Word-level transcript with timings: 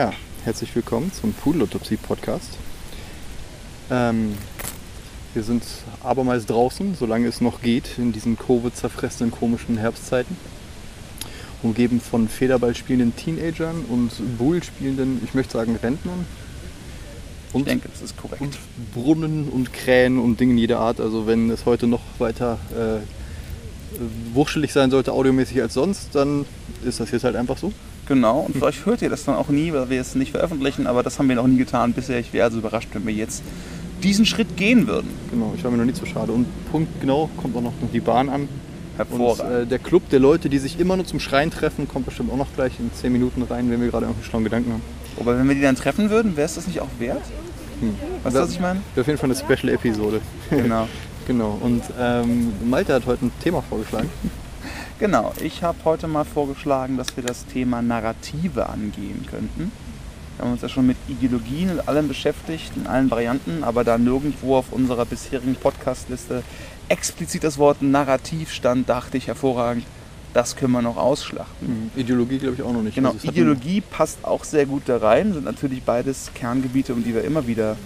Ja, 0.00 0.14
herzlich 0.44 0.74
willkommen 0.74 1.12
zum 1.12 1.34
Pudelautopsie-Podcast. 1.34 2.56
Ähm, 3.90 4.32
wir 5.34 5.42
sind 5.42 5.62
abermals 6.02 6.46
draußen, 6.46 6.94
solange 6.94 7.26
es 7.26 7.42
noch 7.42 7.60
geht, 7.60 7.98
in 7.98 8.10
diesen 8.10 8.38
Covid-zerfressenen 8.38 9.30
komischen 9.30 9.76
Herbstzeiten. 9.76 10.38
Umgeben 11.62 12.00
von 12.00 12.28
Federball 12.28 12.74
spielenden 12.74 13.14
Teenagern 13.14 13.84
und 13.90 14.38
Bull 14.38 14.62
spielenden, 14.62 15.20
ich 15.22 15.34
möchte 15.34 15.52
sagen, 15.52 15.76
Rentnern. 15.76 16.24
Und, 17.52 17.60
ich 17.60 17.66
denke, 17.66 17.90
das 17.90 18.00
ist 18.00 18.16
korrekt. 18.16 18.40
Und 18.40 18.56
Brunnen 18.94 19.50
und 19.50 19.74
Krähen 19.74 20.18
und 20.18 20.40
Dingen 20.40 20.56
jeder 20.56 20.78
Art. 20.78 20.98
Also 20.98 21.26
wenn 21.26 21.50
es 21.50 21.66
heute 21.66 21.86
noch 21.86 22.00
weiter 22.18 22.58
äh, 22.74 24.00
wurschtelig 24.32 24.72
sein 24.72 24.90
sollte, 24.90 25.12
audiomäßig 25.12 25.60
als 25.60 25.74
sonst, 25.74 26.14
dann 26.14 26.46
ist 26.86 27.00
das 27.00 27.10
jetzt 27.10 27.24
halt 27.24 27.36
einfach 27.36 27.58
so. 27.58 27.70
Genau, 28.10 28.40
und 28.40 28.56
vielleicht 28.56 28.86
hört 28.86 29.02
ihr 29.02 29.08
das 29.08 29.24
dann 29.24 29.36
auch 29.36 29.50
nie, 29.50 29.72
weil 29.72 29.88
wir 29.88 30.00
es 30.00 30.16
nicht 30.16 30.32
veröffentlichen, 30.32 30.88
aber 30.88 31.04
das 31.04 31.20
haben 31.20 31.28
wir 31.28 31.36
noch 31.36 31.46
nie 31.46 31.58
getan 31.58 31.92
bisher. 31.92 32.18
Ich 32.18 32.32
wäre 32.32 32.46
also 32.46 32.58
überrascht, 32.58 32.88
wenn 32.92 33.06
wir 33.06 33.14
jetzt 33.14 33.40
diesen 34.02 34.26
Schritt 34.26 34.56
gehen 34.56 34.88
würden. 34.88 35.08
Genau, 35.30 35.54
ich 35.56 35.62
war 35.62 35.70
mir 35.70 35.76
noch 35.76 35.84
nicht 35.84 35.96
so 35.96 36.06
schade. 36.06 36.32
Und 36.32 36.46
Punkt 36.72 37.00
genau 37.00 37.30
kommt 37.40 37.56
auch 37.56 37.60
noch 37.60 37.72
die 37.92 38.00
Bahn 38.00 38.28
an. 38.28 38.48
Hervorragend. 38.96 39.44
Und, 39.44 39.62
äh, 39.62 39.66
der 39.66 39.78
Club 39.78 40.08
der 40.10 40.18
Leute, 40.18 40.48
die 40.48 40.58
sich 40.58 40.80
immer 40.80 40.96
nur 40.96 41.06
zum 41.06 41.20
Schreien 41.20 41.52
treffen, 41.52 41.86
kommt 41.86 42.06
bestimmt 42.06 42.32
auch 42.32 42.36
noch 42.36 42.52
gleich 42.56 42.72
in 42.80 42.92
10 42.92 43.12
Minuten 43.12 43.44
rein, 43.44 43.70
wenn 43.70 43.80
wir 43.80 43.90
gerade 43.90 44.06
irgendwie 44.06 44.24
schlauen 44.24 44.42
Gedanken 44.42 44.72
haben. 44.72 44.82
Aber 45.20 45.38
wenn 45.38 45.46
wir 45.46 45.54
die 45.54 45.62
dann 45.62 45.76
treffen 45.76 46.10
würden, 46.10 46.36
wäre 46.36 46.46
es 46.46 46.56
das 46.56 46.66
nicht 46.66 46.80
auch 46.80 46.88
wert? 46.98 47.22
Hm. 47.78 47.94
Weißt 48.24 48.34
du, 48.34 48.40
was 48.40 48.50
ich 48.50 48.58
meine? 48.58 48.80
Wäre 48.96 49.02
auf 49.02 49.06
jeden 49.06 49.20
Fall 49.20 49.30
eine 49.30 49.38
Special-Episode. 49.38 50.20
Genau. 50.50 50.88
genau. 51.28 51.58
Und 51.60 51.84
ähm, 51.96 52.54
Malte 52.68 52.92
hat 52.92 53.06
heute 53.06 53.26
ein 53.26 53.32
Thema 53.40 53.62
vorgeschlagen. 53.62 54.10
Genau, 55.00 55.32
ich 55.42 55.62
habe 55.62 55.78
heute 55.86 56.08
mal 56.08 56.24
vorgeschlagen, 56.24 56.98
dass 56.98 57.16
wir 57.16 57.24
das 57.24 57.46
Thema 57.46 57.80
Narrative 57.80 58.68
angehen 58.68 59.24
könnten. 59.30 59.72
Wir 60.36 60.44
haben 60.44 60.52
uns 60.52 60.60
ja 60.60 60.68
schon 60.68 60.86
mit 60.86 60.98
Ideologien 61.08 61.70
und 61.70 61.88
allem 61.88 62.06
beschäftigt, 62.06 62.70
in 62.76 62.86
allen 62.86 63.10
Varianten, 63.10 63.64
aber 63.64 63.82
da 63.82 63.96
nirgendwo 63.96 64.56
auf 64.56 64.72
unserer 64.72 65.06
bisherigen 65.06 65.54
Podcastliste 65.54 66.42
explizit 66.90 67.44
das 67.44 67.56
Wort 67.56 67.80
Narrativ 67.80 68.52
stand, 68.52 68.90
dachte 68.90 69.16
ich 69.16 69.28
hervorragend, 69.28 69.86
das 70.34 70.54
können 70.54 70.72
wir 70.72 70.82
noch 70.82 70.98
ausschlachten. 70.98 71.90
Mhm. 71.94 71.98
Ideologie 71.98 72.36
glaube 72.36 72.56
ich 72.56 72.62
auch 72.62 72.72
noch 72.74 72.82
nicht. 72.82 72.94
Genau, 72.94 73.12
also 73.12 73.26
Ideologie 73.26 73.80
passt 73.80 74.22
auch 74.26 74.44
sehr 74.44 74.66
gut 74.66 74.82
da 74.84 74.98
rein, 74.98 75.32
sind 75.32 75.46
natürlich 75.46 75.82
beides 75.82 76.30
Kerngebiete, 76.34 76.92
um 76.92 77.02
die 77.02 77.14
wir 77.14 77.24
immer 77.24 77.46
wieder 77.46 77.78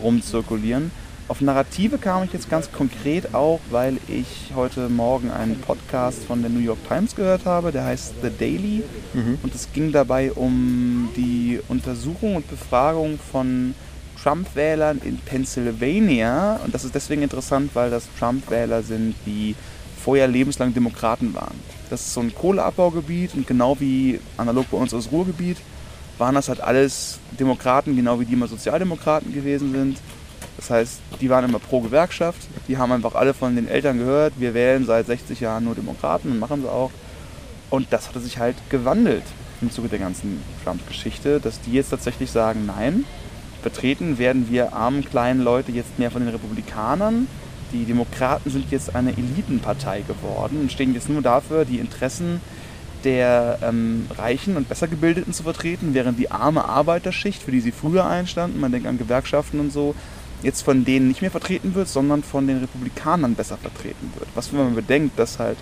rumzirkulieren. 0.00 0.92
Auf 1.30 1.40
Narrative 1.40 1.98
kam 1.98 2.24
ich 2.24 2.32
jetzt 2.32 2.50
ganz 2.50 2.72
konkret 2.72 3.36
auch, 3.36 3.60
weil 3.70 3.98
ich 4.08 4.50
heute 4.56 4.88
Morgen 4.88 5.30
einen 5.30 5.60
Podcast 5.60 6.24
von 6.24 6.42
der 6.42 6.50
New 6.50 6.58
York 6.58 6.80
Times 6.88 7.14
gehört 7.14 7.44
habe, 7.44 7.70
der 7.70 7.84
heißt 7.84 8.14
The 8.20 8.30
Daily. 8.36 8.82
Mhm. 9.14 9.38
Und 9.40 9.54
es 9.54 9.72
ging 9.72 9.92
dabei 9.92 10.32
um 10.32 11.08
die 11.14 11.60
Untersuchung 11.68 12.34
und 12.34 12.50
Befragung 12.50 13.20
von 13.30 13.76
Trump-Wählern 14.20 15.00
in 15.04 15.18
Pennsylvania. 15.18 16.58
Und 16.64 16.74
das 16.74 16.82
ist 16.82 16.96
deswegen 16.96 17.22
interessant, 17.22 17.70
weil 17.74 17.90
das 17.90 18.08
Trump-Wähler 18.18 18.82
sind, 18.82 19.14
die 19.24 19.54
vorher 20.02 20.26
lebenslang 20.26 20.74
Demokraten 20.74 21.32
waren. 21.32 21.60
Das 21.90 22.00
ist 22.00 22.14
so 22.14 22.22
ein 22.22 22.34
Kohleabbaugebiet 22.34 23.34
und 23.34 23.46
genau 23.46 23.78
wie 23.78 24.18
analog 24.36 24.68
bei 24.68 24.78
uns 24.78 24.90
das 24.90 25.12
Ruhrgebiet 25.12 25.58
waren 26.18 26.34
das 26.34 26.48
halt 26.48 26.60
alles 26.60 27.18
Demokraten, 27.38 27.96
genau 27.96 28.20
wie 28.20 28.26
die 28.26 28.34
immer 28.34 28.46
Sozialdemokraten 28.46 29.32
gewesen 29.32 29.72
sind. 29.72 29.96
Das 30.60 30.68
heißt, 30.68 31.00
die 31.22 31.30
waren 31.30 31.46
immer 31.46 31.58
pro 31.58 31.80
Gewerkschaft, 31.80 32.46
die 32.68 32.76
haben 32.76 32.92
einfach 32.92 33.14
alle 33.14 33.32
von 33.32 33.56
den 33.56 33.66
Eltern 33.66 33.96
gehört, 33.96 34.34
wir 34.36 34.52
wählen 34.52 34.84
seit 34.84 35.06
60 35.06 35.40
Jahren 35.40 35.64
nur 35.64 35.74
Demokraten 35.74 36.30
und 36.30 36.38
machen 36.38 36.60
sie 36.60 36.70
auch. 36.70 36.90
Und 37.70 37.86
das 37.94 38.08
hatte 38.08 38.20
sich 38.20 38.38
halt 38.38 38.56
gewandelt 38.68 39.22
im 39.62 39.70
Zuge 39.70 39.88
der 39.88 40.00
ganzen 40.00 40.42
Trump-Geschichte, 40.62 41.40
dass 41.40 41.62
die 41.62 41.72
jetzt 41.72 41.88
tatsächlich 41.88 42.30
sagen, 42.30 42.66
nein, 42.66 43.06
vertreten 43.62 44.18
werden 44.18 44.50
wir 44.50 44.74
armen 44.74 45.02
kleinen 45.02 45.40
Leute 45.40 45.72
jetzt 45.72 45.98
mehr 45.98 46.10
von 46.10 46.20
den 46.20 46.30
Republikanern. 46.30 47.26
Die 47.72 47.86
Demokraten 47.86 48.50
sind 48.50 48.70
jetzt 48.70 48.94
eine 48.94 49.12
Elitenpartei 49.12 50.02
geworden 50.02 50.60
und 50.60 50.70
stehen 50.70 50.92
jetzt 50.92 51.08
nur 51.08 51.22
dafür, 51.22 51.64
die 51.64 51.78
Interessen 51.78 52.42
der 53.04 53.60
ähm, 53.62 54.08
Reichen 54.10 54.58
und 54.58 54.68
besser 54.68 54.88
gebildeten 54.88 55.32
zu 55.32 55.42
vertreten, 55.42 55.94
während 55.94 56.18
die 56.18 56.30
arme 56.30 56.66
Arbeiterschicht, 56.66 57.42
für 57.42 57.50
die 57.50 57.62
sie 57.62 57.72
früher 57.72 58.04
einstanden, 58.04 58.60
man 58.60 58.72
denkt 58.72 58.86
an 58.86 58.98
Gewerkschaften 58.98 59.58
und 59.58 59.72
so, 59.72 59.94
jetzt 60.42 60.62
von 60.62 60.84
denen 60.84 61.08
nicht 61.08 61.22
mehr 61.22 61.30
vertreten 61.30 61.74
wird, 61.74 61.88
sondern 61.88 62.22
von 62.22 62.46
den 62.46 62.58
Republikanern 62.58 63.34
besser 63.34 63.56
vertreten 63.56 64.12
wird. 64.16 64.28
Was, 64.34 64.52
wenn 64.52 64.60
man 64.60 64.74
bedenkt, 64.74 65.18
dass 65.18 65.38
halt 65.38 65.58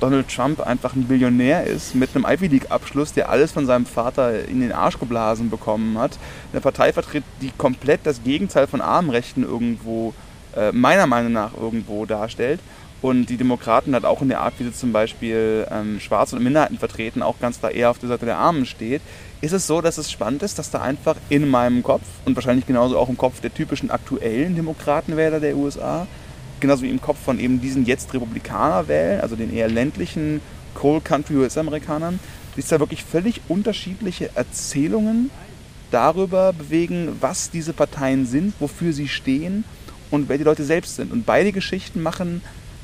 Donald 0.00 0.28
Trump 0.34 0.60
einfach 0.60 0.94
ein 0.94 1.04
Billionär 1.04 1.64
ist 1.64 1.94
mit 1.94 2.10
einem 2.14 2.24
Ivy 2.26 2.46
League-Abschluss, 2.48 3.12
der 3.12 3.28
alles 3.28 3.52
von 3.52 3.66
seinem 3.66 3.84
Vater 3.84 4.46
in 4.48 4.60
den 4.60 4.72
Arsch 4.72 4.98
geblasen 4.98 5.50
bekommen 5.50 5.98
hat. 5.98 6.18
Eine 6.52 6.62
Partei 6.62 6.92
vertritt, 6.92 7.24
die 7.42 7.50
komplett 7.56 8.00
das 8.04 8.22
Gegenteil 8.24 8.66
von 8.66 8.80
Armenrechten 8.80 9.44
irgendwo, 9.44 10.14
äh, 10.56 10.72
meiner 10.72 11.06
Meinung 11.06 11.32
nach, 11.32 11.52
irgendwo 11.54 12.06
darstellt. 12.06 12.60
Und 13.02 13.26
die 13.26 13.38
Demokraten 13.38 13.94
hat 13.94 14.04
auch 14.04 14.20
in 14.20 14.28
der 14.28 14.40
Art, 14.40 14.54
wie 14.58 14.64
sie 14.64 14.74
zum 14.74 14.92
Beispiel 14.92 15.66
ähm, 15.70 16.00
Schwarze 16.00 16.36
und 16.36 16.42
Minderheiten 16.42 16.78
vertreten, 16.78 17.22
auch 17.22 17.38
ganz 17.38 17.58
klar 17.58 17.72
eher 17.72 17.90
auf 17.90 17.98
der 17.98 18.10
Seite 18.10 18.26
der 18.26 18.36
Armen 18.36 18.66
steht, 18.66 19.00
ist 19.40 19.52
es 19.52 19.66
so, 19.66 19.80
dass 19.80 19.96
es 19.96 20.10
spannend 20.10 20.42
ist, 20.42 20.58
dass 20.58 20.70
da 20.70 20.82
einfach 20.82 21.16
in 21.30 21.48
meinem 21.48 21.82
Kopf 21.82 22.04
und 22.26 22.36
wahrscheinlich 22.36 22.66
genauso 22.66 22.98
auch 22.98 23.08
im 23.08 23.16
Kopf 23.16 23.40
der 23.40 23.54
typischen 23.54 23.90
aktuellen 23.90 24.54
Demokratenwähler 24.54 25.40
der 25.40 25.56
USA, 25.56 26.06
genauso 26.60 26.82
wie 26.82 26.90
im 26.90 27.00
Kopf 27.00 27.18
von 27.18 27.40
eben 27.40 27.60
diesen 27.60 27.86
jetzt 27.86 28.12
Republikanerwählen, 28.12 29.22
also 29.22 29.34
den 29.34 29.54
eher 29.54 29.68
ländlichen 29.68 30.42
Coal 30.74 31.00
Country 31.00 31.36
US-Amerikanern, 31.36 32.20
sich 32.54 32.68
da 32.68 32.80
wirklich 32.80 33.02
völlig 33.02 33.40
unterschiedliche 33.48 34.30
Erzählungen 34.34 35.30
darüber 35.90 36.52
bewegen, 36.52 37.16
was 37.20 37.50
diese 37.50 37.72
Parteien 37.72 38.26
sind, 38.26 38.52
wofür 38.60 38.92
sie 38.92 39.08
stehen 39.08 39.64
und 40.10 40.28
wer 40.28 40.36
die 40.36 40.44
Leute 40.44 40.64
selbst 40.64 40.96
sind. 40.96 41.12
Und 41.12 41.24
beide 41.24 41.52
Geschichten 41.52 42.02
machen 42.02 42.42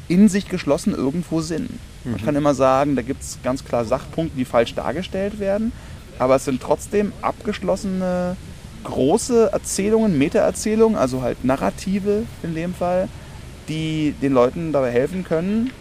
in 0.08 0.28
sich 0.28 0.48
geschlossen 0.48 0.94
irgendwo 0.94 1.40
Sinn. 1.40 1.68
Man 2.04 2.14
mhm. 2.14 2.24
kann 2.24 2.36
immer 2.36 2.54
sagen, 2.54 2.96
da 2.96 3.02
gibt 3.02 3.22
es 3.22 3.38
ganz 3.42 3.64
klar 3.64 3.84
Sachpunkte, 3.84 4.36
die 4.36 4.44
falsch 4.44 4.74
dargestellt 4.74 5.40
werden, 5.40 5.72
aber 6.18 6.36
es 6.36 6.44
sind 6.44 6.62
trotzdem 6.62 7.12
abgeschlossene 7.22 8.36
große 8.84 9.50
Erzählungen, 9.52 10.16
Meta-Erzählungen, 10.16 10.96
also 10.96 11.22
halt 11.22 11.44
Narrative 11.44 12.22
in 12.42 12.54
dem 12.54 12.72
Fall, 12.72 13.08
die 13.68 14.14
den 14.22 14.32
Leuten 14.32 14.72
dabei 14.72 14.92
helfen 14.92 15.24
können 15.24 15.72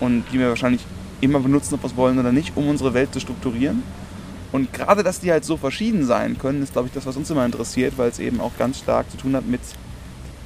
und 0.00 0.24
die 0.32 0.38
wir 0.38 0.48
wahrscheinlich 0.48 0.82
immer 1.20 1.40
benutzen, 1.40 1.74
ob 1.74 1.82
wir 1.82 1.88
es 1.88 1.96
wollen 1.96 2.18
oder 2.18 2.32
nicht, 2.32 2.56
um 2.56 2.68
unsere 2.68 2.94
Welt 2.94 3.12
zu 3.12 3.20
strukturieren. 3.20 3.82
Und 4.52 4.72
gerade, 4.72 5.02
dass 5.02 5.20
die 5.20 5.32
halt 5.32 5.44
so 5.44 5.56
verschieden 5.56 6.04
sein 6.04 6.38
können, 6.38 6.62
ist, 6.62 6.74
glaube 6.74 6.88
ich, 6.88 6.94
das, 6.94 7.06
was 7.06 7.16
uns 7.16 7.30
immer 7.30 7.44
interessiert, 7.44 7.94
weil 7.96 8.10
es 8.10 8.18
eben 8.18 8.40
auch 8.40 8.52
ganz 8.58 8.78
stark 8.78 9.10
zu 9.10 9.16
tun 9.16 9.34
hat 9.34 9.46
mit 9.46 9.60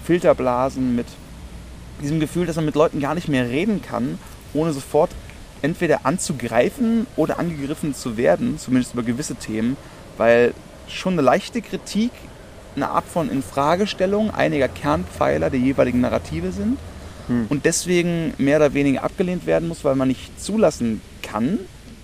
Filterblasen, 0.05 0.95
mit 0.95 1.07
diesem 2.03 2.21
Gefühl, 2.21 2.47
dass 2.47 2.57
man 2.57 2.65
mit 2.65 2.75
Leuten 2.75 3.01
gar 3.01 3.15
nicht 3.15 3.29
mehr 3.29 3.49
reden 3.49 3.83
kann, 3.83 4.19
ohne 4.55 4.73
sofort 4.73 5.11
entweder 5.63 6.05
anzugreifen 6.05 7.07
oder 7.17 7.39
angegriffen 7.39 7.95
zu 7.95 8.17
werden, 8.17 8.59
zumindest 8.59 8.95
über 8.95 9.03
gewisse 9.03 9.37
Themen, 9.37 9.77
weil 10.17 10.55
schon 10.89 11.15
eine 11.15 11.23
leichte 11.23 11.63
Kritik 11.63 12.11
eine 12.77 12.91
Art 12.91 13.07
von 13.07 13.31
Infragestellung 13.31 14.31
einiger 14.31 14.69
Kernpfeiler 14.69 15.51
der 15.51 15.61
jeweiligen 15.61 16.01
Narrative 16.01 16.53
sind 16.53 16.79
hm. 17.27 17.47
und 17.49 17.65
deswegen 17.65 18.35
mehr 18.39 18.59
oder 18.59 18.75
weniger 18.75 19.03
abgelehnt 19.03 19.47
werden 19.47 19.69
muss, 19.69 19.83
weil 19.83 19.97
man 19.97 20.09
nicht 20.09 20.41
zulassen 20.41 21.01
kann 21.23 21.59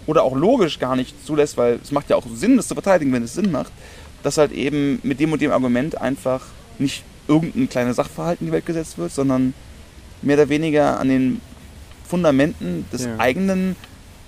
oder 0.06 0.22
auch 0.25 0.34
logisch 0.34 0.78
gar 0.78 0.97
nicht 0.97 1.25
zulässt, 1.25 1.56
weil 1.56 1.78
es 1.82 1.92
macht 1.92 2.10
ja 2.10 2.16
auch 2.16 2.25
Sinn, 2.34 2.56
das 2.56 2.69
zu 2.69 2.75
verteidigen, 2.75 3.12
wenn 3.12 3.22
es 3.22 3.34
Sinn 3.34 3.52
macht, 3.52 3.72
dass 4.22 4.38
halt 4.38 4.52
eben 4.52 4.98
mit 5.02 5.20
dem 5.20 5.32
und 5.32 5.42
dem 5.42 5.52
Argument 5.52 6.00
einfach 6.00 6.41
nicht 6.78 7.04
irgendein 7.28 7.69
kleiner 7.69 7.94
Sachverhalt 7.94 8.41
in 8.41 8.47
die 8.47 8.52
Welt 8.52 8.66
gesetzt 8.66 8.98
wird, 8.98 9.12
sondern 9.12 9.54
mehr 10.22 10.37
oder 10.37 10.49
weniger 10.49 10.99
an 10.99 11.08
den 11.08 11.41
Fundamenten 12.06 12.85
des 12.93 13.05
ja. 13.05 13.19
eigenen 13.19 13.76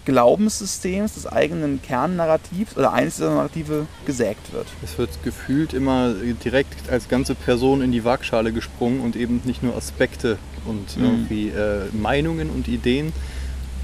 Glaubenssystems, 0.04 1.14
des 1.14 1.26
eigenen 1.26 1.80
Kernnarrativs 1.80 2.76
oder 2.76 2.92
eines 2.92 3.16
dieser 3.16 3.34
Narrative 3.34 3.86
gesägt 4.04 4.52
wird. 4.52 4.66
Es 4.82 4.98
wird 4.98 5.10
gefühlt 5.22 5.72
immer 5.72 6.14
direkt 6.44 6.90
als 6.90 7.08
ganze 7.08 7.34
Person 7.34 7.82
in 7.82 7.90
die 7.90 8.04
Waagschale 8.04 8.52
gesprungen 8.52 9.00
und 9.00 9.16
eben 9.16 9.40
nicht 9.44 9.62
nur 9.62 9.74
Aspekte 9.76 10.38
und 10.66 10.96
mhm. 10.96 11.04
irgendwie 11.04 11.48
äh, 11.48 11.86
Meinungen 11.92 12.50
und 12.50 12.68
Ideen, 12.68 13.12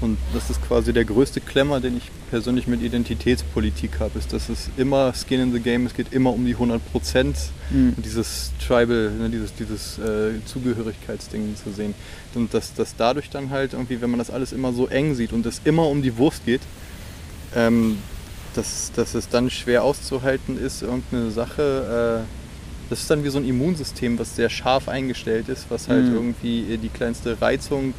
und 0.01 0.17
das 0.33 0.49
ist 0.49 0.61
quasi 0.67 0.93
der 0.93 1.05
größte 1.05 1.41
Klemmer, 1.41 1.79
den 1.79 1.97
ich 1.97 2.09
persönlich 2.31 2.65
mit 2.65 2.81
Identitätspolitik 2.81 3.99
habe, 3.99 4.17
ist, 4.17 4.33
dass 4.33 4.49
es 4.49 4.69
immer 4.75 5.13
Skin 5.13 5.39
in 5.39 5.53
the 5.53 5.59
Game, 5.59 5.85
es 5.85 5.93
geht 5.93 6.11
immer 6.11 6.33
um 6.33 6.43
die 6.43 6.53
100 6.53 6.81
Prozent 6.91 7.37
mhm. 7.69 7.93
dieses 7.97 8.51
Tribal, 8.65 9.11
ne, 9.11 9.29
dieses, 9.29 9.53
dieses 9.53 9.99
äh, 9.99 10.43
Zugehörigkeitsding 10.45 11.55
zu 11.55 11.71
sehen. 11.71 11.93
Und 12.33 12.53
dass, 12.53 12.73
dass 12.73 12.95
dadurch 12.95 13.29
dann 13.29 13.51
halt 13.51 13.73
irgendwie, 13.73 14.01
wenn 14.01 14.09
man 14.09 14.17
das 14.17 14.31
alles 14.31 14.53
immer 14.53 14.73
so 14.73 14.87
eng 14.87 15.13
sieht 15.13 15.33
und 15.33 15.45
es 15.45 15.61
immer 15.65 15.87
um 15.87 16.01
die 16.01 16.17
Wurst 16.17 16.45
geht, 16.45 16.61
ähm, 17.55 17.97
dass, 18.55 18.91
dass 18.95 19.13
es 19.13 19.29
dann 19.29 19.49
schwer 19.51 19.83
auszuhalten 19.83 20.57
ist, 20.59 20.81
irgendeine 20.81 21.29
Sache, 21.29 22.25
äh, 22.25 22.89
das 22.89 23.01
ist 23.01 23.09
dann 23.09 23.23
wie 23.23 23.29
so 23.29 23.37
ein 23.37 23.47
Immunsystem, 23.47 24.17
was 24.17 24.35
sehr 24.35 24.49
scharf 24.49 24.89
eingestellt 24.89 25.47
ist, 25.47 25.67
was 25.69 25.87
halt 25.87 26.05
mhm. 26.05 26.15
irgendwie 26.15 26.77
die 26.77 26.89
kleinste 26.89 27.39
Reizung 27.39 27.93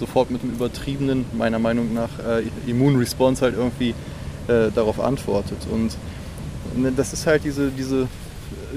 sofort 0.00 0.32
mit 0.32 0.42
einem 0.42 0.52
übertriebenen, 0.54 1.26
meiner 1.32 1.60
Meinung 1.60 1.94
nach, 1.94 2.10
äh, 2.18 2.42
Immunresponse 2.68 3.42
halt 3.42 3.54
irgendwie 3.56 3.94
äh, 4.48 4.70
darauf 4.74 4.98
antwortet. 4.98 5.58
Und 5.70 5.92
Ne, 6.76 6.92
das 6.94 7.12
ist 7.12 7.26
halt 7.26 7.44
diese, 7.44 7.70
diese, 7.70 8.06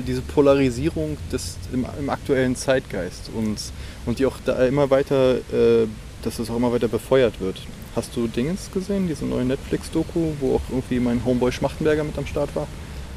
diese 0.08 0.22
Polarisierung 0.22 1.18
des, 1.32 1.58
im, 1.72 1.86
im 2.00 2.10
aktuellen 2.10 2.56
Zeitgeist 2.56 3.30
und, 3.36 3.58
und 4.06 4.20
die 4.20 4.26
auch 4.26 4.38
da 4.46 4.66
immer 4.66 4.90
weiter, 4.90 5.36
äh, 5.36 5.88
dass 6.24 6.38
das 6.38 6.50
auch 6.50 6.56
immer 6.56 6.72
weiter 6.72 6.88
befeuert 6.88 7.40
wird. 7.40 7.62
Hast 7.96 8.16
du 8.16 8.28
Dingens 8.28 8.72
gesehen, 8.74 9.08
diese 9.08 9.26
neue 9.26 9.46
Netflix-Doku, 9.46 10.34
wo 10.40 10.56
auch 10.56 10.62
irgendwie 10.70 11.00
mein 11.00 11.24
Homeboy 11.24 11.52
Schmachtenberger 11.52 12.04
mit 12.04 12.18
am 12.18 12.26
Start 12.26 12.56
war? 12.56 12.68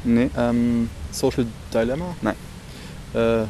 Nee. 0.03 0.29
Ähm, 0.37 0.89
Social 1.11 1.47
Dilemma? 1.73 2.15
Nein. 2.21 2.35
Äh, 3.13 3.45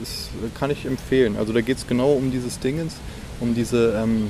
das 0.00 0.30
kann 0.58 0.70
ich 0.70 0.84
empfehlen. 0.84 1.36
Also 1.38 1.52
da 1.52 1.60
geht 1.62 1.78
es 1.78 1.86
genau 1.86 2.12
um 2.12 2.30
dieses 2.30 2.58
Dingens, 2.58 2.96
um 3.40 3.54
diese 3.54 3.94
ähm, 4.02 4.28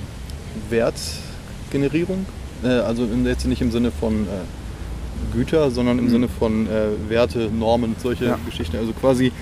Wertgenerierung. 0.69 2.27
Äh, 2.63 2.69
also 2.69 3.07
jetzt 3.25 3.47
nicht 3.47 3.63
im 3.63 3.71
Sinne 3.71 3.91
von 3.91 4.25
äh, 4.25 5.35
Güter, 5.35 5.71
sondern 5.71 5.99
im 5.99 6.07
Mhm. 6.07 6.11
Sinne 6.11 6.29
von 6.29 6.67
äh, 6.67 7.09
Werte, 7.09 7.51
Normen, 7.51 7.97
solche 8.03 8.25
Ja. 8.27 8.39
Geschichten. 8.47 8.77
Also 8.77 8.93
quasi 8.93 9.33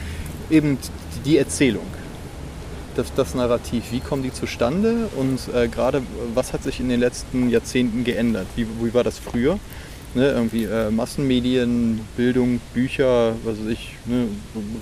eben 0.51 0.79
die 1.25 1.39
Erzählung. 1.39 1.87
Das, 2.97 3.13
das 3.15 3.35
Narrativ, 3.37 3.85
wie 3.93 4.01
kommen 4.01 4.25
die 4.25 4.33
zustande 4.33 5.09
und 5.17 5.39
äh, 5.55 5.69
gerade 5.69 6.03
was 6.35 6.53
hat 6.53 6.65
sich 6.65 6.81
in 6.81 6.89
den 6.89 6.99
letzten 6.99 7.49
Jahrzehnten 7.49 8.03
geändert? 8.03 8.47
Wie, 8.57 8.67
wie 8.83 8.93
war 8.93 9.05
das 9.05 9.19
früher? 9.21 9.59
Ne, 10.15 10.31
irgendwie 10.31 10.65
äh, 10.65 10.91
Massenmedien, 10.91 12.01
Bildung, 12.17 12.61
Bücher, 12.73 13.35
was 13.45 13.59
weiß 13.59 13.67
ich, 13.69 13.95
ne, 14.07 14.27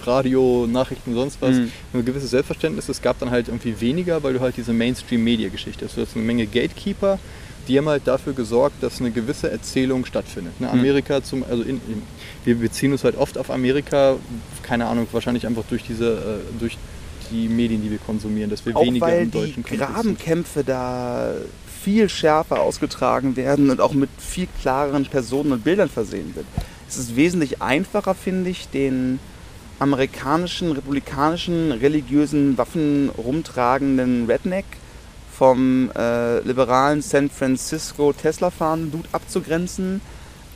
Radio, 0.04 0.68
Nachrichten, 0.70 1.14
sonst 1.14 1.42
was. 1.42 1.56
Mhm. 1.56 1.72
Ein 1.94 2.04
gewisses 2.04 2.30
Selbstverständnis. 2.30 2.88
Es 2.88 3.02
gab 3.02 3.18
dann 3.18 3.30
halt 3.30 3.48
irgendwie 3.48 3.80
weniger, 3.80 4.22
weil 4.22 4.34
du 4.34 4.40
halt 4.40 4.56
diese 4.56 4.72
Mainstream-Media-Geschichte 4.72 5.84
hast. 5.84 5.96
Du 5.96 6.02
hast 6.02 6.14
eine 6.14 6.24
Menge 6.24 6.46
Gatekeeper, 6.46 7.18
die 7.66 7.76
haben 7.76 7.88
halt 7.88 8.06
dafür 8.06 8.34
gesorgt, 8.34 8.82
dass 8.82 9.00
eine 9.00 9.10
gewisse 9.10 9.50
Erzählung 9.50 10.06
stattfindet. 10.06 10.60
Ne, 10.60 10.70
Amerika 10.70 11.22
zum, 11.22 11.42
also 11.42 11.62
in, 11.62 11.80
in, 11.88 12.02
wir 12.44 12.54
beziehen 12.54 12.92
uns 12.92 13.02
halt 13.02 13.16
oft 13.16 13.36
auf 13.36 13.50
Amerika, 13.50 14.16
keine 14.62 14.86
Ahnung, 14.86 15.08
wahrscheinlich 15.10 15.46
einfach 15.46 15.64
durch 15.68 15.82
diese, 15.82 16.12
äh, 16.12 16.60
durch 16.60 16.78
die 17.30 17.48
Medien, 17.48 17.82
die 17.82 17.90
wir 17.90 17.98
konsumieren, 17.98 18.50
dass 18.50 18.64
wir 18.64 18.76
Auch 18.76 18.84
weniger 18.84 19.06
weil 19.06 19.22
im 19.24 19.30
die 19.30 19.38
deutschen 19.38 19.64
sind. 19.64 19.78
Grabenkämpfe 19.78 20.62
da 20.62 21.34
viel 21.86 22.08
schärfer 22.08 22.62
ausgetragen 22.62 23.36
werden 23.36 23.70
und 23.70 23.80
auch 23.80 23.92
mit 23.92 24.10
viel 24.18 24.48
klareren 24.60 25.06
Personen 25.06 25.52
und 25.52 25.62
Bildern 25.62 25.88
versehen 25.88 26.32
sind. 26.34 26.44
Es 26.88 26.96
ist 26.96 27.14
wesentlich 27.14 27.62
einfacher, 27.62 28.16
finde 28.16 28.50
ich, 28.50 28.68
den 28.70 29.20
amerikanischen, 29.78 30.72
republikanischen, 30.72 31.70
religiösen, 31.70 32.58
Waffen 32.58 33.08
rumtragenden 33.16 34.26
Redneck 34.26 34.64
vom 35.32 35.92
äh, 35.96 36.40
liberalen 36.40 37.02
San 37.02 37.30
Francisco 37.30 38.12
Tesla-fahrenden 38.12 38.90
Dude 38.90 39.08
abzugrenzen, 39.12 40.00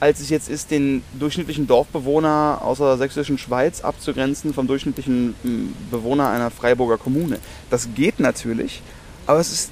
als 0.01 0.19
es 0.19 0.31
jetzt 0.31 0.51
ist, 0.51 0.73
den 0.73 1.05
durchschnittlichen 1.17 1.69
Dorfbewohner 1.69 2.59
aus 2.61 2.79
der 2.79 2.97
sächsischen 2.97 3.39
Schweiz 3.39 3.83
abzugrenzen 3.83 4.53
vom 4.53 4.67
durchschnittlichen 4.67 5.37
Bewohner 5.93 6.29
einer 6.31 6.51
Freiburger 6.51 6.99
Kommune. 6.99 7.39
Das 7.71 7.89
geht 7.95 8.19
natürlich, 8.19 8.83
aber 9.29 9.39
es 9.39 9.53
ist, 9.53 9.71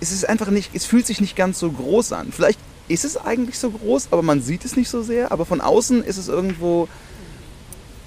es, 0.00 0.12
ist 0.12 0.28
einfach 0.28 0.50
nicht, 0.50 0.70
es 0.74 0.84
fühlt 0.84 1.06
sich 1.06 1.20
nicht 1.20 1.36
ganz 1.36 1.58
so 1.58 1.70
groß 1.70 2.12
an. 2.12 2.32
Vielleicht 2.32 2.58
ist 2.88 3.04
es 3.04 3.16
eigentlich 3.16 3.58
so 3.58 3.70
groß, 3.70 4.08
aber 4.10 4.22
man 4.22 4.40
sieht 4.40 4.64
es 4.64 4.76
nicht 4.76 4.88
so 4.88 5.02
sehr. 5.02 5.32
Aber 5.32 5.44
von 5.44 5.60
außen 5.60 6.04
ist 6.04 6.18
es 6.18 6.28
irgendwo, 6.28 6.88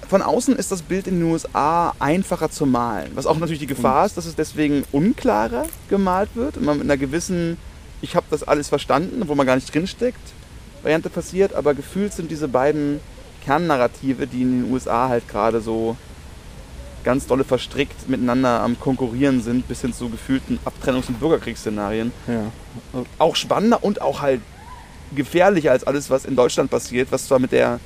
von 0.08 0.22
außen 0.22 0.56
ist 0.56 0.72
das 0.72 0.82
Bild 0.82 1.06
in 1.06 1.20
den 1.20 1.30
USA 1.30 1.94
einfacher 1.98 2.50
zu 2.50 2.66
malen. 2.66 3.12
Was 3.14 3.26
auch 3.26 3.38
natürlich 3.38 3.60
die 3.60 3.66
Gefahr 3.66 4.06
ist, 4.06 4.16
dass 4.16 4.26
es 4.26 4.34
deswegen 4.34 4.84
unklarer 4.92 5.66
gemalt 5.88 6.30
wird 6.34 6.56
und 6.56 6.64
man 6.64 6.78
mit 6.78 6.86
einer 6.86 6.96
gewissen, 6.96 7.58
ich 8.00 8.16
habe 8.16 8.26
das 8.30 8.42
alles 8.42 8.68
verstanden, 8.68 9.22
wo 9.26 9.34
man 9.34 9.46
gar 9.46 9.56
nicht 9.56 9.72
drinsteckt, 9.72 10.20
Variante 10.82 11.10
passiert. 11.10 11.54
Aber 11.54 11.74
gefühlt 11.74 12.12
sind 12.12 12.30
diese 12.30 12.48
beiden 12.48 13.00
Kernnarrative, 13.44 14.26
die 14.26 14.42
in 14.42 14.62
den 14.62 14.72
USA 14.72 15.08
halt 15.08 15.28
gerade 15.28 15.60
so 15.60 15.96
ganz 17.04 17.26
dolle 17.26 17.44
verstrickt 17.44 18.08
miteinander 18.08 18.60
am 18.60 18.78
Konkurrieren 18.78 19.42
sind, 19.42 19.66
bis 19.68 19.80
hin 19.80 19.92
zu 19.92 20.08
gefühlten 20.08 20.58
Abtrennungs- 20.64 21.08
und 21.08 21.20
Bürgerkriegsszenarien. 21.20 22.12
Ja. 22.26 22.52
Auch 23.18 23.36
spannender 23.36 23.82
und 23.82 24.00
auch 24.02 24.20
halt 24.20 24.40
gefährlicher 25.14 25.72
als 25.72 25.84
alles, 25.84 26.10
was 26.10 26.24
in 26.24 26.36
Deutschland 26.36 26.70
passiert, 26.70 27.10
was 27.10 27.26
zwar 27.26 27.38
mit 27.38 27.52
der 27.52 27.80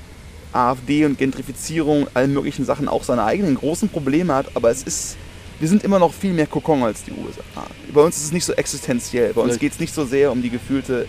AfD 0.52 1.05
und 1.05 1.19
Gentrifizierung, 1.19 2.06
allen 2.14 2.32
möglichen 2.32 2.64
Sachen 2.64 2.88
auch 2.88 3.02
seine 3.02 3.25
eigenen 3.25 3.56
großen 3.56 3.88
Probleme 3.88 4.34
hat, 4.34 4.46
aber 4.55 4.70
es 4.70 4.82
ist, 4.82 5.16
wir 5.58 5.69
sind 5.69 5.82
immer 5.82 5.99
noch 5.99 6.12
viel 6.12 6.32
mehr 6.32 6.46
Kokon 6.46 6.82
als 6.82 7.02
die 7.02 7.12
USA. 7.12 7.66
Bei 7.93 8.02
uns 8.02 8.16
ist 8.16 8.25
es 8.25 8.32
nicht 8.32 8.44
so 8.44 8.52
existenziell, 8.52 9.32
bei 9.32 9.40
uns 9.40 9.58
geht 9.58 9.72
es 9.72 9.81
nicht 9.81 9.94
so 9.94 10.05
sehr 10.05 10.31
um 10.31 10.43
die 10.43 10.50
gefühlte 10.50 11.06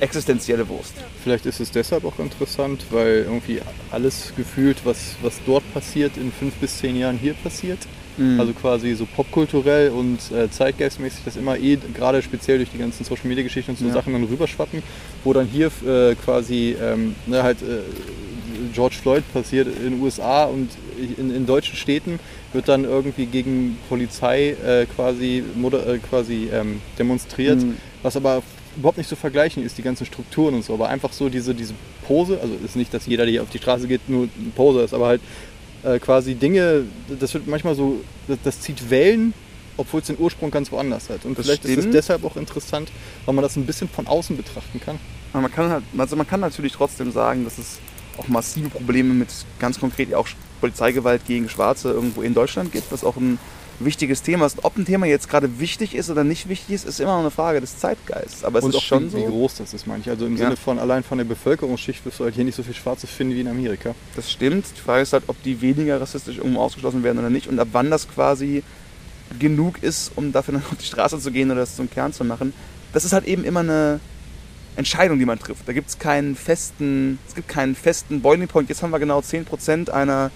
existenzielle 0.00 0.68
Wurst. 0.68 0.94
Vielleicht 1.22 1.46
ist 1.46 1.60
es 1.60 1.70
deshalb 1.70 2.04
auch 2.04 2.18
interessant, 2.18 2.84
weil 2.90 3.24
irgendwie 3.26 3.60
alles 3.90 4.32
gefühlt, 4.36 4.78
was, 4.84 5.16
was 5.22 5.40
dort 5.46 5.62
passiert, 5.72 6.16
in 6.16 6.32
fünf 6.32 6.54
bis 6.54 6.78
zehn 6.78 6.96
Jahren 6.96 7.18
hier 7.18 7.34
passiert. 7.34 7.78
Mhm. 8.18 8.40
Also 8.40 8.52
quasi 8.54 8.94
so 8.94 9.04
popkulturell 9.06 9.90
und 9.90 10.18
äh, 10.32 10.50
zeitgeistmäßig 10.50 11.20
das 11.24 11.36
immer 11.36 11.58
eh, 11.58 11.76
gerade 11.94 12.22
speziell 12.22 12.56
durch 12.58 12.70
die 12.70 12.78
ganzen 12.78 13.04
Social 13.04 13.26
Media 13.28 13.44
Geschichten 13.44 13.72
und 13.72 13.78
so 13.78 13.86
Ja. 13.86 13.92
Sachen 13.92 14.12
dann 14.14 14.24
rüberschwappen, 14.24 14.82
wo 15.24 15.32
dann 15.34 15.46
hier 15.46 15.70
äh, 15.86 16.14
quasi 16.14 16.76
ähm, 16.82 17.14
ne, 17.26 17.42
halt 17.42 17.58
äh, 17.60 17.80
George 18.72 18.96
Floyd 19.02 19.22
passiert 19.34 19.68
in 19.68 19.90
den 19.92 20.00
USA 20.00 20.44
und 20.44 20.70
in, 21.18 21.34
in 21.34 21.44
deutschen 21.46 21.76
Städten 21.76 22.18
wird 22.54 22.68
dann 22.68 22.84
irgendwie 22.84 23.26
gegen 23.26 23.76
Polizei 23.88 24.56
äh, 24.64 24.86
quasi, 24.86 25.42
äh, 25.42 25.98
quasi 25.98 26.48
ähm, 26.52 26.80
demonstriert, 26.98 27.60
Mhm. 27.62 27.76
was 28.02 28.16
aber 28.16 28.42
überhaupt 28.76 28.98
nicht 28.98 29.08
zu 29.08 29.16
vergleichen 29.16 29.64
ist, 29.64 29.78
die 29.78 29.82
ganzen 29.82 30.06
Strukturen 30.06 30.54
und 30.54 30.64
so, 30.64 30.74
aber 30.74 30.88
einfach 30.88 31.12
so 31.12 31.28
diese, 31.28 31.54
diese 31.54 31.74
Pose, 32.06 32.38
also 32.40 32.54
ist 32.64 32.76
nicht, 32.76 32.92
dass 32.92 33.06
jeder, 33.06 33.24
der 33.24 33.32
hier 33.32 33.42
auf 33.42 33.50
die 33.50 33.58
Straße 33.58 33.88
geht, 33.88 34.08
nur 34.08 34.28
eine 34.38 34.50
Pose 34.54 34.82
ist, 34.82 34.94
aber 34.94 35.06
halt 35.06 35.20
äh, 35.82 35.98
quasi 35.98 36.34
Dinge, 36.34 36.84
das 37.20 37.34
wird 37.34 37.46
manchmal 37.46 37.74
so, 37.74 38.00
das, 38.28 38.38
das 38.44 38.60
zieht 38.60 38.90
Wellen, 38.90 39.32
obwohl 39.76 40.00
es 40.00 40.06
den 40.06 40.18
Ursprung 40.18 40.50
ganz 40.50 40.72
woanders 40.72 41.10
hat. 41.10 41.24
Und 41.24 41.36
Das 41.38 41.46
vielleicht 41.46 41.64
ist 41.64 41.70
es 41.70 41.76
stimmt. 41.78 41.94
deshalb 41.94 42.24
auch 42.24 42.36
interessant, 42.36 42.90
weil 43.24 43.34
man 43.34 43.42
das 43.42 43.56
ein 43.56 43.66
bisschen 43.66 43.88
von 43.88 44.06
außen 44.06 44.36
betrachten 44.36 44.80
kann. 44.80 44.98
Aber 45.32 45.42
man 45.42 45.52
kann 45.52 45.70
halt, 45.70 45.84
also 45.98 46.16
man 46.16 46.26
kann 46.26 46.40
natürlich 46.40 46.72
trotzdem 46.72 47.12
sagen, 47.12 47.44
dass 47.44 47.58
es 47.58 47.78
auch 48.16 48.28
massive 48.28 48.70
Probleme 48.70 49.12
mit 49.12 49.28
ganz 49.58 49.78
konkret 49.78 50.14
auch 50.14 50.26
Polizeigewalt 50.60 51.26
gegen 51.26 51.48
Schwarze 51.50 51.90
irgendwo 51.90 52.22
in 52.22 52.32
Deutschland 52.32 52.72
gibt, 52.72 52.90
was 52.90 53.04
auch 53.04 53.16
ein 53.16 53.38
wichtiges 53.80 54.22
Thema 54.22 54.46
ist. 54.46 54.64
Ob 54.64 54.76
ein 54.76 54.84
Thema 54.84 55.06
jetzt 55.06 55.28
gerade 55.28 55.58
wichtig 55.60 55.94
ist 55.94 56.10
oder 56.10 56.24
nicht 56.24 56.48
wichtig 56.48 56.74
ist, 56.74 56.86
ist 56.86 57.00
immer 57.00 57.12
noch 57.14 57.20
eine 57.20 57.30
Frage 57.30 57.60
des 57.60 57.78
Zeitgeists. 57.78 58.44
Aber 58.44 58.58
es 58.58 58.64
und 58.64 58.70
ist 58.70 58.76
auch 58.76 58.82
schon 58.82 59.12
wie, 59.12 59.16
wie 59.18 59.24
so. 59.24 59.30
groß 59.30 59.56
das 59.56 59.74
ist, 59.74 59.86
meine 59.86 60.00
ich. 60.00 60.08
Also 60.08 60.26
im 60.26 60.36
Ja. 60.36 60.44
Sinne 60.44 60.56
von 60.56 60.78
allein 60.78 61.02
von 61.02 61.18
der 61.18 61.24
Bevölkerungsschicht 61.24 62.04
wirst 62.06 62.20
du 62.20 62.24
halt 62.24 62.34
hier 62.34 62.44
nicht 62.44 62.54
so 62.54 62.62
viel 62.62 62.74
Schwarze 62.74 63.06
finden 63.06 63.34
wie 63.34 63.40
in 63.40 63.48
Amerika. 63.48 63.94
Das 64.14 64.30
stimmt. 64.30 64.66
Die 64.76 64.80
Frage 64.80 65.02
ist 65.02 65.12
halt, 65.12 65.24
ob 65.26 65.42
die 65.42 65.60
weniger 65.60 66.00
rassistisch 66.00 66.38
irgendwo 66.38 66.60
ausgeschlossen 66.60 67.02
werden 67.02 67.18
oder 67.18 67.30
nicht 67.30 67.48
und 67.48 67.58
ab 67.58 67.68
wann 67.72 67.90
das 67.90 68.08
quasi 68.08 68.62
genug 69.38 69.82
ist, 69.82 70.12
um 70.16 70.32
dafür 70.32 70.54
dann 70.54 70.62
auf 70.70 70.78
die 70.78 70.84
Straße 70.86 71.18
zu 71.18 71.30
gehen 71.30 71.50
oder 71.50 71.60
das 71.60 71.76
zum 71.76 71.90
Kern 71.90 72.12
zu 72.12 72.24
machen. 72.24 72.52
Das 72.92 73.04
ist 73.04 73.12
halt 73.12 73.26
eben 73.26 73.44
immer 73.44 73.60
eine 73.60 74.00
Entscheidung, 74.76 75.18
die 75.18 75.24
man 75.24 75.38
trifft. 75.38 75.66
Da 75.66 75.72
gibt 75.72 75.88
es 75.88 75.98
keinen 75.98 76.36
festen, 76.36 77.18
es 77.28 77.34
gibt 77.34 77.48
keinen 77.48 77.74
festen 77.74 78.20
Boiling 78.20 78.46
Point. 78.48 78.68
Jetzt 78.68 78.82
haben 78.82 78.90
wir 78.90 78.98
genau 78.98 79.20
10% 79.20 79.90
einer 79.90 80.30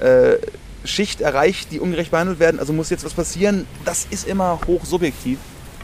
äh, 0.00 0.36
Schicht 0.84 1.20
erreicht, 1.20 1.70
die 1.72 1.80
ungerecht 1.80 2.10
behandelt 2.10 2.38
werden. 2.38 2.58
Also 2.58 2.72
muss 2.72 2.90
jetzt 2.90 3.04
was 3.04 3.14
passieren. 3.14 3.66
Das 3.84 4.06
ist 4.10 4.26
immer 4.26 4.58
hoch 4.66 4.84
subjektiv, 4.84 5.38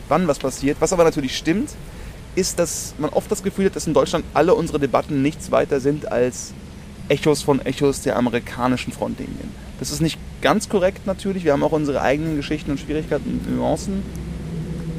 wann 0.09 0.29
was 0.29 0.39
passiert. 0.39 0.79
Was 0.81 0.93
aber 0.93 1.05
natürlich 1.05 1.37
stimmt, 1.37 1.71
ist, 2.35 2.59
dass 2.59 2.95
man 2.99 3.11
oft 3.11 3.31
das 3.31 3.43
Gefühl 3.43 3.67
hat, 3.67 3.77
dass 3.77 3.87
in 3.87 3.95
Deutschland 3.95 4.25
alle 4.35 4.55
unsere 4.55 4.79
Debatten 4.79 5.23
nichts 5.23 5.51
weiter 5.51 5.81
sind 5.81 6.11
als 6.11 6.53
Echos 7.09 7.43
von 7.43 7.65
Echos 7.65 8.03
der 8.03 8.17
amerikanischen 8.17 8.93
Frontlinien. 8.93 9.51
Das 9.79 9.91
ist 9.91 10.01
nicht 10.01 10.19
ganz 10.43 10.69
korrekt 10.69 11.07
natürlich. 11.07 11.45
Wir 11.45 11.53
haben 11.53 11.63
auch 11.63 11.73
unsere 11.73 12.03
eigenen 12.03 12.37
Geschichten 12.37 12.71
und 12.71 12.81
Schwierigkeiten 12.81 13.41
und 13.47 13.57
Nuancen. 13.57 14.03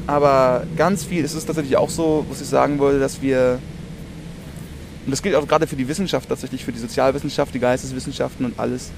Aber 0.06 0.64
ganz 0.76 1.04
viel 1.04 1.24
ist 1.24 1.34
es 1.34 1.46
tatsächlich 1.46 1.76
auch 1.76 1.90
so, 1.90 2.26
was 2.28 2.40
ich 2.40 2.48
sagen 2.48 2.78
wollte, 2.78 2.98
dass 2.98 3.22
wir, 3.22 3.60
und 5.04 5.12
das 5.12 5.22
gilt 5.22 5.36
auch 5.36 5.46
gerade 5.46 5.66
für 5.66 5.76
die 5.76 5.86
Wissenschaft 5.86 6.28
tatsächlich, 6.28 6.64
für 6.64 6.72
die 6.72 6.80
Sozialwissenschaft, 6.80 7.54
die 7.54 7.60
Geisteswissenschaften 7.60 8.44
und 8.44 8.58
alles, 8.58 8.90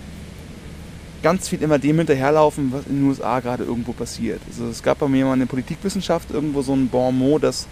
ganz 1.23 1.49
viel 1.49 1.63
immer 1.63 1.79
dem 1.79 1.99
hinterherlaufen, 1.99 2.73
was 2.73 2.87
in 2.87 2.97
den 2.97 3.09
USA 3.09 3.41
gerade 3.41 3.65
irgendwo 3.65 3.93
passiert. 3.93 4.41
Also 4.49 4.67
es 4.67 4.83
gab 4.83 4.99
bei 4.99 5.09
mir 5.09 5.25
mal 5.25 5.35
in 5.35 5.41
der 5.41 5.47
Politikwissenschaft 5.47 6.31
irgendwo 6.31 6.63
so 6.63 6.75
ein 6.75 6.89
Bon 6.89 7.17
mot, 7.17 7.43
dass 7.43 7.67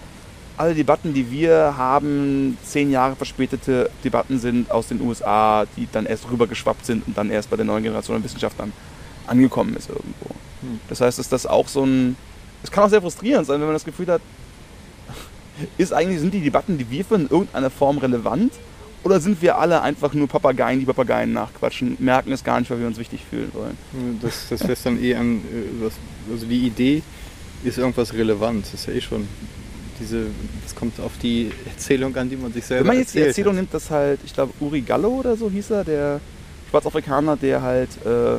alle 0.56 0.74
Debatten, 0.74 1.14
die 1.14 1.30
wir 1.30 1.74
haben, 1.76 2.58
zehn 2.62 2.90
Jahre 2.90 3.16
verspätete 3.16 3.90
Debatten 4.04 4.38
sind 4.38 4.70
aus 4.70 4.88
den 4.88 5.00
USA, 5.00 5.64
die 5.76 5.88
dann 5.90 6.06
erst 6.06 6.30
rübergeschwappt 6.30 6.84
sind 6.84 7.06
und 7.06 7.16
dann 7.16 7.30
erst 7.30 7.48
bei 7.50 7.56
der 7.56 7.64
neuen 7.64 7.82
Generation 7.82 8.16
an 8.16 8.24
Wissenschaftlern 8.24 8.72
angekommen 9.26 9.74
ist 9.74 9.88
irgendwo. 9.88 10.30
Hm. 10.60 10.80
Das 10.88 11.00
heißt, 11.00 11.18
dass 11.18 11.28
das 11.28 11.46
auch 11.46 11.68
so 11.68 11.84
ein. 11.84 12.16
Es 12.62 12.70
kann 12.70 12.84
auch 12.84 12.90
sehr 12.90 13.00
frustrierend 13.00 13.46
sein, 13.46 13.58
wenn 13.58 13.68
man 13.68 13.74
das 13.74 13.86
Gefühl 13.86 14.08
hat, 14.08 14.20
ist 15.78 15.94
eigentlich, 15.94 16.20
sind 16.20 16.34
die 16.34 16.42
Debatten, 16.42 16.76
die 16.76 16.90
wir 16.90 17.04
führen, 17.06 17.22
in 17.22 17.30
irgendeiner 17.30 17.70
Form 17.70 17.96
relevant? 17.96 18.52
Oder 19.02 19.20
sind 19.20 19.40
wir 19.40 19.58
alle 19.58 19.80
einfach 19.80 20.12
nur 20.12 20.28
Papageien, 20.28 20.78
die 20.78 20.84
Papageien 20.86 21.32
nachquatschen, 21.32 21.96
merken 21.98 22.32
es 22.32 22.44
gar 22.44 22.60
nicht, 22.60 22.70
weil 22.70 22.80
wir 22.80 22.86
uns 22.86 22.98
wichtig 22.98 23.22
fühlen 23.28 23.50
wollen? 23.54 23.76
Das, 24.20 24.48
das 24.50 24.62
lässt 24.64 24.84
dann 24.84 25.02
eh 25.02 25.14
an, 25.14 25.36
äh, 25.38 26.30
also 26.32 26.46
die 26.46 26.66
Idee 26.66 27.02
ist 27.64 27.78
irgendwas 27.78 28.12
relevant, 28.12 28.64
das 28.64 28.74
ist 28.74 28.86
ja 28.86 28.92
eh 28.94 29.00
schon 29.00 29.26
diese, 30.00 30.26
das 30.62 30.74
kommt 30.74 30.98
auf 31.00 31.12
die 31.22 31.50
Erzählung 31.66 32.16
an, 32.16 32.28
die 32.28 32.36
man 32.36 32.52
sich 32.52 32.64
selber 32.64 32.84
Wenn 32.84 32.94
man 32.94 32.98
jetzt 32.98 33.14
die 33.14 33.20
Erzählung 33.20 33.52
hat. 33.52 33.62
nimmt, 33.62 33.74
dass 33.74 33.90
halt, 33.90 34.20
ich 34.24 34.32
glaube, 34.32 34.52
Uri 34.60 34.80
Gallo 34.80 35.08
oder 35.08 35.36
so 35.36 35.50
hieß 35.50 35.70
er, 35.70 35.84
der 35.84 36.20
Schwarzafrikaner, 36.70 37.36
der 37.36 37.62
halt 37.62 37.90
äh, 38.04 38.38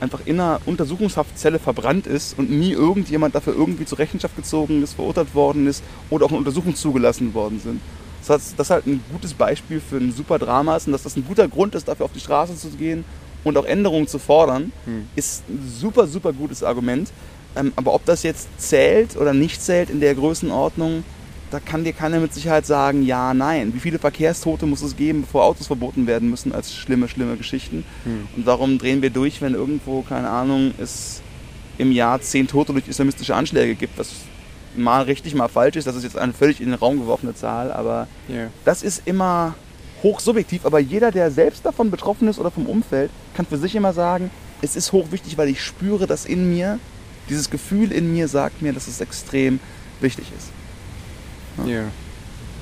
einfach 0.00 0.20
in 0.26 0.38
einer 0.38 0.60
Untersuchungshaftzelle 0.66 1.58
verbrannt 1.58 2.06
ist 2.06 2.38
und 2.38 2.50
nie 2.50 2.72
irgendjemand 2.72 3.34
dafür 3.34 3.54
irgendwie 3.54 3.84
zur 3.84 3.98
Rechenschaft 3.98 4.36
gezogen 4.36 4.82
ist, 4.82 4.94
verurteilt 4.94 5.34
worden 5.34 5.66
ist 5.66 5.82
oder 6.10 6.26
auch 6.26 6.30
in 6.30 6.38
Untersuchung 6.38 6.74
zugelassen 6.74 7.34
worden 7.34 7.60
sind. 7.60 7.80
Das 8.28 8.42
heißt, 8.42 8.54
das 8.58 8.70
halt 8.70 8.86
ein 8.86 9.02
gutes 9.10 9.34
Beispiel 9.34 9.80
für 9.80 9.96
ein 9.96 10.12
super 10.12 10.38
Drama 10.38 10.76
ist 10.76 10.86
und 10.86 10.92
dass 10.92 11.02
das 11.02 11.16
ein 11.16 11.24
guter 11.26 11.48
Grund 11.48 11.74
ist, 11.74 11.88
dafür 11.88 12.04
auf 12.04 12.12
die 12.12 12.20
Straße 12.20 12.56
zu 12.56 12.68
gehen 12.70 13.04
und 13.42 13.56
auch 13.56 13.64
Änderungen 13.64 14.06
zu 14.06 14.18
fordern, 14.18 14.72
Hm. 14.84 15.06
ist 15.16 15.44
ein 15.48 15.66
super, 15.80 16.06
super 16.06 16.32
gutes 16.32 16.62
Argument. 16.62 17.10
Ähm, 17.56 17.72
aber 17.76 17.94
ob 17.94 18.04
das 18.04 18.22
jetzt 18.22 18.48
zählt 18.58 19.16
oder 19.16 19.32
nicht 19.32 19.62
zählt 19.62 19.88
in 19.88 20.00
der 20.00 20.14
Größenordnung, 20.14 21.04
da 21.50 21.60
kann 21.60 21.82
dir 21.82 21.94
keiner 21.94 22.20
mit 22.20 22.34
Sicherheit 22.34 22.66
sagen, 22.66 23.02
ja, 23.02 23.32
nein. 23.32 23.72
Wie 23.72 23.80
viele 23.80 23.98
Verkehrstote 23.98 24.66
muss 24.66 24.82
es 24.82 24.94
geben, 24.94 25.22
bevor 25.22 25.44
Autos 25.44 25.66
verboten 25.66 26.06
werden 26.06 26.28
müssen, 26.28 26.52
als 26.52 26.74
schlimme, 26.74 27.08
schlimme 27.08 27.36
Geschichten. 27.38 27.84
Hm. 28.04 28.28
Und 28.36 28.46
darum 28.46 28.76
drehen 28.76 29.00
wir 29.00 29.10
durch, 29.10 29.40
wenn 29.40 29.54
irgendwo, 29.54 30.02
keine 30.02 30.28
Ahnung, 30.28 30.72
es 30.78 31.22
im 31.78 31.92
Jahr 31.92 32.20
zehn 32.20 32.46
Tote 32.46 32.72
durch 32.72 32.88
islamistische 32.88 33.34
Anschläge 33.34 33.74
gibt, 33.74 33.98
was 33.98 34.10
mal 34.78 35.02
richtig, 35.02 35.34
mal 35.34 35.48
falsch 35.48 35.76
ist. 35.76 35.86
Das 35.86 35.96
ist 35.96 36.04
jetzt 36.04 36.16
eine 36.18 36.32
völlig 36.32 36.60
in 36.60 36.66
den 36.66 36.74
Raum 36.74 36.98
geworfene 36.98 37.34
Zahl, 37.34 37.72
aber 37.72 38.06
Ja. 38.28 38.48
das 38.64 38.82
ist 38.82 39.02
immer 39.06 39.54
hochsubjektiv, 40.02 40.64
aber 40.64 40.78
jeder, 40.78 41.10
der 41.10 41.30
selbst 41.30 41.66
davon 41.66 41.90
betroffen 41.90 42.28
ist 42.28 42.38
oder 42.38 42.50
vom 42.50 42.66
Umfeld, 42.66 43.10
kann 43.34 43.46
für 43.46 43.58
sich 43.58 43.74
immer 43.74 43.92
sagen, 43.92 44.30
es 44.62 44.76
ist 44.76 44.92
hochwichtig, 44.92 45.36
weil 45.38 45.48
ich 45.48 45.62
spüre 45.62 46.06
das 46.06 46.24
in 46.24 46.50
mir, 46.50 46.78
dieses 47.28 47.50
Gefühl 47.50 47.92
in 47.92 48.12
mir 48.12 48.28
sagt 48.28 48.62
mir, 48.62 48.72
dass 48.72 48.86
es 48.88 49.00
extrem 49.00 49.60
wichtig 50.00 50.26
ist. 50.36 50.48
Ja. 51.68 51.82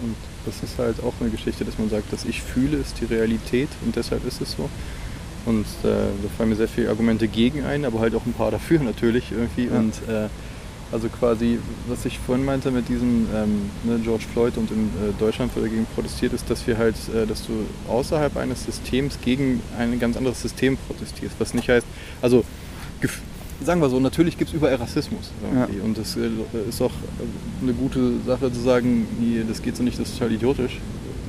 Und 0.03 0.17
das 0.45 0.63
ist 0.63 0.79
halt 0.79 1.03
auch 1.03 1.13
eine 1.21 1.31
Geschichte, 1.31 1.65
dass 1.65 1.79
man 1.79 1.91
sagt, 1.91 2.13
dass 2.13 2.25
ich 2.25 2.43
fühle, 2.43 2.79
ist 2.79 3.01
die 3.01 3.05
Realität 3.05 3.69
und 3.85 3.97
deshalb 3.97 4.27
ist 4.27 4.41
es 4.41 4.53
so. 4.53 4.69
Und 5.45 5.65
äh, 5.85 5.89
da 6.23 6.29
fallen 6.37 6.49
mir 6.49 6.57
sehr 6.57 6.69
viele 6.69 6.89
Argumente 6.89 7.29
gegen 7.29 7.65
ein, 7.65 7.85
aber 7.85 8.01
halt 8.01 8.15
auch 8.15 8.27
ein 8.27 8.33
paar 8.33 8.51
dafür 8.51 8.81
natürlich 8.83 9.31
irgendwie. 9.31 9.67
Ja. 9.67 9.79
Und 9.79 9.95
äh, 10.09 10.29
also 10.93 11.09
quasi, 11.09 11.59
was 11.89 12.05
ich 12.05 12.19
vorhin 12.19 12.45
meinte 12.45 12.71
mit 12.71 12.89
diesem 12.89 13.27
ähm, 13.35 13.71
ne, 13.85 13.99
George 14.03 14.25
Floyd 14.33 14.57
und 14.57 14.71
in 14.71 14.87
äh, 14.87 15.13
Deutschland 15.19 15.55
wird 15.57 15.67
dagegen 15.67 15.87
protestiert, 15.95 16.33
ist, 16.33 16.49
dass 16.49 16.67
wir 16.67 16.79
halt, 16.79 16.95
äh, 17.15 17.27
dass 17.27 17.47
du 17.47 17.53
außerhalb 17.91 18.37
eines 18.37 18.65
Systems 18.65 19.19
gegen 19.21 19.61
ein 19.79 19.99
ganz 19.99 20.17
anderes 20.17 20.41
System 20.41 20.77
protestierst. 20.87 21.35
Was 21.39 21.55
nicht 21.55 21.69
heißt, 21.69 21.87
also 22.23 22.45
sagen 23.65 23.81
wir 23.81 23.89
so, 23.89 24.01
natürlich 24.01 24.39
gibt 24.39 24.51
es 24.51 24.57
überall 24.57 24.77
Rassismus. 24.77 25.31
irgendwie. 25.43 25.81
Und 25.81 25.99
das 25.99 26.17
äh, 26.17 26.29
ist 26.69 26.81
auch 26.81 26.91
äh, 26.91 27.63
eine 27.63 27.73
gute 27.73 28.13
Sache 28.27 28.53
zu 28.53 28.61
sagen, 28.61 29.07
nee, 29.21 29.43
das 29.47 29.63
geht 29.63 29.77
so 29.77 29.83
nicht, 29.83 29.99
das 29.99 30.09
ist 30.09 30.19
total 30.19 30.33
idiotisch. 30.33 30.79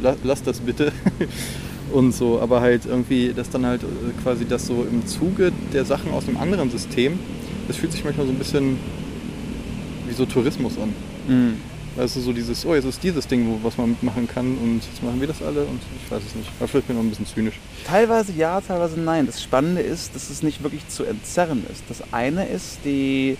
La 0.01 0.15
lass 0.23 0.43
das 0.43 0.59
bitte. 0.59 0.91
Und 1.93 2.13
so, 2.13 2.41
aber 2.41 2.59
halt 2.59 2.85
irgendwie, 2.85 3.33
dass 3.33 3.49
dann 3.49 3.65
halt 3.65 3.81
äh, 3.83 3.85
quasi 4.21 4.45
das 4.45 4.67
so 4.67 4.85
im 4.89 5.07
Zuge 5.07 5.51
der 5.73 5.85
Sachen 5.85 6.11
aus 6.11 6.27
einem 6.27 6.37
anderen 6.37 6.69
System, 6.69 7.17
das 7.67 7.77
fühlt 7.77 7.91
sich 7.93 8.03
manchmal 8.03 8.27
so 8.27 8.33
ein 8.33 8.37
bisschen 8.37 8.77
so 10.17 10.25
Tourismus 10.25 10.73
an. 10.77 10.93
Mhm. 11.27 11.57
Also 11.97 12.21
so 12.21 12.31
dieses, 12.31 12.63
oh, 12.65 12.75
jetzt 12.75 12.85
ist 12.85 13.01
dieses 13.01 13.25
Ding, 13.25 13.47
wo, 13.47 13.59
was 13.67 13.77
man 13.77 13.89
mitmachen 13.89 14.27
kann 14.27 14.57
und 14.57 14.81
jetzt 14.83 15.01
machen 15.01 15.19
wir 15.19 15.27
das 15.27 15.41
alle 15.41 15.61
und 15.61 15.79
ich 16.03 16.11
weiß 16.11 16.21
es 16.27 16.35
nicht. 16.35 16.49
Aber 16.59 16.67
vielleicht 16.67 16.87
bin 16.87 16.95
ich 16.95 17.01
noch 17.01 17.07
ein 17.07 17.09
bisschen 17.09 17.25
zynisch. 17.25 17.55
Teilweise 17.87 18.33
ja, 18.37 18.61
teilweise 18.61 18.99
nein. 18.99 19.25
Das 19.25 19.41
Spannende 19.41 19.81
ist, 19.81 20.13
dass 20.13 20.29
es 20.29 20.43
nicht 20.43 20.61
wirklich 20.61 20.87
zu 20.89 21.05
entzerren 21.05 21.65
ist. 21.71 21.83
Das 21.89 22.13
eine 22.13 22.47
ist 22.47 22.79
die, 22.85 23.35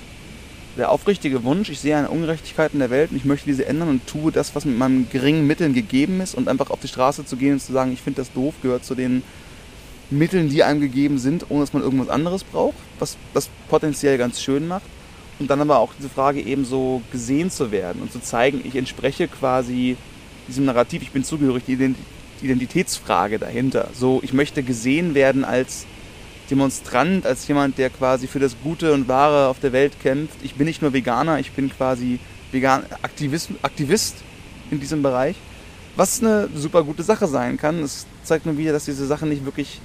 der 0.75 0.91
aufrichtige 0.91 1.43
Wunsch, 1.43 1.69
ich 1.69 1.79
sehe 1.79 1.97
eine 1.97 2.09
Ungerechtigkeit 2.09 2.73
in 2.73 2.79
der 2.79 2.89
Welt 2.89 3.11
und 3.11 3.17
ich 3.17 3.25
möchte 3.25 3.45
diese 3.45 3.65
ändern 3.67 3.89
und 3.89 4.07
tue 4.07 4.31
das, 4.31 4.55
was 4.55 4.65
mit 4.65 4.77
meinen 4.77 5.07
geringen 5.09 5.45
Mitteln 5.45 5.73
gegeben 5.73 6.19
ist 6.19 6.33
und 6.33 6.47
einfach 6.47 6.71
auf 6.71 6.79
die 6.79 6.87
Straße 6.87 7.25
zu 7.25 7.37
gehen 7.37 7.53
und 7.53 7.59
zu 7.59 7.73
sagen, 7.73 7.93
ich 7.93 8.01
finde 8.01 8.21
das 8.21 8.33
doof, 8.33 8.55
gehört 8.63 8.85
zu 8.85 8.95
den 8.95 9.21
Mitteln, 10.09 10.49
die 10.49 10.63
einem 10.63 10.81
gegeben 10.81 11.19
sind, 11.19 11.45
ohne 11.49 11.61
dass 11.61 11.73
man 11.73 11.83
irgendwas 11.83 12.09
anderes 12.09 12.43
braucht, 12.43 12.77
was 12.97 13.17
das 13.33 13.49
potenziell 13.69 14.17
ganz 14.17 14.41
schön 14.41 14.67
macht. 14.67 14.85
Und 15.39 15.49
dann 15.49 15.61
aber 15.61 15.79
auch 15.79 15.93
diese 15.97 16.09
Frage 16.09 16.41
eben 16.41 16.65
so 16.65 17.01
gesehen 17.11 17.51
zu 17.51 17.71
werden 17.71 18.01
und 18.01 18.11
zu 18.11 18.19
zeigen, 18.19 18.61
ich 18.63 18.75
entspreche 18.75 19.27
quasi 19.27 19.97
diesem 20.47 20.65
Narrativ, 20.65 21.01
ich 21.01 21.11
bin 21.11 21.23
zugehörig, 21.23 21.63
die 21.67 21.75
Ident- 21.75 21.95
Identitätsfrage 22.41 23.37
dahinter. 23.37 23.89
So, 23.93 24.19
ich 24.23 24.33
möchte 24.33 24.63
gesehen 24.63 25.13
werden 25.13 25.45
als 25.45 25.85
Demonstrant, 26.49 27.25
als 27.25 27.47
jemand, 27.47 27.77
der 27.77 27.89
quasi 27.89 28.27
für 28.27 28.39
das 28.39 28.55
Gute 28.63 28.93
und 28.93 29.07
Wahre 29.07 29.47
auf 29.49 29.59
der 29.59 29.73
Welt 29.73 29.99
kämpft. 30.01 30.37
Ich 30.43 30.55
bin 30.55 30.65
nicht 30.65 30.81
nur 30.81 30.93
Veganer, 30.93 31.39
ich 31.39 31.51
bin 31.51 31.69
quasi 31.69 32.19
vegan 32.51 32.85
Aktivist, 33.01 33.49
Aktivist 33.61 34.15
in 34.71 34.79
diesem 34.79 35.03
Bereich. 35.03 35.35
Was 35.95 36.21
eine 36.21 36.47
super 36.55 36.83
gute 36.83 37.03
Sache 37.03 37.27
sein 37.27 37.57
kann. 37.57 37.79
Es 37.83 38.05
zeigt 38.23 38.45
nur 38.45 38.57
wieder, 38.57 38.71
dass 38.71 38.85
diese 38.85 39.05
Sachen 39.07 39.29
nicht 39.29 39.45
wirklich 39.45 39.81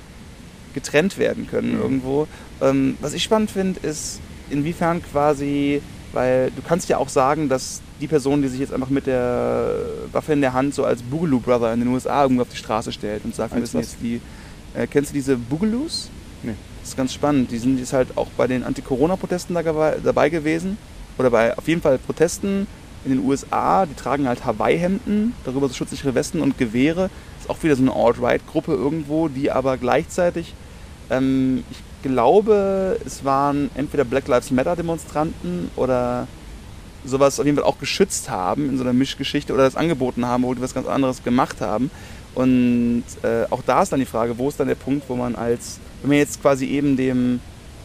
getrennt 0.74 1.18
werden 1.18 1.48
können 1.48 1.78
irgendwo. 1.78 2.28
Ähm, 2.60 2.96
was 3.00 3.12
ich 3.12 3.22
spannend 3.22 3.50
finde, 3.50 3.80
ist, 3.80 4.20
inwiefern 4.52 5.02
quasi, 5.02 5.82
weil 6.12 6.50
du 6.54 6.62
kannst 6.62 6.88
ja 6.88 6.98
auch 6.98 7.08
sagen, 7.08 7.48
dass 7.48 7.80
die 8.00 8.06
Person, 8.06 8.42
die 8.42 8.48
sich 8.48 8.60
jetzt 8.60 8.72
einfach 8.72 8.90
mit 8.90 9.06
der 9.06 9.76
Waffe 10.12 10.32
in 10.32 10.40
der 10.40 10.52
Hand 10.52 10.74
so 10.74 10.84
als 10.84 11.02
Boogaloo 11.02 11.40
Brother 11.40 11.72
in 11.72 11.80
den 11.80 11.88
USA 11.88 12.22
irgendwo 12.22 12.42
auf 12.42 12.48
die 12.50 12.56
Straße 12.56 12.92
stellt 12.92 13.24
und 13.24 13.34
sagt, 13.34 13.54
wir 13.54 13.62
was? 13.62 13.72
jetzt 13.72 13.96
die. 14.02 14.20
Äh, 14.74 14.86
kennst 14.86 15.10
du 15.10 15.14
diese 15.14 15.36
Boogaloos? 15.36 16.10
Nee. 16.42 16.54
Das 16.80 16.90
ist 16.90 16.96
ganz 16.96 17.12
spannend. 17.12 17.50
Die 17.50 17.58
sind 17.58 17.78
jetzt 17.78 17.92
halt 17.92 18.16
auch 18.16 18.28
bei 18.36 18.46
den 18.46 18.64
Anti-Corona-Protesten 18.64 19.54
da 19.54 19.62
dabei 19.62 20.28
gewesen. 20.28 20.76
Oder 21.18 21.30
bei 21.30 21.56
auf 21.56 21.68
jeden 21.68 21.80
Fall 21.80 21.98
Protesten 21.98 22.66
in 23.04 23.12
den 23.12 23.24
USA. 23.24 23.86
Die 23.86 23.94
tragen 23.94 24.26
halt 24.26 24.44
Hawaii-Hemden, 24.44 25.34
darüber 25.44 25.68
so 25.68 25.74
schutzsichere 25.74 26.14
Westen 26.14 26.40
und 26.40 26.58
Gewehre. 26.58 27.10
Ist 27.40 27.50
auch 27.50 27.62
wieder 27.62 27.76
so 27.76 27.82
eine 27.82 27.94
Alt-Right-Gruppe 27.94 28.72
irgendwo, 28.72 29.28
die 29.28 29.50
aber 29.50 29.76
gleichzeitig, 29.76 30.54
ähm, 31.10 31.64
ich 31.70 31.78
glaube, 32.02 32.98
es 33.06 33.24
waren 33.24 33.70
entweder 33.74 34.04
Black 34.04 34.28
Lives 34.28 34.50
Matter-Demonstranten 34.50 35.70
oder 35.76 36.26
sowas 37.04 37.40
auf 37.40 37.46
jeden 37.46 37.58
Fall 37.58 37.66
auch 37.66 37.78
geschützt 37.78 38.30
haben 38.30 38.68
in 38.68 38.76
so 38.76 38.84
einer 38.84 38.92
Mischgeschichte 38.92 39.52
oder 39.52 39.64
das 39.64 39.76
angeboten 39.76 40.26
haben, 40.26 40.44
wo 40.44 40.54
die 40.54 40.60
was 40.60 40.74
ganz 40.74 40.86
anderes 40.86 41.22
gemacht 41.22 41.60
haben. 41.60 41.90
Und 42.34 43.04
äh, 43.22 43.44
auch 43.50 43.62
da 43.66 43.82
ist 43.82 43.92
dann 43.92 44.00
die 44.00 44.06
Frage, 44.06 44.38
wo 44.38 44.48
ist 44.48 44.58
dann 44.58 44.68
der 44.68 44.74
Punkt, 44.74 45.08
wo 45.08 45.16
man 45.16 45.34
als, 45.34 45.78
wenn 46.00 46.10
man 46.10 46.18
jetzt 46.18 46.40
quasi 46.40 46.66
eben 46.66 46.96
dem, 46.96 47.40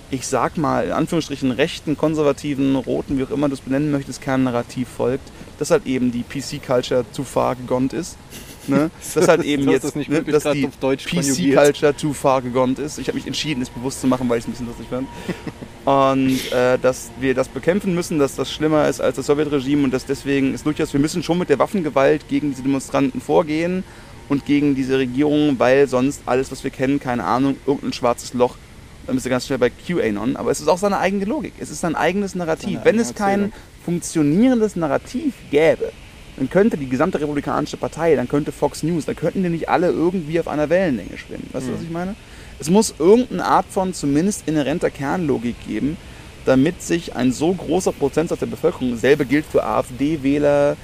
ich 0.09 0.25
sag 0.25 0.57
mal, 0.57 0.85
in 0.85 0.91
Anführungsstrichen 0.91 1.51
rechten, 1.51 1.97
konservativen, 1.97 2.75
roten, 2.75 3.17
wie 3.17 3.23
auch 3.23 3.31
immer 3.31 3.49
du 3.49 3.55
es 3.55 3.61
benennen 3.61 3.91
möchtest, 3.91 4.21
Kernnarrativ 4.21 4.87
folgt, 4.87 5.29
dass 5.59 5.71
halt 5.71 5.85
eben 5.85 6.11
die 6.11 6.23
PC-Culture 6.23 7.05
zu 7.11 7.23
far 7.23 7.55
gegont 7.55 7.93
ist. 7.93 8.17
Ne? 8.67 8.91
Dass 9.15 9.27
halt 9.27 9.43
eben 9.43 9.69
jetzt, 9.69 9.83
das 9.83 9.95
nicht 9.95 10.09
ne, 10.09 10.23
dass 10.23 10.43
die. 10.43 10.67
PC-Culture 10.67 11.95
too 11.95 12.13
far 12.13 12.41
gegont 12.41 12.79
ist. 12.79 12.99
Ich 12.99 13.07
habe 13.07 13.17
mich 13.17 13.27
entschieden, 13.27 13.61
es 13.61 13.69
bewusst 13.69 14.01
zu 14.01 14.07
machen, 14.07 14.27
weil 14.29 14.39
ich 14.39 14.43
es 14.43 14.47
ein 14.47 14.51
bisschen 14.51 14.67
lustig 14.67 14.87
fand. 14.89 15.07
Und 15.85 16.51
äh, 16.51 16.77
dass 16.77 17.11
wir 17.21 17.33
das 17.33 17.47
bekämpfen 17.47 17.95
müssen, 17.95 18.19
dass 18.19 18.35
das 18.35 18.51
schlimmer 18.51 18.89
ist 18.89 18.99
als 18.99 19.15
das 19.15 19.27
Sowjetregime 19.27 19.85
und 19.85 19.93
dass 19.93 20.05
deswegen 20.05 20.53
ist 20.53 20.65
durchaus, 20.65 20.91
wir 20.91 20.99
müssen 20.99 21.23
schon 21.23 21.37
mit 21.37 21.47
der 21.47 21.59
Waffengewalt 21.59 22.27
gegen 22.27 22.49
diese 22.49 22.61
Demonstranten 22.61 23.21
vorgehen 23.21 23.85
und 24.27 24.45
gegen 24.45 24.75
diese 24.75 24.97
Regierung, 24.97 25.59
weil 25.59 25.87
sonst 25.87 26.23
alles, 26.25 26.51
was 26.51 26.65
wir 26.65 26.71
kennen, 26.71 26.99
keine 26.99 27.23
Ahnung, 27.23 27.55
irgendein 27.65 27.93
schwarzes 27.93 28.33
Loch, 28.33 28.57
dann 29.05 29.15
bist 29.15 29.25
du 29.25 29.29
ganz 29.29 29.45
schnell 29.45 29.59
bei 29.59 29.69
QAnon. 29.69 30.35
Aber 30.35 30.51
es 30.51 30.59
ist 30.59 30.67
auch 30.67 30.77
seine 30.77 30.99
eigene 30.99 31.23
Logik. 31.23 31.53
Es 31.57 31.69
ist 31.69 31.79
sein 31.79 31.95
eigenes 31.95 32.35
Narrativ. 32.35 32.79
Wenn 32.83 32.99
es 32.99 33.15
kein 33.15 33.53
funktionierendes 33.85 34.75
Narrativ 34.75 35.33
gäbe, 35.49 35.93
dann 36.37 36.49
könnte 36.49 36.77
die 36.77 36.87
gesamte 36.87 37.19
republikanische 37.19 37.77
Partei, 37.77 38.15
dann 38.15 38.29
könnte 38.29 38.51
Fox 38.51 38.83
News, 38.83 39.05
dann 39.05 39.15
könnten 39.15 39.43
die 39.43 39.49
nicht 39.49 39.69
alle 39.69 39.87
irgendwie 39.89 40.39
auf 40.39 40.47
einer 40.47 40.69
Wellenlänge 40.69 41.17
schwimmen. 41.17 41.49
Weißt 41.51 41.67
du, 41.67 41.73
was 41.73 41.79
Mhm. 41.79 41.85
ich 41.85 41.91
meine? 41.91 42.15
Es 42.59 42.69
muss 42.69 42.93
irgendeine 42.97 43.45
Art 43.45 43.65
von 43.69 43.93
zumindest 43.93 44.47
inhärenter 44.47 44.89
Kernlogik 44.89 45.55
geben, 45.67 45.97
damit 46.45 46.81
sich 46.81 47.15
ein 47.15 47.31
so 47.31 47.53
großer 47.53 47.91
Prozentsatz 47.91 48.39
der 48.39 48.45
Bevölkerung, 48.45 48.91
dasselbe 48.91 49.25
gilt 49.25 49.45
für 49.45 49.63
AfD-Wähler, 49.63 50.77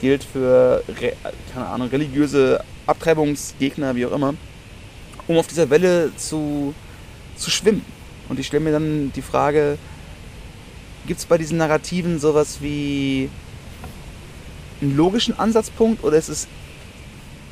gilt 0.00 0.24
für, 0.24 0.82
keine 1.52 1.66
Ahnung, 1.66 1.88
religiöse 1.88 2.62
Abtreibungsgegner, 2.86 3.96
wie 3.96 4.06
auch 4.06 4.12
immer, 4.12 4.34
um 5.26 5.36
auf 5.38 5.46
dieser 5.46 5.70
Welle 5.70 6.12
zu, 6.16 6.74
zu 7.36 7.50
schwimmen. 7.50 7.84
Und 8.28 8.38
ich 8.38 8.46
stelle 8.46 8.62
mir 8.62 8.72
dann 8.72 9.10
die 9.14 9.22
Frage, 9.22 9.78
gibt 11.06 11.18
es 11.20 11.26
bei 11.26 11.38
diesen 11.38 11.58
Narrativen 11.58 12.18
sowas 12.20 12.58
wie 12.60 13.28
einen 14.80 14.96
logischen 14.96 15.38
Ansatzpunkt 15.38 16.04
oder 16.04 16.16
ist 16.16 16.28
es 16.28 16.46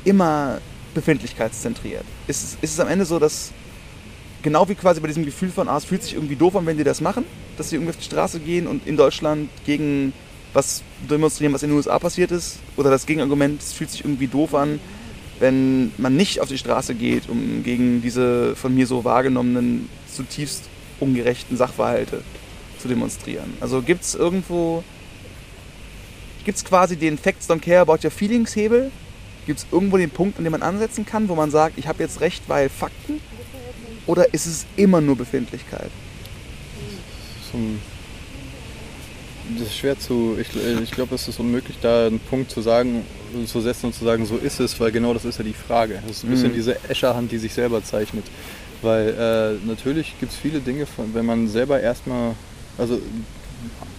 immer 0.03 0.59
befindlichkeitszentriert? 0.93 2.05
Ist 2.27 2.43
es, 2.43 2.57
ist 2.61 2.73
es 2.73 2.79
am 2.79 2.87
Ende 2.87 3.05
so, 3.05 3.19
dass 3.19 3.51
genau 4.41 4.67
wie 4.69 4.75
quasi 4.75 5.01
bei 5.01 5.07
diesem 5.07 5.25
Gefühl 5.25 5.49
von, 5.49 5.67
ah, 5.67 5.77
es 5.77 5.85
fühlt 5.85 6.03
sich 6.03 6.13
irgendwie 6.13 6.35
doof 6.35 6.55
an, 6.55 6.65
wenn 6.65 6.77
die 6.77 6.83
das 6.83 7.01
machen, 7.01 7.25
dass 7.57 7.69
sie 7.69 7.75
irgendwie 7.75 7.91
auf 7.91 7.97
die 7.97 8.05
Straße 8.05 8.39
gehen 8.39 8.67
und 8.67 8.87
in 8.87 8.97
Deutschland 8.97 9.49
gegen 9.65 10.13
was 10.53 10.81
demonstrieren, 11.09 11.53
was 11.53 11.63
in 11.63 11.69
den 11.69 11.77
USA 11.77 11.99
passiert 11.99 12.31
ist, 12.31 12.59
oder 12.77 12.89
das 12.89 13.05
Gegenargument, 13.05 13.61
es 13.61 13.73
fühlt 13.73 13.91
sich 13.91 14.03
irgendwie 14.03 14.27
doof 14.27 14.55
an, 14.55 14.79
wenn 15.39 15.91
man 15.97 16.15
nicht 16.15 16.41
auf 16.41 16.47
die 16.47 16.57
Straße 16.57 16.95
geht, 16.95 17.29
um 17.29 17.63
gegen 17.63 18.01
diese 18.01 18.55
von 18.55 18.73
mir 18.73 18.87
so 18.87 19.03
wahrgenommenen, 19.03 19.87
zutiefst 20.11 20.63
ungerechten 20.99 21.57
Sachverhalte 21.57 22.23
zu 22.79 22.87
demonstrieren. 22.87 23.53
Also 23.59 23.81
gibt 23.81 24.03
es 24.03 24.15
irgendwo 24.15 24.83
gibt 26.47 26.59
es 26.59 26.63
quasi 26.63 26.95
den 26.95 27.17
Facts 27.17 27.49
Don't 27.49 27.59
Care 27.59 27.81
About 27.81 27.99
Your 28.05 28.09
Feelings 28.09 28.55
Hebel? 28.55 28.89
Gibt 29.45 29.59
es 29.59 29.65
irgendwo 29.69 29.97
den 29.97 30.09
Punkt, 30.09 30.37
an 30.37 30.45
dem 30.45 30.51
man 30.51 30.61
ansetzen 30.61 31.05
kann, 31.05 31.27
wo 31.27 31.35
man 31.35 31.51
sagt, 31.51 31.77
ich 31.77 31.89
habe 31.89 32.01
jetzt 32.01 32.21
recht, 32.21 32.41
weil 32.47 32.69
Fakten? 32.69 33.19
Oder 34.05 34.33
ist 34.33 34.45
es 34.45 34.65
immer 34.77 35.01
nur 35.01 35.17
Befindlichkeit? 35.17 35.91
Das 39.57 39.67
ist 39.67 39.75
schwer 39.75 39.99
zu, 39.99 40.37
ich, 40.39 40.47
ich 40.83 40.91
glaube, 40.91 41.15
es 41.15 41.27
ist 41.27 41.37
unmöglich, 41.37 41.79
da 41.81 42.07
einen 42.07 42.19
Punkt 42.21 42.49
zu 42.49 42.61
sagen, 42.61 43.05
zu 43.45 43.59
setzen 43.59 43.87
und 43.87 43.93
zu 43.93 44.05
sagen, 44.05 44.25
so 44.25 44.37
ist 44.37 44.61
es, 44.61 44.79
weil 44.79 44.93
genau 44.93 45.13
das 45.13 45.25
ist 45.25 45.39
ja 45.39 45.43
die 45.43 45.53
Frage. 45.53 46.01
Das 46.07 46.17
ist 46.17 46.23
ein 46.23 46.29
bisschen 46.29 46.51
Mhm. 46.51 46.55
diese 46.55 46.77
Escherhand, 46.89 47.29
die 47.33 47.39
sich 47.39 47.53
selber 47.53 47.83
zeichnet. 47.83 48.23
Weil 48.81 49.09
äh, 49.09 49.67
natürlich 49.67 50.17
gibt 50.21 50.31
es 50.31 50.37
viele 50.37 50.61
Dinge, 50.61 50.85
von, 50.85 51.13
wenn 51.13 51.25
man 51.25 51.49
selber 51.49 51.81
erstmal, 51.81 52.35
also 52.77 53.01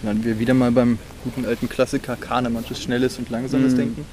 dann 0.03 0.23
wir 0.23 0.39
wieder 0.39 0.53
mal 0.53 0.71
beim 0.71 0.97
guten 1.23 1.45
alten 1.45 1.67
Klassiker 1.69 2.15
Kahnemannsches 2.15 2.81
schnelles 2.81 3.17
und 3.19 3.29
langsames 3.29 3.73
Mhm. 3.73 3.77
Denken. 3.77 4.05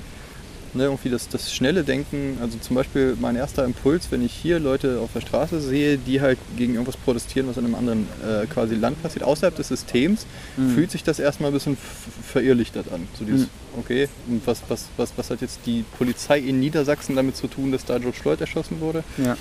Ne, 0.75 0.83
irgendwie 0.85 1.09
das, 1.09 1.29
das 1.31 1.55
schnelle 1.55 1.85
Denken, 1.85 2.37
also 2.43 2.59
zum 2.59 2.77
Beispiel 2.77 3.17
mein 3.19 3.35
erster 3.35 3.65
Impuls, 3.65 4.09
wenn 4.11 4.23
ich 4.23 4.33
hier 4.35 4.59
Leute 4.61 5.01
auf 5.01 5.11
der 5.15 5.23
Straße 5.23 5.59
sehe, 5.59 5.97
die 5.97 6.21
halt 6.21 6.39
gegen 6.59 6.75
irgendwas 6.75 6.99
protestieren, 6.99 7.49
was 7.49 7.57
in 7.57 7.65
einem 7.65 7.77
anderen 7.77 8.07
äh, 8.23 8.45
quasi 8.47 8.75
Land 8.75 9.03
passiert, 9.03 9.25
außerhalb 9.25 9.55
des 9.57 9.69
Systems, 9.69 10.27
Mhm. 10.59 10.75
fühlt 10.75 10.91
sich 10.91 11.03
das 11.03 11.19
erstmal 11.19 11.51
ein 11.51 11.55
bisschen 11.55 11.79
verirrlichtert 12.27 12.93
an. 12.93 13.09
So 13.19 13.25
dieses, 13.25 13.43
Mhm. 13.47 13.51
okay, 13.79 14.09
und 14.29 14.47
was, 14.47 14.61
was, 14.69 14.87
was, 14.99 15.13
was 15.17 15.31
hat 15.31 15.41
jetzt 15.41 15.61
die 15.65 15.83
Polizei 15.97 16.41
in 16.41 16.61
Niedersachsen 16.61 17.17
damit 17.17 17.37
zu 17.37 17.47
tun, 17.47 17.73
dass 17.73 17.87
da 17.87 17.97
George 17.99 18.19
Floyd 18.21 18.41
erschossen 18.43 18.81
wurde? 18.81 19.03
Ja. 19.17 19.37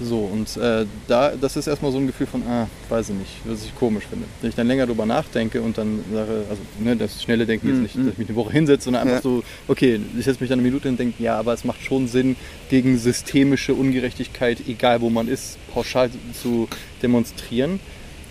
So, 0.00 0.18
und 0.18 0.56
äh, 0.56 0.86
da, 1.06 1.32
das 1.40 1.56
ist 1.56 1.68
erstmal 1.68 1.92
so 1.92 1.98
ein 1.98 2.06
Gefühl 2.08 2.26
von, 2.26 2.42
ah, 2.48 2.66
weiß 2.88 3.10
ich 3.10 3.14
nicht, 3.14 3.30
was 3.44 3.64
ich 3.64 3.74
komisch 3.76 4.04
finde. 4.10 4.26
Wenn 4.40 4.50
ich 4.50 4.56
dann 4.56 4.66
länger 4.66 4.86
drüber 4.86 5.06
nachdenke 5.06 5.62
und 5.62 5.78
dann 5.78 6.00
sage, 6.12 6.44
also 6.50 6.60
ne, 6.80 6.96
das 6.96 7.22
schnelle 7.22 7.46
Denken 7.46 7.68
jetzt 7.68 7.76
Mhm, 7.76 7.82
nicht, 7.84 7.94
mhm. 7.96 8.04
dass 8.06 8.12
ich 8.14 8.18
mich 8.18 8.28
eine 8.28 8.36
Woche 8.36 8.52
hinsetze, 8.52 8.84
sondern 8.84 9.02
einfach 9.02 9.16
Ja. 9.18 9.22
so, 9.22 9.44
okay, 9.68 10.00
ich 10.18 10.24
setze 10.24 10.40
mich 10.40 10.48
dann 10.50 10.58
eine 10.58 10.66
Minute 10.68 10.88
und 10.88 10.98
denke, 10.98 11.22
ja, 11.22 11.38
aber 11.38 11.52
es 11.52 11.64
macht 11.64 11.80
schon 11.82 12.08
Sinn, 12.08 12.34
gegen 12.70 12.98
systemische 12.98 13.72
Ungerechtigkeit, 13.74 14.58
egal 14.66 15.00
wo 15.00 15.10
man 15.10 15.28
ist, 15.28 15.58
pauschal 15.72 16.10
zu 16.42 16.68
demonstrieren. 17.00 17.78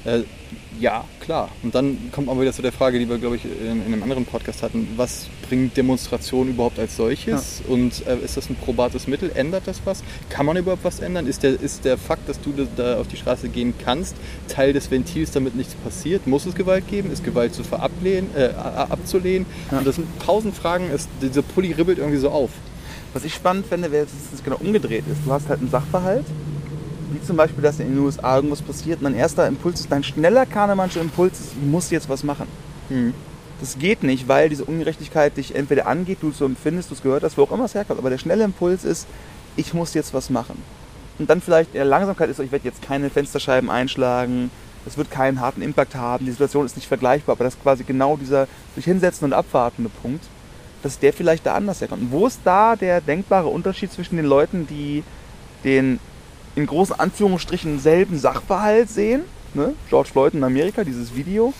Äh, 0.03 0.23
ja, 0.79 1.03
klar. 1.19 1.49
Und 1.61 1.75
dann 1.75 1.97
kommt 2.11 2.27
man 2.27 2.39
wieder 2.39 2.51
zu 2.53 2.61
der 2.61 2.71
Frage, 2.71 2.99
die 2.99 3.07
wir, 3.07 3.17
glaube 3.17 3.35
ich, 3.37 3.45
in, 3.45 3.85
in 3.85 3.93
einem 3.93 4.03
anderen 4.03 4.25
Podcast 4.25 4.63
hatten. 4.63 4.87
Was 4.95 5.27
bringt 5.47 5.75
Demonstration 5.77 6.49
überhaupt 6.49 6.79
als 6.79 6.95
solches? 6.97 7.61
Und 7.67 8.05
äh, 8.07 8.17
ist 8.23 8.37
das 8.37 8.49
ein 8.49 8.55
probates 8.55 9.07
Mittel? 9.07 9.31
Ändert 9.33 9.63
das 9.67 9.81
was? 9.85 10.03
Kann 10.29 10.45
man 10.45 10.57
überhaupt 10.57 10.83
was 10.83 10.99
ändern? 10.99 11.27
Ist 11.27 11.43
der, 11.43 11.59
ist 11.61 11.85
der 11.85 11.97
Fakt, 11.97 12.27
dass 12.27 12.39
du 12.41 12.53
da- 12.75 12.99
auf 12.99 13.07
die 13.07 13.17
Straße 13.17 13.49
gehen 13.49 13.73
kannst, 13.83 14.15
Teil 14.47 14.73
des 14.73 14.89
Ventils, 14.91 15.31
damit 15.31 15.55
nichts 15.55 15.75
passiert? 15.75 16.27
Muss 16.27 16.45
es 16.45 16.55
Gewalt 16.55 16.87
geben? 16.89 17.11
Ist 17.11 17.23
Gewalt 17.23 17.53
zu 17.53 17.63
verablehnen, 17.63 18.29
äh, 18.35 18.49
abzulehnen? 18.55 19.45
Ja. 19.71 19.79
Und 19.79 19.87
das 19.87 19.95
sind 19.95 20.07
tausend 20.25 20.55
Fragen. 20.55 20.89
Es, 20.93 21.07
dieser 21.21 21.41
Pulli 21.41 21.71
ribbelt 21.71 21.97
irgendwie 21.99 22.19
so 22.19 22.29
auf. 22.29 22.49
Was 23.13 23.23
ich 23.25 23.33
spannend 23.33 23.67
fände, 23.67 23.91
wäre, 23.91 24.05
dass 24.05 24.13
es 24.33 24.43
genau 24.43 24.57
umgedreht 24.57 25.03
ist. 25.11 25.19
Du 25.25 25.31
hast 25.31 25.47
halt 25.47 25.59
einen 25.59 25.69
Sachverhalt, 25.69 26.25
wie 27.13 27.21
zum 27.21 27.37
Beispiel, 27.37 27.63
dass 27.63 27.79
in 27.79 27.95
den 27.95 27.99
USA 27.99 28.35
irgendwas 28.35 28.61
passiert 28.61 28.99
dein 29.01 29.15
erster 29.15 29.47
Impuls 29.47 29.79
ist, 29.79 29.91
dein 29.91 30.03
schneller 30.03 30.45
Kahnemannscher 30.45 31.01
Impuls 31.01 31.39
ist, 31.39 31.51
ich 31.61 31.67
muss 31.67 31.89
jetzt 31.91 32.09
was 32.09 32.23
machen. 32.23 32.47
Das 33.59 33.77
geht 33.77 34.03
nicht, 34.03 34.27
weil 34.27 34.49
diese 34.49 34.65
Ungerechtigkeit 34.65 35.37
dich 35.37 35.55
entweder 35.55 35.87
angeht, 35.87 36.17
du 36.21 36.29
es 36.29 36.37
so 36.37 36.45
empfindest, 36.45 36.89
du 36.89 36.95
es 36.95 37.03
gehört 37.03 37.23
hast, 37.23 37.37
wo 37.37 37.43
auch 37.43 37.51
immer 37.51 37.65
es 37.65 37.75
herkommt. 37.75 37.99
Aber 37.99 38.09
der 38.09 38.17
schnelle 38.17 38.43
Impuls 38.43 38.83
ist, 38.83 39.07
ich 39.55 39.73
muss 39.73 39.93
jetzt 39.93 40.13
was 40.13 40.29
machen. 40.29 40.61
Und 41.19 41.29
dann 41.29 41.41
vielleicht 41.41 41.73
der 41.73 41.85
Langsamkeit 41.85 42.29
ist, 42.29 42.39
ich 42.39 42.51
werde 42.51 42.65
jetzt 42.65 42.81
keine 42.81 43.09
Fensterscheiben 43.09 43.69
einschlagen, 43.69 44.49
es 44.85 44.97
wird 44.97 45.11
keinen 45.11 45.39
harten 45.39 45.61
Impact 45.61 45.95
haben, 45.95 46.25
die 46.25 46.31
Situation 46.31 46.65
ist 46.65 46.75
nicht 46.75 46.87
vergleichbar, 46.87 47.35
aber 47.35 47.45
das 47.45 47.53
ist 47.53 47.63
quasi 47.63 47.83
genau 47.83 48.17
dieser 48.17 48.47
sich 48.75 48.85
hinsetzen 48.85 49.25
und 49.25 49.33
abwartende 49.33 49.89
Punkt, 50.01 50.25
dass 50.81 50.99
der 50.99 51.13
vielleicht 51.13 51.45
da 51.45 51.53
anders 51.53 51.79
herkommt. 51.79 52.01
Und 52.01 52.11
wo 52.11 52.27
ist 52.27 52.41
da 52.43 52.75
der 52.75 52.99
denkbare 52.99 53.47
Unterschied 53.47 53.93
zwischen 53.93 54.17
den 54.17 54.25
Leuten, 54.25 54.67
die 54.67 55.03
den 55.63 55.99
in 56.55 56.65
großen 56.65 56.99
Anführungsstrichen 56.99 57.79
selben 57.79 58.17
Sachverhalt 58.17 58.89
sehen, 58.89 59.21
ne? 59.53 59.73
George 59.89 60.09
Floyd 60.11 60.33
in 60.33 60.43
Amerika, 60.43 60.83
dieses 60.83 61.15
Video, 61.15 61.53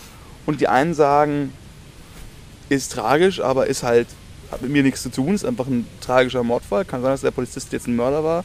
und 0.46 0.60
die 0.60 0.68
einen 0.68 0.94
sagen, 0.94 1.52
ist 2.68 2.92
tragisch, 2.92 3.40
aber 3.40 3.66
ist 3.66 3.82
halt, 3.82 4.08
hat 4.50 4.62
mit 4.62 4.70
mir 4.70 4.82
nichts 4.82 5.02
zu 5.02 5.10
tun, 5.10 5.34
ist 5.34 5.44
einfach 5.44 5.66
ein 5.66 5.86
tragischer 6.00 6.42
Mordfall. 6.42 6.84
Kann 6.84 7.02
sein, 7.02 7.12
dass 7.12 7.22
der 7.22 7.30
Polizist 7.30 7.72
jetzt 7.72 7.86
ein 7.86 7.96
Mörder 7.96 8.24
war. 8.24 8.44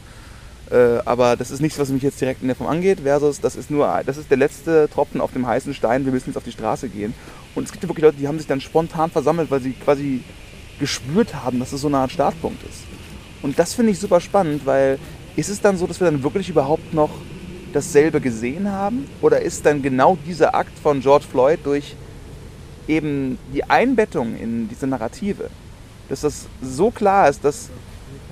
Äh, 0.71 0.99
aber 1.05 1.35
das 1.35 1.51
ist 1.51 1.61
nichts, 1.61 1.79
was 1.79 1.89
mich 1.89 2.03
jetzt 2.03 2.21
direkt 2.21 2.41
in 2.41 2.47
der 2.47 2.55
Form 2.55 2.69
angeht, 2.69 3.01
versus 3.01 3.41
das 3.41 3.55
ist 3.55 3.71
nur, 3.71 4.01
das 4.05 4.17
ist 4.17 4.29
der 4.29 4.37
letzte 4.37 4.87
Tropfen 4.89 5.19
auf 5.19 5.33
dem 5.33 5.47
heißen 5.47 5.73
Stein, 5.73 6.05
wir 6.05 6.11
müssen 6.11 6.29
jetzt 6.29 6.37
auf 6.37 6.43
die 6.43 6.51
Straße 6.51 6.89
gehen. 6.89 7.13
Und 7.55 7.63
es 7.63 7.71
gibt 7.71 7.83
ja 7.83 7.89
wirklich 7.89 8.03
Leute, 8.03 8.17
die 8.17 8.27
haben 8.27 8.37
sich 8.37 8.47
dann 8.47 8.61
spontan 8.61 9.09
versammelt, 9.09 9.49
weil 9.49 9.61
sie 9.61 9.71
quasi 9.71 10.23
gespürt 10.79 11.33
haben, 11.33 11.59
dass 11.59 11.73
es 11.73 11.81
so 11.81 11.87
eine 11.87 11.97
Art 11.97 12.11
Startpunkt 12.11 12.61
ist. 12.63 12.83
Und 13.41 13.57
das 13.57 13.73
finde 13.73 13.91
ich 13.91 13.99
super 13.99 14.21
spannend, 14.21 14.65
weil 14.65 14.99
ist 15.35 15.49
es 15.49 15.61
dann 15.61 15.77
so, 15.77 15.87
dass 15.87 15.99
wir 15.99 16.05
dann 16.05 16.23
wirklich 16.23 16.49
überhaupt 16.49 16.93
noch 16.93 17.09
dasselbe 17.73 18.19
gesehen 18.21 18.71
haben? 18.71 19.07
Oder 19.21 19.41
ist 19.41 19.65
dann 19.65 19.81
genau 19.81 20.17
dieser 20.25 20.55
Akt 20.55 20.77
von 20.79 21.01
George 21.01 21.25
Floyd 21.29 21.59
durch 21.63 21.95
eben 22.87 23.37
die 23.53 23.63
Einbettung 23.63 24.35
in 24.35 24.67
diese 24.67 24.87
Narrative, 24.87 25.49
dass 26.09 26.21
das 26.21 26.47
so 26.61 26.89
klar 26.89 27.29
ist, 27.29 27.45
dass 27.45 27.69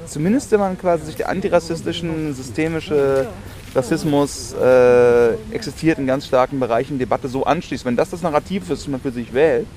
zumindest 0.07 0.51
wenn 0.51 0.59
man 0.59 0.77
quasi 0.77 1.05
sich 1.05 1.15
der 1.15 1.29
antirassistischen, 1.29 2.33
systemische 2.33 3.27
Rassismus 3.75 4.53
äh, 4.53 5.33
existiert 5.51 5.99
in 5.99 6.07
ganz 6.07 6.25
starken 6.25 6.59
Bereichen 6.59 6.97
Debatte 6.97 7.27
so 7.27 7.43
anschließt, 7.45 7.85
wenn 7.85 7.95
das 7.95 8.09
das 8.09 8.21
Narrativ 8.23 8.63
ist, 8.63 8.81
das 8.81 8.87
man 8.87 8.99
für 8.99 9.11
sich 9.11 9.33
wählt, 9.33 9.67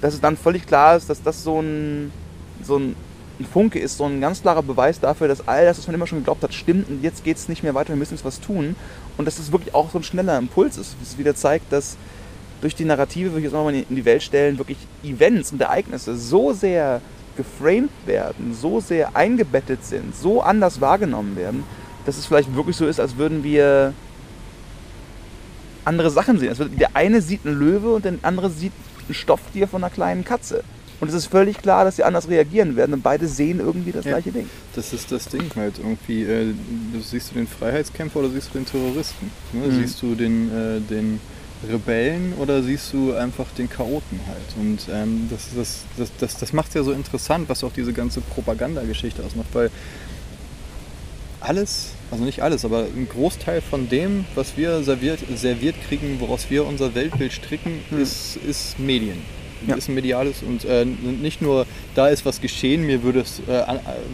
dass 0.00 0.14
es 0.14 0.20
dann 0.20 0.36
völlig 0.36 0.66
klar 0.66 0.96
ist, 0.96 1.08
dass 1.08 1.22
das 1.22 1.42
so 1.42 1.60
ein, 1.60 2.12
so 2.62 2.76
ein, 2.76 2.96
ein 3.40 3.46
Funke 3.46 3.78
ist, 3.78 3.96
so 3.96 4.04
ein 4.04 4.20
ganz 4.20 4.42
klarer 4.42 4.62
Beweis 4.62 5.00
dafür, 5.00 5.26
dass 5.26 5.48
all 5.48 5.64
das, 5.64 5.78
was 5.78 5.86
man 5.86 5.94
immer 5.94 6.06
schon 6.06 6.18
geglaubt 6.18 6.42
hat, 6.42 6.54
stimmt 6.54 6.88
und 6.88 7.02
jetzt 7.02 7.24
geht 7.24 7.38
es 7.38 7.48
nicht 7.48 7.62
mehr 7.62 7.74
weiter, 7.74 7.88
wir 7.88 7.96
müssen 7.96 8.14
jetzt 8.14 8.24
was 8.24 8.40
tun. 8.40 8.76
Und 9.16 9.24
dass 9.24 9.36
das 9.36 9.50
wirklich 9.50 9.74
auch 9.74 9.90
so 9.90 9.98
ein 9.98 10.04
schneller 10.04 10.38
Impuls 10.38 10.76
ist, 10.76 10.96
es 11.02 11.18
wieder 11.18 11.34
zeigt, 11.34 11.72
dass 11.72 11.96
durch 12.60 12.74
die 12.74 12.84
Narrative, 12.84 13.30
würde 13.30 13.38
ich 13.38 13.44
jetzt 13.44 13.52
nochmal 13.52 13.74
in 13.74 13.96
die 13.96 14.04
Welt 14.04 14.22
stellen, 14.22 14.58
wirklich 14.58 14.78
Events 15.02 15.50
und 15.52 15.60
Ereignisse 15.60 16.16
so 16.16 16.52
sehr 16.52 17.00
geframed 17.36 17.90
werden, 18.04 18.54
so 18.54 18.80
sehr 18.80 19.16
eingebettet 19.16 19.84
sind, 19.84 20.14
so 20.14 20.42
anders 20.42 20.80
wahrgenommen 20.80 21.36
werden, 21.36 21.64
dass 22.04 22.18
es 22.18 22.26
vielleicht 22.26 22.54
wirklich 22.54 22.76
so 22.76 22.86
ist, 22.86 23.00
als 23.00 23.16
würden 23.16 23.42
wir 23.42 23.94
andere 25.84 26.10
Sachen 26.10 26.38
sehen. 26.38 26.50
Also 26.50 26.66
der 26.66 26.94
eine 26.94 27.22
sieht 27.22 27.46
einen 27.46 27.58
Löwe 27.58 27.94
und 27.94 28.04
der 28.04 28.14
andere 28.22 28.50
sieht 28.50 28.72
ein 29.08 29.14
Stofftier 29.14 29.66
von 29.66 29.82
einer 29.82 29.92
kleinen 29.92 30.24
Katze. 30.24 30.62
Und 31.00 31.08
es 31.08 31.14
ist 31.14 31.26
völlig 31.26 31.56
klar, 31.58 31.84
dass 31.84 31.96
sie 31.96 32.04
anders 32.04 32.28
reagieren 32.28 32.76
werden 32.76 32.92
und 32.92 33.02
beide 33.02 33.26
sehen 33.26 33.58
irgendwie 33.58 33.90
das 33.92 34.04
Ja. 34.04 34.12
gleiche 34.12 34.32
Ding. 34.32 34.48
Das 34.74 34.92
ist 34.92 35.10
das 35.10 35.26
Ding 35.26 35.50
halt 35.56 35.78
irgendwie. 35.78 36.22
Äh, 36.24 36.52
du 36.92 37.00
siehst 37.00 37.30
du 37.30 37.34
den 37.36 37.46
Freiheitskämpfer 37.48 38.20
oder 38.20 38.28
siehst 38.30 38.48
du 38.52 38.58
den 38.58 38.66
Terroristen? 38.66 39.30
Ne? 39.52 39.66
Mhm. 39.68 39.80
Siehst 39.80 40.02
du 40.02 40.14
den, 40.14 40.50
äh, 40.50 40.80
den 40.80 41.18
Rebellen 41.70 42.34
oder 42.38 42.62
siehst 42.62 42.92
du 42.92 43.14
einfach 43.14 43.46
den 43.56 43.68
Chaoten 43.70 44.20
halt? 44.26 44.38
Und 44.58 44.80
ähm, 44.92 45.28
das, 45.30 45.48
das, 45.56 45.84
das, 45.96 46.10
das, 46.18 46.36
das 46.38 46.52
macht 46.52 46.68
es 46.68 46.74
ja 46.74 46.82
so 46.82 46.92
interessant, 46.92 47.48
was 47.48 47.64
auch 47.64 47.72
diese 47.72 47.92
ganze 47.94 48.20
Propagandageschichte 48.20 49.22
ausmacht, 49.24 49.48
weil 49.54 49.70
alles, 51.40 51.92
also 52.10 52.24
nicht 52.24 52.42
alles, 52.42 52.64
aber 52.66 52.80
ein 52.84 53.08
Großteil 53.08 53.62
von 53.62 53.88
dem, 53.88 54.26
was 54.34 54.56
wir 54.58 54.82
serviert, 54.82 55.20
serviert 55.36 55.76
kriegen, 55.88 56.16
woraus 56.20 56.50
wir 56.50 56.66
unser 56.66 56.94
Weltbild 56.94 57.32
stricken, 57.32 57.80
Mhm. 57.90 58.02
ist, 58.02 58.36
ist 58.36 58.78
Medien. 58.78 59.22
Ja. 59.66 59.74
Ist 59.74 59.88
ein 59.88 59.94
mediales 59.94 60.42
und 60.42 60.64
äh, 60.64 60.84
nicht 60.84 61.42
nur 61.42 61.66
da 61.94 62.08
ist 62.08 62.24
was 62.24 62.40
geschehen, 62.40 62.86
mir 62.86 63.02
würde 63.02 63.20
es 63.20 63.40
äh, 63.48 63.52
äh, 63.52 63.64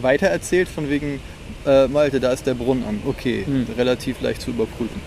weitererzählt 0.01 0.67
von 0.67 0.89
wegen 0.89 1.19
äh, 1.65 1.87
Malte, 1.87 2.19
da 2.19 2.31
ist 2.31 2.45
der 2.45 2.53
Brunnen 2.53 2.83
an. 2.85 2.99
Okay, 3.05 3.43
Mhm. 3.47 3.67
relativ 3.77 4.19
leicht 4.21 4.41
zu 4.41 4.51
überprüfen. 4.51 4.99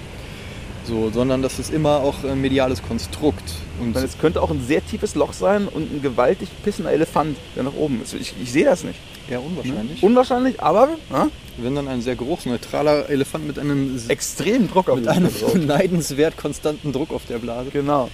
So, 0.91 1.11
sondern 1.15 1.41
das 1.41 1.59
ist 1.61 1.73
immer 1.73 2.01
auch 2.01 2.25
ein 2.25 2.41
mediales 2.41 2.83
Konstrukt. 2.83 3.45
Und 3.81 3.95
es 3.97 4.19
könnte 4.19 4.43
auch 4.43 4.51
ein 4.51 4.61
sehr 4.67 4.85
tiefes 4.85 5.15
Loch 5.15 5.33
sein 5.33 5.69
und 5.69 5.91
ein 5.95 6.03
gewaltig 6.03 6.49
pissender 6.65 6.91
Elefant, 6.93 7.37
der 7.55 7.63
nach 7.63 7.75
oben 7.75 8.03
ist. 8.03 8.13
Ich, 8.15 8.35
ich 8.43 8.51
sehe 8.51 8.65
das 8.65 8.83
nicht. 8.83 8.99
eher 9.31 9.41
unwahrscheinlich. 9.43 10.03
Unwahrscheinlich, 10.03 10.61
aber 10.61 10.89
ja, 11.13 11.29
Wenn 11.59 11.77
dann 11.77 11.87
ein 11.87 12.03
sehr 12.03 12.17
geruchsneutraler 12.17 13.09
Elefant 13.09 13.47
mit 13.47 13.59
einem, 13.61 13.95
s- 13.95 14.09
extrem 14.09 14.69
Druck 14.69 14.89
auf 14.91 14.97
mit 14.99 15.07
einem 15.07 15.31
neidenswert 15.67 16.37
konstanten 16.37 16.93
Druck 16.93 17.13
auf 17.13 17.23
der 17.29 17.39
Blase. 17.39 17.71
Genau. 17.71 18.11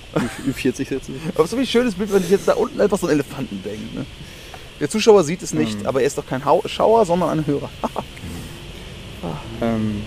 Ü- 0.47 0.51
Ü40 0.53 0.91
jetzt 0.93 1.09
nicht. 1.09 1.23
Aber 1.35 1.47
so 1.47 1.57
wie 1.57 1.63
ein 1.63 1.67
schönes 1.67 1.95
Bild, 1.95 2.13
wenn 2.13 2.23
ich 2.23 2.31
jetzt 2.31 2.47
da 2.47 2.53
unten 2.55 2.79
einfach 2.81 2.99
so 2.99 3.07
einen 3.07 3.15
Elefanten 3.21 3.63
denke. 3.65 3.97
Ne? 3.99 4.05
Der 4.81 4.91
Zuschauer 4.91 5.25
sieht 5.25 5.43
es 5.43 5.55
nicht, 5.55 5.81
Mhm. 5.81 5.87
aber 5.87 6.03
er 6.03 6.07
ist 6.07 6.19
doch 6.19 6.27
kein 6.27 6.45
Hau 6.45 6.63
Schauer, 6.67 7.07
sondern 7.07 7.31
ein 7.31 7.47
Hörer. 7.47 7.71
Ähm, 9.63 10.03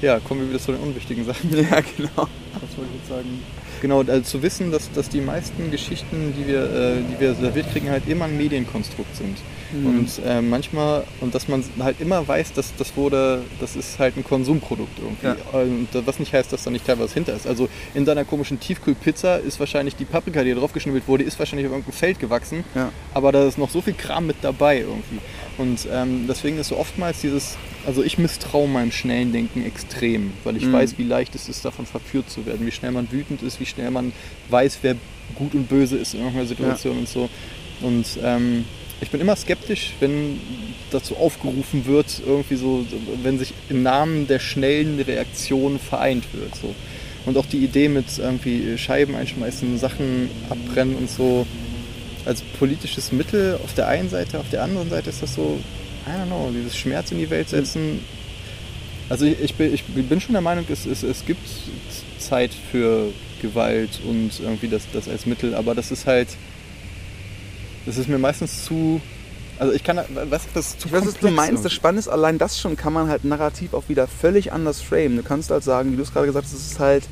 ja, 0.00 0.20
kommen 0.20 0.40
wir 0.40 0.48
wieder 0.50 0.60
zu 0.60 0.72
den 0.72 0.80
unwichtigen 0.80 1.24
Sachen. 1.24 1.50
ja, 1.52 1.80
genau. 1.96 2.28
Was 2.60 2.76
wollte 2.76 2.90
ich 2.94 3.00
jetzt 3.00 3.08
sagen? 3.08 3.42
Genau, 3.80 4.00
also 4.00 4.20
zu 4.20 4.42
wissen, 4.42 4.70
dass, 4.70 4.90
dass 4.92 5.08
die 5.08 5.20
meisten 5.20 5.70
Geschichten, 5.70 6.34
die 6.36 6.46
wir, 6.46 6.62
äh, 6.64 6.96
die 7.02 7.20
wir 7.20 7.34
serviert 7.34 7.70
kriegen, 7.72 7.90
halt 7.90 8.08
immer 8.08 8.24
ein 8.24 8.36
Medienkonstrukt 8.36 9.14
sind. 9.16 9.38
Mhm. 9.72 9.86
Und 9.86 10.20
äh, 10.24 10.40
manchmal, 10.40 11.04
und 11.20 11.34
dass 11.34 11.48
man 11.48 11.62
halt 11.80 12.00
immer 12.00 12.26
weiß, 12.26 12.52
dass 12.52 12.74
das 12.76 12.96
wurde, 12.96 13.42
das 13.60 13.76
ist 13.76 13.98
halt 13.98 14.16
ein 14.16 14.24
Konsumprodukt 14.24 14.98
irgendwie. 14.98 15.26
Ja. 15.26 15.60
Und 15.60 15.88
was 16.06 16.18
nicht 16.18 16.32
heißt, 16.32 16.52
dass 16.52 16.64
da 16.64 16.70
nicht 16.70 16.86
teilweise 16.86 17.14
hinter 17.14 17.34
ist. 17.34 17.46
Also 17.46 17.68
in 17.94 18.04
deiner 18.04 18.24
komischen 18.24 18.60
Tiefkühlpizza 18.60 19.36
ist 19.36 19.60
wahrscheinlich 19.60 19.96
die 19.96 20.04
Paprika, 20.04 20.42
die 20.42 20.54
da 20.54 20.60
drauf 20.60 20.72
geschnibbelt 20.72 21.06
wurde, 21.06 21.24
ist 21.24 21.38
wahrscheinlich 21.38 21.66
auf 21.66 21.72
irgendeinem 21.72 21.96
Feld 21.96 22.18
gewachsen. 22.18 22.64
Ja. 22.74 22.90
Aber 23.14 23.32
da 23.32 23.46
ist 23.46 23.58
noch 23.58 23.70
so 23.70 23.80
viel 23.80 23.94
Kram 23.94 24.26
mit 24.26 24.36
dabei 24.42 24.80
irgendwie. 24.80 25.18
Und 25.58 25.86
ähm, 25.92 26.26
deswegen 26.28 26.58
ist 26.58 26.68
so 26.68 26.76
oftmals 26.76 27.20
dieses, 27.20 27.56
also 27.86 28.02
ich 28.02 28.18
misstraue 28.18 28.68
meinem 28.68 28.92
schnellen 28.92 29.32
Denken 29.32 29.64
extrem, 29.64 30.32
weil 30.44 30.56
ich 30.56 30.64
mhm. 30.64 30.72
weiß, 30.72 30.98
wie 30.98 31.04
leicht 31.04 31.34
es 31.34 31.48
ist, 31.48 31.64
davon 31.64 31.84
verführt 31.84 32.30
zu 32.30 32.46
werden, 32.46 32.66
wie 32.66 32.70
schnell 32.70 32.92
man 32.92 33.10
wütend 33.10 33.42
ist, 33.42 33.60
wie 33.60 33.66
schnell 33.66 33.90
man 33.90 34.12
weiß, 34.50 34.78
wer 34.82 34.96
gut 35.34 35.54
und 35.54 35.68
böse 35.68 35.96
ist 35.96 36.14
in 36.14 36.20
irgendeiner 36.20 36.46
Situation 36.46 36.94
ja. 36.94 37.00
und 37.00 37.08
so. 37.08 37.28
Und 37.80 38.06
ähm, 38.22 38.64
ich 39.00 39.10
bin 39.10 39.20
immer 39.20 39.36
skeptisch, 39.36 39.94
wenn 40.00 40.40
dazu 40.90 41.16
aufgerufen 41.16 41.86
wird, 41.86 42.20
irgendwie 42.26 42.56
so, 42.56 42.84
wenn 43.22 43.38
sich 43.38 43.54
im 43.68 43.82
Namen 43.82 44.26
der 44.26 44.38
schnellen 44.38 45.00
Reaktion 45.00 45.78
vereint 45.78 46.24
wird. 46.32 46.54
So. 46.56 46.74
Und 47.26 47.36
auch 47.36 47.46
die 47.46 47.58
Idee 47.58 47.88
mit 47.88 48.06
irgendwie 48.18 48.76
Scheiben 48.78 49.14
einschmeißen, 49.14 49.78
Sachen 49.78 50.30
abbrennen 50.50 50.96
und 50.96 51.10
so 51.10 51.46
als 52.24 52.42
politisches 52.58 53.12
Mittel 53.12 53.58
auf 53.62 53.74
der 53.74 53.88
einen 53.88 54.08
Seite, 54.10 54.38
auf 54.38 54.50
der 54.50 54.62
anderen 54.62 54.90
Seite 54.90 55.10
ist 55.10 55.22
das 55.22 55.34
so, 55.34 55.58
I 56.06 56.10
don't 56.10 56.26
know, 56.26 56.50
dieses 56.54 56.76
Schmerz 56.76 57.12
in 57.12 57.18
die 57.18 57.30
Welt 57.30 57.48
setzen. 57.48 58.00
Also 59.08 59.24
ich 59.24 59.54
bin, 59.54 59.72
ich 59.72 59.84
bin 59.84 60.20
schon 60.20 60.32
der 60.34 60.42
Meinung, 60.42 60.66
es, 60.68 60.84
es, 60.84 61.02
es 61.02 61.24
gibt 61.24 61.46
Zeit 62.18 62.50
für 62.70 63.10
Gewalt 63.40 64.00
und 64.06 64.32
irgendwie 64.40 64.68
das, 64.68 64.82
das 64.92 65.08
als 65.08 65.24
Mittel, 65.24 65.54
aber 65.54 65.74
das 65.74 65.90
ist 65.90 66.06
halt 66.06 66.28
das 67.88 67.96
ist 67.96 68.08
mir 68.08 68.18
meistens 68.18 68.64
zu. 68.64 69.00
Also 69.58 69.72
ich 69.72 69.82
kann, 69.82 69.98
was 70.30 70.42
das 70.54 70.68
ist 70.68 70.80
zu 70.82 70.92
Was 70.92 71.06
ist 71.06 71.22
du 71.22 71.30
meinst, 71.30 71.64
das 71.64 71.72
Spannende 71.72 72.00
ist, 72.00 72.08
allein 72.08 72.38
das 72.38 72.60
schon 72.60 72.76
kann 72.76 72.92
man 72.92 73.08
halt 73.08 73.24
narrativ 73.24 73.74
auch 73.74 73.88
wieder 73.88 74.06
völlig 74.06 74.52
anders 74.52 74.80
framen. 74.82 75.16
Du 75.16 75.22
kannst 75.22 75.50
halt 75.50 75.64
sagen, 75.64 75.90
wie 75.90 75.96
du 75.96 76.02
es 76.02 76.12
gerade 76.12 76.26
gesagt 76.26 76.44
hast, 76.44 76.52
es 76.52 76.72
ist 76.72 76.78
halt 76.78 77.04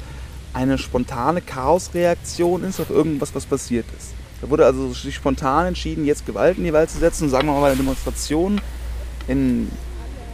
eine 0.53 0.79
spontane 0.79 1.41
Chaosreaktion 1.41 2.62
ist 2.62 2.79
auf 2.79 2.91
irgendwas, 2.91 3.35
was 3.35 3.47
passiert 3.47 3.87
ist. 3.99 4.12
Da 4.41 4.49
wurde 4.51 4.65
also 4.65 4.93
sich 4.93 5.15
spontan 5.15 5.67
entschieden, 5.67 6.05
jetzt 6.05 6.25
Gewalt 6.25 6.59
in 6.59 6.65
die 6.65 6.73
Welt 6.73 6.91
zu 6.91 6.99
setzen. 6.99 7.29
Sagen 7.31 7.49
wir 7.49 7.59
mal 7.59 7.67
eine 7.67 7.77
Demonstration 7.77 8.61
in 9.29 9.71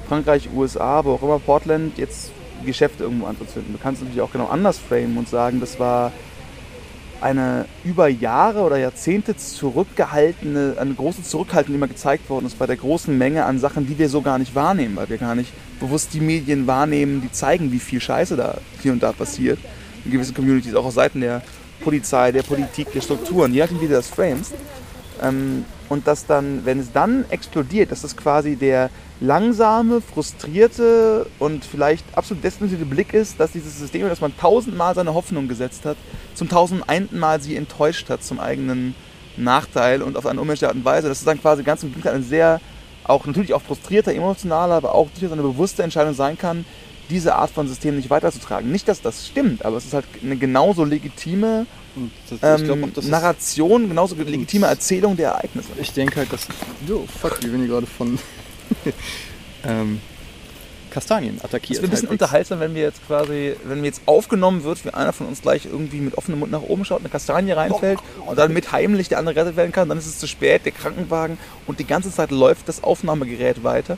Frankreich, 0.09 0.49
USA, 0.55 1.05
wo 1.05 1.13
auch 1.15 1.23
immer, 1.23 1.39
Portland, 1.39 1.99
jetzt 1.99 2.31
Geschäfte 2.67 3.05
irgendwo 3.05 3.27
anzuzünden. 3.27 3.73
Du 3.73 3.79
kannst 3.79 4.03
natürlich 4.03 4.21
auch 4.21 4.33
genau 4.33 4.47
anders 4.49 4.79
framen 4.79 5.17
und 5.17 5.29
sagen, 5.29 5.61
das 5.61 5.79
war 5.79 6.13
eine 7.23 7.67
über 7.85 8.09
Jahre 8.09 8.61
oder 8.61 8.77
Jahrzehnte 8.77 9.37
zurückgehaltene, 9.37 10.77
eine 10.79 10.95
große 10.95 11.23
Zurückhaltung 11.23 11.75
immer 11.75 11.89
gezeigt 11.89 12.29
worden 12.29 12.47
ist 12.47 12.59
bei 12.59 12.67
der 12.67 12.77
großen 12.77 13.17
Menge 13.17 13.45
an 13.45 13.59
Sachen, 13.59 13.87
die 13.87 13.99
wir 13.99 14.09
so 14.09 14.23
gar 14.23 14.39
nicht 14.39 14.55
wahrnehmen, 14.55 14.97
weil 14.97 15.09
wir 15.09 15.19
gar 15.19 15.35
nicht 15.35 15.53
bewusst 15.81 16.15
die 16.15 16.21
Medien 16.21 16.67
wahrnehmen, 16.67 17.23
die 17.23 17.31
zeigen, 17.31 17.73
wie 17.73 17.79
viel 17.79 18.01
Scheiße 18.01 18.37
da 18.37 18.59
hier 18.81 18.93
und 18.93 19.03
da 19.03 19.13
passiert. 19.13 19.59
In 20.05 20.11
gewissen 20.11 20.35
Communities, 20.35 20.75
auch 20.75 20.85
aus 20.85 20.95
Seiten 20.95 21.21
der 21.21 21.43
Polizei, 21.83 22.33
der 22.33 22.43
Politik, 22.43 22.93
der 22.93 23.01
Strukturen, 23.01 23.53
je 23.53 23.61
nachdem, 23.61 23.81
wie 23.81 23.87
du 23.87 23.95
das 23.95 24.09
framest. 24.09 24.55
Ähm, 25.23 25.65
und 25.89 26.07
dass 26.07 26.27
dann, 26.27 26.65
wenn 26.65 26.81
es 26.81 26.91
dann 26.93 27.25
explodiert, 27.31 27.93
dass 27.93 28.03
das 28.03 28.17
quasi 28.17 28.57
der 28.57 28.91
langsame, 29.23 30.01
frustrierte 30.01 31.27
und 31.39 31.65
vielleicht 31.65 32.05
absolut 32.15 32.43
desillusionierte 32.43 32.93
Blick 32.93 33.15
ist, 33.15 33.39
dass 33.39 33.53
dieses 33.53 33.79
System, 33.79 34.09
das 34.09 34.21
man 34.21 34.37
tausendmal 34.37 34.95
seine 34.95 35.15
Hoffnung 35.15 35.47
gesetzt 35.49 35.85
hat, 35.85 35.97
zum 36.35 36.49
tausendeinten 36.49 37.19
Mal 37.19 37.41
sie 37.41 37.57
enttäuscht 37.57 38.11
hat 38.11 38.25
zum 38.25 38.41
eigenen 38.41 38.95
Nachteil 39.37 40.03
und 40.03 40.17
auf 40.17 40.27
eine 40.27 40.41
unmenschliche 40.41 40.69
Art 40.69 40.77
und 40.77 40.85
Weise. 40.85 41.09
Das 41.09 41.21
ist 41.21 41.27
dann 41.27 41.41
quasi 41.41 41.63
ganz 41.63 41.83
im 41.85 41.91
Gegenteil 41.91 42.15
eine 42.15 42.25
sehr, 42.25 42.61
auch 43.05 43.25
natürlich 43.25 43.55
auch 43.55 43.63
frustrierter, 43.63 44.13
emotionaler, 44.13 44.75
aber 44.75 44.95
auch 44.95 45.09
durchaus 45.11 45.33
eine 45.33 45.43
bewusste 45.43 45.85
Entscheidung 45.85 46.15
sein 46.15 46.37
kann, 46.37 46.65
diese 47.09 47.37
Art 47.37 47.51
von 47.51 47.69
System 47.69 47.97
nicht 47.97 48.11
weiterzutragen. 48.11 48.73
Nicht, 48.73 48.89
dass 48.89 49.01
das 49.01 49.29
stimmt, 49.29 49.65
aber 49.65 49.77
es 49.77 49.85
ist 49.85 49.95
halt 49.95 50.07
eine 50.23 50.37
genauso 50.37 50.85
legitime 50.85 51.67
das, 52.29 52.61
ähm, 52.61 52.67
glaub, 52.67 52.99
auch, 52.99 53.03
Narration, 53.05 53.89
genauso 53.89 54.17
legitime 54.17 54.67
Erzählung 54.67 55.17
der 55.17 55.33
Ereignisse. 55.33 55.69
Ich 55.79 55.93
denke 55.93 56.17
halt, 56.17 56.33
dass. 56.33 56.49
Jo, 56.89 57.07
fuck, 57.21 57.43
wir 57.43 57.51
werden 57.51 57.61
hier 57.61 57.69
gerade 57.69 57.87
von 57.87 58.19
ähm, 59.65 60.01
Kastanien 60.93 61.41
attackiert. 61.43 61.79
Es 61.79 61.83
wird 61.83 61.91
ein 61.91 61.91
bisschen 61.91 62.09
unterhaltsam, 62.09 62.61
wenn 62.61 62.75
wir 62.75 62.83
jetzt 62.83 63.07
quasi, 63.07 63.57
wenn 63.65 63.81
mir 63.81 63.87
jetzt 63.87 64.03
aufgenommen 64.07 64.63
wird, 64.63 64.85
wie 64.85 64.91
einer 64.91 65.13
von 65.13 65.27
uns 65.27 65.41
gleich 65.41 65.65
irgendwie 65.65 66.01
mit 66.01 66.19
offenem 66.19 66.41
Mund 66.41 66.53
nach 66.53 66.63
oben 66.63 66.85
schaut, 66.85 67.01
eine 67.01 67.09
Kastanie 67.09 67.53
reinfällt 67.53 67.99
oh, 68.21 68.31
und 68.31 68.39
dann 68.39 68.53
mit 68.53 68.73
heimlich 68.73 69.09
der 69.09 69.19
andere 69.19 69.35
gerettet 69.35 69.57
werden 69.57 69.73
kann, 69.73 69.89
dann 69.89 69.99
ist 69.99 70.07
es 70.07 70.19
zu 70.19 70.27
spät, 70.27 70.67
der 70.67 70.73
Krankenwagen 70.73 71.39
und 71.67 71.81
die 71.81 71.87
ganze 71.87 72.13
Zeit 72.13 72.31
läuft 72.31 72.69
das 72.69 72.85
Aufnahmegerät 72.85 73.65
weiter 73.65 73.97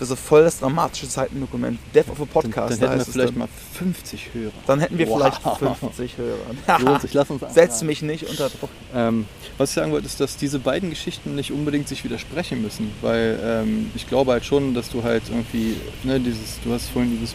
wäre 0.00 0.08
so 0.08 0.16
voll 0.16 0.42
das 0.44 0.58
dramatische 0.58 1.08
Zeitendokument. 1.08 1.78
Death 1.94 2.08
of 2.08 2.20
a 2.20 2.24
Podcast. 2.24 2.72
Dann, 2.72 2.80
dann 2.80 2.98
hätten 2.98 3.06
wir 3.06 3.12
vielleicht 3.12 3.32
dann. 3.32 3.38
mal 3.38 3.48
50 3.74 4.28
Hörer. 4.32 4.52
Dann 4.66 4.80
hätten 4.80 4.98
wir 4.98 5.08
wow. 5.08 5.18
vielleicht 5.18 5.80
50 5.80 6.16
Hörer. 6.16 6.78
Lohnt 6.80 7.02
sich, 7.02 7.14
lass 7.14 7.30
uns 7.30 7.42
Setz 7.54 7.82
mich 7.82 8.02
nicht 8.02 8.28
unter 8.28 8.48
Druck. 8.48 8.70
Ähm, 8.94 9.26
was 9.58 9.70
ich 9.70 9.74
sagen 9.74 9.92
wollte, 9.92 10.06
ist, 10.06 10.18
dass 10.20 10.36
diese 10.36 10.58
beiden 10.58 10.90
Geschichten 10.90 11.34
nicht 11.34 11.52
unbedingt 11.52 11.86
sich 11.86 12.02
widersprechen 12.04 12.62
müssen, 12.62 12.92
weil 13.02 13.38
ähm, 13.42 13.90
ich 13.94 14.08
glaube 14.08 14.32
halt 14.32 14.44
schon, 14.44 14.74
dass 14.74 14.90
du 14.90 15.02
halt 15.02 15.22
irgendwie, 15.28 15.76
ne, 16.02 16.18
dieses, 16.18 16.60
du 16.64 16.72
hast 16.72 16.88
vorhin 16.88 17.10
dieses, 17.12 17.34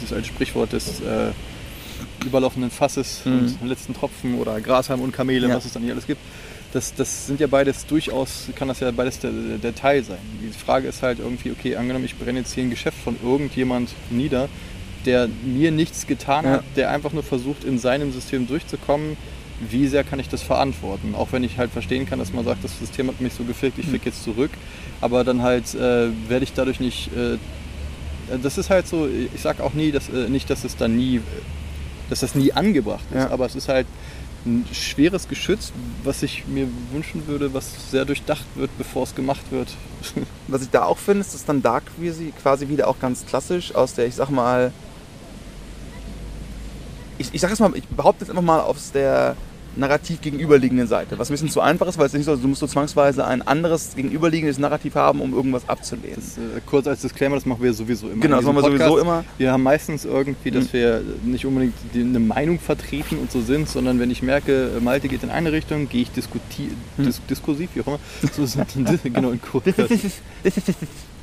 dieses 0.00 0.12
alte 0.12 0.28
Sprichwort 0.28 0.72
des 0.72 1.00
äh, 1.00 1.32
überlaufenden 2.24 2.70
Fasses 2.70 3.22
mhm. 3.24 3.56
und 3.60 3.68
letzten 3.68 3.94
Tropfen 3.94 4.38
oder 4.38 4.60
Grashalm 4.60 5.00
und 5.00 5.12
Kamele, 5.12 5.48
ja. 5.48 5.56
was 5.56 5.64
es 5.64 5.72
dann 5.72 5.82
hier 5.82 5.92
alles 5.92 6.06
gibt 6.06 6.20
das, 6.74 6.92
das 6.92 7.28
sind 7.28 7.38
ja 7.38 7.46
beides 7.46 7.86
durchaus, 7.86 8.48
kann 8.56 8.66
das 8.66 8.80
ja 8.80 8.90
beides 8.90 9.20
der, 9.20 9.30
der 9.30 9.74
Teil 9.74 10.02
sein. 10.02 10.18
Die 10.42 10.52
Frage 10.52 10.88
ist 10.88 11.02
halt 11.02 11.20
irgendwie, 11.20 11.52
okay, 11.52 11.76
angenommen, 11.76 12.04
ich 12.04 12.16
brenne 12.18 12.40
jetzt 12.40 12.52
hier 12.52 12.64
ein 12.64 12.70
Geschäft 12.70 12.98
von 12.98 13.16
irgendjemand 13.22 13.90
nieder, 14.10 14.48
der 15.06 15.28
mir 15.44 15.70
nichts 15.70 16.06
getan 16.06 16.46
hat, 16.46 16.64
der 16.76 16.90
einfach 16.90 17.12
nur 17.12 17.22
versucht, 17.22 17.62
in 17.62 17.78
seinem 17.78 18.12
System 18.12 18.48
durchzukommen, 18.48 19.16
wie 19.60 19.86
sehr 19.86 20.02
kann 20.02 20.18
ich 20.18 20.28
das 20.28 20.42
verantworten? 20.42 21.14
Auch 21.14 21.30
wenn 21.30 21.44
ich 21.44 21.58
halt 21.58 21.70
verstehen 21.70 22.06
kann, 22.06 22.18
dass 22.18 22.32
man 22.32 22.44
sagt, 22.44 22.64
das 22.64 22.76
System 22.76 23.06
hat 23.06 23.20
mich 23.20 23.34
so 23.34 23.44
gefickt, 23.44 23.78
ich 23.78 23.86
hm. 23.86 23.92
fick 23.92 24.06
jetzt 24.06 24.24
zurück, 24.24 24.50
aber 25.00 25.22
dann 25.22 25.42
halt 25.42 25.74
äh, 25.74 26.08
werde 26.28 26.42
ich 26.42 26.54
dadurch 26.54 26.80
nicht. 26.80 27.10
Äh, 27.16 27.38
das 28.42 28.58
ist 28.58 28.70
halt 28.70 28.88
so, 28.88 29.06
ich 29.06 29.40
sag 29.40 29.60
auch 29.60 29.74
nie, 29.74 29.92
dass, 29.92 30.08
äh, 30.08 30.28
nicht, 30.28 30.50
dass 30.50 30.64
es 30.64 30.76
dann 30.76 30.96
nie, 30.96 31.20
dass 32.10 32.20
das 32.20 32.34
nie 32.34 32.52
angebracht 32.52 33.04
ist, 33.10 33.18
ja. 33.18 33.30
aber 33.30 33.46
es 33.46 33.54
ist 33.54 33.68
halt 33.68 33.86
ein 34.46 34.66
schweres 34.72 35.28
Geschütz, 35.28 35.72
was 36.02 36.22
ich 36.22 36.46
mir 36.46 36.68
wünschen 36.92 37.26
würde, 37.26 37.54
was 37.54 37.90
sehr 37.90 38.04
durchdacht 38.04 38.44
wird, 38.54 38.70
bevor 38.76 39.04
es 39.04 39.14
gemacht 39.14 39.50
wird. 39.50 39.68
Was 40.48 40.60
ich 40.60 40.68
da 40.68 40.84
auch 40.84 40.98
finde, 40.98 41.22
ist, 41.22 41.32
dass 41.32 41.46
dann 41.46 41.62
da 41.62 41.80
quasi, 41.80 42.68
wieder 42.68 42.88
auch 42.88 42.98
ganz 42.98 43.24
klassisch 43.24 43.74
aus 43.74 43.94
der, 43.94 44.06
ich 44.06 44.14
sag 44.14 44.28
mal, 44.28 44.70
ich, 47.16 47.32
ich 47.32 47.40
sag 47.40 47.48
jetzt 47.48 47.60
mal, 47.60 47.74
ich 47.74 47.86
behaupte 47.88 48.22
jetzt 48.24 48.30
einfach 48.30 48.42
mal 48.42 48.60
aus 48.60 48.92
der 48.92 49.34
narrativ 49.76 50.20
gegenüberliegenden 50.20 50.86
Seite. 50.86 51.18
Was 51.18 51.30
ein 51.30 51.34
bisschen 51.34 51.50
zu 51.50 51.60
einfach 51.60 51.86
ist, 51.86 51.98
weil 51.98 52.06
es 52.06 52.12
nicht 52.12 52.24
so, 52.24 52.36
du 52.36 52.48
musst 52.48 52.60
so 52.60 52.66
zwangsweise 52.66 53.26
ein 53.26 53.42
anderes 53.42 53.94
gegenüberliegendes 53.96 54.58
Narrativ 54.58 54.94
haben, 54.94 55.20
um 55.20 55.32
irgendwas 55.34 55.68
abzulehnen. 55.68 56.16
Das, 56.16 56.38
äh, 56.38 56.60
kurz 56.66 56.86
als 56.86 57.00
Disclaimer, 57.00 57.36
das 57.36 57.46
machen 57.46 57.62
wir 57.62 57.72
sowieso 57.72 58.08
immer. 58.08 58.22
Genau, 58.22 58.36
das 58.36 58.44
machen 58.44 58.56
wir 58.56 58.62
Podcast. 58.62 58.88
sowieso 58.88 59.02
immer. 59.02 59.24
Wir 59.38 59.52
haben 59.52 59.62
meistens 59.62 60.04
irgendwie, 60.04 60.50
dass 60.50 60.66
mhm. 60.66 60.72
wir 60.72 61.02
nicht 61.24 61.46
unbedingt 61.46 61.74
eine 61.94 62.20
Meinung 62.20 62.58
vertreten 62.58 63.18
und 63.18 63.30
so 63.30 63.40
sind, 63.40 63.68
sondern 63.68 63.98
wenn 64.00 64.10
ich 64.10 64.22
merke, 64.22 64.70
Malte 64.80 65.08
geht 65.08 65.22
in 65.22 65.30
eine 65.30 65.52
Richtung, 65.52 65.88
gehe 65.88 66.02
ich 66.02 66.10
diskuti 66.10 66.70
mhm. 66.96 67.04
dis 67.04 67.20
diskursiv, 67.28 67.70
wie 67.74 67.80
auch 67.82 67.86
immer, 67.86 68.00
so 68.32 68.46
sind, 68.46 68.68
genau 69.04 69.30
in 69.30 69.40
kurz. 69.40 69.64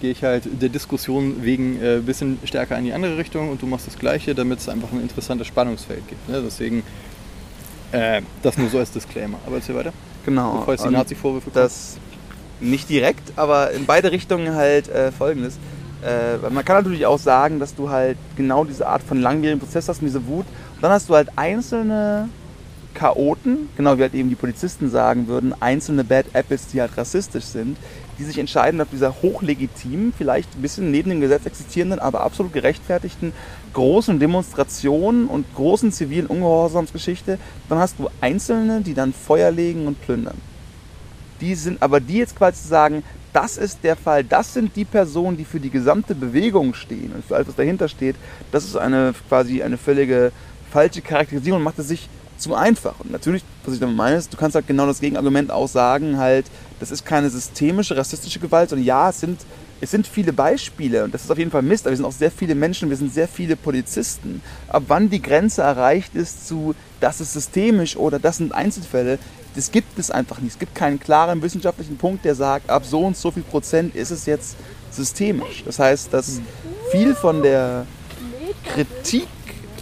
gehe 0.02 0.12
ich 0.12 0.24
halt 0.24 0.44
der 0.62 0.70
Diskussion 0.70 1.44
wegen 1.44 1.78
ein 1.78 2.00
äh, 2.00 2.02
bisschen 2.04 2.40
stärker 2.44 2.78
in 2.78 2.86
die 2.86 2.94
andere 2.94 3.18
Richtung 3.18 3.50
und 3.50 3.62
du 3.62 3.68
machst 3.68 3.88
das 3.88 3.98
Gleiche, 3.98 4.36
damit 4.36 4.60
es 4.60 4.68
einfach 4.68 4.92
ein 4.92 5.02
interessantes 5.02 5.48
Spannungsfeld 5.48 6.08
gibt. 6.08 6.28
Ne? 6.28 6.42
Deswegen 6.44 6.84
äh, 7.92 8.22
das 8.42 8.58
nur 8.58 8.70
so 8.70 8.80
als 8.80 8.92
Disclaimer. 8.92 9.38
Aber 9.46 9.58
erzähl 9.58 9.76
weiter. 9.76 9.94
Genau. 10.26 10.58
Bevor 10.60 10.74
jetzt 10.74 10.86
die 10.86 10.90
Nazi-Vorwürfe 10.90 11.50
kommen. 11.50 11.64
Das 11.64 11.98
nicht 12.60 12.90
direkt, 12.90 13.34
aber 13.38 13.72
in 13.72 13.86
beide 13.86 14.12
Richtungen 14.12 14.56
halt 14.56 14.88
äh, 14.88 15.12
folgendes. 15.12 15.58
Äh, 16.04 16.38
man 16.50 16.64
kann 16.64 16.78
natürlich 16.78 17.06
auch 17.06 17.20
sagen, 17.20 17.60
dass 17.60 17.76
du 17.76 17.90
halt 17.90 18.18
genau 18.36 18.64
diese 18.64 18.88
Art 18.88 19.04
von 19.04 19.20
langwierigen 19.20 19.60
Prozess 19.60 19.88
hast, 19.88 20.02
diese 20.02 20.26
Wut. 20.28 20.46
Und 20.76 20.82
dann 20.82 20.92
hast 20.92 21.10
du 21.10 21.16
halt 21.16 21.30
einzelne 21.36 22.30
Chaoten, 22.94 23.70
genau 23.78 23.98
wie 23.98 24.02
halt 24.02 24.14
eben 24.14 24.30
die 24.30 24.36
Polizisten 24.36 24.90
sagen 24.90 25.28
würden, 25.28 25.54
einzelne 25.60 26.04
Bad 26.04 26.28
Apples, 26.34 26.68
die 26.68 26.82
halt 26.82 26.98
rassistisch 26.98 27.46
sind, 27.46 27.78
die 28.18 28.24
sich 28.24 28.38
entscheiden, 28.38 28.82
ob 28.82 28.92
dieser 28.92 29.22
hochlegitimen, 29.22 30.14
vielleicht 30.16 30.56
ein 30.56 30.62
bisschen 30.62 30.92
neben 30.92 31.10
dem 31.10 31.22
Gesetz 31.22 31.46
existierenden, 31.46 32.00
aber 32.00 32.22
absolut 32.22 32.54
gerechtfertigten 32.54 33.34
großen 33.74 34.20
Demonstrationen 34.20 35.28
und 35.28 35.46
großen 35.56 35.92
zivilen 35.92 36.28
Ungehorsamsgeschichte, 36.28 37.40
dann 37.70 37.80
hast 37.80 38.00
du 38.00 38.10
Einzelne, 38.20 38.82
die 38.82 38.94
dann 38.94 39.14
Feuer 39.14 39.52
legen 39.52 39.88
und 39.88 40.02
plündern. 40.02 40.38
Die 41.40 41.56
sind 41.56 41.82
aber 41.82 42.00
die 42.00 42.18
jetzt 42.18 42.36
quasi 42.36 42.62
zu 42.62 42.68
sagen, 42.68 43.04
das 43.34 43.58
ist 43.58 43.80
der 43.84 43.96
Fall, 43.96 44.24
das 44.24 44.54
sind 44.54 44.76
die 44.76 44.86
Personen, 44.86 45.38
die 45.38 45.46
für 45.46 45.60
die 45.60 45.70
gesamte 45.70 46.14
Bewegung 46.16 46.74
stehen 46.74 47.14
und 47.16 47.26
für 47.26 47.36
alles, 47.36 47.48
was 47.48 47.56
dahinter 47.56 47.88
steht, 47.88 48.16
das 48.52 48.66
ist 48.66 48.76
eine 48.76 49.14
quasi 49.30 49.64
eine 49.64 49.78
völlige 49.78 50.32
falsche 50.72 51.02
Charakterisierung 51.02 51.60
und 51.60 51.64
macht 51.64 51.80
es 51.80 51.88
sich 51.88 52.10
zu 52.42 52.56
einfach. 52.56 53.00
Und 53.00 53.12
natürlich, 53.12 53.44
was 53.64 53.74
ich 53.74 53.80
damit 53.80 53.96
meine, 53.96 54.18
ist, 54.18 54.34
du 54.34 54.38
kannst 54.38 54.56
halt 54.56 54.68
genau 54.68 54.86
das 54.86 55.00
Gegenargument 55.00 55.52
auch 55.52 55.68
sagen, 55.68 56.18
halt, 56.18 56.46
das 56.80 56.92
ist 56.92 57.06
keine 57.06 57.30
systemische, 57.30 57.96
rassistische 57.96 58.40
Gewalt, 58.40 58.70
sondern 58.70 58.86
ja, 58.86 59.10
es 59.10 59.20
sind, 59.20 59.40
es 59.80 59.92
sind 59.92 60.08
viele 60.08 60.34
Beispiele 60.34 61.04
und 61.04 61.14
das 61.14 61.24
ist 61.24 61.32
auf 61.32 61.38
jeden 61.38 61.52
Fall 61.52 61.62
Mist, 61.62 61.86
aber 61.86 61.92
wir 61.92 61.98
sind 61.98 62.06
auch 62.06 62.12
sehr 62.12 62.32
viele 62.32 62.56
Menschen, 62.56 62.90
wir 62.90 62.98
sind 62.98 63.14
sehr 63.14 63.28
viele 63.28 63.56
Polizisten. 63.56 64.42
Ab 64.68 64.84
wann 64.88 65.10
die 65.10 65.22
Grenze 65.22 65.62
erreicht 65.62 66.16
ist 66.16 66.48
zu, 66.48 66.76
das 67.00 67.22
ist 67.22 67.34
systemisch 67.34 67.96
oder 67.96 68.20
das 68.20 68.38
sind 68.38 68.54
Einzelfälle, 68.54 69.20
das 69.56 69.72
gibt 69.72 70.00
es 70.00 70.12
einfach 70.12 70.40
nicht. 70.40 70.54
Es 70.54 70.60
gibt 70.60 70.76
keinen 70.76 71.00
klaren 71.00 71.42
wissenschaftlichen 71.42 71.98
Punkt, 71.98 72.26
der 72.26 72.36
sagt, 72.36 72.70
ab 72.70 72.86
so 72.86 73.02
und 73.02 73.18
so 73.18 73.32
viel 73.32 73.44
Prozent 73.44 73.96
ist 73.96 74.12
es 74.12 74.26
jetzt 74.26 74.56
systemisch. 74.92 75.64
Das 75.66 75.80
heißt, 75.80 76.14
dass 76.14 76.42
viel 76.92 77.16
von 77.16 77.42
der 77.42 77.86
Kritik 78.74 79.28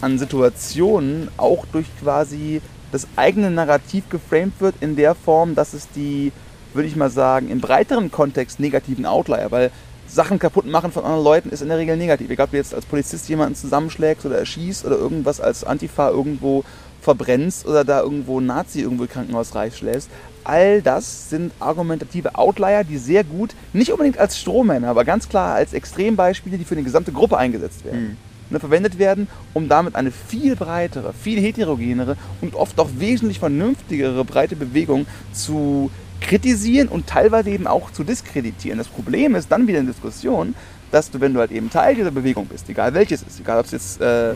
an 0.01 0.19
Situationen 0.19 1.29
auch 1.37 1.65
durch 1.71 1.87
quasi 2.01 2.61
das 2.91 3.07
eigene 3.15 3.51
Narrativ 3.51 4.09
geframed 4.09 4.59
wird 4.59 4.75
in 4.81 4.95
der 4.95 5.15
Form, 5.15 5.55
dass 5.55 5.73
es 5.73 5.89
die, 5.91 6.31
würde 6.73 6.87
ich 6.87 6.95
mal 6.95 7.09
sagen, 7.09 7.49
im 7.49 7.61
breiteren 7.61 8.11
Kontext 8.11 8.59
negativen 8.59 9.05
Outlier, 9.05 9.47
weil 9.49 9.71
Sachen 10.07 10.39
kaputt 10.39 10.65
machen 10.65 10.91
von 10.91 11.03
anderen 11.03 11.23
Leuten 11.23 11.49
ist 11.49 11.61
in 11.61 11.69
der 11.69 11.77
Regel 11.77 11.95
negativ. 11.95 12.31
Egal, 12.31 12.45
ob 12.45 12.51
du 12.51 12.57
jetzt 12.57 12.73
als 12.73 12.85
Polizist 12.85 13.29
jemanden 13.29 13.55
zusammenschlägst 13.55 14.25
oder 14.25 14.39
erschießt 14.39 14.85
oder 14.85 14.97
irgendwas 14.97 15.39
als 15.39 15.63
Antifa 15.63 16.09
irgendwo 16.09 16.63
verbrennst 17.01 17.67
oder 17.67 17.85
da 17.85 18.01
irgendwo 18.01 18.39
Nazi 18.39 18.81
irgendwo 18.81 19.03
im 19.03 19.09
Krankenhaus 19.09 19.53
reinschlägst. 19.53 20.09
All 20.43 20.81
das 20.81 21.29
sind 21.29 21.53
argumentative 21.59 22.35
Outlier, 22.35 22.83
die 22.83 22.97
sehr 22.97 23.23
gut, 23.23 23.53
nicht 23.71 23.91
unbedingt 23.91 24.17
als 24.17 24.39
Strohmänner, 24.39 24.87
aber 24.87 25.05
ganz 25.05 25.29
klar 25.29 25.55
als 25.55 25.73
Extrembeispiele, 25.73 26.57
die 26.57 26.65
für 26.65 26.75
eine 26.75 26.83
gesamte 26.83 27.11
Gruppe 27.11 27.37
eingesetzt 27.37 27.85
werden. 27.85 28.01
Mhm 28.01 28.28
ne, 28.49 28.59
verwendet 28.59 28.99
werden, 28.99 29.27
um 29.53 29.69
damit 29.69 29.95
eine 29.95 30.11
viel 30.11 30.55
breitere, 30.55 31.13
viel 31.13 31.39
heterogenere 31.39 32.17
und 32.41 32.55
oft 32.55 32.79
auch 32.79 32.89
wesentlich 32.97 33.39
vernünftigere 33.39 34.23
breite 34.25 34.55
Bewegung 34.55 35.05
zu 35.33 35.91
kritisieren 36.21 36.87
und 36.87 37.07
teilweise 37.07 37.49
eben 37.49 37.67
auch 37.67 37.91
zu 37.91 38.03
diskreditieren. 38.03 38.77
Das 38.77 38.87
Problem 38.87 39.35
ist 39.35 39.51
dann 39.51 39.67
wieder 39.67 39.79
in 39.79 39.87
Diskussion, 39.87 40.55
dass 40.91 41.11
du, 41.11 41.21
wenn 41.21 41.33
du 41.33 41.39
halt 41.39 41.51
eben 41.51 41.69
Teil 41.69 41.95
dieser 41.95 42.11
Bewegung 42.11 42.47
bist, 42.47 42.69
egal 42.69 42.93
welches 42.93 43.21
ist, 43.21 43.39
egal 43.39 43.59
ob 43.59 43.65
es 43.65 43.71
jetzt 43.71 44.01
äh, 44.01 44.33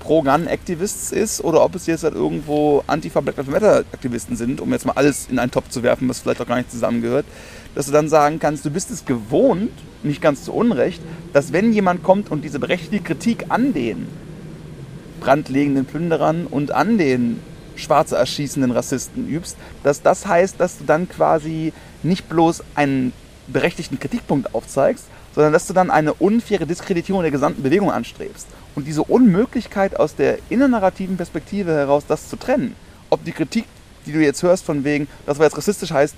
Pro-Gun-Activists 0.00 1.12
ist 1.12 1.42
oder 1.42 1.64
ob 1.64 1.74
es 1.74 1.86
jetzt 1.86 2.04
halt 2.04 2.14
irgendwo 2.14 2.84
Antifa-Black 2.86 3.38
Lives 3.38 3.50
Matter-Aktivisten 3.50 4.36
sind, 4.36 4.60
um 4.60 4.70
jetzt 4.72 4.84
mal 4.84 4.92
alles 4.92 5.28
in 5.30 5.38
einen 5.38 5.50
Topf 5.50 5.70
zu 5.70 5.82
werfen, 5.82 6.08
was 6.08 6.20
vielleicht 6.20 6.42
auch 6.42 6.46
gar 6.46 6.56
nicht 6.56 6.70
zusammengehört, 6.70 7.24
dass 7.74 7.86
du 7.86 7.92
dann 7.92 8.08
sagen 8.08 8.38
kannst, 8.38 8.64
du 8.64 8.70
bist 8.70 8.90
es 8.90 9.04
gewohnt, 9.04 9.72
nicht 10.02 10.20
ganz 10.20 10.44
zu 10.44 10.52
Unrecht, 10.52 11.02
dass 11.32 11.52
wenn 11.52 11.72
jemand 11.72 12.02
kommt 12.02 12.30
und 12.30 12.44
diese 12.44 12.58
berechtigte 12.58 13.00
Kritik 13.00 13.46
an 13.48 13.72
den 13.72 14.06
brandlegenden 15.20 15.86
Plünderern 15.86 16.46
und 16.46 16.72
an 16.72 16.98
den 16.98 17.40
schwarze 17.76 18.16
erschießenden 18.16 18.70
Rassisten 18.70 19.28
übst, 19.28 19.56
dass 19.82 20.02
das 20.02 20.26
heißt, 20.26 20.60
dass 20.60 20.78
du 20.78 20.84
dann 20.84 21.08
quasi 21.08 21.72
nicht 22.02 22.28
bloß 22.28 22.62
einen 22.74 23.12
berechtigten 23.48 23.98
Kritikpunkt 23.98 24.54
aufzeigst, 24.54 25.06
sondern 25.34 25.52
dass 25.52 25.66
du 25.66 25.72
dann 25.72 25.90
eine 25.90 26.14
unfaire 26.14 26.66
Diskreditierung 26.66 27.22
der 27.22 27.30
gesamten 27.30 27.62
Bewegung 27.62 27.90
anstrebst. 27.90 28.46
Und 28.74 28.86
diese 28.86 29.02
Unmöglichkeit 29.02 29.98
aus 29.98 30.14
der 30.14 30.38
innernarrativen 30.48 31.16
Perspektive 31.16 31.72
heraus, 31.72 32.04
das 32.06 32.28
zu 32.28 32.36
trennen, 32.36 32.76
ob 33.10 33.24
die 33.24 33.32
Kritik, 33.32 33.64
die 34.06 34.12
du 34.12 34.20
jetzt 34.20 34.42
hörst, 34.42 34.64
von 34.64 34.84
wegen, 34.84 35.08
das 35.26 35.38
war 35.38 35.46
jetzt 35.46 35.56
rassistisch 35.56 35.90
heißt, 35.90 36.14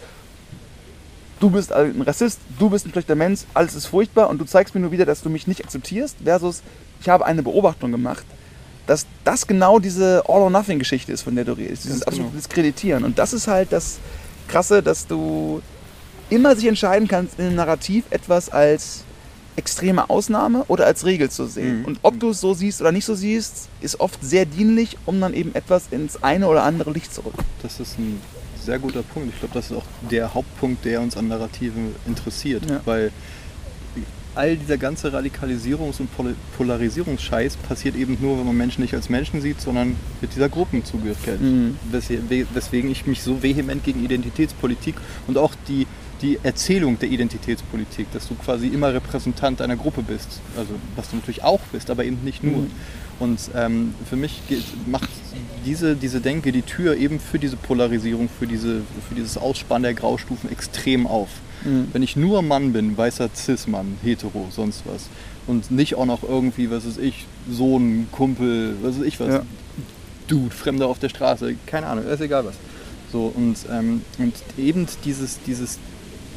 du 1.41 1.51
bist 1.51 1.73
ein 1.73 2.03
Rassist, 2.03 2.41
du 2.59 2.71
bist 2.71 2.87
ein 2.87 2.93
schlechter 2.93 3.15
Mensch, 3.15 3.41
alles 3.55 3.75
ist 3.75 3.87
furchtbar 3.87 4.29
und 4.31 4.39
du 4.39 4.45
zeigst 4.45 4.75
mir 4.75 4.81
nur 4.81 4.93
wieder, 4.93 5.05
dass 5.05 5.23
du 5.23 5.31
mich 5.31 5.47
nicht 5.47 5.65
akzeptierst, 5.65 6.17
versus 6.25 6.63
ich 7.01 7.09
habe 7.09 7.27
eine 7.27 7.43
Beobachtung 7.43 7.93
gemacht, 7.93 8.25
dass 8.87 9.07
das 9.25 9.47
genau 9.47 9.79
diese 9.79 10.23
All-or-Nothing-Geschichte 10.29 11.13
ist, 11.13 11.23
von 11.23 11.35
der 11.35 11.45
du 11.45 11.53
redest, 11.53 11.85
dieses 11.85 12.01
genau. 12.01 12.09
absolute 12.09 12.37
Diskreditieren. 12.37 13.05
Und 13.05 13.19
das 13.19 13.33
ist 13.33 13.49
halt 13.49 13.73
das 13.73 13.99
Krasse, 14.49 14.83
dass 14.83 15.07
du 15.07 15.61
immer 16.31 16.57
sich 16.57 16.67
entscheiden 16.67 17.09
kannst, 17.09 17.39
in 17.39 17.47
einem 17.47 17.57
Narrativ 17.57 18.05
etwas 18.11 18.49
als 18.49 19.05
extreme 19.57 20.11
Ausnahme 20.11 20.65
oder 20.69 20.87
als 20.87 21.05
Regel 21.05 21.31
zu 21.31 21.47
sehen. 21.47 21.81
Mhm. 21.81 21.85
Und 21.87 21.99
ob 22.03 22.21
du 22.21 22.31
es 22.31 22.41
so 22.41 22.55
siehst 22.55 22.81
oder 22.81 22.93
nicht 22.93 23.07
so 23.07 23.15
siehst, 23.15 23.69
ist 23.81 24.01
oft 24.01 24.23
sehr 24.23 24.45
dienlich, 24.45 24.99
um 25.07 25.21
dann 25.21 25.35
eben 25.35 25.55
etwas 25.55 25.85
ins 25.91 26.23
eine 26.23 26.47
oder 26.47 26.63
andere 26.63 26.91
Licht 26.91 27.13
zu 27.13 27.23
rücken. 27.23 27.43
Das 27.63 27.81
ist 27.81 27.99
ein 27.99 28.21
sehr 28.67 28.79
guter 28.79 29.03
Punkt. 29.03 29.31
Ich 29.33 29.39
glaube, 29.39 29.55
das 29.55 29.71
ist 29.71 29.77
auch 29.77 29.87
der 30.11 30.35
Hauptpunkt, 30.35 30.85
der 30.85 31.01
uns 31.01 31.17
an 31.17 31.29
Narrativen 31.29 31.95
interessiert, 32.07 32.69
ja. 32.69 32.81
weil 32.85 33.13
all 34.35 34.57
dieser 34.57 34.77
ganze 34.77 35.09
Radikalisierungs- 35.09 35.99
und 35.99 36.11
Polarisierungsscheiß 36.59 37.57
passiert 37.57 37.97
eben 37.97 38.19
nur, 38.21 38.39
wenn 38.39 38.47
man 38.47 38.57
Menschen 38.57 38.83
nicht 38.83 38.93
als 38.95 39.09
Menschen 39.09 39.41
sieht, 39.41 39.61
sondern 39.63 39.97
mit 40.21 40.35
dieser 40.35 40.51
Gruppenzugehörigkeit. 40.51 41.41
Mhm. 41.41 41.79
Weswegen 41.91 42.91
ich 42.91 43.07
mich 43.07 43.23
so 43.23 43.43
vehement 43.43 43.83
gegen 43.83 44.05
Identitätspolitik 44.05 44.97
und 45.27 45.39
auch 45.39 45.55
die, 45.69 45.87
die 46.21 46.39
Erzählung 46.43 46.99
der 46.99 47.09
Identitätspolitik, 47.09 48.13
dass 48.13 48.29
du 48.29 48.35
quasi 48.35 48.69
immer 48.69 48.93
Repräsentant 48.93 49.63
einer 49.63 49.77
Gruppe 49.77 50.03
bist, 50.03 50.41
also 50.57 50.75
was 50.97 51.09
du 51.11 51.17
natürlich 51.17 51.43
auch 51.43 51.61
bist, 51.73 51.89
aber 51.89 52.05
eben 52.05 52.23
nicht 52.23 52.45
nur. 52.45 52.59
Mhm. 52.59 52.71
Und 53.19 53.39
ähm, 53.55 53.95
für 54.09 54.17
mich 54.17 54.43
geht, 54.49 54.65
macht 54.87 55.09
diese, 55.65 55.97
diese 55.97 56.21
Denke 56.21 56.53
die 56.53 56.63
Tür 56.63 56.97
eben 56.97 57.19
für 57.19 57.39
diese 57.39 57.57
Polarisierung, 57.57 58.29
für, 58.29 58.47
diese, 58.47 58.83
für 59.09 59.15
dieses 59.15 59.39
Ausspannen 59.39 59.85
der 59.85 59.95
Graustufen 59.95 60.51
extrem 60.51 61.07
auf. 61.07 61.29
Mhm. 61.65 61.89
Wenn 61.93 62.03
ich 62.03 62.17
nur 62.17 62.43
Mann 62.43 62.73
bin, 62.73 62.97
weißer 62.97 63.31
Cis-Mann, 63.35 63.99
hetero, 64.03 64.49
sonst 64.51 64.83
was, 64.87 65.09
und 65.47 65.71
nicht 65.71 65.95
auch 65.95 66.07
noch 66.07 66.23
irgendwie, 66.23 66.71
was 66.71 66.87
weiß 66.87 66.99
ich, 66.99 67.27
Sohn, 67.51 68.09
Kumpel, 68.13 68.77
was 68.83 68.99
weiß 68.99 69.07
ich 69.07 69.19
was, 69.21 69.29
ja. 69.29 69.43
Dude, 70.29 70.55
Fremder 70.55 70.89
auf 70.89 70.99
der 70.99 71.09
Straße, 71.09 71.55
keine 71.67 71.87
Ahnung, 71.87 72.05
ist 72.07 72.21
egal 72.21 72.45
was. 72.45 72.55
So, 73.13 73.33
und, 73.35 73.57
ähm, 73.71 74.03
und 74.19 74.35
eben 74.59 74.87
dieses, 75.05 75.39
dieses 75.47 75.79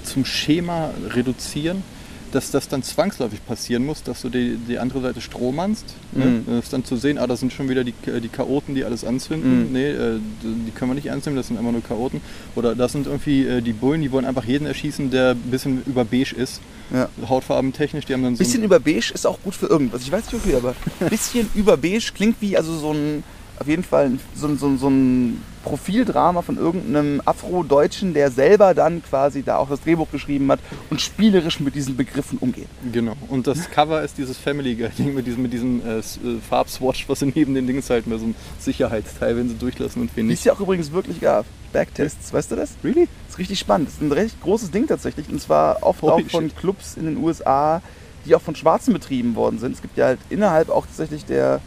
zum 0.03 0.25
Schema 0.25 0.91
reduzieren, 1.09 1.83
dass 2.31 2.51
das 2.51 2.67
dann 2.67 2.83
zwangsläufig 2.83 3.45
passieren 3.45 3.85
muss, 3.85 4.03
dass 4.03 4.21
du 4.21 4.29
die, 4.29 4.57
die 4.57 4.79
andere 4.79 5.01
Seite 5.01 5.21
strohmannst. 5.21 5.85
Ne? 6.11 6.25
Mhm. 6.25 6.31
Ne? 6.47 6.59
Das 6.61 6.69
dann 6.69 6.85
zu 6.85 6.95
sehen, 6.95 7.17
ah, 7.17 7.27
das 7.27 7.39
sind 7.39 7.53
schon 7.53 7.69
wieder 7.69 7.83
die, 7.83 7.93
die 7.93 8.29
Chaoten, 8.29 8.75
die 8.75 8.83
alles 8.83 9.03
anzünden. 9.03 9.67
Mhm. 9.67 9.73
Nee, 9.73 9.89
äh, 9.89 10.19
die 10.43 10.71
können 10.71 10.91
wir 10.91 10.95
nicht 10.95 11.05
nehmen, 11.05 11.35
das 11.35 11.47
sind 11.47 11.59
immer 11.59 11.71
nur 11.71 11.83
Chaoten. 11.83 12.21
Oder 12.55 12.75
das 12.75 12.91
sind 12.91 13.07
irgendwie 13.07 13.45
äh, 13.45 13.61
die 13.61 13.73
Bullen, 13.73 14.01
die 14.01 14.11
wollen 14.11 14.25
einfach 14.25 14.45
jeden 14.45 14.65
erschießen, 14.65 15.11
der 15.11 15.31
ein 15.31 15.51
bisschen 15.51 15.83
über 15.85 16.05
beige 16.05 16.35
ist. 16.35 16.61
Ja. 16.93 17.09
Hautfarbentechnisch, 17.27 18.05
die 18.05 18.13
haben 18.13 18.23
dann 18.23 18.35
so. 18.35 18.39
Bisschen 18.39 18.63
über 18.63 18.79
beige 18.79 19.11
ist 19.13 19.27
auch 19.27 19.39
gut 19.43 19.55
für 19.55 19.67
irgendwas. 19.67 20.01
Ich 20.01 20.11
weiß 20.11 20.25
nicht 20.25 20.33
wofür, 20.33 20.57
aber 20.57 20.75
ein 20.99 21.09
bisschen 21.09 21.49
über 21.55 21.77
beige 21.77 22.11
klingt 22.13 22.37
wie 22.41 22.57
also 22.57 22.77
so 22.77 22.93
ein 22.93 23.23
auf 23.59 23.67
jeden 23.67 23.83
Fall 23.83 24.11
so, 24.35 24.55
so, 24.55 24.77
so 24.77 24.89
ein 24.89 25.41
Profildrama 25.63 26.41
von 26.41 26.57
irgendeinem 26.57 27.21
Afro-Deutschen, 27.25 28.13
der 28.13 28.31
selber 28.31 28.73
dann 28.73 29.03
quasi 29.03 29.43
da 29.43 29.57
auch 29.57 29.69
das 29.69 29.81
Drehbuch 29.81 30.09
geschrieben 30.11 30.49
hat 30.51 30.59
und 30.89 31.01
spielerisch 31.01 31.59
mit 31.59 31.75
diesen 31.75 31.97
Begriffen 31.97 32.37
umgeht. 32.39 32.67
Genau. 32.91 33.15
Und 33.27 33.47
das 33.47 33.69
Cover 33.69 34.01
ist 34.01 34.17
dieses 34.17 34.37
Family 34.37 34.75
Guy-Ding 34.75 35.13
mit 35.13 35.27
diesem, 35.27 35.41
mit 35.43 35.53
diesem 35.53 35.81
äh, 35.85 35.99
äh, 35.99 36.03
Farbswatch, 36.49 37.09
was 37.09 37.21
neben 37.21 37.53
den 37.53 37.67
Dingen 37.67 37.83
halt 37.89 38.07
mehr 38.07 38.17
so 38.17 38.27
ein 38.27 38.35
Sicherheitsteil, 38.59 39.35
wenn 39.35 39.49
sie 39.49 39.55
durchlassen 39.55 40.01
und 40.01 40.15
wen 40.15 40.27
nicht. 40.27 40.37
Die 40.37 40.39
es 40.39 40.45
ja 40.45 40.53
auch 40.53 40.61
übrigens 40.61 40.91
wirklich 40.91 41.19
gab. 41.19 41.45
Backtests, 41.73 42.33
weißt 42.33 42.51
du 42.51 42.55
das? 42.55 42.75
Really? 42.83 43.07
Das 43.25 43.35
ist 43.35 43.39
richtig 43.39 43.59
spannend. 43.59 43.89
Das 43.89 43.95
ist 43.95 44.01
ein 44.01 44.11
recht 44.11 44.41
großes 44.41 44.71
Ding 44.71 44.87
tatsächlich. 44.87 45.29
Und 45.29 45.39
zwar 45.41 45.83
oft 45.83 46.01
Holy 46.01 46.25
auch 46.25 46.29
von 46.29 46.49
shit. 46.49 46.57
Clubs 46.57 46.97
in 46.97 47.05
den 47.05 47.17
USA, 47.17 47.81
die 48.25 48.33
auch 48.33 48.41
von 48.41 48.55
Schwarzen 48.55 48.93
betrieben 48.93 49.35
worden 49.35 49.59
sind. 49.59 49.73
Es 49.73 49.81
gibt 49.81 49.97
ja 49.97 50.05
halt 50.05 50.19
innerhalb 50.29 50.69
auch 50.69 50.85
tatsächlich 50.85 51.25
der 51.25 51.61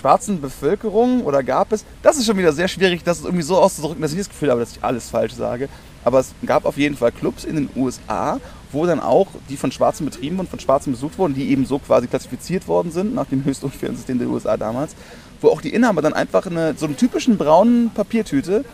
schwarzen 0.00 0.40
Bevölkerung 0.40 1.22
oder 1.24 1.42
gab 1.42 1.72
es, 1.72 1.84
das 2.02 2.16
ist 2.16 2.26
schon 2.26 2.38
wieder 2.38 2.52
sehr 2.52 2.68
schwierig, 2.68 3.04
das 3.04 3.22
irgendwie 3.22 3.42
so 3.42 3.58
auszudrücken, 3.58 4.00
dass 4.00 4.12
ich 4.12 4.18
das 4.18 4.28
Gefühl 4.28 4.50
habe, 4.50 4.60
dass 4.60 4.72
ich 4.72 4.82
alles 4.82 5.10
falsch 5.10 5.34
sage. 5.34 5.68
Aber 6.04 6.20
es 6.20 6.32
gab 6.46 6.64
auf 6.64 6.78
jeden 6.78 6.96
Fall 6.96 7.12
Clubs 7.12 7.44
in 7.44 7.56
den 7.56 7.68
USA, 7.76 8.40
wo 8.72 8.86
dann 8.86 9.00
auch 9.00 9.26
die 9.50 9.58
von 9.58 9.70
Schwarzen 9.70 10.06
betrieben 10.06 10.38
wurden, 10.38 10.48
von 10.48 10.60
Schwarzen 10.60 10.92
besucht 10.92 11.18
wurden, 11.18 11.34
die 11.34 11.50
eben 11.50 11.66
so 11.66 11.78
quasi 11.78 12.06
klassifiziert 12.06 12.66
worden 12.66 12.90
sind, 12.90 13.14
nach 13.14 13.26
dem 13.26 13.44
höchsten 13.44 13.66
unfairen 13.66 13.96
System 13.96 14.18
der 14.18 14.28
USA 14.28 14.56
damals, 14.56 14.94
wo 15.42 15.48
auch 15.48 15.60
die 15.60 15.74
Inhaber 15.74 16.00
dann 16.00 16.14
einfach 16.14 16.46
eine, 16.46 16.74
so 16.76 16.86
einen 16.86 16.96
typischen 16.96 17.36
braunen 17.36 17.90
Papiertüte 17.90 18.64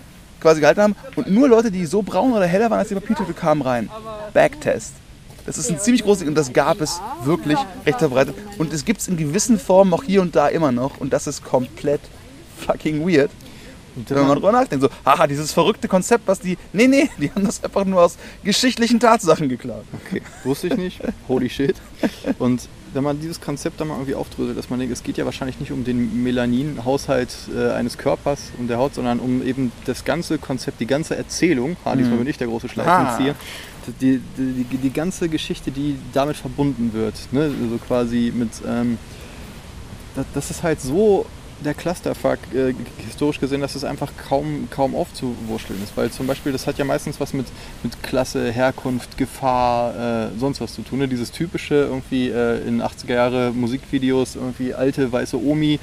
quasi 0.40 0.60
gehalten 0.60 0.82
haben 0.82 0.96
und 1.16 1.28
nur 1.28 1.48
Leute, 1.48 1.72
die 1.72 1.86
so 1.86 2.02
braun 2.02 2.32
oder 2.32 2.46
heller 2.46 2.70
waren 2.70 2.78
als 2.78 2.88
die 2.88 2.94
Papiertüte, 2.94 3.32
kamen 3.32 3.62
rein. 3.62 3.90
Backtest. 4.32 4.92
Das 5.46 5.58
ist 5.58 5.70
ein 5.70 5.78
ziemlich 5.78 6.02
großes 6.02 6.20
Ding 6.20 6.28
und 6.28 6.34
das 6.34 6.52
gab 6.52 6.80
es 6.80 7.00
wirklich 7.24 7.58
recht 7.86 7.98
verbreitet. 7.98 8.34
Und 8.58 8.72
es 8.72 8.84
gibt 8.84 9.00
es 9.00 9.08
in 9.08 9.16
gewissen 9.16 9.58
Formen 9.58 9.94
auch 9.94 10.02
hier 10.02 10.20
und 10.20 10.36
da 10.36 10.48
immer 10.48 10.72
noch 10.72 10.98
und 10.98 11.12
das 11.12 11.26
ist 11.26 11.44
komplett 11.44 12.00
fucking 12.58 13.08
weird. 13.08 13.30
Und 13.96 14.10
wenn 14.10 14.26
man 14.26 14.34
drüber 14.34 14.52
nachdenkt, 14.52 14.82
so, 14.82 14.90
haha, 15.06 15.26
dieses 15.26 15.52
verrückte 15.52 15.88
Konzept, 15.88 16.26
was 16.26 16.38
die. 16.38 16.58
Nee, 16.74 16.86
nee, 16.86 17.08
die 17.18 17.30
haben 17.30 17.46
das 17.46 17.64
einfach 17.64 17.84
nur 17.86 18.02
aus 18.02 18.16
geschichtlichen 18.44 19.00
Tatsachen 19.00 19.48
geklaut. 19.48 19.84
Okay, 20.04 20.20
wusste 20.44 20.66
ich 20.66 20.76
nicht. 20.76 21.00
Holy 21.28 21.48
shit. 21.48 21.76
Und 22.38 22.68
wenn 22.92 23.02
man 23.02 23.20
dieses 23.20 23.40
Konzept 23.40 23.80
dann 23.80 23.88
mal 23.88 23.94
irgendwie 23.94 24.14
aufdröselt, 24.14 24.58
dass 24.58 24.68
man 24.68 24.78
denkt, 24.78 24.92
es 24.92 25.02
geht 25.02 25.16
ja 25.16 25.24
wahrscheinlich 25.24 25.60
nicht 25.60 25.72
um 25.72 25.84
den 25.84 26.22
Melanin-Haushalt 26.22 27.34
äh, 27.54 27.72
eines 27.72 27.96
Körpers 27.98 28.52
und 28.58 28.68
der 28.68 28.78
Haut, 28.78 28.94
sondern 28.94 29.18
um 29.18 29.42
eben 29.46 29.72
das 29.86 30.04
ganze 30.04 30.38
Konzept, 30.38 30.80
die 30.80 30.86
ganze 30.86 31.16
Erzählung, 31.16 31.76
ah, 31.84 31.96
diesmal 31.96 32.14
mhm. 32.14 32.20
bin 32.20 32.28
ich 32.28 32.38
der 32.38 32.48
große 32.48 32.68
Schleifenzieher, 32.68 33.34
die, 33.92 34.20
die, 34.36 34.64
die, 34.64 34.92
ganze 34.92 35.28
Geschichte, 35.28 35.70
die 35.70 35.96
damit 36.12 36.36
verbunden 36.36 36.92
wird, 36.92 37.14
ne? 37.32 37.52
also 37.62 37.78
quasi 37.78 38.32
mit, 38.34 38.50
ähm, 38.66 38.98
das, 40.14 40.26
das 40.34 40.50
ist 40.50 40.62
halt 40.62 40.80
so 40.80 41.26
der 41.64 41.74
Clusterfuck, 41.74 42.38
äh, 42.54 42.74
historisch 42.98 43.40
gesehen, 43.40 43.60
dass 43.60 43.74
es 43.74 43.84
einfach 43.84 44.12
kaum, 44.28 44.68
kaum 44.70 44.94
aufzuwurschteln 44.94 45.82
ist. 45.82 45.96
Weil 45.96 46.10
zum 46.10 46.26
Beispiel, 46.26 46.52
das 46.52 46.66
hat 46.66 46.78
ja 46.78 46.84
meistens 46.84 47.18
was 47.18 47.32
mit, 47.32 47.46
mit 47.82 48.02
Klasse, 48.02 48.50
Herkunft, 48.50 49.16
Gefahr, 49.16 50.26
äh, 50.26 50.38
sonst 50.38 50.60
was 50.60 50.74
zu 50.74 50.82
tun. 50.82 50.98
Ne? 50.98 51.08
Dieses 51.08 51.30
typische 51.30 51.74
irgendwie 51.74 52.28
äh, 52.28 52.66
in 52.66 52.82
80er 52.82 53.14
Jahre 53.14 53.52
Musikvideos, 53.52 54.36
irgendwie 54.36 54.74
alte 54.74 55.10
weiße 55.10 55.38
Omi, 55.42 55.80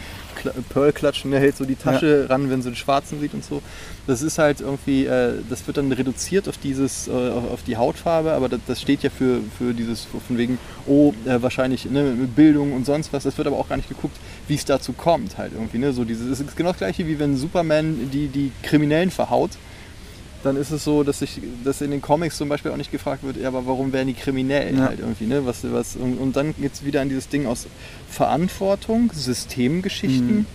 Pearl 0.70 0.92
klatschen, 0.92 1.32
der 1.32 1.40
hält 1.40 1.58
so 1.58 1.66
die 1.66 1.76
Tasche 1.76 2.22
ja. 2.22 2.26
ran, 2.28 2.50
wenn 2.50 2.62
sie 2.62 2.70
den 2.70 2.76
Schwarzen 2.76 3.20
sieht 3.20 3.34
und 3.34 3.44
so. 3.44 3.62
Das 4.08 4.22
ist 4.22 4.38
halt 4.38 4.62
irgendwie, 4.62 5.06
äh, 5.06 5.34
das 5.50 5.66
wird 5.68 5.78
dann 5.78 5.92
reduziert 5.92 6.48
auf 6.48 6.58
dieses, 6.58 7.08
äh, 7.08 7.12
auf 7.12 7.64
die 7.64 7.78
Hautfarbe, 7.78 8.34
aber 8.34 8.50
das, 8.50 8.60
das, 8.68 8.82
steht 8.82 9.04
ja 9.04 9.10
für, 9.10 9.40
für 9.58 9.74
dieses, 9.74 10.06
von 10.06 10.38
wegen, 10.38 10.58
oh, 10.88 11.14
äh, 11.26 11.42
wahrscheinlich 11.42 11.86
ne, 11.86 12.16
Bildung 12.36 12.74
und 12.74 12.86
sonst 12.86 13.14
was. 13.14 13.24
Das 13.24 13.38
wird 13.38 13.48
aber 13.48 13.58
auch 13.58 13.70
gar 13.70 13.78
nicht 13.78 13.90
geguckt, 13.90 14.18
wie 14.48 14.56
es 14.56 14.66
dazu 14.66 14.94
kommt 14.94 15.38
halt 15.38 15.54
irgendwie. 15.54 15.78
Ne? 15.78 15.94
So 15.94 16.04
dieses, 16.06 16.28
es 16.28 16.40
ist 16.40 16.56
genau 16.56 16.70
das 16.72 16.80
gleiche, 16.80 17.08
wie 17.08 17.20
wenn 17.20 17.38
Superman 17.38 18.10
die, 18.12 18.28
die 18.28 18.52
Kriminellen 18.62 19.12
verhaut 19.12 19.52
dann 20.44 20.58
ist 20.58 20.72
es 20.72 20.84
so, 20.84 21.04
dass 21.04 21.22
ich, 21.22 21.42
dass 21.64 21.82
in 21.82 21.92
den 21.92 22.02
Comics 22.02 22.38
zum 22.38 22.50
Beispiel 22.50 22.72
auch 22.72 22.78
nicht 22.78 22.92
gefragt 22.92 23.24
wird, 23.24 23.38
ja, 23.38 23.48
aber 23.48 23.66
warum 23.66 23.94
werden 23.94 24.08
die 24.08 24.14
kriminell 24.14 24.76
ja. 24.76 24.88
halt 24.88 25.00
irgendwie, 25.00 25.26
ne? 25.26 25.46
Was, 25.46 25.60
was, 25.64 25.96
und, 25.96 26.18
und 26.18 26.36
dann 26.36 26.54
geht 26.60 26.74
es 26.74 26.86
wieder 26.86 27.02
an 27.02 27.10
dieses 27.10 27.30
Ding 27.30 27.48
aus 27.48 27.66
Verantwortung, 28.10 29.12
Systemgeschichten. 29.14 30.40
Mhm. 30.40 30.46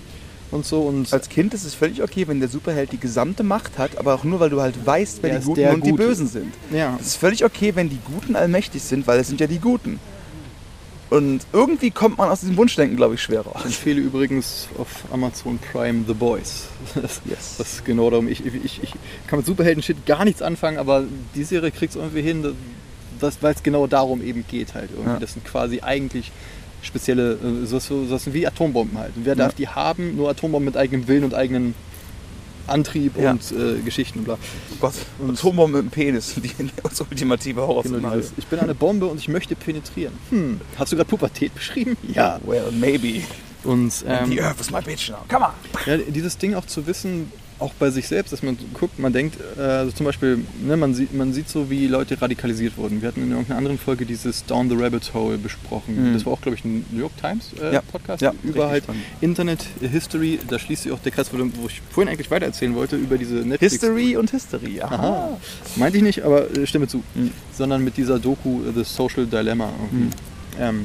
Und 0.51 0.65
so 0.65 0.81
und 0.81 1.13
Als 1.13 1.29
Kind 1.29 1.53
ist 1.53 1.65
es 1.65 1.75
völlig 1.75 2.03
okay, 2.03 2.27
wenn 2.27 2.41
der 2.41 2.49
Superheld 2.49 2.93
die 2.93 2.99
gesamte 2.99 3.43
Macht 3.43 3.77
hat, 3.77 3.99
aber 3.99 4.15
auch 4.15 4.25
nur, 4.25 4.41
weil 4.41 4.51
du 4.51 4.61
halt 4.61 4.75
weißt, 4.87 5.19
wer 5.23 5.39
die 5.39 5.45
Guten 5.45 5.69
und 5.69 5.81
Gute. 5.81 5.93
die 5.93 5.93
Bösen 5.93 6.27
sind. 6.27 6.55
Ja. 6.73 6.97
Es 7.01 7.09
ist 7.09 7.17
völlig 7.17 7.45
okay, 7.45 7.73
wenn 7.75 7.91
die 7.91 7.99
Guten 8.05 8.35
allmächtig 8.35 8.83
sind, 8.83 9.07
weil 9.07 9.21
es 9.21 9.29
sind 9.29 9.41
ja 9.41 9.47
die 9.47 9.59
Guten. 9.59 10.01
Und 11.11 11.41
irgendwie 11.53 11.91
kommt 11.91 12.19
man 12.19 12.29
aus 12.29 12.41
diesem 12.41 12.57
Wunschdenken, 12.57 12.97
glaube 12.97 13.15
ich, 13.15 13.23
schwer 13.23 13.41
raus. 13.41 13.57
Ich 13.61 13.67
empfehle 13.67 14.01
übrigens 14.01 14.69
auf 14.77 14.89
Amazon 15.11 15.59
Prime 15.59 16.05
The 16.07 16.15
Boys. 16.15 16.67
Das, 16.95 17.21
yes. 17.25 17.57
das 17.59 17.73
ist 17.75 17.85
genau 17.85 18.11
darum. 18.11 18.29
Ich, 18.29 18.45
ich, 18.45 18.83
ich 18.83 18.93
kann 19.27 19.39
mit 19.39 19.47
Superhelden-Shit 19.47 20.05
gar 20.05 20.25
nichts 20.25 20.43
anfangen, 20.43 20.79
aber 20.79 21.05
die 21.35 21.45
Serie 21.45 21.71
kriegt 21.71 21.91
es 21.91 21.97
irgendwie 21.97 22.23
hin, 22.23 22.55
weil 23.21 23.55
es 23.55 23.63
genau 23.63 23.87
darum 23.87 24.23
eben 24.23 24.45
geht 24.47 24.75
halt 24.75 24.91
irgendwie. 24.91 25.13
Ja. 25.13 25.19
Das 25.19 25.33
sind 25.33 25.45
quasi 25.45 25.81
eigentlich 25.81 26.31
spezielle, 26.83 27.33
äh, 27.33 27.67
so, 27.67 27.79
so, 27.79 28.05
so 28.05 28.35
wie 28.35 28.47
Atombomben 28.47 28.99
halt. 28.99 29.17
Und 29.17 29.25
wer 29.25 29.35
ja. 29.35 29.45
darf 29.45 29.55
die 29.55 29.69
haben? 29.69 30.17
Nur 30.17 30.31
Atombomben 30.31 30.67
mit 30.67 30.77
eigenem 30.77 31.09
Willen 31.09 31.25
und 31.25 31.35
eigenen 31.35 31.75
Antrieb 32.69 33.17
ja. 33.19 33.33
und 33.33 33.43
äh, 33.53 33.81
Geschichten. 33.81 34.25
Bla. 34.25 34.39
Gott, 34.81 34.95
und 35.19 35.31
Atombombe 35.31 35.83
mit 35.83 35.87
dem 35.87 35.91
Penis, 35.91 36.35
die 36.37 36.51
ultimative 37.11 37.67
Horror 37.67 37.83
genau 37.83 38.17
Ich 38.37 38.47
bin 38.47 38.59
eine 38.61 38.75
Bombe 38.75 39.07
und 39.07 39.19
ich 39.19 39.29
möchte 39.29 39.55
penetrieren. 39.55 40.13
Hm. 40.31 40.61
Hast 40.77 40.93
du 40.93 40.97
gerade 40.97 41.09
Pubertät 41.09 41.55
beschrieben? 41.55 41.97
Ja. 42.09 42.41
Well, 42.45 42.73
maybe. 42.73 43.23
Und 43.65 43.93
ähm, 44.07 44.31
The 44.31 44.41
Earth 44.41 44.61
is 44.61 44.71
my 44.71 44.81
bitch 44.81 45.11
now. 45.11 45.19
Come 45.29 45.45
on. 45.45 45.53
Ja, 45.87 45.99
dieses 45.99 46.39
Ding 46.39 46.55
auch 46.55 46.65
zu 46.65 46.87
wissen, 46.87 47.31
auch 47.59 47.73
bei 47.75 47.91
sich 47.91 48.07
selbst, 48.07 48.33
dass 48.33 48.43
man 48.43 48.57
guckt, 48.73 48.99
man 48.99 49.13
denkt, 49.13 49.37
äh, 49.57 49.61
also 49.61 49.93
zum 49.93 50.07
Beispiel, 50.07 50.39
ne, 50.63 50.77
man, 50.77 50.95
sieht, 50.95 51.13
man 51.13 51.33
sieht 51.33 51.49
so, 51.49 51.71
wie 51.71 51.87
Leute 51.87 52.21
radikalisiert 52.21 52.77
wurden. 52.77 53.03
Wir 53.03 53.09
hatten 53.09 53.23
in 53.23 53.31
irgendeiner 53.31 53.59
anderen 53.59 53.79
Folge 53.79 54.07
dieses 54.07 54.45
Down 54.47 54.69
the 54.69 54.77
Rabbit 54.77 55.13
Hole 55.15 55.39
besprochen. 55.39 56.11
Mhm. 56.11 56.15
Das 56.15 56.25
war 56.25 56.35
auch, 56.35 56.41
glaube 56.41 56.57
ich, 56.57 56.65
ein 56.65 56.85
New 56.91 57.01
York 57.01 57.17
Times 57.21 57.51
äh, 57.61 57.75
ja. 57.75 57.81
Podcast 57.81 58.23
ja, 58.23 58.33
über 58.45 58.69
halt 58.69 58.85
spannend. 58.85 59.03
Internet 59.21 59.67
History. 59.81 60.39
Da 60.49 60.59
schließt 60.59 60.85
sich 60.85 60.93
auch 60.93 61.01
der 61.01 61.13
Kreis, 61.13 61.31
wo 61.33 61.67
ich 61.67 61.83
vorhin 61.91 62.13
eigentlich 62.13 62.31
weiter 62.31 62.47
erzählen 62.47 62.75
wollte, 62.75 62.97
über 62.97 63.19
diese 63.19 63.37
Netflix. 63.37 63.73
History 63.73 64.17
und 64.17 64.31
History, 64.31 64.81
aha. 64.81 64.95
aha. 64.95 65.41
Meinte 65.77 65.99
ich 65.99 66.05
nicht, 66.05 66.23
aber 66.23 66.51
äh, 66.57 66.67
stimme 66.67 66.87
zu. 66.87 67.03
Mhm. 67.15 67.33
Sondern 67.53 67.83
mit 67.83 67.97
dieser 67.97 68.19
Doku 68.19 68.61
The 68.75 68.85
Social 68.85 69.27
Dilemma. 69.27 69.73
Mhm. 69.91 70.11
Ähm, 70.61 70.85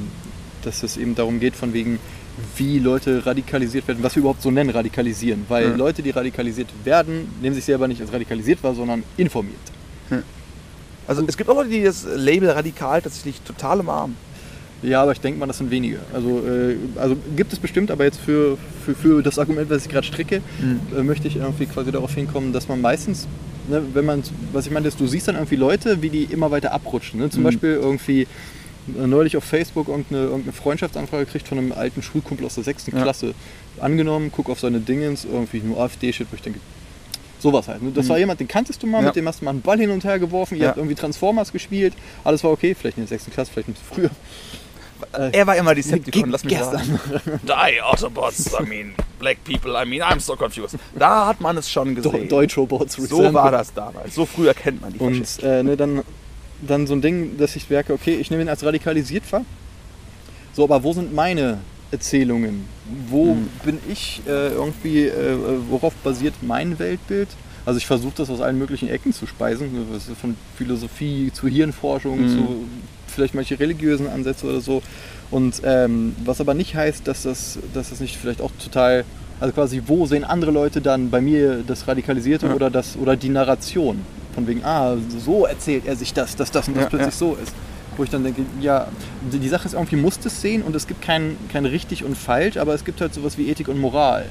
dass 0.63 0.81
es 0.81 0.97
eben 0.97 1.13
darum 1.13 1.39
geht, 1.39 1.55
von 1.55 1.73
wegen, 1.73 1.99
wie 2.57 2.79
Leute 2.79 3.25
radikalisiert 3.25 3.87
werden, 3.87 4.03
was 4.03 4.15
wir 4.15 4.21
überhaupt 4.21 4.41
so 4.41 4.51
nennen, 4.51 4.69
radikalisieren. 4.69 5.45
Weil 5.47 5.69
ja. 5.69 5.75
Leute, 5.75 6.01
die 6.01 6.11
radikalisiert 6.11 6.69
werden, 6.83 7.29
nehmen 7.41 7.55
sich 7.55 7.65
selber 7.65 7.87
nicht 7.87 8.01
als 8.01 8.11
radikalisiert 8.11 8.63
wahr, 8.63 8.75
sondern 8.75 9.03
informiert. 9.17 9.59
Also 11.07 11.23
es 11.27 11.37
gibt 11.37 11.49
auch 11.49 11.55
Leute, 11.55 11.69
die 11.69 11.83
das 11.83 12.05
Label 12.15 12.49
radikal 12.49 13.01
tatsächlich 13.01 13.41
total 13.41 13.79
umarmen. 13.81 14.15
Ja, 14.81 15.01
aber 15.01 15.13
ich 15.13 15.21
denke 15.21 15.39
mal, 15.39 15.45
das 15.45 15.57
sind 15.57 15.71
wenige. 15.71 15.99
Also, 16.13 16.43
äh, 16.45 16.75
also 16.97 17.15
gibt 17.35 17.53
es 17.53 17.59
bestimmt, 17.59 17.89
aber 17.89 18.03
jetzt 18.03 18.19
für, 18.19 18.57
für, 18.85 18.93
für 18.93 19.23
das 19.23 19.39
Argument, 19.39 19.69
was 19.69 19.85
ich 19.85 19.89
gerade 19.89 20.05
stricke, 20.05 20.41
mhm. 20.59 20.81
äh, 20.97 21.03
möchte 21.03 21.27
ich 21.27 21.37
irgendwie 21.37 21.65
quasi 21.67 21.91
darauf 21.91 22.13
hinkommen, 22.13 22.51
dass 22.51 22.67
man 22.67 22.81
meistens, 22.81 23.27
ne, 23.69 23.81
wenn 23.93 24.05
man, 24.05 24.23
was 24.51 24.65
ich 24.65 24.73
meine, 24.73 24.87
ist, 24.87 24.99
du 24.99 25.07
siehst 25.07 25.29
dann 25.29 25.35
irgendwie 25.35 25.55
Leute, 25.55 26.01
wie 26.01 26.09
die 26.09 26.23
immer 26.25 26.51
weiter 26.51 26.73
abrutschen. 26.73 27.21
Ne? 27.21 27.29
Zum 27.29 27.41
mhm. 27.41 27.45
Beispiel 27.45 27.69
irgendwie 27.81 28.27
neulich 28.87 29.37
auf 29.37 29.43
Facebook 29.43 29.87
irgendeine, 29.87 30.23
irgendeine 30.23 30.53
Freundschaftsanfrage 30.53 31.25
gekriegt 31.25 31.47
von 31.47 31.57
einem 31.57 31.71
alten 31.71 32.01
Schulkumpel 32.01 32.45
aus 32.45 32.55
der 32.55 32.63
sechsten 32.63 32.95
ja. 32.95 33.01
Klasse. 33.01 33.33
Angenommen, 33.79 34.31
guck 34.35 34.49
auf 34.49 34.59
seine 34.59 34.79
Dingens, 34.79 35.25
irgendwie 35.25 35.59
nur 35.59 35.79
AfD-Shit, 35.79 36.27
wo 36.29 36.35
ich 36.35 36.41
denke, 36.41 36.59
sowas 37.39 37.67
halt. 37.67 37.81
Ne? 37.81 37.91
Das 37.93 38.05
mhm. 38.05 38.09
war 38.09 38.17
jemand, 38.19 38.39
den 38.39 38.47
kanntest 38.47 38.81
du 38.81 38.87
mal, 38.87 39.01
ja. 39.01 39.07
mit 39.07 39.15
dem 39.15 39.27
hast 39.27 39.41
du 39.41 39.45
mal 39.45 39.51
einen 39.51 39.61
Ball 39.61 39.77
hin 39.77 39.91
und 39.91 40.03
her 40.03 40.19
geworfen, 40.19 40.55
ihr 40.55 40.63
ja. 40.63 40.67
habt 40.69 40.77
irgendwie 40.77 40.95
Transformers 40.95 41.51
gespielt, 41.51 41.93
alles 42.23 42.43
war 42.43 42.51
okay, 42.51 42.75
vielleicht 42.75 42.97
in 42.97 43.03
der 43.03 43.09
sechsten 43.09 43.31
Klasse, 43.31 43.51
vielleicht 43.51 43.69
ein 43.69 43.73
bisschen 43.73 43.93
früher. 43.93 44.09
Äh, 45.11 45.31
er 45.37 45.47
war 45.47 45.55
immer 45.57 45.75
Decepticon, 45.75 46.29
lass 46.29 46.43
mich 46.43 46.55
gestern. 46.55 46.83
sagen. 46.83 47.41
Die 47.43 47.81
Autobots, 47.81 48.51
I 48.57 48.63
mean, 48.63 48.93
black 49.19 49.43
people, 49.43 49.71
I 49.73 49.85
mean, 49.85 50.01
I'm 50.01 50.19
so 50.19 50.35
confused. 50.35 50.77
Da 50.97 51.27
hat 51.27 51.41
man 51.41 51.57
es 51.57 51.69
schon 51.69 51.95
gesehen. 51.95 52.29
Deutsche 52.29 52.59
Robots. 52.59 52.95
So 52.95 53.33
war 53.33 53.51
das 53.51 53.73
damals. 53.73 54.15
So 54.15 54.25
früh 54.25 54.47
erkennt 54.47 54.81
man 54.81 54.93
die 54.93 54.99
Und 54.99 55.43
äh, 55.43 55.61
ne, 55.63 55.75
dann 55.75 56.03
dann 56.67 56.87
so 56.87 56.93
ein 56.93 57.01
Ding, 57.01 57.37
dass 57.37 57.55
ich 57.55 57.69
merke, 57.69 57.93
okay, 57.93 58.15
ich 58.15 58.31
nehme 58.31 58.43
ihn 58.43 58.49
als 58.49 58.63
radikalisiert 58.63 59.31
wahr. 59.31 59.45
So, 60.53 60.63
aber 60.63 60.83
wo 60.83 60.93
sind 60.93 61.13
meine 61.13 61.59
Erzählungen? 61.91 62.65
Wo 63.07 63.35
mhm. 63.35 63.49
bin 63.63 63.79
ich 63.89 64.21
äh, 64.27 64.49
irgendwie, 64.49 65.07
äh, 65.07 65.37
worauf 65.69 65.93
basiert 65.95 66.35
mein 66.41 66.79
Weltbild? 66.79 67.29
Also 67.65 67.77
ich 67.77 67.85
versuche 67.85 68.13
das 68.17 68.29
aus 68.29 68.41
allen 68.41 68.57
möglichen 68.57 68.89
Ecken 68.89 69.13
zu 69.13 69.25
speisen, 69.25 69.69
von 70.19 70.35
Philosophie 70.57 71.31
zu 71.33 71.47
Hirnforschung, 71.47 72.21
mhm. 72.21 72.29
zu 72.29 72.65
vielleicht 73.07 73.35
manche 73.35 73.59
religiösen 73.59 74.09
Ansätze 74.09 74.47
oder 74.47 74.59
so. 74.59 74.81
Und 75.31 75.61
ähm, 75.63 76.15
was 76.25 76.41
aber 76.41 76.53
nicht 76.53 76.75
heißt, 76.75 77.07
dass 77.07 77.23
das, 77.23 77.59
dass 77.73 77.89
das 77.89 77.99
nicht 77.99 78.17
vielleicht 78.17 78.41
auch 78.41 78.51
total, 78.63 79.05
also 79.39 79.53
quasi, 79.53 79.81
wo 79.85 80.05
sehen 80.05 80.23
andere 80.23 80.51
Leute 80.51 80.81
dann 80.81 81.09
bei 81.09 81.21
mir 81.21 81.63
das 81.65 81.87
Radikalisierte 81.87 82.47
ja. 82.47 82.53
oder 82.53 82.69
das 82.69 82.97
oder 82.97 83.15
die 83.15 83.29
Narration? 83.29 84.01
Von 84.33 84.47
wegen, 84.47 84.63
ah, 84.63 84.97
so 85.19 85.45
erzählt 85.45 85.85
er 85.85 85.95
sich 85.95 86.13
das, 86.13 86.35
dass 86.35 86.49
das 86.49 86.67
und 86.67 86.75
das 86.75 86.83
ja, 86.83 86.89
plötzlich 86.89 87.13
ja. 87.13 87.17
so 87.17 87.37
ist. 87.41 87.53
Wo 87.95 88.03
ich 88.03 88.09
dann 88.09 88.23
denke, 88.23 88.41
ja, 88.59 88.87
die 89.31 89.49
Sache 89.49 89.67
ist 89.67 89.73
irgendwie, 89.75 89.97
muss 89.97 90.17
es 90.23 90.41
sehen 90.41 90.63
und 90.63 90.75
es 90.75 90.87
gibt 90.87 91.03
kein, 91.03 91.37
kein 91.51 91.65
richtig 91.65 92.03
und 92.03 92.17
falsch, 92.17 92.57
aber 92.57 92.73
es 92.73 92.83
gibt 92.83 92.99
halt 93.01 93.13
sowas 93.13 93.37
wie 93.37 93.49
Ethik 93.49 93.67
und 93.67 93.79
Moral. 93.79 94.25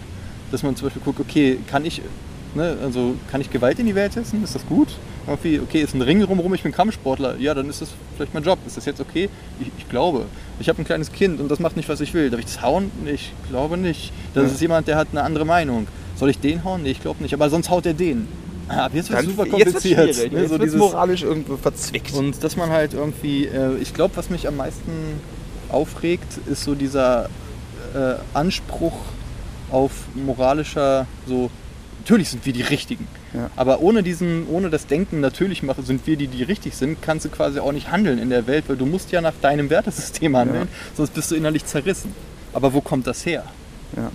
Dass 0.50 0.64
man 0.64 0.74
zum 0.74 0.88
Beispiel 0.88 1.02
guckt, 1.04 1.20
okay, 1.20 1.58
kann 1.68 1.84
ich, 1.84 2.02
ne, 2.54 2.76
also 2.82 3.14
kann 3.30 3.40
ich 3.40 3.50
Gewalt 3.50 3.78
in 3.78 3.86
die 3.86 3.94
Welt 3.94 4.12
setzen? 4.12 4.42
Ist 4.42 4.54
das 4.54 4.66
gut? 4.66 4.88
Irgendwie, 5.26 5.60
okay, 5.60 5.82
ist 5.82 5.94
ein 5.94 6.02
Ring 6.02 6.22
rumrum, 6.22 6.52
ich 6.54 6.62
bin 6.62 6.72
Kampfsportler. 6.72 7.36
Ja, 7.38 7.54
dann 7.54 7.68
ist 7.68 7.80
das 7.80 7.90
vielleicht 8.16 8.34
mein 8.34 8.42
Job. 8.42 8.58
Ist 8.66 8.76
das 8.76 8.84
jetzt 8.84 9.00
okay? 9.00 9.28
Ich, 9.60 9.68
ich 9.78 9.88
glaube. 9.88 10.26
Ich 10.58 10.68
habe 10.68 10.80
ein 10.82 10.84
kleines 10.84 11.12
Kind 11.12 11.40
und 11.40 11.48
das 11.48 11.60
macht 11.60 11.76
nicht, 11.76 11.88
was 11.88 12.00
ich 12.00 12.14
will. 12.14 12.30
Darf 12.30 12.40
ich 12.40 12.46
das 12.46 12.62
hauen? 12.62 12.90
Ich 13.06 13.32
glaube 13.48 13.76
nicht. 13.76 14.12
Das 14.34 14.44
ja. 14.44 14.50
ist 14.50 14.60
jemand, 14.60 14.88
der 14.88 14.96
hat 14.96 15.08
eine 15.12 15.22
andere 15.22 15.44
Meinung. 15.44 15.86
Soll 16.16 16.30
ich 16.30 16.38
den 16.38 16.64
hauen? 16.64 16.82
Nee, 16.82 16.90
ich 16.90 17.00
glaube 17.00 17.22
nicht. 17.22 17.34
Aber 17.34 17.50
sonst 17.50 17.70
haut 17.70 17.86
er 17.86 17.94
den. 17.94 18.28
Ja, 18.68 18.88
jetzt 18.92 19.10
wird 19.10 19.20
es 19.20 19.26
super 19.26 19.46
kompliziert. 19.46 20.06
Jetzt, 20.06 20.32
ne? 20.32 20.40
jetzt 20.40 20.50
so 20.50 20.58
wird 20.58 20.74
moralisch 20.74 21.22
irgendwo 21.22 21.56
verzwickt. 21.56 22.14
Und 22.14 22.42
dass 22.42 22.56
man 22.56 22.70
halt 22.70 22.94
irgendwie, 22.94 23.46
äh, 23.46 23.76
ich 23.78 23.94
glaube, 23.94 24.16
was 24.16 24.30
mich 24.30 24.48
am 24.48 24.56
meisten 24.56 25.20
aufregt, 25.68 26.38
ist 26.46 26.64
so 26.64 26.74
dieser 26.74 27.28
äh, 27.94 28.14
Anspruch 28.34 28.94
auf 29.70 29.92
moralischer, 30.14 31.06
so, 31.26 31.50
natürlich 32.02 32.30
sind 32.30 32.44
wir 32.44 32.52
die 32.52 32.62
Richtigen. 32.62 33.06
Ja. 33.32 33.48
Aber 33.54 33.80
ohne 33.80 34.02
diesen, 34.02 34.48
ohne 34.48 34.70
das 34.70 34.86
Denken 34.86 35.20
natürlich 35.20 35.62
machen, 35.62 35.84
sind 35.84 36.04
wir 36.04 36.16
die, 36.16 36.26
die 36.26 36.42
richtig 36.42 36.74
sind, 36.74 37.00
kannst 37.00 37.24
du 37.24 37.28
quasi 37.28 37.60
auch 37.60 37.70
nicht 37.70 37.92
handeln 37.92 38.18
in 38.18 38.28
der 38.28 38.48
Welt, 38.48 38.64
weil 38.66 38.76
du 38.76 38.86
musst 38.86 39.12
ja 39.12 39.20
nach 39.20 39.34
deinem 39.40 39.70
Wertesystem 39.70 40.36
handeln, 40.36 40.62
ja. 40.62 40.96
sonst 40.96 41.14
bist 41.14 41.30
du 41.30 41.36
innerlich 41.36 41.64
zerrissen. 41.64 42.12
Aber 42.52 42.72
wo 42.72 42.80
kommt 42.80 43.06
das 43.06 43.24
her? 43.24 43.44
Ja. 43.96 44.10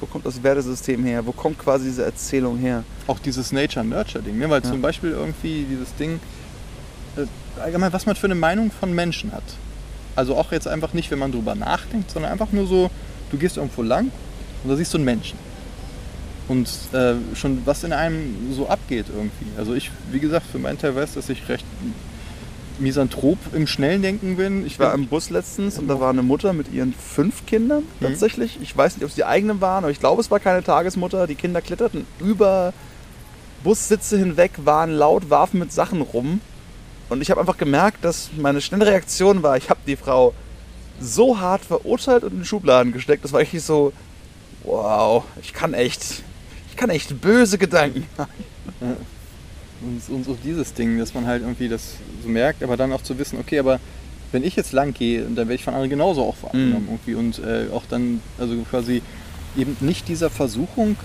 Wo 0.00 0.06
kommt 0.06 0.24
das 0.24 0.42
Wertesystem 0.42 1.04
her? 1.04 1.26
Wo 1.26 1.32
kommt 1.32 1.58
quasi 1.58 1.86
diese 1.86 2.04
Erzählung 2.04 2.56
her? 2.56 2.84
Auch 3.06 3.18
dieses 3.18 3.52
Nature-Nurture-Ding, 3.52 4.38
ne? 4.38 4.48
weil 4.48 4.62
ja. 4.62 4.70
zum 4.70 4.80
Beispiel 4.80 5.10
irgendwie 5.10 5.66
dieses 5.68 5.94
Ding, 5.96 6.20
äh, 7.16 7.60
allgemein, 7.60 7.92
was 7.92 8.06
man 8.06 8.16
für 8.16 8.26
eine 8.26 8.34
Meinung 8.34 8.70
von 8.70 8.94
Menschen 8.94 9.32
hat. 9.32 9.44
Also 10.16 10.36
auch 10.36 10.52
jetzt 10.52 10.68
einfach 10.68 10.94
nicht, 10.94 11.10
wenn 11.10 11.18
man 11.18 11.32
drüber 11.32 11.54
nachdenkt, 11.54 12.10
sondern 12.10 12.32
einfach 12.32 12.50
nur 12.50 12.66
so, 12.66 12.90
du 13.30 13.36
gehst 13.36 13.58
irgendwo 13.58 13.82
lang 13.82 14.10
und 14.62 14.70
da 14.70 14.76
siehst 14.76 14.94
du 14.94 14.98
einen 14.98 15.04
Menschen. 15.04 15.38
Und 16.46 16.68
äh, 16.92 17.14
schon 17.34 17.62
was 17.64 17.84
in 17.84 17.92
einem 17.92 18.52
so 18.52 18.68
abgeht 18.68 19.06
irgendwie. 19.08 19.46
Also 19.56 19.74
ich, 19.74 19.90
wie 20.10 20.20
gesagt, 20.20 20.46
für 20.50 20.58
meinen 20.58 20.78
Teil 20.78 20.94
weiß, 20.94 21.14
dass 21.14 21.30
ich 21.30 21.48
recht 21.48 21.64
Misanthrop 22.78 23.38
im 23.54 23.66
schnellen 23.66 24.02
Denken 24.02 24.36
bin. 24.36 24.66
Ich 24.66 24.78
war 24.78 24.92
im 24.94 25.06
Bus 25.06 25.30
letztens 25.30 25.78
und 25.78 25.88
da 25.88 26.00
war 26.00 26.10
eine 26.10 26.22
Mutter 26.22 26.52
mit 26.52 26.72
ihren 26.72 26.92
fünf 26.92 27.46
Kindern 27.46 27.84
mhm. 28.00 28.06
tatsächlich. 28.06 28.58
Ich 28.60 28.76
weiß 28.76 28.96
nicht, 28.96 29.04
ob 29.04 29.10
es 29.10 29.14
die 29.14 29.24
eigenen 29.24 29.60
waren, 29.60 29.84
aber 29.84 29.90
ich 29.90 30.00
glaube, 30.00 30.20
es 30.20 30.30
war 30.30 30.40
keine 30.40 30.62
Tagesmutter. 30.62 31.26
Die 31.26 31.36
Kinder 31.36 31.62
kletterten 31.62 32.04
über 32.18 32.72
Bussitze 33.62 34.18
hinweg, 34.18 34.52
waren 34.64 34.90
laut, 34.90 35.30
warfen 35.30 35.60
mit 35.60 35.72
Sachen 35.72 36.02
rum. 36.02 36.40
Und 37.08 37.22
ich 37.22 37.30
habe 37.30 37.40
einfach 37.40 37.56
gemerkt, 37.56 38.04
dass 38.04 38.30
meine 38.36 38.60
schnelle 38.60 38.86
Reaktion 38.86 39.42
war, 39.42 39.56
ich 39.56 39.70
habe 39.70 39.80
die 39.86 39.96
Frau 39.96 40.34
so 41.00 41.38
hart 41.38 41.64
verurteilt 41.64 42.24
und 42.24 42.32
in 42.32 42.38
den 42.40 42.44
Schubladen 42.44 42.92
gesteckt. 42.92 43.24
Das 43.24 43.32
war 43.32 43.40
eigentlich 43.40 43.62
so, 43.62 43.92
wow, 44.62 45.24
ich 45.40 45.52
kann 45.52 45.74
echt, 45.74 46.22
ich 46.74 46.80
kann 46.80 46.90
echt 46.90 47.20
böse 47.20 47.56
Gedanken 47.56 48.04
haben. 48.18 48.30
Und, 49.80 50.02
und 50.12 50.24
so 50.24 50.36
dieses 50.42 50.74
Ding, 50.74 50.98
dass 50.98 51.14
man 51.14 51.24
halt 51.24 51.42
irgendwie 51.42 51.68
das 51.68 51.94
so 52.22 52.28
merkt, 52.28 52.64
aber 52.64 52.76
dann 52.76 52.92
auch 52.92 53.02
zu 53.02 53.16
wissen, 53.16 53.38
okay, 53.38 53.60
aber 53.60 53.78
wenn 54.32 54.42
ich 54.42 54.56
jetzt 54.56 54.72
lang 54.72 54.92
gehe, 54.92 55.22
dann 55.22 55.36
werde 55.36 55.54
ich 55.54 55.62
von 55.64 55.74
anderen 55.74 55.90
genauso 55.90 56.22
auch 56.22 56.36
wahrgenommen 56.42 56.86
Mhm. 56.86 56.88
irgendwie 56.94 57.14
und 57.14 57.38
äh, 57.38 57.66
auch 57.72 57.84
dann, 57.88 58.20
also 58.38 58.56
quasi 58.68 59.02
eben 59.56 59.76
nicht 59.80 60.08
dieser 60.08 60.30
Versuchung 60.30 60.96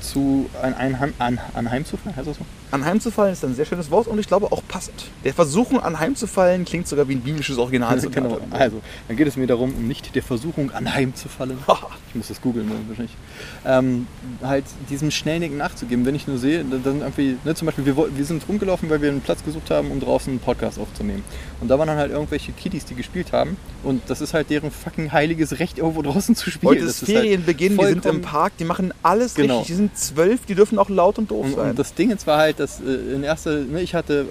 zu 0.00 0.48
ein, 0.62 0.74
ein, 0.74 1.12
an, 1.18 1.38
anheimzufallen, 1.54 2.16
heißt 2.16 2.28
das 2.28 2.36
so? 2.36 2.44
Anheimzufallen 2.70 3.32
ist 3.32 3.44
ein 3.44 3.54
sehr 3.54 3.64
schönes 3.64 3.90
Wort 3.90 4.08
und 4.08 4.18
ich 4.18 4.26
glaube 4.26 4.50
auch 4.50 4.62
passend. 4.66 5.04
Der 5.24 5.32
Versuchung 5.32 5.80
anheimzufallen 5.80 6.64
klingt 6.64 6.88
sogar 6.88 7.08
wie 7.08 7.14
ein 7.14 7.20
biblisches 7.20 7.58
Original. 7.58 7.98
genau. 8.10 8.40
Also, 8.50 8.80
dann 9.06 9.16
geht 9.16 9.26
es 9.28 9.36
mir 9.36 9.46
darum, 9.46 9.72
um 9.74 9.86
nicht 9.86 10.14
der 10.14 10.22
Versuchung 10.22 10.72
anheimzufallen. 10.72 11.56
ich 12.08 12.14
muss 12.14 12.28
das 12.28 12.40
googeln, 12.40 12.66
ne, 12.68 12.74
wahrscheinlich. 12.88 13.14
Ähm, 13.64 14.06
halt 14.42 14.64
diesem 14.90 15.10
Schnellnicken 15.10 15.56
nachzugeben, 15.56 16.04
wenn 16.06 16.14
ich 16.14 16.26
nur 16.26 16.38
sehe, 16.38 16.64
dann- 16.64 17.00
irgendwie, 17.00 17.36
ne, 17.44 17.54
zum 17.54 17.66
Beispiel, 17.66 17.86
wir, 17.86 17.96
wir 17.96 18.24
sind 18.24 18.46
rumgelaufen, 18.48 18.90
weil 18.90 19.00
wir 19.00 19.10
einen 19.10 19.20
Platz 19.20 19.44
gesucht 19.44 19.70
haben, 19.70 19.90
um 19.90 20.00
draußen 20.00 20.30
einen 20.30 20.40
Podcast 20.40 20.78
aufzunehmen. 20.78 21.22
Und 21.60 21.68
da 21.68 21.78
waren 21.78 21.86
dann 21.88 21.98
halt 21.98 22.10
irgendwelche 22.10 22.52
Kiddies, 22.52 22.84
die 22.84 22.94
gespielt 22.94 23.32
haben. 23.32 23.56
Und 23.84 24.02
das 24.08 24.20
ist 24.20 24.34
halt 24.34 24.50
deren 24.50 24.70
fucking 24.72 25.12
heiliges 25.12 25.58
Recht, 25.60 25.78
irgendwo 25.78 26.02
draußen 26.02 26.34
zu 26.34 26.50
spielen. 26.50 26.70
Heute 26.70 26.84
Das 26.84 27.02
ist 27.02 27.08
halt 27.08 27.20
Ferienbeginn, 27.20 27.78
die 27.78 27.84
sind 27.86 28.06
im 28.06 28.22
Park, 28.22 28.54
die 28.58 28.64
machen 28.64 28.92
alles 29.02 29.34
Genau. 29.34 29.58
richtig. 29.60 29.76
Sind 29.88 29.98
zwölf, 29.98 30.46
die 30.46 30.54
dürfen 30.54 30.78
auch 30.78 30.88
laut 30.88 31.18
und 31.18 31.30
doof 31.30 31.46
Und, 31.46 31.54
sein. 31.54 31.70
und 31.70 31.78
das 31.78 31.94
Ding 31.94 32.10
jetzt 32.10 32.26
war 32.26 32.38
halt, 32.38 32.58
dass 32.60 32.80
äh, 32.80 33.14
in 33.14 33.22
erster, 33.22 33.60
ne, 33.60 33.80
ich 33.80 33.94
hatte, 33.94 34.26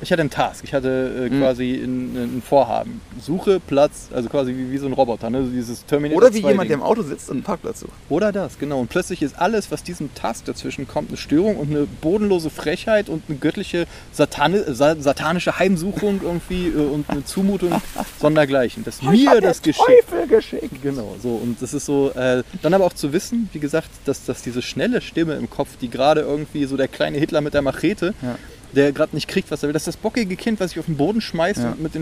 ich 0.00 0.12
hatte 0.12 0.20
einen 0.20 0.30
Task, 0.30 0.62
ich 0.64 0.72
hatte 0.74 1.28
äh, 1.28 1.34
Mhm. 1.34 1.40
quasi 1.40 1.74
ein, 1.74 2.42
Vorhaben. 2.46 3.00
Suche 3.20 3.58
Platz, 3.60 4.08
also 4.14 4.28
quasi 4.28 4.54
wie, 4.56 4.70
wie 4.70 4.78
so 4.78 4.86
ein 4.86 4.92
Roboter, 4.92 5.28
ne? 5.30 5.44
so 5.44 5.50
dieses 5.50 5.84
Terminator 5.86 6.22
Oder 6.24 6.34
wie 6.34 6.40
2 6.42 6.48
jemand, 6.50 6.70
der 6.70 6.76
Ding. 6.76 6.84
im 6.84 6.90
Auto 6.90 7.02
sitzt 7.02 7.28
und 7.30 7.36
einen 7.38 7.42
Parkplatz 7.44 7.80
sucht. 7.80 7.92
Oder 8.08 8.30
das, 8.32 8.58
genau. 8.58 8.80
Und 8.80 8.88
plötzlich 8.88 9.22
ist 9.22 9.38
alles, 9.38 9.70
was 9.70 9.82
diesem 9.82 10.14
Task 10.14 10.44
dazwischen 10.44 10.86
kommt, 10.86 11.08
eine 11.08 11.16
Störung 11.16 11.56
und 11.56 11.70
eine 11.70 11.86
bodenlose 12.00 12.50
Frechheit 12.50 13.08
und 13.08 13.22
eine 13.28 13.38
göttliche 13.38 13.86
Satane, 14.12 14.72
sa 14.74 14.94
satanische 15.00 15.58
Heimsuchung 15.58 16.20
irgendwie 16.22 16.68
äh, 16.68 16.76
und 16.76 17.10
eine 17.10 17.24
Zumutung 17.24 17.72
sondergleichen. 18.20 18.84
Dass 18.84 19.02
mir 19.02 19.40
das 19.40 19.62
geschieht. 19.62 19.84
Teufel 19.84 20.26
geschickt. 20.28 20.82
Genau, 20.82 21.16
so. 21.22 21.30
Und 21.30 21.60
das 21.60 21.74
ist 21.74 21.86
so, 21.86 22.10
äh, 22.14 22.42
dann 22.62 22.74
aber 22.74 22.84
auch 22.84 22.92
zu 22.92 23.12
wissen, 23.12 23.48
wie 23.52 23.58
gesagt, 23.58 23.88
dass, 24.04 24.24
dass 24.24 24.42
diese 24.42 24.62
schnelle 24.62 25.00
Stimme 25.00 25.34
im 25.34 25.50
Kopf, 25.50 25.70
die 25.80 25.88
gerade 25.90 26.20
irgendwie 26.22 26.64
so 26.64 26.76
der 26.76 26.88
kleine 26.88 27.18
Hitler 27.18 27.40
mit 27.40 27.54
der 27.54 27.62
Machete, 27.62 28.14
Ja. 28.22 28.36
Der 28.72 28.92
gerade 28.92 29.14
nicht 29.14 29.28
kriegt, 29.28 29.50
was 29.50 29.62
er 29.62 29.68
will, 29.68 29.72
dass 29.72 29.84
das 29.84 29.96
bockige 29.96 30.36
Kind, 30.36 30.60
was 30.60 30.70
sich 30.70 30.78
auf 30.78 30.86
den 30.86 30.96
Boden 30.96 31.20
schmeißt 31.20 31.60
Ja. 31.60 31.70
und 31.72 31.82
mit 31.82 31.94
äh, 31.96 32.00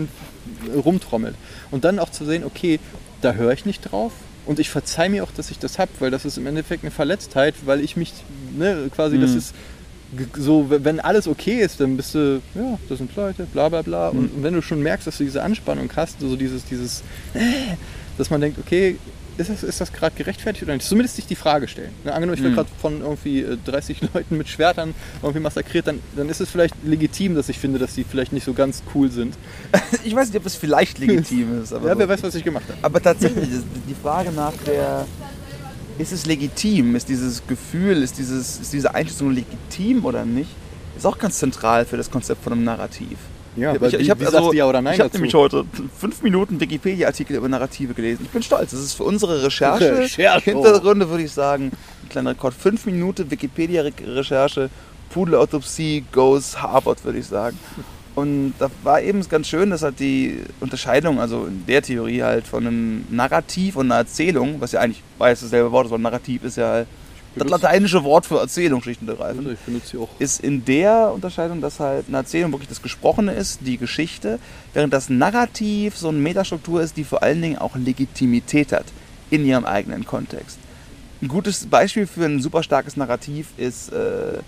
rumtrommelt. 0.75 1.35
Und 1.71 1.85
dann 1.85 1.99
auch 1.99 2.09
zu 2.09 2.25
sehen, 2.25 2.43
okay, 2.43 2.79
da 3.21 3.33
höre 3.33 3.53
ich 3.53 3.65
nicht 3.65 3.81
drauf. 3.91 4.11
Und 4.45 4.59
ich 4.59 4.69
verzeihe 4.69 5.09
mir 5.09 5.23
auch, 5.23 5.31
dass 5.31 5.51
ich 5.51 5.59
das 5.59 5.77
habe, 5.79 5.91
weil 5.99 6.11
das 6.11 6.23
ist 6.25 6.37
im 6.37 6.47
Endeffekt 6.47 6.83
eine 6.83 6.91
Verletztheit, 6.91 7.55
weil 7.65 7.81
ich 7.81 7.97
mich, 7.97 8.13
ne, 8.57 8.89
quasi, 8.95 9.19
das 9.19 9.31
Mhm. 9.31 9.37
ist 9.37 9.53
g- 10.17 10.25
so, 10.41 10.67
wenn 10.69 10.99
alles 11.01 11.27
okay 11.27 11.59
ist, 11.61 11.79
dann 11.81 11.97
bist 11.97 12.15
du, 12.15 12.41
ja, 12.55 12.79
das 12.87 12.97
sind 12.99 13.13
Leute, 13.15 13.43
bla 13.45 13.67
bla 13.69 13.81
bla. 13.81 14.09
Und, 14.09 14.33
und 14.35 14.43
wenn 14.43 14.53
du 14.53 14.61
schon 14.61 14.81
merkst, 14.81 15.05
dass 15.07 15.17
du 15.17 15.25
diese 15.25 15.43
Anspannung 15.43 15.89
hast, 15.95 16.19
so 16.21 16.35
dieses, 16.37 16.63
dieses, 16.65 17.01
äh, 17.33 17.75
dass 18.17 18.29
man 18.29 18.39
denkt, 18.39 18.57
okay, 18.59 18.95
ist 19.37 19.49
das, 19.49 19.63
ist 19.63 19.79
das 19.81 19.93
gerade 19.93 20.15
gerechtfertigt 20.15 20.63
oder 20.63 20.73
nicht? 20.73 20.85
Zumindest 20.85 21.15
sich 21.15 21.25
die 21.27 21.35
Frage 21.35 21.67
stellen. 21.67 21.91
Ne, 22.03 22.13
angenommen, 22.13 22.37
ich 22.37 22.43
werde 22.43 22.51
Mhm. 22.51 22.55
gerade 22.55 22.69
von 22.81 23.01
irgendwie 23.01 23.41
äh, 23.41 23.57
30 23.65 24.01
Leuten 24.13 24.37
mit 24.37 24.47
Schwertern 24.49 24.93
irgendwie 25.21 25.39
massakriert, 25.41 25.87
dann, 25.87 25.99
dann 26.15 26.29
ist 26.29 26.41
es 26.41 26.49
vielleicht 26.49 26.75
legitim, 26.83 27.35
dass 27.35 27.49
ich 27.49 27.59
finde, 27.59 27.79
dass 27.79 27.95
die 27.95 28.03
vielleicht 28.03 28.33
nicht 28.33 28.43
so 28.45 28.53
ganz 28.53 28.83
cool 28.95 29.11
sind. 29.11 29.35
Ich 30.03 30.15
weiß 30.15 30.29
nicht, 30.29 30.37
ob 30.37 30.45
es 30.45 30.55
vielleicht 30.55 30.99
legitim 30.99 31.61
ist. 31.61 31.73
Aber 31.73 31.87
ja, 31.87 31.93
so. 31.93 31.99
wer 31.99 32.09
weiß, 32.09 32.23
was 32.23 32.35
ich 32.35 32.43
gemacht 32.43 32.65
habe. 32.67 32.77
Aber 32.81 33.01
tatsächlich, 33.01 33.47
die 33.87 33.95
Frage 33.95 34.31
nach 34.31 34.53
der, 34.65 35.05
ist 35.97 36.11
es 36.13 36.25
legitim, 36.25 36.95
ist 36.95 37.09
dieses 37.09 37.45
Gefühl, 37.47 38.03
ist, 38.03 38.17
dieses, 38.17 38.59
ist 38.59 38.71
diese 38.73 38.93
Einschätzung 38.95 39.31
legitim 39.31 40.05
oder 40.05 40.23
nicht, 40.25 40.49
ist 40.95 41.05
auch 41.05 41.17
ganz 41.17 41.39
zentral 41.39 41.85
für 41.85 41.97
das 41.97 42.09
Konzept 42.09 42.43
von 42.43 42.53
einem 42.53 42.63
Narrativ. 42.63 43.17
Ja, 43.57 43.71
ich, 43.71 43.77
aber 43.77 43.87
ich, 43.87 43.93
wie- 43.97 44.01
ich 44.03 44.09
habe 44.09 44.23
du 44.25 44.53
ja 44.53 44.65
oder 44.67 44.81
nein 44.81 44.93
ich 44.95 44.99
hab 45.01 45.13
nämlich 45.13 45.33
heute 45.33 45.65
fünf 45.99 46.21
Minuten 46.21 46.59
Wikipedia-Artikel 46.59 47.35
über 47.37 47.49
Narrative 47.49 47.93
gelesen. 47.93 48.23
Ich 48.25 48.29
bin 48.29 48.43
stolz. 48.43 48.71
Das 48.71 48.79
ist 48.79 48.93
für 48.93 49.03
unsere 49.03 49.43
Recherche, 49.43 49.97
Recherche. 49.97 50.51
Hintergründe 50.51 51.09
würde 51.09 51.23
ich 51.23 51.31
sagen, 51.31 51.71
ein 52.03 52.09
kleiner 52.09 52.29
Rekord. 52.31 52.53
Fünf 52.53 52.85
Minuten 52.85 53.29
Wikipedia-Recherche, 53.31 54.69
Pudelautopsie 55.09 56.03
goes 56.11 56.61
Harvard, 56.61 57.03
würde 57.03 57.19
ich 57.19 57.25
sagen. 57.25 57.57
Und 58.15 58.53
da 58.57 58.69
war 58.83 58.99
eben 59.01 59.21
ganz 59.29 59.47
schön, 59.47 59.69
dass 59.69 59.83
halt 59.83 59.99
die 59.99 60.39
Unterscheidung, 60.59 61.19
also 61.19 61.45
in 61.45 61.65
der 61.67 61.83
Theorie 61.83 62.23
halt 62.23 62.47
von 62.47 62.65
einem 62.65 63.05
Narrativ 63.11 63.75
und 63.75 63.87
einer 63.87 63.97
Erzählung, 64.01 64.55
was 64.59 64.71
ja 64.71 64.79
eigentlich 64.79 65.03
beides 65.19 65.41
dasselbe 65.41 65.71
Wort 65.71 65.85
ist, 65.85 65.91
weil 65.91 65.99
Narrativ 65.99 66.43
ist 66.43 66.57
ja 66.57 66.67
halt 66.67 66.87
das 67.37 67.49
lateinische 67.49 68.03
Wort 68.03 68.25
für 68.25 68.39
Erzählung 68.39 68.81
schlicht 68.81 69.01
und 69.01 69.09
ergreifend 69.09 69.39
Also 69.39 69.51
ich 69.51 69.59
benutze 69.59 69.87
sie 69.87 69.97
auch. 69.97 70.09
ist 70.19 70.41
in 70.41 70.65
der 70.65 71.11
Unterscheidung, 71.13 71.61
dass 71.61 71.79
halt 71.79 72.05
eine 72.07 72.17
Erzählung 72.17 72.51
wirklich 72.51 72.69
das 72.69 72.81
Gesprochene 72.81 73.33
ist, 73.33 73.59
die 73.61 73.77
Geschichte, 73.77 74.39
während 74.73 74.93
das 74.93 75.09
Narrativ 75.09 75.97
so 75.97 76.09
eine 76.09 76.17
Metastruktur 76.17 76.81
ist, 76.81 76.97
die 76.97 77.03
vor 77.03 77.23
allen 77.23 77.41
Dingen 77.41 77.57
auch 77.57 77.75
Legitimität 77.75 78.71
hat 78.71 78.85
in 79.29 79.45
ihrem 79.45 79.65
eigenen 79.65 80.05
Kontext. 80.05 80.57
Ein 81.21 81.27
gutes 81.27 81.65
Beispiel 81.65 82.05
für 82.05 82.25
ein 82.25 82.41
super 82.41 82.61
starkes 82.63 82.95
Narrativ 82.95 83.47
ist 83.57 83.91
äh, 83.91 84.39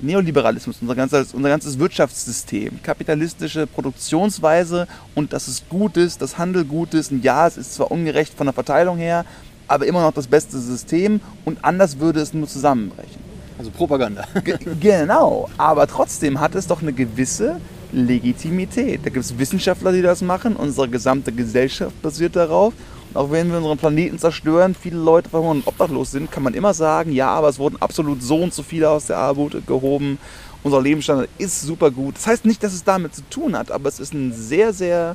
Neoliberalismus, 0.00 0.78
unser 0.80 0.94
ganzes, 0.94 1.34
unser 1.34 1.48
ganzes 1.48 1.78
Wirtschaftssystem, 1.78 2.82
kapitalistische 2.82 3.66
Produktionsweise 3.66 4.88
und 5.14 5.32
dass 5.32 5.48
es 5.48 5.68
gut 5.68 5.96
ist, 5.96 6.20
dass 6.20 6.38
Handel 6.38 6.64
gut 6.64 6.94
ist. 6.94 7.12
Und 7.12 7.22
ja, 7.24 7.46
es 7.46 7.56
ist 7.56 7.74
zwar 7.74 7.90
ungerecht 7.90 8.34
von 8.34 8.46
der 8.46 8.54
Verteilung 8.54 8.98
her, 8.98 9.24
aber 9.68 9.86
immer 9.86 10.02
noch 10.02 10.12
das 10.12 10.26
beste 10.26 10.58
System 10.58 11.20
und 11.44 11.58
anders 11.64 11.98
würde 11.98 12.20
es 12.20 12.34
nur 12.34 12.48
zusammenbrechen. 12.48 13.22
Also 13.58 13.70
Propaganda. 13.70 14.24
Ge- 14.44 14.58
genau, 14.80 15.48
aber 15.56 15.86
trotzdem 15.86 16.40
hat 16.40 16.54
es 16.54 16.66
doch 16.66 16.82
eine 16.82 16.92
gewisse 16.92 17.60
Legitimität. 17.92 19.00
Da 19.04 19.10
gibt 19.10 19.24
es 19.24 19.38
Wissenschaftler, 19.38 19.92
die 19.92 20.02
das 20.02 20.22
machen. 20.22 20.56
Unsere 20.56 20.88
gesamte 20.88 21.30
Gesellschaft 21.30 22.00
basiert 22.02 22.34
darauf. 22.34 22.74
Und 23.12 23.16
auch 23.16 23.30
wenn 23.30 23.50
wir 23.50 23.58
unseren 23.58 23.78
Planeten 23.78 24.18
zerstören, 24.18 24.74
viele 24.74 24.98
Leute 24.98 25.28
verhungern 25.28 25.58
und 25.58 25.66
obdachlos 25.68 26.10
sind, 26.10 26.32
kann 26.32 26.42
man 26.42 26.54
immer 26.54 26.74
sagen, 26.74 27.12
ja, 27.12 27.28
aber 27.28 27.48
es 27.48 27.60
wurden 27.60 27.76
absolut 27.80 28.22
so 28.22 28.38
und 28.38 28.52
so 28.52 28.64
viele 28.64 28.90
aus 28.90 29.06
der 29.06 29.18
Armut 29.18 29.64
gehoben. 29.66 30.18
Unser 30.64 30.82
Lebensstandard 30.82 31.28
ist 31.38 31.60
super 31.62 31.92
gut. 31.92 32.16
Das 32.16 32.26
heißt 32.26 32.44
nicht, 32.46 32.62
dass 32.64 32.72
es 32.72 32.82
damit 32.82 33.14
zu 33.14 33.22
tun 33.30 33.56
hat, 33.56 33.70
aber 33.70 33.88
es 33.88 34.00
ist 34.00 34.14
ein 34.14 34.32
sehr, 34.32 34.72
sehr 34.72 35.14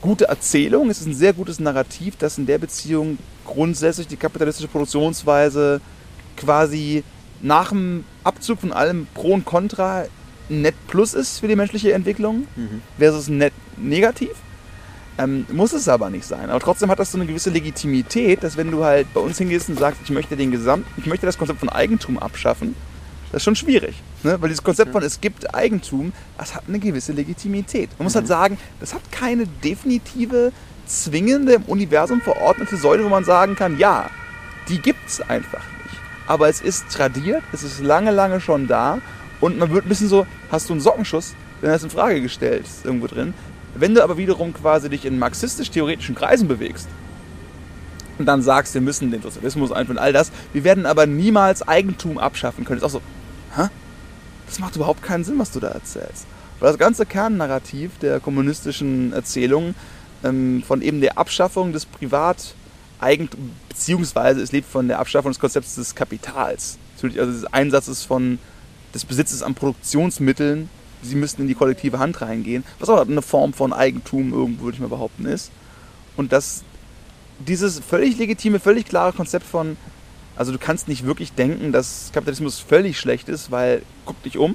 gute 0.00 0.28
Erzählung, 0.28 0.90
es 0.90 1.00
ist 1.00 1.06
ein 1.06 1.14
sehr 1.14 1.32
gutes 1.32 1.58
Narrativ, 1.60 2.16
das 2.18 2.38
in 2.38 2.46
der 2.46 2.58
Beziehung 2.58 3.18
grundsätzlich 3.44 4.06
die 4.06 4.16
kapitalistische 4.16 4.68
Produktionsweise 4.68 5.80
quasi 6.36 7.02
nach 7.40 7.70
dem 7.70 8.04
Abzug 8.24 8.60
von 8.60 8.72
allem 8.72 9.06
Pro 9.14 9.32
und 9.34 9.44
Contra 9.44 10.04
ein 10.50 10.62
Net 10.62 10.74
Plus 10.86 11.14
ist 11.14 11.40
für 11.40 11.48
die 11.48 11.56
menschliche 11.56 11.92
Entwicklung 11.92 12.46
Mhm. 12.56 12.82
versus 12.98 13.28
Net 13.28 13.52
Negativ. 13.76 14.30
Ähm, 15.18 15.46
muss 15.52 15.72
es 15.72 15.88
aber 15.88 16.10
nicht 16.10 16.24
sein. 16.24 16.48
Aber 16.48 16.60
trotzdem 16.60 16.90
hat 16.90 16.98
das 17.00 17.10
so 17.10 17.18
eine 17.18 17.26
gewisse 17.26 17.50
Legitimität, 17.50 18.42
dass 18.44 18.56
wenn 18.56 18.70
du 18.70 18.84
halt 18.84 19.12
bei 19.12 19.20
uns 19.20 19.36
hingehst 19.38 19.68
und 19.68 19.76
sagst, 19.78 20.00
ich 20.04 20.10
möchte 20.10 20.36
den 20.36 20.52
Gesamt, 20.52 20.86
ich 20.96 21.06
möchte 21.06 21.26
das 21.26 21.36
Konzept 21.36 21.58
von 21.58 21.68
Eigentum 21.68 22.18
abschaffen, 22.18 22.76
das 23.30 23.40
ist 23.40 23.44
schon 23.44 23.56
schwierig. 23.56 23.94
Ne? 24.22 24.40
Weil 24.40 24.48
dieses 24.48 24.64
Konzept 24.64 24.92
von 24.92 25.02
es 25.02 25.20
gibt 25.20 25.54
Eigentum, 25.54 26.12
das 26.38 26.54
hat 26.54 26.64
eine 26.66 26.78
gewisse 26.78 27.12
Legitimität. 27.12 27.90
Man 27.98 28.04
muss 28.04 28.14
halt 28.14 28.26
sagen, 28.26 28.58
das 28.80 28.94
hat 28.94 29.12
keine 29.12 29.46
definitive, 29.46 30.52
zwingende 30.86 31.54
im 31.54 31.62
Universum 31.64 32.20
verordnete 32.20 32.76
Säule, 32.76 33.04
wo 33.04 33.08
man 33.08 33.24
sagen 33.24 33.54
kann, 33.54 33.78
ja, 33.78 34.10
die 34.68 34.80
gibt's 34.80 35.20
einfach 35.20 35.64
nicht. 35.84 36.00
Aber 36.26 36.48
es 36.48 36.60
ist 36.60 36.88
tradiert, 36.90 37.42
es 37.52 37.62
ist 37.62 37.80
lange, 37.80 38.10
lange 38.10 38.40
schon 38.40 38.66
da 38.66 39.00
und 39.40 39.58
man 39.58 39.70
wird 39.70 39.86
ein 39.86 39.88
bisschen 39.88 40.08
so, 40.08 40.26
hast 40.50 40.68
du 40.68 40.72
einen 40.72 40.80
Sockenschuss, 40.80 41.34
wenn 41.60 41.70
das 41.70 41.82
in 41.82 41.90
Frage 41.90 42.20
gestellt 42.22 42.64
ist 42.64 42.84
irgendwo 42.84 43.06
drin. 43.06 43.34
Wenn 43.74 43.94
du 43.94 44.02
aber 44.02 44.16
wiederum 44.16 44.54
quasi 44.54 44.88
dich 44.88 45.04
in 45.04 45.18
marxistisch-theoretischen 45.18 46.14
Kreisen 46.14 46.48
bewegst 46.48 46.88
und 48.18 48.26
dann 48.26 48.42
sagst, 48.42 48.74
wir 48.74 48.80
müssen 48.80 49.10
den 49.10 49.22
Sozialismus 49.22 49.70
einführen, 49.70 49.98
all 49.98 50.12
das, 50.12 50.32
wir 50.52 50.64
werden 50.64 50.86
aber 50.86 51.06
niemals 51.06 51.66
Eigentum 51.66 52.18
abschaffen 52.18 52.64
können. 52.64 52.78
Ist 52.78 52.84
auch 52.84 52.90
so, 52.90 53.02
hä? 53.58 53.68
Das 54.46 54.58
macht 54.58 54.76
überhaupt 54.76 55.02
keinen 55.02 55.24
Sinn, 55.24 55.38
was 55.38 55.50
du 55.50 55.60
da 55.60 55.68
erzählst. 55.68 56.26
Weil 56.60 56.70
das 56.70 56.78
ganze 56.78 57.06
Kernnarrativ 57.06 57.98
der 57.98 58.20
kommunistischen 58.20 59.12
Erzählung 59.12 59.74
ähm, 60.24 60.62
von 60.66 60.82
eben 60.82 61.00
der 61.00 61.18
Abschaffung 61.18 61.72
des 61.72 61.86
Privateigentum, 61.86 63.52
beziehungsweise 63.68 64.40
es 64.40 64.52
lebt 64.52 64.68
von 64.68 64.88
der 64.88 64.98
Abschaffung 64.98 65.30
des 65.30 65.38
Konzepts 65.38 65.74
des 65.76 65.94
Kapitals. 65.94 66.78
Natürlich, 66.94 67.20
also 67.20 67.32
des 67.32 67.44
Einsatzes 67.52 68.04
von, 68.04 68.38
des 68.94 69.04
Besitzes 69.04 69.42
an 69.42 69.54
Produktionsmitteln, 69.54 70.68
sie 71.02 71.14
müssten 71.14 71.42
in 71.42 71.48
die 71.48 71.54
kollektive 71.54 71.98
Hand 71.98 72.20
reingehen, 72.20 72.64
was 72.80 72.88
auch 72.88 73.06
eine 73.06 73.22
Form 73.22 73.52
von 73.52 73.72
Eigentum 73.72 74.32
irgendwo, 74.32 74.64
würde 74.64 74.76
ich 74.76 74.80
mal 74.80 74.88
behaupten, 74.88 75.26
ist. 75.26 75.50
Und 76.16 76.32
dass 76.32 76.64
dieses 77.38 77.78
völlig 77.78 78.18
legitime, 78.18 78.58
völlig 78.58 78.86
klare 78.86 79.12
Konzept 79.12 79.46
von, 79.46 79.76
also 80.38 80.52
du 80.52 80.58
kannst 80.58 80.86
nicht 80.86 81.04
wirklich 81.04 81.32
denken, 81.32 81.72
dass 81.72 82.10
Kapitalismus 82.12 82.60
völlig 82.60 82.98
schlecht 82.98 83.28
ist, 83.28 83.50
weil 83.50 83.82
guck 84.04 84.22
dich 84.22 84.38
um, 84.38 84.54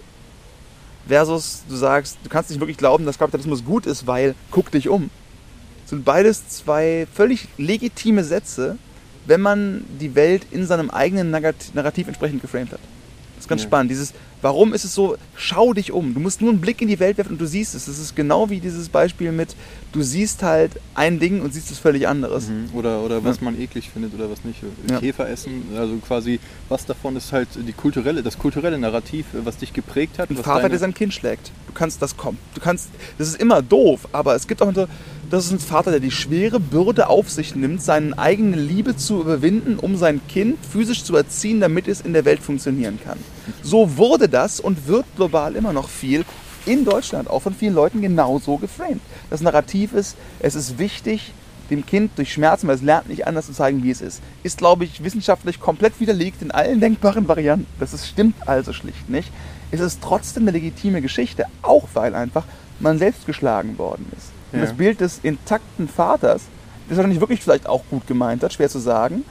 versus 1.08 1.64
du 1.68 1.76
sagst, 1.76 2.18
du 2.24 2.30
kannst 2.30 2.50
nicht 2.50 2.62
wirklich 2.62 2.78
glauben, 2.78 3.06
dass 3.06 3.20
Kapitalismus 3.20 3.66
gut 3.66 3.86
ist, 3.86 4.08
weil 4.08 4.34
guck 4.50 4.72
dich 4.72 4.88
um. 4.88 5.10
Das 5.82 5.90
sind 5.90 6.06
beides 6.06 6.48
zwei 6.48 7.06
völlig 7.14 7.50
legitime 7.58 8.24
Sätze, 8.24 8.78
wenn 9.26 9.42
man 9.42 9.84
die 10.00 10.16
Welt 10.16 10.48
in 10.52 10.66
seinem 10.66 10.90
eigenen 10.90 11.36
Narrat- 11.36 11.74
Narrativ 11.74 12.08
entsprechend 12.08 12.42
geframed 12.42 12.72
hat. 12.72 12.80
Das 13.44 13.48
ist 13.48 13.50
ganz 13.50 13.62
Ja. 13.64 13.68
spannend. 13.68 13.91
Dieses, 13.91 14.14
warum 14.41 14.74
ist 14.74 14.86
es 14.86 14.96
so, 14.96 15.18
schau 15.36 15.74
dich 15.74 15.91
um. 15.91 16.14
Du 16.14 16.22
musst 16.22 16.39
nur 16.39 16.50
einen 16.50 16.62
Blick 16.62 16.82
in 16.82 16.88
die 16.88 17.00
Welt 17.02 17.18
werfen 17.18 17.34
und 17.34 17.41
du 17.41 17.46
siehst 17.46 17.76
es. 17.76 17.86
Das 17.88 18.00
ist 18.00 18.16
genau 18.16 18.50
wie 18.50 18.62
dieses 18.62 18.88
Beispiel 18.88 19.34
mit, 19.34 19.54
du 19.91 20.02
siehst 20.02 20.44
halt 20.44 20.72
ein 20.96 21.20
Ding 21.20 21.41
und 21.41 21.54
siehst 21.54 21.70
es 21.70 21.78
völlig 21.78 22.08
anderes. 22.08 22.48
Mhm. 22.48 22.70
Oder, 22.74 23.02
oder 23.02 23.22
was 23.26 23.41
man 23.41 23.60
eklig 23.60 23.89
findet 23.89 24.14
oder 24.14 24.32
was 24.32 24.46
nicht. 24.46 24.60
Ja. 24.89 25.00
Käfer 25.00 25.28
essen, 25.30 25.64
also 25.76 25.98
quasi, 25.98 26.39
was 26.70 26.86
davon 26.86 27.18
ist 27.18 27.34
halt 27.34 27.50
die 27.56 27.74
kulturelle, 27.74 28.24
das 28.24 28.38
kulturelle 28.38 28.78
Narrativ, 28.78 29.26
was 29.44 29.58
dich 29.58 29.74
geprägt 29.74 30.20
hat. 30.20 30.30
Ein 30.30 30.38
Vater, 30.38 30.62
deine- 30.62 30.70
der 30.70 30.80
sein 30.80 30.94
Kind 30.94 31.14
schlägt. 31.14 31.52
Du 31.68 31.74
kannst 31.74 32.02
das 32.02 32.16
kommen. 32.16 32.38
Du 32.56 32.62
kannst, 32.62 32.88
das 33.18 33.28
ist 33.28 33.41
immer 33.41 33.62
doof, 33.62 34.08
aber 34.14 34.36
es 34.36 34.48
gibt 34.48 34.62
auch 34.62 34.74
so, 34.74 34.88
das 35.34 35.48
ist 35.48 35.52
ein 35.52 35.60
Vater, 35.60 35.90
der 35.90 36.00
die 36.00 36.12
schwere 36.12 36.60
Bürde 36.60 37.10
auf 37.10 37.28
sich 37.28 37.56
nimmt, 37.56 37.82
seine 37.82 38.16
eigene 38.20 38.56
Liebe 38.56 38.96
zu 38.96 39.20
überwinden, 39.20 39.80
um 39.80 39.98
sein 39.98 40.22
Kind 40.28 40.64
physisch 40.64 41.04
zu 41.04 41.16
erziehen, 41.16 41.60
damit 41.60 41.88
es 41.88 42.02
in 42.02 42.14
der 42.14 42.24
Welt 42.24 42.40
funktionieren 42.40 43.00
kann. 43.04 43.18
So 43.64 43.98
wurde 43.98 44.30
das 44.30 44.60
und 44.60 44.88
wird 44.88 45.06
global 45.16 45.56
immer 45.56 45.74
noch 45.74 45.90
viel 45.90 46.24
in 46.68 46.86
Deutschland 46.86 47.32
auch 47.32 47.40
von 47.40 47.56
vielen 47.56 47.74
Leuten 47.74 48.00
genauso 48.00 48.58
geframed. 48.58 49.02
Das 49.32 49.42
Narrativ 49.42 49.94
ist, 49.94 50.18
es 50.40 50.54
ist 50.54 50.78
wichtig, 50.78 51.34
dem 51.72 51.84
Kind 51.84 52.12
durch 52.16 52.32
Schmerzen, 52.32 52.68
weil 52.68 52.76
es 52.76 52.84
lernt 52.84 53.10
nicht 53.10 53.26
anders 53.26 53.48
zu 53.48 53.54
zeigen, 53.54 53.82
wie 53.82 53.90
es 53.90 54.02
ist. 54.02 54.22
Ist, 54.44 54.60
glaube 54.60 54.84
ich, 54.84 55.04
wissenschaftlich 55.04 55.60
komplett 55.60 56.00
widerlegt 56.00 56.44
in 56.44 56.52
allen 56.52 56.80
denkbaren 56.80 57.28
Varianten. 57.28 57.66
Das 57.80 57.92
ist, 57.92 58.08
stimmt 58.08 58.36
also 58.48 58.72
schlicht 58.72 59.10
nicht. 59.10 59.32
Es 59.72 59.80
ist 59.80 60.00
trotzdem 60.00 60.44
eine 60.44 60.52
legitime 60.52 61.02
Geschichte, 61.02 61.46
auch 61.64 61.88
weil 61.96 62.14
einfach 62.14 62.44
man 62.80 63.00
selbst 63.00 63.26
geschlagen 63.26 63.80
worden 63.80 64.06
ist. 64.16 64.33
Und 64.54 64.60
Ja. 64.60 64.66
das 64.66 64.74
Bild 64.76 65.01
des 65.01 65.20
intakten 65.24 65.88
Vaters, 65.88 66.43
das 66.88 66.97
wahrscheinlich 66.97 67.20
wirklich 67.20 67.41
vielleicht 67.41 67.68
auch 67.68 67.84
gut 67.89 68.08
gemeint 68.08 68.43
hat, 68.43 68.54
schwer 68.54 68.70
zu 68.70 68.80
sagen, 68.80 69.26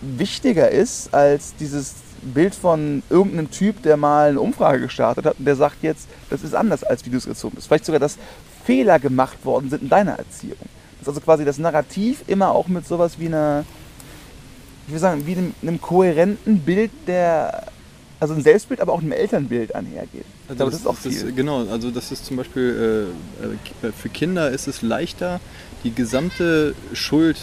wichtiger 0.00 0.70
ist 0.70 1.12
als 1.12 1.54
dieses 1.56 1.94
Bild 2.22 2.54
von 2.54 3.02
irgendeinem 3.10 3.50
Typ, 3.50 3.82
der 3.82 3.96
mal 3.96 4.30
eine 4.30 4.40
Umfrage 4.40 4.80
gestartet 4.80 5.24
hat 5.24 5.38
und 5.38 5.44
der 5.44 5.56
sagt 5.56 5.82
jetzt, 5.82 6.08
das 6.30 6.42
ist 6.42 6.54
anders, 6.54 6.84
als 6.84 7.04
wie 7.06 7.10
du 7.10 7.16
es 7.16 7.26
gezogen 7.26 7.54
bist. 7.54 7.68
Vielleicht 7.68 7.84
sogar, 7.84 8.00
dass 8.00 8.18
Fehler 8.64 8.98
gemacht 8.98 9.44
worden 9.44 9.70
sind 9.70 9.82
in 9.82 9.88
deiner 9.88 10.18
Erziehung. 10.18 10.58
Dass 10.98 11.08
also 11.08 11.20
quasi 11.20 11.44
das 11.44 11.58
Narrativ 11.58 12.24
immer 12.26 12.50
auch 12.50 12.66
mit 12.68 12.86
sowas 12.86 13.18
wie 13.18 13.26
einer, 13.26 13.64
ich 14.86 14.92
will 14.92 15.00
sagen, 15.00 15.26
wie 15.26 15.32
einem, 15.32 15.54
einem 15.62 15.80
kohärenten 15.80 16.58
Bild 16.60 16.90
der, 17.06 17.64
also 18.20 18.34
ein 18.34 18.42
Selbstbild, 18.42 18.80
aber 18.80 18.92
auch 18.92 19.00
einem 19.00 19.12
Elternbild 19.12 19.74
einhergeht. 19.74 20.26
Ich 20.50 20.56
glaube, 20.56 20.70
das, 20.70 20.80
ist 20.80 20.86
auch 20.86 20.96
viel. 20.96 21.32
genau, 21.32 21.66
also 21.68 21.90
das 21.90 22.10
ist 22.10 22.24
zum 22.24 22.36
Beispiel, 22.36 23.06
äh, 23.82 23.86
äh, 23.86 23.92
für 23.92 24.08
Kinder 24.08 24.50
ist 24.50 24.66
es 24.66 24.80
leichter, 24.82 25.40
die 25.84 25.92
gesamte 25.94 26.74
Schuld 26.94 27.36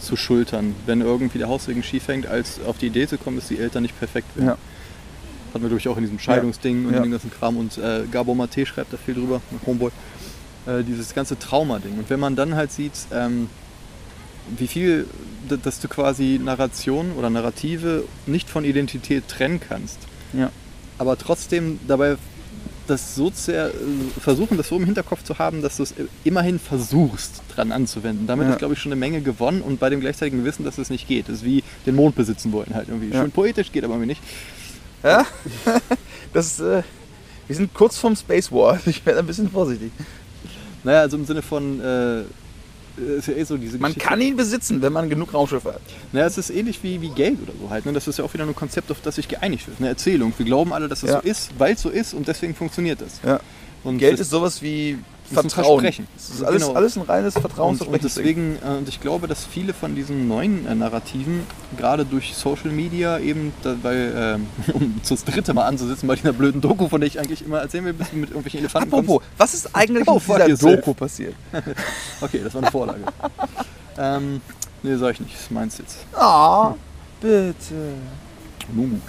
zu 0.00 0.16
schultern, 0.16 0.74
wenn 0.86 1.02
irgendwie 1.02 1.38
der 1.38 1.48
Haussegen 1.48 1.82
schief 1.82 2.08
hängt, 2.08 2.26
als 2.26 2.58
auf 2.66 2.78
die 2.78 2.86
Idee 2.86 3.06
zu 3.06 3.18
kommen, 3.18 3.36
dass 3.36 3.48
die 3.48 3.58
Eltern 3.58 3.82
nicht 3.82 3.98
perfekt 3.98 4.34
werden. 4.36 4.48
Ja. 4.48 4.58
Hatten 5.52 5.62
wir, 5.64 5.68
glaube 5.68 5.78
ich, 5.80 5.88
auch 5.88 5.96
in 5.98 6.04
diesem 6.04 6.18
Scheidungsding 6.18 6.86
und 6.86 6.94
Ja. 6.94 7.00
dem 7.02 7.10
ganzen 7.10 7.30
Kram. 7.30 7.56
Und 7.58 7.76
äh, 7.76 8.04
Gabor 8.10 8.34
Mate 8.34 8.64
schreibt 8.64 8.92
da 8.92 8.96
viel 8.96 9.14
drüber, 9.14 9.42
Homeboy. 9.66 9.90
Äh, 10.66 10.82
dieses 10.84 11.14
ganze 11.14 11.38
Trauma-Ding. 11.38 11.98
Und 11.98 12.08
wenn 12.08 12.20
man 12.20 12.36
dann 12.36 12.54
halt 12.54 12.72
sieht, 12.72 12.92
ähm, 13.12 13.48
wie 14.56 14.66
viel, 14.66 15.06
dass 15.62 15.80
du 15.80 15.88
quasi 15.88 16.40
Narration 16.42 17.12
oder 17.12 17.28
Narrative 17.30 18.04
nicht 18.26 18.48
von 18.48 18.64
Identität 18.64 19.28
trennen 19.28 19.60
kannst, 19.60 19.98
Ja. 20.32 20.50
aber 20.98 21.18
trotzdem 21.18 21.78
dabei 21.86 22.16
das 22.90 23.14
so 23.14 23.30
sehr 23.34 23.68
äh, 23.68 23.70
versuchen, 24.20 24.56
das 24.56 24.68
so 24.68 24.76
im 24.76 24.84
Hinterkopf 24.84 25.22
zu 25.24 25.38
haben, 25.38 25.62
dass 25.62 25.76
du 25.78 25.84
es 25.84 25.94
immerhin 26.24 26.58
versuchst, 26.58 27.42
dran 27.54 27.72
anzuwenden. 27.72 28.26
Damit 28.26 28.46
Ja. 28.46 28.52
ist, 28.52 28.58
glaube 28.58 28.74
ich, 28.74 28.80
schon 28.80 28.92
eine 28.92 28.98
Menge 28.98 29.20
gewonnen 29.22 29.62
und 29.62 29.80
bei 29.80 29.88
dem 29.90 30.00
gleichzeitigen 30.00 30.44
Wissen, 30.44 30.64
dass 30.64 30.76
es 30.78 30.90
nicht 30.90 31.08
geht. 31.08 31.28
Das 31.28 31.36
ist 31.36 31.44
wie 31.44 31.62
den 31.86 31.94
Mond 31.94 32.16
besitzen 32.16 32.52
wollen 32.52 32.74
halt 32.74 32.88
irgendwie. 32.88 33.08
Ja. 33.14 33.22
Schön 33.22 33.30
poetisch, 33.30 33.72
geht 33.72 33.84
aber 33.84 33.94
irgendwie 33.94 34.08
nicht. 34.08 34.22
Ja? 35.02 35.24
das, 36.32 36.60
äh, 36.60 36.82
wir 37.46 37.56
sind 37.56 37.72
kurz 37.74 37.96
vorm 37.98 38.16
Space 38.16 38.52
War. 38.52 38.78
Ich 38.86 39.04
werde 39.06 39.20
ein 39.20 39.26
bisschen 39.26 39.50
vorsichtig. 39.50 39.90
Naja, 40.84 41.00
also 41.00 41.16
im 41.16 41.24
Sinne 41.26 41.42
von, 41.42 41.80
äh, 41.80 42.22
ist 43.00 43.28
ja 43.28 43.34
eh 43.34 43.44
so 43.44 43.56
diese 43.56 43.78
Man 43.78 43.92
Geschichte- 43.92 44.08
kann 44.08 44.20
ihn 44.20 44.36
besitzen, 44.36 44.82
wenn 44.82 44.92
man 44.92 45.08
genug 45.10 45.32
Raumschiffe 45.34 45.74
hat. 45.74 45.80
Naja, 46.12 46.26
es 46.26 46.38
ist 46.38 46.50
ähnlich 46.50 46.82
wie, 46.82 47.00
wie 47.00 47.08
Geld 47.10 47.38
oder 47.42 47.52
so 47.60 47.70
halt. 47.70 47.86
Ne? 47.86 47.92
Das 47.92 48.06
ist 48.08 48.18
ja 48.18 48.24
auch 48.24 48.32
wieder 48.34 48.44
ein 48.46 48.54
Konzept, 48.54 48.90
auf 48.90 49.00
das 49.02 49.16
sich 49.16 49.28
geeinigt 49.28 49.66
wird. 49.66 49.78
Eine 49.80 49.88
Erzählung. 49.88 50.32
Wir 50.36 50.46
glauben 50.46 50.72
alle, 50.72 50.88
dass 50.88 51.02
es 51.02 51.10
Ja. 51.10 51.20
so 51.22 51.28
ist, 51.28 51.50
weil 51.58 51.74
es 51.74 51.82
so 51.82 51.88
ist 51.90 52.14
und 52.14 52.28
deswegen 52.28 52.54
funktioniert 52.54 53.00
das. 53.00 53.20
Ja. 53.24 53.40
Und 53.84 53.98
Geld 53.98 54.14
das- 54.14 54.20
ist 54.20 54.30
sowas 54.30 54.62
wie 54.62 54.98
ist 55.30 55.38
ein 55.38 55.50
Vertrauen. 55.50 55.80
Versprechen. 55.80 56.06
Es 56.16 56.30
ist 56.30 56.42
alles, 56.42 56.62
Genau. 56.62 56.74
alles 56.76 56.96
ein 56.96 57.02
reines 57.02 57.36
Und, 57.36 57.42
Vertrauensversprechen. 57.42 57.94
und 57.94 58.16
deswegen, 58.16 58.56
äh, 58.64 58.78
und 58.78 58.88
ich 58.88 59.00
glaube, 59.00 59.26
dass 59.28 59.44
viele 59.44 59.72
von 59.74 59.94
diesen 59.94 60.28
neuen 60.28 60.66
äh, 60.66 60.74
Narrativen, 60.74 61.42
gerade 61.76 62.04
durch 62.04 62.34
Social 62.34 62.70
Media 62.70 63.18
eben, 63.18 63.52
da, 63.62 63.74
weil, 63.82 64.12
ähm, 64.16 64.46
um 64.74 65.00
das 65.08 65.24
dritte 65.24 65.54
Mal 65.54 65.66
anzusitzen 65.66 66.06
bei 66.08 66.16
dieser 66.16 66.32
blöden 66.32 66.60
Doku, 66.60 66.88
von 66.88 67.00
der 67.00 67.08
ich 67.08 67.18
eigentlich 67.18 67.44
immer 67.44 67.58
erzählen 67.60 67.84
will, 67.84 67.92
bis 67.92 68.12
mit 68.12 68.30
irgendwelchen 68.30 68.60
Elefanten 68.60 68.88
Apropos, 68.92 69.22
was 69.38 69.54
ist 69.54 69.74
eigentlich 69.74 70.06
Oh, 70.08 70.20
mit 70.26 70.46
dieser. 70.48 70.76
Doku 70.76 70.94
passiert? 70.94 71.34
kommst. 71.52 71.66
Okay, 72.22 72.40
das 72.44 72.54
war 72.54 72.62
eine 72.62 72.70
Vorlage. 72.70 73.00
ähm, 73.98 74.40
nee, 74.82 74.96
sag 74.96 75.12
ich 75.14 75.20
nicht, 75.20 75.34
das 75.34 75.50
meinst 75.50 75.78
jetzt. 75.78 75.96
Ah, 76.14 76.74
bitte. 77.20 77.54
Nun 78.72 78.90
gut. 78.90 79.00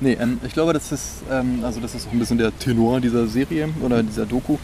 Nee, 0.00 0.16
ähm, 0.20 0.40
ich 0.44 0.52
glaube, 0.52 0.72
das 0.72 0.90
ist, 0.92 1.22
ähm, 1.30 1.60
also 1.64 1.80
das 1.80 1.94
ist 1.94 2.06
auch 2.08 2.12
ein 2.12 2.18
bisschen 2.18 2.38
der 2.38 2.56
Tenor 2.58 3.00
dieser 3.00 3.26
Serie 3.26 3.68
oder 3.82 4.02
dieser 4.02 4.26
Doku. 4.26 4.58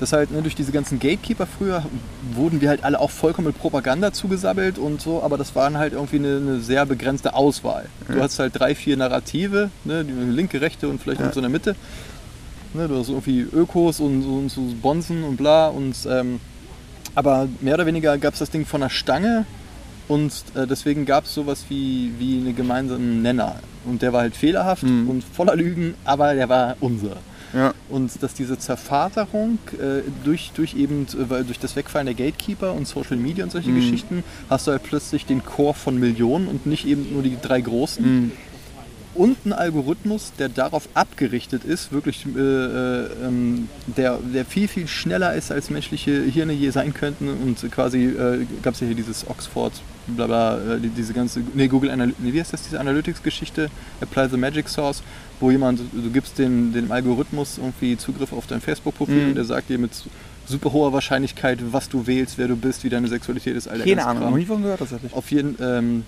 Das 0.00 0.12
halt, 0.14 0.30
ne, 0.32 0.40
durch 0.40 0.54
diese 0.54 0.72
ganzen 0.72 0.98
Gatekeeper 0.98 1.46
früher 1.46 1.84
wurden 2.32 2.60
wir 2.62 2.70
halt 2.70 2.84
alle 2.84 2.98
auch 2.98 3.10
vollkommen 3.10 3.48
mit 3.48 3.58
Propaganda 3.58 4.12
zugesabbelt 4.14 4.78
und 4.78 5.00
so, 5.02 5.22
aber 5.22 5.36
das 5.36 5.54
waren 5.54 5.76
halt 5.76 5.92
irgendwie 5.92 6.16
eine, 6.16 6.36
eine 6.38 6.60
sehr 6.60 6.86
begrenzte 6.86 7.34
Auswahl. 7.34 7.84
Du 8.08 8.14
Ja. 8.16 8.22
hast 8.22 8.38
halt 8.38 8.58
drei, 8.58 8.74
vier 8.74 8.96
Narrative, 8.96 9.70
ne, 9.84 10.02
die 10.04 10.12
linke, 10.12 10.60
rechte 10.62 10.88
und 10.88 11.02
vielleicht 11.02 11.20
Ja. 11.20 11.30
so 11.32 11.40
in 11.40 11.42
der 11.42 11.50
Mitte. 11.50 11.76
Ne, 12.72 12.88
du 12.88 12.98
hast 12.98 13.10
irgendwie 13.10 13.40
Ökos 13.40 14.00
und, 14.00 14.22
so- 14.22 14.36
und 14.36 14.48
so 14.50 14.62
Bonzen 14.80 15.22
und 15.22 15.36
bla 15.36 15.68
und 15.68 15.94
ähm, 16.08 16.40
aber 17.14 17.46
mehr 17.60 17.74
oder 17.74 17.84
weniger 17.86 18.16
gab 18.16 18.32
es 18.32 18.38
das 18.38 18.50
Ding 18.50 18.64
von 18.64 18.80
der 18.80 18.88
Stange 18.88 19.44
und 20.08 20.32
äh, 20.54 20.66
deswegen 20.66 21.04
gab 21.04 21.24
es 21.26 21.34
sowas 21.34 21.64
wie, 21.68 22.12
wie 22.18 22.38
einen 22.38 22.56
gemeinsamen 22.56 23.20
Nenner. 23.20 23.56
Und 23.84 24.00
der 24.02 24.12
war 24.14 24.22
halt 24.22 24.34
fehlerhaft 24.34 24.82
Mhm. 24.84 25.10
und 25.10 25.24
voller 25.24 25.56
Lügen, 25.56 25.94
aber 26.04 26.34
der 26.34 26.48
war 26.48 26.76
unser. 26.80 27.16
Ja. 27.52 27.74
Und 27.88 28.22
dass 28.22 28.34
diese 28.34 28.58
Zervaterung 28.58 29.58
äh, 29.72 30.02
durch, 30.24 30.52
durch 30.54 30.74
eben 30.74 31.06
weil 31.16 31.44
durch 31.44 31.58
das 31.58 31.74
Wegfallen 31.76 32.06
der 32.06 32.14
Gatekeeper 32.14 32.72
und 32.74 32.86
Social 32.86 33.16
Media 33.16 33.42
und 33.44 33.50
solche 33.50 33.70
Mhm. 33.70 33.76
Geschichten 33.76 34.24
hast 34.48 34.66
du 34.66 34.70
halt 34.72 34.82
plötzlich 34.84 35.26
den 35.26 35.44
Chor 35.44 35.74
von 35.74 35.98
Millionen 35.98 36.46
und 36.46 36.66
nicht 36.66 36.86
eben 36.86 37.12
nur 37.12 37.22
die 37.22 37.36
drei 37.42 37.60
großen 37.60 38.04
Mhm. 38.04 38.32
und 39.14 39.44
ein 39.44 39.52
Algorithmus, 39.52 40.32
der 40.38 40.48
darauf 40.48 40.88
abgerichtet 40.94 41.64
ist, 41.64 41.90
wirklich, 41.90 42.24
äh, 42.24 42.38
äh, 42.38 43.06
ähm, 43.26 43.68
der, 43.96 44.18
der 44.18 44.44
viel, 44.44 44.68
viel 44.68 44.86
schneller 44.86 45.34
ist, 45.34 45.50
als 45.50 45.68
menschliche 45.70 46.22
Hirne 46.22 46.52
je 46.52 46.70
sein 46.70 46.94
könnten. 46.94 47.28
Und 47.28 47.68
quasi 47.72 48.04
äh, 48.04 48.46
gab 48.62 48.74
es 48.74 48.80
ja 48.80 48.86
hier 48.86 48.94
dieses 48.96 49.26
Oxford, 49.28 49.72
bla 50.06 50.26
bla, 50.28 50.58
äh, 50.76 50.78
die, 50.80 50.88
diese 50.90 51.12
ganze, 51.12 51.40
nee, 51.54 51.66
Google 51.66 51.90
Analytics, 51.90 52.22
nee, 52.24 52.32
wie 52.32 52.38
heißt 52.40 52.52
das, 52.52 52.62
diese 52.62 52.78
Analytics-Geschichte, 52.78 53.68
Apply 54.00 54.28
the 54.30 54.36
Magic 54.36 54.68
Source, 54.68 55.02
wo 55.40 55.50
jemand, 55.50 55.80
du 55.92 56.10
gibst 56.10 56.38
den, 56.38 56.72
dem 56.72 56.92
Algorithmus 56.92 57.58
irgendwie 57.58 57.96
Zugriff 57.96 58.32
auf 58.32 58.46
dein 58.46 58.60
Facebook-Profil 58.60 59.22
Mhm. 59.22 59.28
und 59.30 59.34
der 59.36 59.44
sagt 59.44 59.68
dir 59.70 59.78
mit 59.78 59.90
super 60.46 60.72
hoher 60.72 60.92
Wahrscheinlichkeit, 60.92 61.58
was 61.72 61.88
du 61.88 62.06
wählst, 62.06 62.36
wer 62.38 62.48
du 62.48 62.56
bist, 62.56 62.84
wie 62.84 62.88
deine 62.88 63.08
Sexualität 63.08 63.56
ist, 63.56 63.68
all 63.68 63.78
der 63.78 63.86
Keine 63.86 64.06
Ahnung, 64.06 64.30
noch 64.30 64.36
nie 64.36 64.46
von 64.46 64.62
gehört 64.62 64.80
tatsächlich. 64.80 65.12
Auf 65.14 65.30
jeden 65.30 65.56
ähm, 65.60 66.04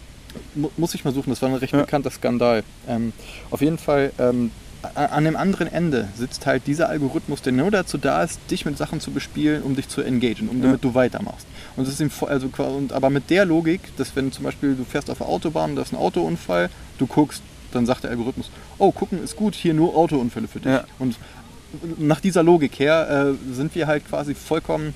mu- 0.55 0.71
muss 0.77 0.95
ich 0.95 1.05
mal 1.05 1.15
suchen, 1.15 1.31
das 1.31 1.41
war 1.43 1.49
ein 1.49 1.55
recht 1.55 1.73
Ja. 1.73 1.81
bekannter 1.81 2.11
Skandal. 2.11 2.63
Ähm, 2.89 3.13
auf 3.51 3.61
jeden 3.61 3.79
Fall, 3.79 4.13
ähm, 4.19 4.51
an 4.97 5.25
dem 5.25 5.37
anderen 5.37 5.69
Ende 5.69 6.09
sitzt 6.17 6.45
halt 6.45 6.67
dieser 6.67 6.89
Algorithmus, 6.89 7.41
der 7.41 7.53
nur 7.53 7.71
dazu 7.71 7.99
da 7.99 8.25
ist, 8.25 8.41
dich 8.51 8.65
mit 8.65 8.77
Sachen 8.77 8.99
zu 9.01 9.13
bespielen, 9.13 9.63
um 9.63 9.77
dich 9.77 9.89
zu 9.89 10.03
engagen, 10.03 10.49
um 10.49 10.57
Ja. 10.59 10.65
damit 10.65 10.83
du 10.83 10.93
weitermachst. 10.95 11.47
Und 11.77 11.87
das 11.87 11.95
ist 11.95 12.01
ihm 12.01 12.11
also 12.27 12.49
und 12.65 12.93
aber 12.93 13.09
mit 13.09 13.31
der 13.31 13.45
Logik, 13.45 13.81
dass 13.97 14.15
wenn 14.17 14.33
zum 14.33 14.43
Beispiel 14.45 14.75
du 14.75 14.85
fährst 14.85 15.09
auf 15.09 15.19
der 15.19 15.29
Autobahn, 15.29 15.77
da 15.77 15.83
ist 15.83 15.93
ein 15.93 15.97
Autounfall, 15.99 16.69
du 16.99 17.07
guckst, 17.07 17.43
dann 17.75 17.87
sagt 17.87 18.05
der 18.05 18.11
Algorithmus, 18.11 18.51
oh, 18.79 18.93
gucken 18.93 19.23
ist 19.23 19.37
gut, 19.37 19.55
hier 19.55 19.75
nur 19.75 19.97
Autounfälle 19.97 20.49
für 20.49 20.61
dich. 20.61 20.71
Ja. 20.73 20.85
Und 20.99 21.17
nach 21.99 22.21
dieser 22.21 22.43
Logik 22.43 22.79
her 22.79 23.35
äh, 23.51 23.55
sind 23.55 23.75
wir 23.75 23.87
halt 23.87 24.07
quasi 24.09 24.35
vollkommen 24.35 24.93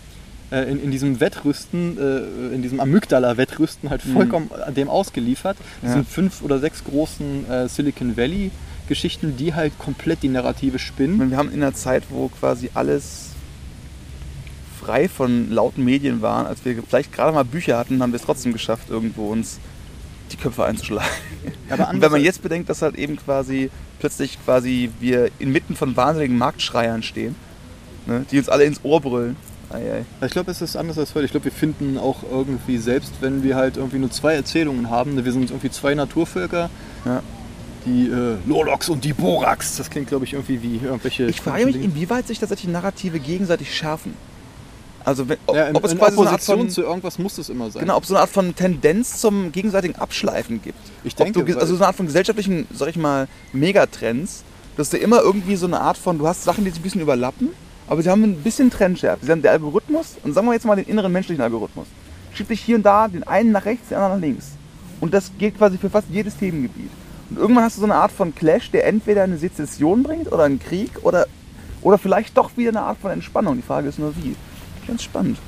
äh, 0.53 0.71
in, 0.71 0.83
in 0.83 0.91
diesem 0.91 1.19
Wettrüsten, 1.21 1.97
äh, 1.99 2.55
in 2.55 2.63
diesem 2.63 2.79
Amygdala-Wettrüsten 2.81 3.91
halt 3.91 4.05
Mhm. 4.05 4.13
vollkommen 4.13 4.51
dem 4.77 4.89
ausgeliefert. 4.89 5.57
Das 5.83 5.91
Ja. 5.91 5.97
sind 5.97 6.09
fünf 6.09 6.43
oder 6.43 6.59
sechs 6.59 6.85
großen 6.85 7.51
äh, 7.51 7.69
Silicon 7.69 8.17
Valley 8.17 8.51
Geschichten, 8.89 9.37
die 9.37 9.53
halt 9.55 9.77
komplett 9.81 10.23
die 10.23 10.29
Narrative 10.29 10.79
spinnen. 10.79 11.17
meine, 11.17 11.31
wir 11.33 11.39
haben 11.39 11.51
in 11.53 11.63
einer 11.63 11.75
Zeit, 11.75 12.05
wo 12.11 12.29
quasi 12.29 12.71
alles 12.75 13.31
frei 14.81 15.09
von 15.09 15.51
lauten 15.51 15.85
Medien 15.85 16.23
waren, 16.23 16.47
als 16.47 16.65
wir 16.65 16.81
vielleicht 16.89 17.13
gerade 17.13 17.33
mal 17.33 17.45
Bücher 17.45 17.79
hatten, 17.79 18.01
haben 18.01 18.13
wir 18.13 18.19
es 18.19 18.23
trotzdem 18.23 18.53
geschafft, 18.53 18.89
irgendwo 18.91 19.29
uns 19.31 19.59
die 20.31 20.37
Köpfe 20.37 20.65
einzuschlagen. 20.65 21.09
Aber 21.71 21.89
Und 21.91 22.01
wenn 22.01 22.13
man 22.13 22.21
jetzt 22.23 22.43
bedenkt, 22.43 22.69
dass 22.69 22.83
halt 22.83 22.97
eben 22.97 23.17
quasi 23.17 23.71
plötzlich 23.99 24.39
quasi 24.45 24.91
wir 25.01 25.31
inmitten 25.39 25.77
von 25.77 25.97
wahnsinnigen 25.97 26.37
Marktschreiern 26.39 27.03
stehen, 27.03 27.35
ne, 28.07 28.25
die 28.31 28.39
uns 28.39 28.49
alle 28.49 28.65
ins 28.65 28.81
Ohr 28.85 29.01
brüllen 29.01 29.37
Ei, 29.71 30.05
ei. 30.21 30.27
Ich 30.27 30.33
glaube, 30.33 30.51
es 30.53 30.63
ist 30.63 30.77
anders 30.77 30.97
als 30.97 31.15
heute. 31.17 31.25
Ich 31.25 31.33
glaube, 31.33 31.47
wir 31.47 31.53
finden 31.53 31.99
auch 31.99 32.23
irgendwie, 32.31 32.79
selbst 32.79 33.15
wenn 33.21 33.43
wir 33.43 33.57
halt 33.57 33.77
irgendwie 33.77 33.99
nur 33.99 34.13
zwei 34.13 34.35
Erzählungen 34.35 34.91
haben, 34.91 35.17
ne, 35.17 35.25
wir 35.25 35.33
sind 35.33 35.51
irgendwie 35.51 35.71
zwei 35.71 35.95
Naturvölker, 35.95 36.71
Ja. 37.05 37.21
die 37.85 38.07
äh, 38.07 38.37
Lolox 38.47 38.89
und 38.89 39.05
die 39.05 39.13
Borax. 39.13 39.77
Das 39.77 39.91
klingt, 39.91 40.07
glaube 40.09 40.25
ich, 40.25 40.35
irgendwie 40.35 40.63
wie 40.63 40.81
irgendwelche. 40.85 41.25
Ich 41.27 41.41
frage 41.41 41.67
mich, 41.67 41.75
komischen 41.75 41.95
inwieweit 41.97 42.29
sich 42.29 42.39
tatsächlich 42.39 42.71
Narrative 42.71 43.19
gegenseitig 43.19 43.75
schärfen. 43.75 44.15
Also 45.07 45.29
wenn, 45.29 45.39
ja, 45.55 45.69
in, 45.69 45.77
ob 45.77 45.85
es 45.85 45.93
in 45.93 45.99
quasi 45.99 46.17
so 46.17 46.23
eine 46.23 46.31
Art 46.31 46.41
Opposition 46.41 46.59
von, 46.59 46.71
zu 46.71 46.83
irgendwas 46.83 47.19
muss 47.21 47.39
es 47.39 47.49
immer 47.49 47.71
sein. 47.71 47.83
genau, 47.83 47.97
ob 47.97 48.03
es 48.03 48.09
so 48.09 48.17
eine 48.17 48.23
Art 48.23 48.31
von 48.31 48.57
Tendenz 48.57 49.21
zum 49.21 49.53
gegenseitigen 49.53 49.95
Abschleifen 49.95 50.61
gibt. 50.61 50.81
Ich 51.05 51.15
denke, 51.15 51.45
du, 51.45 51.59
also 51.59 51.77
so 51.77 51.79
eine 51.79 51.87
Art 51.87 51.97
von 51.97 52.07
gesellschaftlichen, 52.07 52.67
sag 52.75 52.89
ich 52.89 52.97
mal, 52.97 53.29
Megatrends, 53.53 54.43
dass 54.77 54.91
du 54.91 54.97
immer 54.97 55.21
irgendwie 55.21 55.55
so 55.55 55.67
eine 55.67 55.81
Art 55.81 55.97
von, 55.97 56.19
du 56.19 56.27
hast 56.27 56.43
Sachen, 56.43 56.65
die 56.65 56.71
sich 56.71 56.81
ein 56.81 56.83
bisschen 56.83 57.01
überlappen, 57.03 57.51
aber 57.87 58.03
sie 58.03 58.11
haben 58.11 58.25
ein 58.25 58.43
bisschen 58.43 58.69
Trendschärfe. 58.69 59.25
Sie 59.25 59.31
haben 59.31 59.43
der 59.43 59.53
Algorithmus, 59.53 60.17
und 60.25 60.33
sagen 60.33 60.49
wir 60.49 60.55
jetzt 60.55 60.67
mal 60.67 60.75
den 60.75 60.87
inneren 60.87 61.13
menschlichen 61.13 61.41
Algorithmus, 61.41 61.87
schiebt 62.35 62.51
dich 62.51 62.61
hier 62.61 62.75
und 62.75 62.83
da 62.83 63.07
den 63.07 63.23
einen 63.23 63.53
nach 63.53 63.65
rechts, 63.65 63.91
den 63.91 63.99
anderen 63.99 64.21
nach 64.21 64.27
links. 64.27 64.47
Und 65.01 65.15
das 65.15 65.31
gilt 65.39 65.57
quasi 65.57 65.79
für 65.79 65.89
fast 65.89 66.09
jedes 66.11 66.37
Themengebiet. 66.37 66.91
Und 67.31 67.39
irgendwann 67.39 67.63
hast 67.63 67.77
du 67.77 67.81
so 67.81 67.87
eine 67.87 67.95
Art 67.95 68.11
von 68.11 68.35
Clash, 68.35 68.73
der 68.73 68.87
entweder 68.89 69.23
eine 69.23 69.39
Sezession 69.39 70.03
bringt 70.03 70.33
oder 70.33 70.43
einen 70.43 70.59
Krieg 70.59 70.91
oder, 71.03 71.29
oder 71.83 71.97
vielleicht 71.97 72.37
doch 72.37 72.57
wieder 72.57 72.71
eine 72.71 72.83
Art 72.83 72.99
von 72.99 73.13
Entspannung. 73.13 73.55
Die 73.55 73.63
Frage 73.63 73.89
ist 73.89 74.01
nur 74.01 74.17
wie. 74.17 74.35
Ganz 74.87 75.03
spannend. 75.03 75.39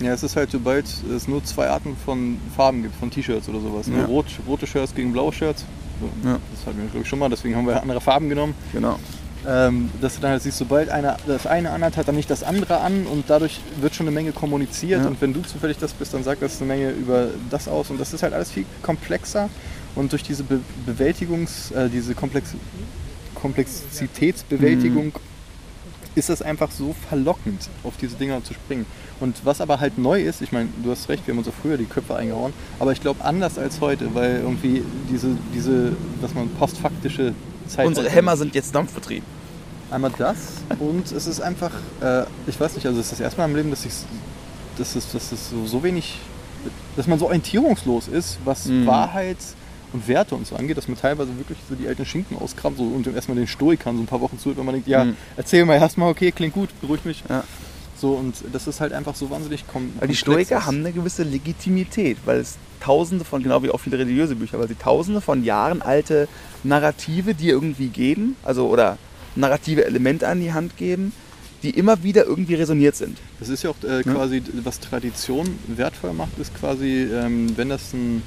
Ja, 0.00 0.12
es 0.12 0.22
ist 0.22 0.36
halt, 0.36 0.50
sobald 0.52 0.86
es 1.14 1.26
nur 1.26 1.42
zwei 1.44 1.68
Arten 1.68 1.96
von 2.04 2.38
Farben 2.56 2.82
gibt, 2.82 2.94
von 2.94 3.10
T-Shirts 3.10 3.48
oder 3.48 3.60
sowas. 3.60 3.88
Ne? 3.88 3.98
Ja. 3.98 4.04
Rot, 4.04 4.26
rote 4.46 4.66
Shirts 4.66 4.94
gegen 4.94 5.12
blaue 5.12 5.32
Shirts. 5.32 5.64
So, 6.00 6.28
Ja. 6.28 6.38
Das 6.54 6.66
hatten 6.66 6.78
wir, 6.78 6.84
glaube 6.86 7.02
ich, 7.02 7.08
schon 7.08 7.18
mal, 7.18 7.28
deswegen 7.28 7.56
haben 7.56 7.66
wir 7.66 7.80
andere 7.82 8.00
Farben 8.00 8.28
genommen. 8.28 8.54
Genau. 8.72 8.98
Ähm, 9.46 9.90
dass 10.00 10.16
du 10.16 10.20
dann 10.20 10.32
halt 10.32 10.42
siehst, 10.42 10.58
sobald 10.58 10.88
einer 10.88 11.16
das 11.26 11.46
eine 11.46 11.70
anhat, 11.70 11.96
hat 11.96 12.06
dann 12.06 12.14
nicht 12.16 12.30
das 12.30 12.42
andere 12.42 12.80
an 12.80 13.06
und 13.06 13.24
dadurch 13.28 13.60
wird 13.80 13.94
schon 13.94 14.06
eine 14.06 14.14
Menge 14.14 14.32
kommuniziert. 14.32 15.02
Ja. 15.02 15.08
Und 15.08 15.20
wenn 15.20 15.32
du 15.32 15.42
zufällig 15.42 15.78
das 15.78 15.92
bist, 15.92 16.14
dann 16.14 16.22
sagt 16.22 16.42
das 16.42 16.60
eine 16.60 16.68
Menge 16.68 16.90
über 16.90 17.28
das 17.50 17.66
aus. 17.66 17.90
Und 17.90 17.98
das 18.00 18.12
ist 18.12 18.22
halt 18.22 18.34
alles 18.34 18.50
viel 18.50 18.66
komplexer. 18.82 19.48
Und 19.94 20.12
durch 20.12 20.22
diese 20.22 20.44
Be 20.44 20.60
Bewältigungs-, 20.86 21.72
äh, 21.74 21.88
diese 21.88 22.14
Komplex 22.14 22.50
Komplexitätsbewältigung 23.34 25.06
Mhm. 25.06 25.27
Ist 26.14 26.28
das 26.28 26.42
einfach 26.42 26.70
so 26.70 26.94
verlockend, 27.08 27.68
auf 27.84 27.96
diese 28.00 28.16
Dinger 28.16 28.42
zu 28.42 28.54
springen. 28.54 28.86
Und 29.20 29.44
was 29.44 29.60
aber 29.60 29.80
halt 29.80 29.98
neu 29.98 30.22
ist, 30.22 30.40
ich 30.42 30.52
meine, 30.52 30.68
du 30.82 30.90
hast 30.90 31.08
recht, 31.08 31.26
wir 31.26 31.32
haben 31.32 31.38
uns 31.38 31.48
auch 31.48 31.54
früher 31.60 31.76
die 31.76 31.84
Köpfe 31.84 32.16
eingehauen, 32.16 32.52
aber 32.78 32.92
ich 32.92 33.00
glaube 33.00 33.24
anders 33.24 33.58
als 33.58 33.80
heute, 33.80 34.14
weil 34.14 34.36
irgendwie 34.42 34.82
diese, 35.10 35.28
diese 35.54 35.92
was 36.20 36.34
man 36.34 36.48
postfaktische 36.50 37.34
Zeit. 37.66 37.86
Unsere 37.86 38.08
Hämmer 38.08 38.36
sind 38.36 38.54
jetzt 38.54 38.74
dampfbetrieben. 38.74 39.24
Einmal 39.90 40.12
das 40.18 40.36
und 40.80 41.10
es 41.12 41.26
ist 41.26 41.40
einfach, 41.40 41.72
äh, 42.02 42.24
ich 42.46 42.60
weiß 42.60 42.74
nicht, 42.74 42.86
also 42.86 43.00
es 43.00 43.06
ist 43.06 43.12
das 43.12 43.20
erste 43.20 43.40
Mal 43.40 43.46
im 43.48 43.56
Leben, 43.56 43.70
dass 43.70 43.84
ich 43.86 43.92
dass 44.76 44.94
es, 44.94 45.10
dass 45.12 45.32
es 45.32 45.50
so, 45.50 45.66
so 45.66 45.82
wenig, 45.82 46.18
dass 46.96 47.06
man 47.06 47.18
so 47.18 47.26
orientierungslos 47.26 48.06
ist, 48.08 48.38
was 48.44 48.66
Mhm. 48.66 48.86
Wahrheit 48.86 49.38
und 49.92 50.06
Werte 50.08 50.34
und 50.34 50.46
so 50.46 50.56
angeht, 50.56 50.76
dass 50.76 50.88
man 50.88 50.98
teilweise 50.98 51.36
wirklich 51.38 51.58
so 51.68 51.74
die 51.74 51.88
alten 51.88 52.04
Schinken 52.04 52.36
auskramt 52.38 52.76
so, 52.78 52.84
und 52.84 53.06
erstmal 53.06 53.36
den 53.36 53.46
Stoikern 53.46 53.96
so 53.96 54.02
ein 54.02 54.06
paar 54.06 54.20
Wochen 54.20 54.38
zuhört, 54.38 54.58
wenn 54.58 54.66
man 54.66 54.74
denkt, 54.74 54.88
ja, 54.88 55.04
Mhm. 55.04 55.16
erzähl 55.36 55.64
mal 55.64 55.74
erstmal, 55.76 56.10
okay, 56.10 56.30
klingt 56.32 56.54
gut, 56.54 56.68
beruhigt 56.80 57.06
mich. 57.06 57.22
Ja. 57.28 57.44
So, 58.00 58.12
und 58.12 58.34
das 58.52 58.66
ist 58.68 58.80
halt 58.80 58.92
einfach 58.92 59.14
so 59.16 59.28
wahnsinnig 59.30 59.66
kom 59.66 59.90
Weil 59.98 60.08
die 60.08 60.14
Stoiker 60.14 60.58
ist. 60.58 60.66
haben 60.66 60.78
eine 60.78 60.92
gewisse 60.92 61.24
Legitimität, 61.24 62.18
weil 62.26 62.38
es 62.38 62.56
tausende 62.80 63.24
von, 63.24 63.42
genau 63.42 63.62
wie 63.64 63.70
auch 63.70 63.80
viele 63.80 63.98
religiöse 63.98 64.36
Bücher, 64.36 64.58
weil 64.60 64.68
sie 64.68 64.76
tausende 64.76 65.20
von 65.20 65.42
Jahren 65.42 65.82
alte 65.82 66.28
Narrative 66.62 67.34
dir 67.34 67.52
irgendwie 67.54 67.88
geben, 67.88 68.36
also 68.44 68.68
oder 68.68 68.98
narrative 69.34 69.84
Elemente 69.84 70.28
an 70.28 70.40
die 70.40 70.52
Hand 70.52 70.76
geben, 70.76 71.12
die 71.64 71.70
immer 71.70 72.04
wieder 72.04 72.24
irgendwie 72.24 72.54
resoniert 72.54 72.94
sind. 72.94 73.18
Das 73.40 73.48
ist 73.48 73.64
ja 73.64 73.70
auch 73.70 73.82
äh, 73.82 74.04
quasi, 74.04 74.42
was 74.62 74.78
Tradition 74.78 75.58
wertvoll 75.66 76.12
macht, 76.12 76.38
ist 76.38 76.54
quasi, 76.54 77.02
ähm, 77.12 77.56
wenn 77.56 77.68
das 77.68 77.92
ein 77.94 78.22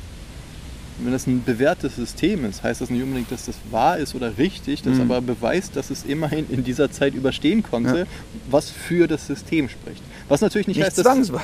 wenn 1.00 1.12
das 1.12 1.28
ein 1.28 1.44
bewährtes 1.44 1.96
System 1.96 2.46
ist, 2.46 2.64
heißt 2.64 2.82
das 2.82 2.89
nicht 2.89 3.02
unbedingt, 3.02 3.32
dass 3.32 3.46
das 3.46 3.56
wahr 3.72 3.98
ist 3.98 4.14
oder 4.16 4.38
richtig, 4.38 4.82
das 4.84 4.96
Mhm. 4.96 5.02
aber 5.02 5.22
beweist, 5.22 5.76
dass 5.76 5.89
es 5.89 6.04
immerhin 6.04 6.46
in 6.50 6.64
dieser 6.64 6.92
Zeit 6.92 7.14
überstehen 7.16 7.64
konnte, 7.64 8.00
Ja. 8.00 8.06
was 8.50 8.70
für 8.70 9.08
das 9.08 9.26
System 9.28 9.70
spricht. 9.70 10.02
Was 10.28 10.42
natürlich 10.42 10.68
nicht, 10.68 10.78
Nicht 10.78 10.86
heißt, 10.88 10.98
dass 11.00 11.06
zwangsweise. 11.06 11.42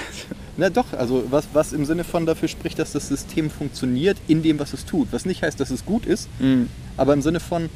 Na 0.58 0.70
doch, 0.70 0.93
also 0.93 1.24
was, 1.30 1.48
was 1.54 1.74
im 1.74 1.86
Sinne 1.86 2.04
von 2.04 2.26
dafür 2.26 2.48
spricht, 2.48 2.80
dass 2.80 2.91
das 2.91 3.08
System 3.08 3.50
funktioniert 3.50 4.18
in 4.28 4.43
dem, 4.43 4.60
was 4.60 4.74
es 4.74 4.86
tut. 4.86 5.08
Was 5.12 5.26
nicht 5.26 5.41
heißt, 5.43 5.60
dass 5.60 5.72
es 5.72 5.86
gut 5.86 6.06
ist, 6.06 6.30
Mhm. 6.39 6.70
aber 6.95 7.14
im 7.14 7.22
Sinne 7.22 7.39
von, 7.39 7.70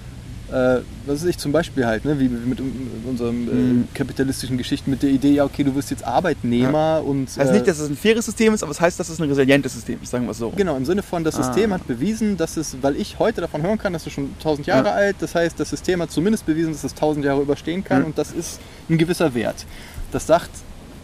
äh, 0.52 0.82
was 1.06 1.22
weiß 1.22 1.26
ich, 1.26 1.38
zum 1.38 1.52
Beispiel 1.52 1.86
halt, 1.86 2.04
ne, 2.06 2.20
wie 2.20 2.28
mit 2.28 2.60
un- 2.60 2.92
unseren 3.08 3.48
äh, 3.48 3.52
Mhm. 3.54 3.88
kapitalistischen 3.94 4.58
Geschichten, 4.58 4.92
mit 4.92 5.02
der 5.02 5.10
Idee, 5.10 5.32
ja, 5.32 5.46
okay, 5.46 5.64
du 5.64 5.74
wirst 5.76 5.92
jetzt 5.92 6.04
Arbeitnehmer 6.06 7.02
und. 7.06 7.26
Das 7.28 7.38
heißt 7.38 7.50
äh, 7.52 7.54
nicht, 7.54 7.68
dass 7.68 7.80
es 7.80 7.90
ein 7.90 7.96
faires 7.98 8.26
System 8.26 8.54
ist, 8.54 8.64
aber 8.64 8.72
es 8.72 8.82
heißt, 8.82 9.00
dass 9.00 9.10
es 9.10 9.20
ein 9.20 9.30
resilientes 9.30 9.74
System 9.74 10.00
ist, 10.04 10.10
sagen 10.12 10.26
wir 10.26 10.32
es 10.32 10.38
so. 10.38 10.50
Genau, 10.52 10.76
im 10.76 10.86
Sinne 10.86 11.04
von, 11.04 11.24
das 11.24 11.36
System 11.36 11.72
Ah. 11.72 11.76
hat 11.76 11.88
bewiesen, 11.88 12.38
dass 12.38 12.58
es, 12.58 12.78
weil 12.82 12.96
ich 12.98 13.18
heute 13.20 13.42
davon 13.42 13.62
hören 13.62 13.78
kann, 13.78 13.94
dass 13.94 14.06
es 14.06 14.14
schon 14.14 14.30
1000 14.40 14.68
Jahre 14.68 14.88
Ja. 14.90 14.94
alt, 14.94 15.16
das 15.20 15.36
heißt, 15.36 15.60
das 15.60 15.70
System 15.70 16.02
hat 16.02 16.12
zumindest 16.12 16.46
bewiesen, 16.46 16.74
dass 16.74 16.84
es 16.84 16.94
1000 16.96 17.26
Jahre 17.26 17.42
überstehen 17.42 17.84
kann 17.84 18.02
Ja. 18.02 18.06
und 18.08 18.18
das 18.18 18.32
ist 18.32 18.60
ein 18.90 18.98
gewisser 18.98 19.34
Wert. 19.34 19.66
Das 20.12 20.28
sagt 20.28 20.50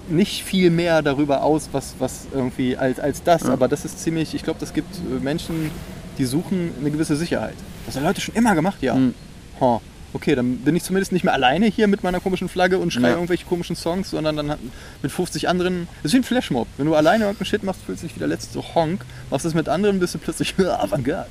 nicht 0.09 0.43
viel 0.43 0.69
mehr 0.69 1.01
darüber 1.01 1.43
aus, 1.43 1.69
was, 1.73 1.95
was 1.99 2.27
irgendwie 2.33 2.77
als, 2.77 2.99
als 2.99 3.23
das, 3.23 3.43
Ja. 3.43 3.49
aber 3.53 3.67
das 3.67 3.85
ist 3.85 3.99
ziemlich, 4.01 4.33
ich 4.33 4.43
glaube, 4.43 4.59
das 4.59 4.73
gibt 4.73 4.95
äh, 4.97 5.23
Menschen, 5.23 5.69
die 6.17 6.25
suchen 6.25 6.71
eine 6.79 6.91
gewisse 6.91 7.15
Sicherheit. 7.15 7.53
Das 7.85 7.95
haben 7.95 8.03
Leute 8.03 8.21
schon 8.21 8.33
immer 8.35 8.55
gemacht, 8.55 8.81
ja. 8.81 8.95
Mhm. 8.95 9.13
Ha. 9.61 9.81
Okay, 10.13 10.35
dann 10.35 10.57
bin 10.59 10.75
ich 10.75 10.83
zumindest 10.83 11.11
nicht 11.11 11.23
mehr 11.25 11.33
alleine 11.33 11.65
hier 11.67 11.87
mit 11.87 12.01
meiner 12.01 12.19
komischen 12.19 12.47
Flagge 12.49 12.79
und 12.79 12.91
schreie 12.93 13.09
Ja. 13.11 13.15
irgendwelche 13.15 13.45
komischen 13.45 13.75
Songs, 13.75 14.09
sondern 14.09 14.37
dann 14.37 14.53
mit 15.01 15.11
50 15.11 15.49
anderen. 15.49 15.87
Das 16.01 16.09
ist 16.11 16.13
wie 16.13 16.17
ein 16.17 16.23
Flashmob. 16.23 16.67
Wenn 16.77 16.85
du 16.87 16.95
alleine 16.95 17.25
irgendeinen 17.25 17.45
Shit 17.45 17.63
machst, 17.63 17.81
fühlst 17.85 18.03
du 18.03 18.07
dich 18.07 18.15
wie 18.15 18.19
der 18.19 18.29
letzte 18.29 18.59
Honk. 18.73 19.05
Machst 19.29 19.45
das 19.45 19.53
mit 19.53 19.67
anderen, 19.69 19.99
bist 19.99 20.15
du 20.15 20.19
plötzlich 20.19 20.55
Avantgarde. 20.59 21.29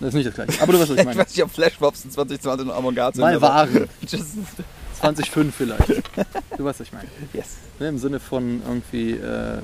Das 0.00 0.08
ist 0.08 0.14
nicht 0.14 0.26
das 0.26 0.34
gleiche. 0.34 0.60
Aber 0.62 0.72
du 0.72 0.80
weißt, 0.80 0.90
was 0.90 0.96
ich 0.96 1.00
Ich 1.02 1.06
meine. 1.06 1.18
weiß 1.20 1.28
nicht, 1.30 1.44
ob 1.44 1.50
Flashmobs 1.52 2.04
in 2.06 2.10
2020 2.10 2.66
noch 2.66 2.74
Avantgarde 2.74 3.14
sind. 3.16 3.22
Mal 3.22 3.40
waren. 3.40 3.88
Just, 4.08 4.26
2005 5.00 5.54
vielleicht. 5.54 5.88
Du 6.56 6.64
weißt, 6.64 6.80
was 6.80 6.86
ich 6.86 6.92
meine. 6.92 7.08
yes. 7.32 7.56
Ne, 7.78 7.88
Im 7.88 7.98
Sinne 7.98 8.20
von 8.20 8.62
irgendwie, 8.66 9.12
äh, 9.12 9.58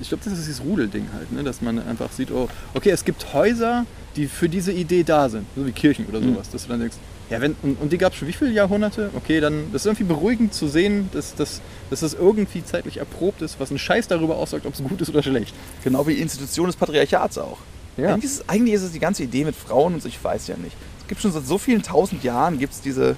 ich 0.00 0.08
glaube, 0.08 0.22
das 0.24 0.34
ist 0.34 0.46
dieses 0.46 0.62
Rudelding 0.62 1.06
halt, 1.14 1.32
ne? 1.32 1.42
dass 1.42 1.62
man 1.62 1.78
einfach 1.88 2.12
sieht, 2.12 2.30
oh, 2.30 2.48
okay, 2.74 2.90
es 2.90 3.04
gibt 3.04 3.32
Häuser, 3.32 3.86
die 4.14 4.26
für 4.26 4.48
diese 4.48 4.72
Idee 4.72 5.02
da 5.04 5.28
sind, 5.28 5.46
so 5.56 5.66
wie 5.66 5.72
Kirchen 5.72 6.06
oder 6.06 6.20
Mhm. 6.20 6.34
sowas, 6.34 6.50
dass 6.50 6.62
du 6.64 6.68
dann 6.68 6.80
denkst, 6.80 6.96
ja, 7.30 7.40
wenn, 7.40 7.56
und, 7.62 7.80
und 7.80 7.92
die 7.92 7.98
gab 7.98 8.12
es 8.12 8.18
schon 8.18 8.28
wie 8.28 8.32
viele 8.32 8.52
Jahrhunderte? 8.52 9.10
Okay, 9.14 9.40
dann 9.40 9.70
das 9.72 9.82
ist 9.82 9.86
irgendwie 9.86 10.04
beruhigend 10.04 10.54
zu 10.54 10.66
sehen, 10.66 11.10
dass, 11.12 11.34
dass, 11.34 11.60
dass 11.90 12.00
das 12.00 12.14
irgendwie 12.14 12.64
zeitlich 12.64 12.96
erprobt 12.96 13.42
ist, 13.42 13.60
was 13.60 13.70
ein 13.70 13.78
Scheiß 13.78 14.08
darüber 14.08 14.36
aussagt, 14.36 14.64
ob 14.64 14.74
es 14.74 14.82
gut 14.82 15.00
ist 15.00 15.10
oder 15.10 15.22
schlecht. 15.22 15.54
Genau 15.84 16.06
wie 16.06 16.14
die 16.14 16.22
Institution 16.22 16.66
des 16.66 16.76
Patriarchats 16.76 17.36
auch. 17.36 17.58
Ja. 17.96 18.14
Eigentlich, 18.14 18.24
ist 18.24 18.40
es, 18.40 18.48
eigentlich 18.48 18.74
ist 18.74 18.82
es 18.82 18.92
die 18.92 18.98
ganze 18.98 19.24
Idee 19.24 19.44
mit 19.44 19.56
Frauen 19.56 19.94
und 19.94 20.02
so, 20.02 20.08
ich 20.08 20.22
weiß 20.22 20.46
ja 20.46 20.56
nicht. 20.56 20.76
Es 21.00 21.08
gibt 21.08 21.20
schon 21.20 21.32
seit 21.32 21.46
so 21.46 21.58
vielen 21.58 21.82
tausend 21.82 22.22
Jahren 22.24 22.58
gibt 22.58 22.72
es 22.72 22.80
diese 22.80 23.16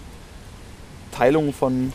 Teilung 1.12 1.52
von 1.52 1.92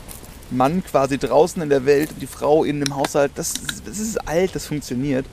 Mann 0.52 0.84
quasi 0.84 1.18
draußen 1.18 1.62
in 1.62 1.70
der 1.70 1.86
Welt 1.86 2.12
und 2.12 2.22
die 2.22 2.28
Frau 2.28 2.64
in 2.64 2.80
dem 2.80 2.96
Haushalt. 2.96 3.32
Das, 3.36 3.54
das 3.86 4.00
ist 4.00 4.18
alt, 4.28 4.56
das 4.56 4.68
funktioniert. 4.68 5.26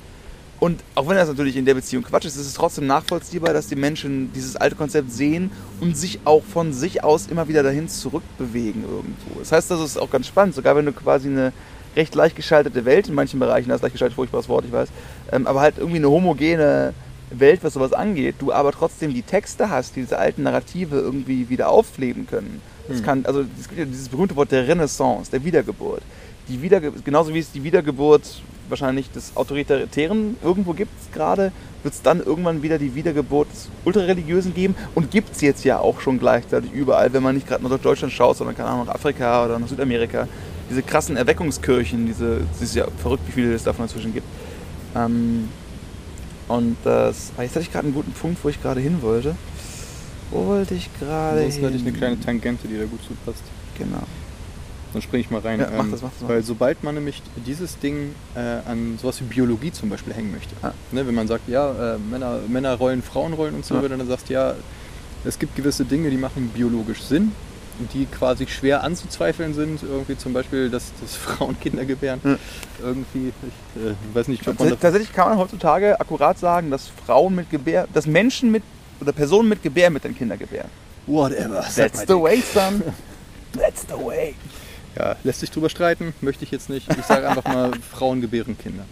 Und 0.63 0.79
auch 0.95 1.09
wenn 1.09 1.17
das 1.17 1.27
natürlich 1.27 1.57
in 1.57 1.65
der 1.65 1.75
Beziehung 1.75 2.05
Quatsch 2.05 2.25
ist, 2.25 2.37
ist 2.37 2.47
es 2.47 2.55
trotzdem 2.55 2.87
nachvollziehbar, 2.87 3.53
dass 3.53 3.67
die 3.67 3.75
Menschen 3.75 4.33
dieses 4.33 4.55
alte 4.55 4.77
Konzept 4.77 5.11
sehen 5.11 5.51
und 5.81 5.97
sich 5.97 6.21
auch 6.25 6.45
von 6.45 6.73
sich 6.73 7.03
aus 7.03 7.27
immer 7.27 7.49
wieder 7.49 7.65
dahin 7.65 7.89
zurückbewegen 7.89 8.85
irgendwo. 8.85 9.41
Das 9.41 9.51
heißt, 9.51 9.73
das 9.73 9.81
ist 9.81 9.97
auch 9.97 10.09
ganz 10.09 10.29
spannend, 10.29 10.55
sogar 10.55 10.77
wenn 10.77 10.87
du 10.87 10.93
quasi 10.93 11.27
eine 11.27 11.53
recht 11.97 12.15
leicht 12.15 12.37
geschaltete 12.37 12.85
Welt, 12.85 13.09
in 13.09 13.15
manchen 13.15 13.41
Bereichen, 13.41 13.71
das 13.71 13.79
ist 13.79 13.83
leicht 13.83 13.95
geschaltet, 13.95 14.15
furchtbares 14.15 14.49
Wort, 14.49 14.65
ich 14.65 14.71
weiß, 14.71 14.89
ähm, 15.33 15.49
aber 15.49 15.63
halt 15.63 15.79
irgendwie 15.79 15.97
eine 15.97 16.09
homogene 16.09 16.95
Welt, 17.33 17.65
was 17.65 17.73
sowas 17.73 17.93
angeht, 17.93 18.37
du 18.39 18.53
aber 18.53 18.71
trotzdem 18.71 19.13
die 19.13 19.23
Texte 19.23 19.69
hast, 19.69 19.97
die 19.97 20.03
diese 20.03 20.17
alten 20.17 20.45
Narrative 20.45 20.95
irgendwie 20.95 21.49
wieder 21.49 21.71
aufleben 21.71 22.29
können. 22.29 22.63
Das 22.87 22.99
Hm. 22.99 23.05
kann, 23.05 23.27
also 23.27 23.45
es 23.59 23.67
gibt 23.67 23.81
ja 23.81 23.85
dieses 23.85 24.09
berühmte 24.09 24.37
Wort 24.37 24.53
der 24.53 24.69
Renaissance, 24.69 25.29
der 25.29 25.45
Wiedergeburt. 25.45 26.03
Die 26.47 26.63
Wiederge 26.63 26.93
genauso 27.05 27.35
wie 27.35 27.41
es 27.41 27.51
die 27.51 27.65
Wiedergeburt 27.65 28.43
wahrscheinlich 28.73 29.11
des 29.13 29.37
Autoritären 29.37 30.37
irgendwo 30.43 30.73
gibt 30.73 30.91
es 31.01 31.13
gerade, 31.15 31.53
wird 31.83 31.95
es 31.95 32.03
dann 32.03 32.21
irgendwann 32.21 32.63
wieder 32.63 32.79
die 32.79 32.95
Wiedergeburt 32.95 33.53
des 33.53 33.69
Ultrareligiösen 33.85 34.55
geben 34.55 34.75
und 34.95 35.11
gibt 35.11 35.37
es 35.37 35.41
jetzt 35.43 35.65
ja 35.65 35.79
auch 35.79 36.01
schon 36.01 36.19
gleichzeitig 36.19 36.73
überall, 36.73 37.13
wenn 37.13 37.23
man 37.23 37.35
nicht 37.37 37.47
gerade 37.47 37.63
nach 37.63 37.79
Deutschland 37.79 38.13
schaut, 38.13 38.37
sondern 38.37 38.57
keine 38.57 38.71
Ahnung, 38.71 38.87
nach 38.87 38.95
Afrika 38.95 39.45
oder 39.45 39.59
nach 39.59 39.69
Südamerika. 39.69 40.27
Diese 40.71 40.83
krassen 40.83 41.17
Erweckungskirchen, 41.17 42.07
diese, 42.07 42.41
es 42.55 42.63
ist 42.63 42.75
ja 42.75 42.87
verrückt, 42.99 43.23
wie 43.29 43.33
viele 43.33 43.53
es 43.55 43.63
davon 43.63 43.85
inzwischen 43.85 44.15
gibt. 44.15 44.27
Ähm, 44.97 45.49
und 46.49 46.77
das, 46.85 47.33
ah, 47.37 47.43
jetzt 47.43 47.53
hatte 47.55 47.63
ich 47.65 47.73
gerade 47.73 47.87
einen 47.87 47.95
guten 47.95 48.13
Punkt, 48.13 48.43
wo 48.43 48.49
ich 48.49 48.61
gerade 48.61 48.81
hin 48.81 49.03
wollte. 49.03 49.37
Wo 50.31 50.47
wollte 50.47 50.75
ich 50.75 50.89
gerade 50.99 51.39
Ansonsten 51.39 51.63
hätte 51.65 51.77
ich 51.77 51.83
eine 51.83 51.91
hin? 51.91 51.99
kleine 51.99 52.21
Tangente, 52.21 52.67
die 52.69 52.79
da 52.79 52.85
gut 52.85 53.01
zupasst. 53.07 53.43
Genau. 53.77 54.03
Dann 54.93 55.03
springe 55.03 55.23
ich 55.23 55.31
mal 55.31 55.41
rein. 55.41 55.61
Ja, 55.61 55.69
mach 55.77 55.85
ähm, 55.85 55.91
das, 55.91 56.03
mach 56.03 56.11
das, 56.11 56.21
mach 56.23 56.29
weil 56.29 56.39
das. 56.39 56.47
sobald 56.47 56.83
man 56.85 56.95
nämlich 56.95 57.23
dieses 57.47 57.79
Ding 57.79 58.15
äh, 58.35 58.41
an 58.69 58.99
sowas 59.01 59.21
wie 59.21 59.25
Biologie 59.25 59.73
zum 59.73 59.89
Beispiel 59.89 60.13
hängen 60.13 60.33
möchte, 60.33 60.55
Ah. 60.63 60.73
ne, 60.91 61.07
wenn 61.07 61.15
man 61.15 61.27
sagt, 61.29 61.49
ja, 61.49 61.95
äh, 61.95 61.99
Männer, 61.99 62.41
Männerrollen, 62.49 63.03
Frauenrollen 63.03 63.55
und 63.55 63.65
so, 63.65 63.75
Ja. 63.77 63.89
dann 63.89 64.07
sagst, 64.07 64.29
ja, 64.29 64.55
es 65.25 65.39
gibt 65.39 65.57
gewisse 65.57 65.85
Dinge, 65.85 66.11
die 66.11 66.17
machen 66.17 66.51
biologisch 66.55 67.03
Sinn, 67.03 67.33
die 67.95 68.05
quasi 68.07 68.47
schwer 68.47 68.85
anzuzweifeln 68.85 69.55
sind. 69.55 69.83
Irgendwie 69.83 70.17
zum 70.19 70.33
Beispiel, 70.35 70.69
dass, 70.69 70.93
dass 71.01 71.17
Frauen 71.17 71.59
Kinder 71.59 71.85
gebären. 71.85 72.21
Ja. 72.23 72.37
Irgendwie, 72.83 73.33
ich 73.77 73.83
äh, 73.83 73.95
weiß 74.15 74.29
nicht, 74.29 74.47
ob 74.47 74.59
man 74.59 74.69
Tats- 74.69 74.81
Tatsächlich 74.81 75.13
kann 75.13 75.31
man 75.31 75.39
heutzutage 75.39 75.99
akkurat 76.01 76.39
sagen, 76.39 76.71
dass 76.71 76.89
Frauen 77.07 77.35
mit 77.35 77.51
Gebär, 77.51 77.89
dass 77.95 78.07
Menschen 78.07 78.51
mit 78.51 78.63
oder 79.01 79.13
Personen 79.13 79.49
mit 79.49 79.63
Gebärmitteln 79.63 80.15
Kinder 80.17 80.37
gebären. 80.37 80.69
Whatever. 81.07 81.65
That's 81.77 82.01
the 82.07 82.15
way, 82.15 82.41
son. 82.43 82.83
That's 83.59 83.85
the 83.89 83.95
way. 83.95 84.35
Ja, 84.97 85.17
lässt 85.25 85.41
sich 85.41 85.51
drüber 85.51 85.71
streiten, 85.71 86.15
möchte 86.21 86.45
ich 86.45 86.51
jetzt 86.51 86.69
nicht. 86.69 86.87
Ich 86.99 87.05
sage 87.07 87.29
einfach 87.29 87.45
mal, 87.45 87.73
Frauen 87.93 88.21
gebären 88.21 88.59
Kinder. 88.59 88.85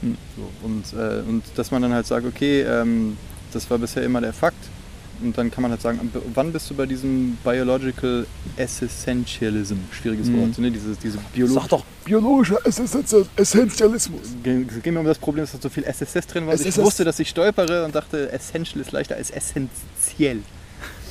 Hm. 0.00 0.16
So, 0.36 0.66
und, 0.66 0.92
äh, 1.00 1.20
und 1.28 1.44
dass 1.54 1.70
man 1.70 1.82
dann 1.82 1.92
halt 1.92 2.06
sagt, 2.06 2.26
okay, 2.26 2.62
ähm, 2.62 3.16
das 3.52 3.70
war 3.70 3.78
bisher 3.78 4.02
immer 4.02 4.20
der 4.20 4.32
Fakt. 4.32 4.58
Und 5.22 5.38
dann 5.38 5.50
kann 5.50 5.62
man 5.62 5.70
halt 5.70 5.80
sagen, 5.80 6.12
wann 6.34 6.52
bist 6.52 6.68
du 6.70 6.74
bei 6.74 6.86
diesem 6.86 7.38
Biological 7.44 8.26
Essentialism? 8.56 9.76
Schwieriges 9.92 10.26
Mhm. 10.26 10.40
Wort, 10.40 10.58
ne? 10.58 10.70
Diese, 10.72 10.96
diese 10.96 11.18
biologische. 11.32 11.60
Sag 11.60 11.68
doch, 11.68 11.84
biologischer 12.04 12.58
Essentialismus. 12.66 14.20
Ging 14.42 14.68
ging 14.82 14.94
mir 14.94 15.00
um 15.00 15.06
das 15.06 15.18
Problem, 15.18 15.44
dass 15.44 15.52
da 15.52 15.58
so 15.60 15.68
viel 15.68 15.84
SSS 15.84 16.26
drin 16.26 16.46
war. 16.46 16.54
Ich 16.54 16.76
wusste, 16.78 17.04
dass 17.04 17.20
ich 17.20 17.28
stolpere 17.28 17.84
und 17.84 17.94
dachte, 17.94 18.32
essential 18.32 18.80
ist 18.80 18.90
leichter 18.90 19.14
als 19.14 19.30
essentiell. 19.30 20.42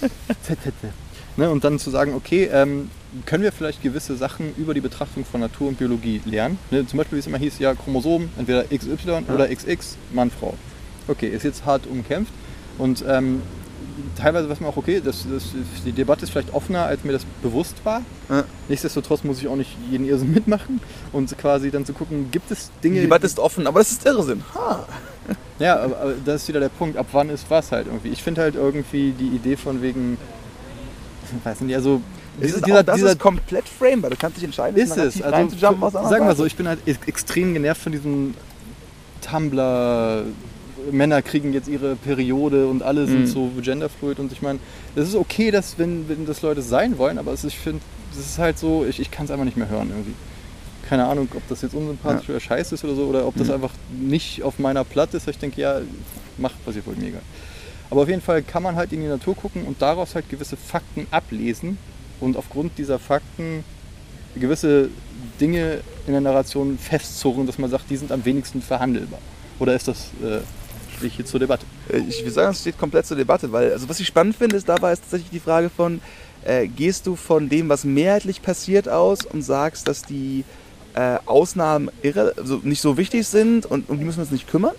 ne, 1.37 1.49
und 1.49 1.63
dann 1.63 1.79
zu 1.79 1.89
sagen, 1.89 2.13
okay, 2.13 2.49
ähm, 2.51 2.89
können 3.25 3.43
wir 3.43 3.51
vielleicht 3.51 3.81
gewisse 3.81 4.15
Sachen 4.15 4.55
über 4.57 4.73
die 4.73 4.81
Betrachtung 4.81 5.25
von 5.25 5.41
Natur 5.41 5.69
und 5.69 5.77
Biologie 5.77 6.21
lernen? 6.25 6.57
Ne, 6.71 6.85
zum 6.85 6.97
Beispiel, 6.97 7.17
wie 7.17 7.19
es 7.19 7.27
immer 7.27 7.37
hieß, 7.37 7.59
ja, 7.59 7.73
Chromosom, 7.73 8.29
entweder 8.37 8.63
XY 8.65 9.23
oder 9.33 9.47
XX, 9.47 9.97
Mann, 10.11 10.31
Frau. 10.31 10.55
Okay, 11.07 11.27
ist 11.27 11.43
jetzt 11.43 11.65
hart 11.65 11.85
umkämpft. 11.87 12.33
Und 12.77 13.03
ähm, 13.07 13.41
teilweise 14.15 14.49
weiß 14.49 14.59
man 14.59 14.69
auch, 14.69 14.77
okay, 14.77 15.01
das, 15.03 15.25
das, 15.29 15.43
die 15.85 15.91
Debatte 15.91 16.23
ist 16.23 16.31
vielleicht 16.31 16.53
offener, 16.53 16.85
als 16.85 17.03
mir 17.03 17.11
das 17.11 17.25
bewusst 17.41 17.75
war. 17.83 18.01
Ja. 18.29 18.43
Nichtsdestotrotz 18.67 19.23
muss 19.23 19.39
ich 19.39 19.47
auch 19.47 19.55
nicht 19.55 19.75
jeden 19.89 20.07
Irrsinn 20.07 20.33
mitmachen 20.33 20.81
und 21.11 21.37
quasi 21.37 21.71
dann 21.71 21.85
zu 21.85 21.93
gucken, 21.93 22.31
gibt 22.31 22.51
es 22.51 22.71
Dinge. 22.83 22.95
Die 22.95 23.01
Debatte 23.01 23.25
ist 23.25 23.39
offen, 23.39 23.67
aber 23.67 23.79
das 23.79 23.91
ist 23.91 24.05
Irrsinn. 24.05 24.43
Ha. 24.55 24.87
Ja, 25.59 25.79
aber, 25.79 25.97
aber 25.99 26.13
das 26.25 26.43
ist 26.43 26.47
wieder 26.47 26.59
der 26.59 26.69
Punkt, 26.69 26.97
ab 26.97 27.07
wann 27.11 27.29
ist 27.29 27.45
was 27.49 27.71
halt 27.71 27.87
irgendwie. 27.87 28.09
Ich 28.09 28.23
finde 28.23 28.41
halt 28.41 28.55
irgendwie 28.55 29.11
die 29.11 29.27
Idee 29.27 29.55
von 29.55 29.81
wegen, 29.81 30.17
weiß 31.43 31.61
nicht, 31.61 31.75
also 31.75 32.01
Es 32.39 32.47
dieser, 32.47 32.57
ist 32.57 32.65
dieser, 32.65 32.79
auch, 32.79 32.83
das 32.83 32.95
dieser 32.95 33.11
ist 33.11 33.19
komplett 33.19 33.67
framebar. 33.69 34.09
Du 34.11 34.17
kannst 34.17 34.37
dich 34.37 34.43
entscheiden, 34.43 34.75
ist 34.81 34.97
es. 34.97 35.21
Also, 35.21 35.55
sagen 35.57 35.79
wir 35.81 35.91
Seite. 35.91 36.35
so, 36.35 36.45
ich 36.45 36.55
bin 36.55 36.67
halt 36.67 36.79
ex- 36.87 36.99
extrem 37.07 37.53
genervt 37.53 37.81
von 37.81 37.91
diesem 37.91 38.33
Tumblr. 39.21 40.23
Männer 40.91 41.21
kriegen 41.21 41.53
jetzt 41.53 41.69
ihre 41.69 41.95
Periode 41.95 42.67
und 42.67 42.83
alle 42.83 43.05
sind 43.07 43.21
Mhm. 43.21 43.27
so 43.27 43.51
genderfluid 43.61 44.19
und 44.19 44.33
ich 44.33 44.41
meine, 44.41 44.59
das 44.95 45.07
ist 45.07 45.15
okay, 45.15 45.49
dass 45.49 45.77
wenn, 45.79 46.09
wenn 46.09 46.25
das 46.25 46.41
Leute 46.41 46.61
sein 46.61 46.97
wollen, 46.97 47.17
aber 47.17 47.31
es, 47.31 47.45
ich 47.45 47.57
finde, 47.57 47.79
das 48.13 48.25
ist 48.25 48.37
halt 48.37 48.59
so, 48.59 48.83
ich, 48.85 48.99
ich 48.99 49.09
kann 49.09 49.23
es 49.25 49.31
einfach 49.31 49.45
nicht 49.45 49.55
mehr 49.55 49.69
hören 49.69 49.89
irgendwie. 49.91 50.13
Keine 50.89 51.05
Ahnung, 51.05 51.29
ob 51.33 51.47
das 51.47 51.61
jetzt 51.61 51.73
unsympathisch 51.73 52.29
oder 52.29 52.41
scheiße 52.41 52.75
ist 52.75 52.83
oder 52.83 52.95
so, 52.95 53.03
oder 53.05 53.25
ob 53.25 53.37
das 53.37 53.47
Mhm. 53.47 53.53
einfach 53.53 53.71
nicht 53.97 54.43
auf 54.43 54.59
meiner 54.59 54.83
Platte 54.83 55.15
ist. 55.15 55.25
Ich 55.29 55.37
denke, 55.37 55.61
ja, 55.61 55.79
macht, 56.37 56.55
was 56.65 56.75
ihr 56.75 56.85
wollt, 56.85 56.99
mega. 56.99 57.19
Aber 57.89 58.01
auf 58.01 58.09
jeden 58.09 58.21
Fall 58.21 58.41
kann 58.41 58.61
man 58.61 58.75
halt 58.75 58.91
in 58.91 58.99
die 58.99 59.07
Natur 59.07 59.35
gucken 59.37 59.63
und 59.63 59.81
daraus 59.81 60.15
halt 60.15 60.29
gewisse 60.29 60.57
Fakten 60.57 61.07
ablesen 61.11 61.77
und 62.23 62.37
aufgrund 62.37 62.77
dieser 62.77 62.99
Fakten 62.99 63.63
gewisse 64.35 64.89
Dinge 65.39 65.81
in 66.07 66.13
der 66.13 66.21
Narration 66.21 66.77
festzurren, 66.77 67.45
dass 67.45 67.57
man 67.57 67.69
sagt, 67.69 67.89
die 67.89 67.97
sind 67.97 68.11
am 68.11 68.25
wenigsten 68.25 68.61
verhandelbar. 68.61 69.19
Oder 69.59 69.75
ist 69.75 69.87
das, 69.87 70.07
äh, 70.23 70.39
stehe 70.95 71.07
ich 71.07 71.15
hier 71.15 71.25
zur 71.25 71.39
Debatte? 71.39 71.65
Äh, 71.89 71.99
Ich 72.09 72.23
will 72.23 72.31
sagen, 72.31 72.51
es 72.51 72.61
steht 72.61 72.77
komplett 72.77 73.05
zur 73.05 73.17
Debatte, 73.17 73.51
weil, 73.51 73.71
also 73.71 73.87
was 73.89 73.99
ich 73.99 74.07
spannend 74.07 74.35
finde, 74.35 74.55
ist 74.55 74.67
dabei 74.67 74.93
ist 74.93 75.01
tatsächlich 75.01 75.29
die 75.29 75.39
Frage 75.39 75.69
von, 75.69 76.01
äh, 76.45 76.67
gehst 76.67 77.05
du 77.07 77.15
von 77.15 77.49
dem, 77.49 77.69
was 77.69 77.83
mehrheitlich 77.83 78.41
passiert 78.41 78.89
aus 78.89 79.25
und 79.25 79.43
sagst, 79.43 79.87
dass 79.87 80.01
die 80.01 80.43
äh, 80.95 81.17
Ausnahmen 81.25 81.89
irre, 82.01 82.33
also 82.37 82.59
nicht 82.63 82.81
so 82.81 82.97
wichtig 82.97 83.27
sind 83.27 83.65
und 83.65 83.89
um 83.89 83.97
die 83.99 84.05
müssen 84.05 84.17
wir 84.17 84.23
uns 84.23 84.31
nicht 84.31 84.49
kümmern? 84.49 84.75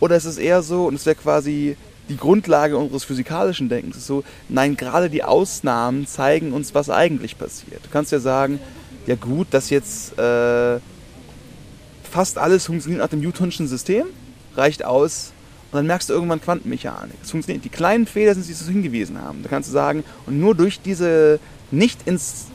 Oder 0.00 0.16
ist 0.16 0.24
es 0.24 0.38
eher 0.38 0.62
so, 0.62 0.86
und 0.86 0.94
es 0.94 1.06
wäre 1.06 1.16
quasi 1.16 1.76
die 2.08 2.16
Grundlage 2.16 2.76
unseres 2.76 3.04
physikalischen 3.04 3.68
Denkens, 3.68 3.96
ist 3.96 4.06
so, 4.06 4.24
nein, 4.48 4.76
gerade 4.76 5.08
die 5.08 5.24
Ausnahmen 5.24 6.06
zeigen 6.06 6.52
uns, 6.52 6.74
was 6.74 6.90
eigentlich 6.90 7.38
passiert. 7.38 7.84
Du 7.84 7.88
kannst 7.90 8.12
ja 8.12 8.18
sagen, 8.18 8.60
ja 9.06 9.14
gut, 9.14 9.48
dass 9.50 9.70
jetzt 9.70 10.18
äh, 10.18 10.78
fast 12.02 12.38
alles 12.38 12.66
funktioniert 12.66 13.02
nach 13.02 13.08
dem 13.08 13.20
Newtonschen 13.20 13.68
System, 13.68 14.06
reicht 14.56 14.84
aus. 14.84 15.32
Und 15.72 15.78
dann 15.78 15.86
merkst 15.86 16.08
du 16.08 16.12
irgendwann 16.12 16.40
Quantenmechanik. 16.40 17.16
Es 17.22 17.32
funktioniert. 17.32 17.64
Die 17.64 17.68
kleinen 17.68 18.06
Fehler 18.06 18.34
sind, 18.34 18.46
die 18.46 18.52
so 18.52 18.70
hingewiesen 18.70 19.20
haben. 19.20 19.42
Da 19.42 19.48
kannst 19.48 19.68
du 19.68 19.72
sagen, 19.72 20.04
und 20.26 20.38
nur 20.38 20.54
durch 20.54 20.80
diese 20.80 21.40
nicht 21.72 22.06
ins 22.06 22.46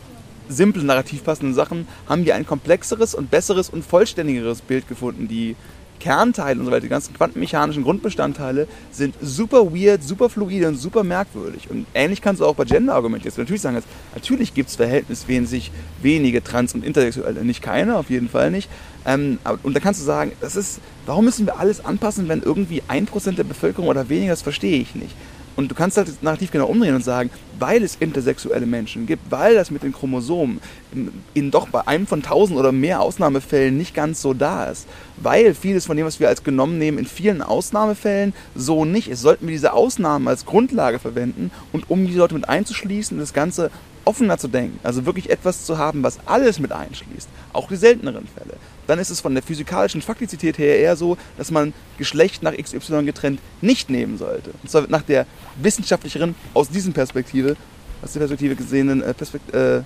simple 0.47 0.83
Narrativ 0.83 1.23
passenden 1.23 1.53
Sachen 1.53 1.87
haben 2.07 2.25
wir 2.25 2.35
ein 2.35 2.45
komplexeres 2.45 3.13
und 3.13 3.29
besseres 3.29 3.69
und 3.69 3.83
vollständigeres 3.83 4.61
Bild 4.61 4.87
gefunden. 4.87 5.27
Die 5.27 5.55
Kernteile 5.99 6.59
und 6.59 6.65
so 6.65 6.71
weiter, 6.71 6.81
die 6.81 6.89
ganzen 6.89 7.13
quantenmechanischen 7.13 7.83
Grundbestandteile 7.83 8.67
sind 8.91 9.15
super 9.21 9.73
weird, 9.73 10.03
super 10.03 10.29
fluide 10.29 10.67
und 10.67 10.75
super 10.75 11.03
merkwürdig. 11.03 11.69
Und 11.69 11.85
ähnlich 11.93 12.21
kannst 12.21 12.41
du 12.41 12.45
auch 12.45 12.55
bei 12.55 12.65
Gender 12.65 12.95
argumentieren. 12.95 13.29
Jetzt 13.29 13.37
natürlich 13.37 13.61
sagen, 13.61 13.75
jetzt, 13.75 13.87
natürlich 14.15 14.53
gibt 14.53 14.69
es 14.69 14.75
verhältnismäßig 14.75 15.71
wenige 16.01 16.43
Trans- 16.43 16.73
und 16.73 16.85
Intersexuelle. 16.85 17.43
Nicht 17.43 17.61
keine, 17.61 17.97
auf 17.97 18.09
jeden 18.09 18.29
Fall 18.29 18.51
nicht. 18.51 18.69
Ähm, 19.05 19.39
aber, 19.43 19.59
und 19.63 19.73
da 19.75 19.79
kannst 19.79 20.01
du 20.01 20.05
sagen, 20.05 20.31
das 20.41 20.55
ist, 20.55 20.79
warum 21.05 21.25
müssen 21.25 21.45
wir 21.45 21.59
alles 21.59 21.83
anpassen, 21.83 22.27
wenn 22.27 22.41
irgendwie 22.41 22.83
ein 22.87 23.05
Prozent 23.05 23.37
der 23.37 23.43
Bevölkerung 23.43 23.87
oder 23.87 24.09
weniger, 24.09 24.31
das 24.31 24.41
verstehe 24.41 24.79
ich 24.79 24.95
nicht. 24.95 25.15
Und 25.59 25.69
du 25.69 25.75
kannst 25.75 25.97
halt 25.97 26.07
das 26.07 26.21
Narrativ 26.21 26.51
genau 26.51 26.67
umdrehen 26.67 26.95
und 26.95 27.03
sagen, 27.03 27.29
weil 27.59 27.83
es 27.83 27.97
intersexuelle 27.99 28.65
Menschen 28.65 29.05
gibt, 29.05 29.29
weil 29.29 29.55
das 29.55 29.71
mit 29.71 29.83
den 29.83 29.91
Chromosomen 29.91 30.61
in, 30.93 31.11
in 31.33 31.51
doch 31.51 31.67
bei 31.67 31.85
einem 31.85 32.07
von 32.07 32.21
tausend 32.23 32.57
oder 32.57 32.71
mehr 32.71 33.01
Ausnahmefällen 33.01 33.77
nicht 33.77 33.93
ganz 33.93 34.21
so 34.21 34.33
da 34.33 34.67
ist, 34.67 34.87
weil 35.17 35.53
vieles 35.53 35.85
von 35.85 35.97
dem, 35.97 36.05
was 36.05 36.21
wir 36.21 36.29
als 36.29 36.45
genommen 36.45 36.77
nehmen, 36.77 36.97
in 36.97 37.05
vielen 37.05 37.41
Ausnahmefällen 37.41 38.31
so 38.55 38.85
nicht 38.85 39.09
ist, 39.09 39.19
sollten 39.19 39.47
wir 39.47 39.51
diese 39.51 39.73
Ausnahmen 39.73 40.29
als 40.29 40.45
Grundlage 40.45 40.97
verwenden 40.97 41.51
und 41.73 41.89
um 41.89 42.07
die 42.07 42.13
Leute 42.13 42.35
mit 42.35 42.47
einzuschließen 42.47 43.19
das 43.19 43.33
Ganze 43.33 43.69
offener 44.05 44.37
zu 44.37 44.47
denken, 44.47 44.79
also 44.83 45.05
wirklich 45.05 45.29
etwas 45.29 45.65
zu 45.65 45.77
haben, 45.77 46.03
was 46.03 46.19
alles 46.25 46.59
mit 46.59 46.71
einschließt, 46.71 47.27
auch 47.51 47.67
die 47.67 47.75
selteneren 47.75 48.29
Fälle, 48.33 48.53
dann 48.89 48.99
ist 48.99 49.11
es 49.11 49.21
von 49.21 49.33
der 49.33 49.43
physikalischen 49.43 50.01
Faktizität 50.01 50.57
her 50.57 50.79
eher 50.79 50.95
so, 50.95 51.17
dass 51.37 51.51
man 51.51 51.73
Geschlecht 51.97 52.41
nach 52.41 52.53
XY 52.57 53.05
getrennt 53.05 53.39
nicht 53.61 53.89
nehmen 53.89 54.17
sollte. 54.17 54.51
Und 54.63 54.69
zwar 54.69 54.87
nach 54.89 55.03
der 55.03 55.27
wissenschaftlicheren, 55.61 56.35
aus 56.55 56.69
diesen 56.69 56.93
Perspektive, 56.93 57.55
aus 58.01 58.13
der 58.13 58.19
Perspektive 58.21 58.55
gesehenen 58.55 59.03
äh, 59.03 59.13
Perspekt 59.13 59.53
äh, 59.53 59.81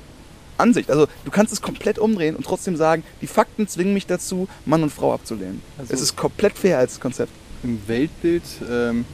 Ansicht. 0.57 0.89
Also 0.89 1.07
du 1.25 1.31
kannst 1.31 1.51
es 1.51 1.61
komplett 1.61 1.99
umdrehen 1.99 2.35
und 2.35 2.45
trotzdem 2.45 2.77
sagen, 2.77 3.03
die 3.21 3.27
Fakten 3.27 3.67
zwingen 3.67 3.93
mich 3.93 4.05
dazu, 4.07 4.47
Mann 4.65 4.83
und 4.83 4.91
Frau 4.91 5.13
abzulehnen. 5.13 5.61
Also- 5.77 5.93
es 5.93 6.01
ist 6.01 6.15
komplett 6.15 6.57
fair 6.57 6.77
als 6.77 6.99
Konzept. 6.99 7.31
Im 7.63 7.81
Weltbild, 7.87 8.43
ähm, 8.69 9.05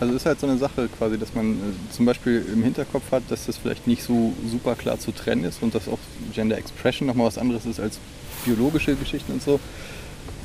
also 0.00 0.14
ist 0.14 0.26
halt 0.26 0.40
so 0.40 0.46
eine 0.46 0.58
Sache 0.58 0.88
quasi, 0.98 1.18
dass 1.18 1.34
man 1.34 1.52
äh, 1.52 1.94
zum 1.94 2.04
Beispiel 2.04 2.44
im 2.52 2.62
Hinterkopf 2.62 3.10
hat, 3.12 3.22
dass 3.28 3.46
das 3.46 3.56
vielleicht 3.56 3.86
nicht 3.86 4.02
so 4.02 4.32
super 4.50 4.74
klar 4.74 4.98
zu 4.98 5.12
trennen 5.12 5.44
ist 5.44 5.62
und 5.62 5.74
dass 5.74 5.88
auch 5.88 5.98
Gender 6.34 6.58
Expression 6.58 7.06
nochmal 7.06 7.26
was 7.26 7.38
anderes 7.38 7.64
ist 7.64 7.80
als 7.80 7.98
biologische 8.44 8.94
Geschichten 8.94 9.32
und 9.32 9.42
so. 9.42 9.60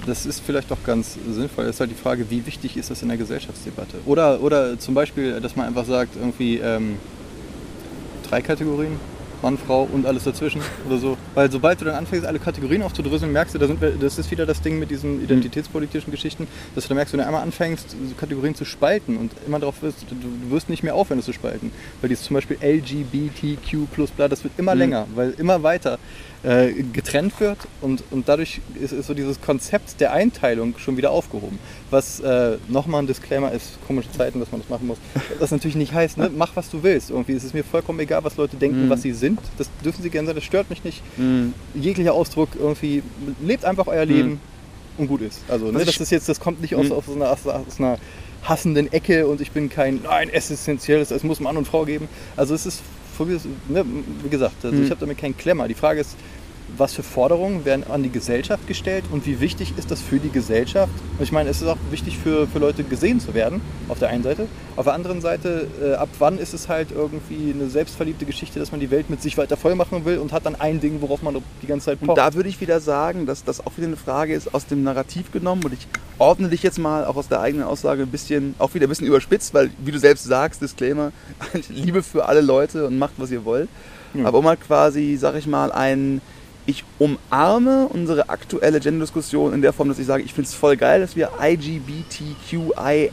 Das 0.06 0.26
ist 0.26 0.42
vielleicht 0.46 0.72
auch 0.72 0.84
ganz 0.86 1.18
sinnvoll. 1.32 1.66
Das 1.66 1.76
ist 1.76 1.80
halt 1.80 1.92
die 1.92 1.96
Frage, 1.96 2.30
wie 2.30 2.46
wichtig 2.46 2.76
ist 2.76 2.90
das 2.92 3.02
in 3.02 3.08
der 3.08 3.18
Gesellschaftsdebatte? 3.18 3.98
Oder, 4.06 4.42
oder 4.42 4.78
zum 4.78 4.94
Beispiel, 4.94 5.40
dass 5.40 5.56
man 5.56 5.66
einfach 5.68 5.86
sagt, 5.86 6.16
irgendwie 6.18 6.58
ähm, 6.58 6.98
drei 8.30 8.42
Kategorien, 8.42 9.00
Mann, 9.42 9.58
Frau 9.58 9.84
und 9.92 10.06
alles 10.06 10.24
dazwischen 10.26 10.62
oder 10.88 10.98
so. 10.98 11.18
Weil 11.36 11.50
sobald 11.52 11.80
du 11.82 11.86
dann 11.86 11.96
anfängst, 11.96 12.26
alle 12.26 12.40
Kategorien 12.40 12.82
aufzudröseln, 12.82 13.32
merkst 13.32 13.56
du, 13.56 13.60
da 13.60 13.68
sind 13.68 13.80
wir, 13.82 13.92
das 13.92 14.18
ist 14.18 14.30
wieder 14.32 14.46
das 14.46 14.62
Ding 14.62 14.80
mit 14.80 14.90
diesen 14.90 15.22
identitätspolitischen 15.24 16.12
Geschichten, 16.12 16.48
dass 16.76 16.84
du 16.86 16.90
dann 16.90 16.96
merkst, 16.96 17.14
wenn 17.14 17.20
du 17.20 17.26
einmal 17.26 17.44
anfängst, 17.44 17.96
Kategorien 18.18 18.56
zu 18.56 18.64
spalten 18.66 19.18
und 19.18 19.32
immer 19.46 19.60
darauf 19.60 19.82
wirst, 19.82 20.02
du, 20.10 20.16
du 20.16 20.52
wirst 20.52 20.70
nicht 20.70 20.84
mehr 20.84 20.96
aufhören, 20.96 21.18
das 21.20 21.26
zu 21.26 21.34
spalten. 21.34 21.72
Weil 22.02 22.10
dieses 22.10 22.26
zum 22.26 22.36
Beispiel 22.36 22.58
LGBTQ 22.62 23.88
bla, 24.16 24.28
das 24.28 24.44
wird 24.44 24.54
immer 24.58 24.74
Mhm. 24.76 24.80
länger, 24.80 25.08
weil 25.16 25.32
immer 25.38 25.62
weiter 25.64 25.98
äh, 26.44 26.74
getrennt 26.92 27.40
wird 27.40 27.58
und, 27.82 28.04
und 28.12 28.28
dadurch 28.28 28.60
ist, 28.82 28.92
ist 28.92 29.08
so 29.08 29.14
dieses 29.14 29.40
Konzept 29.40 30.02
der 30.02 30.12
Einteilung 30.12 30.78
schon 30.78 30.98
wieder 30.98 31.12
aufgehoben. 31.12 31.58
Was 31.90 32.20
äh, 32.20 32.58
nochmal 32.68 33.02
ein 33.04 33.08
Disclaimer 33.08 33.52
ist, 33.54 33.78
komische 33.88 34.12
Zeiten, 34.12 34.40
dass 34.42 34.52
man 34.52 34.60
das 34.62 34.70
machen 34.70 34.88
muss. 34.88 34.98
Das 35.40 35.52
natürlich 35.52 35.76
nicht 35.78 35.94
heißt, 35.94 36.18
ne? 36.18 36.30
mach 36.36 36.56
was 36.56 36.70
du 36.70 36.84
willst. 36.84 37.10
Irgendwie 37.12 37.32
ist 37.34 37.44
es 37.46 37.54
mir 37.54 37.64
vollkommen 37.64 38.00
egal, 38.02 38.24
was 38.26 38.36
Leute 38.36 38.58
denken, 38.58 38.86
Mhm. 38.86 38.90
was 38.90 39.02
sie 39.04 39.14
sind. 39.14 39.40
Das 39.58 39.70
dürfen 39.86 40.04
sie 40.04 40.10
gerne 40.10 40.26
sein, 40.28 40.36
das 40.36 40.44
stört 40.44 40.70
mich 40.70 40.84
nicht. 40.84 41.02
Jeglicher 41.74 42.14
Ausdruck 42.14 42.50
irgendwie, 42.60 43.04
lebt 43.42 43.64
einfach 43.66 43.88
euer 43.88 44.06
Leben 44.06 44.40
und 44.98 45.08
gut 45.08 45.22
ist. 45.22 45.40
Also 45.48 45.72
ne, 45.72 45.86
das 45.86 45.98
ist 45.98 46.12
jetzt, 46.12 46.28
das 46.30 46.40
kommt 46.40 46.62
nicht 46.62 46.76
aus, 46.76 46.88
Mhm. 46.88 46.92
aus, 46.92 47.04
einer, 47.10 47.32
aus, 47.32 47.48
aus 47.48 47.80
einer 47.80 47.98
hassenden 48.44 48.92
Ecke 48.92 49.28
und 49.28 49.40
ich 49.40 49.52
bin 49.52 49.70
kein, 49.70 50.02
nein, 50.04 50.30
essentielles, 50.30 51.12
es 51.12 51.24
muss 51.24 51.40
Mann 51.40 51.56
und 51.56 51.66
Frau 51.66 51.86
geben. 51.86 52.10
Also 52.36 52.54
es 52.54 52.66
ist, 52.66 52.82
von 53.14 53.28
mir 53.28 53.40
ne, 53.70 53.86
wie 54.24 54.30
gesagt, 54.30 54.64
also 54.66 54.76
Mhm. 54.78 54.84
ich 54.84 54.90
habe 54.90 55.00
damit 55.00 55.18
keinen 55.18 55.38
Klemmer. 55.38 55.68
Die 55.68 55.74
Frage 55.74 56.02
ist, 56.02 56.16
was 56.78 56.94
für 56.94 57.04
Forderungen 57.04 57.66
werden 57.66 57.84
an 57.90 58.04
die 58.04 58.10
Gesellschaft 58.10 58.68
gestellt 58.68 59.06
und 59.12 59.26
wie 59.26 59.40
wichtig 59.40 59.74
ist 59.78 59.92
das 59.92 60.02
für 60.02 60.20
die 60.20 60.30
Gesellschaft? 60.30 60.92
Ich 61.20 61.32
meine, 61.32 61.50
es 61.50 61.62
ist 61.62 61.68
auch 61.68 61.78
wichtig 61.92 62.18
für, 62.18 62.48
für 62.48 62.60
Leute 62.60 62.84
gesehen 62.84 63.20
zu 63.20 63.34
werden, 63.34 63.62
auf 63.90 64.00
der 64.00 64.10
einen 64.10 64.24
Seite. 64.24 64.48
Auf 64.76 64.86
der 64.86 64.94
anderen 64.94 65.22
Seite, 65.22 65.68
äh, 65.82 65.94
ab 65.94 66.10
wann 66.20 66.40
ist 66.40 66.54
es 66.54 66.70
halt 66.70 66.90
irgendwie 66.92 67.54
eine 67.54 67.70
selbstverliebte 67.70 68.26
Geschichte, 68.26 68.60
dass 68.60 68.72
man 68.72 68.80
die 68.80 68.90
Welt 68.90 69.10
mit 69.10 69.22
sich 69.22 69.38
weiter 69.38 69.58
voll 69.58 69.76
machen 69.76 70.06
will 70.06 70.18
und 70.18 70.32
hat 70.32 70.46
dann 70.46 70.56
ein 70.56 70.80
Ding, 70.80 71.02
worauf 71.02 71.22
man 71.22 71.38
die 71.62 71.68
ganze 71.68 71.86
Zeit 71.88 72.00
pocht. 72.00 72.10
Und 72.10 72.18
da 72.18 72.34
würde 72.34 72.50
ich 72.50 72.60
wieder 72.60 72.80
sagen, 72.80 73.26
dass 73.26 73.44
das 73.44 73.66
auch 73.66 73.78
wieder 73.78 73.88
eine 73.88 73.98
Frage 73.98 74.34
ist 74.34 74.54
aus 74.54 74.66
dem 74.66 74.84
Narrativ 74.84 75.32
genommen 75.32 75.64
und 75.64 75.74
ich 75.74 75.88
ordne 76.18 76.50
dich 76.50 76.64
jetzt 76.64 76.80
mal 76.80 77.06
auch 77.06 77.16
aus 77.16 77.28
der 77.28 77.42
eigenen 77.42 77.66
Aussage 77.66 78.04
ein 78.04 78.10
bisschen, 78.10 78.56
auch 78.58 78.74
wieder 78.74 78.88
ein 78.88 78.90
bisschen 78.90 79.08
überspitzt, 79.08 79.54
weil 79.54 79.70
wie 79.84 79.92
du 79.92 80.00
selbst 80.00 80.24
sagst, 80.24 80.62
Disclaimer, 80.62 81.12
Liebe 81.70 82.02
für 82.02 82.26
alle 82.26 82.42
Leute 82.42 82.88
und 82.88 82.98
macht, 82.98 83.14
was 83.18 83.32
ihr 83.32 83.46
wollt. 83.46 83.70
Ja. 84.14 84.26
Aber 84.26 84.40
um 84.40 84.48
halt 84.48 84.62
quasi, 84.62 85.18
sag 85.20 85.36
ich 85.36 85.48
mal, 85.48 85.72
ein 85.72 86.22
ich 86.66 86.86
umarme 86.98 87.88
unsere 87.88 88.30
aktuelle 88.30 88.80
Gender-Diskussion 88.80 89.54
in 89.54 89.62
der 89.62 89.74
Form, 89.74 89.90
dass 89.90 90.00
ich 90.00 90.06
sage, 90.06 90.24
ich 90.24 90.34
finde 90.34 90.48
es 90.48 90.54
voll 90.54 90.78
geil, 90.78 91.02
dass 91.02 91.18
wir 91.18 91.32
IGBTQIA 91.42 93.10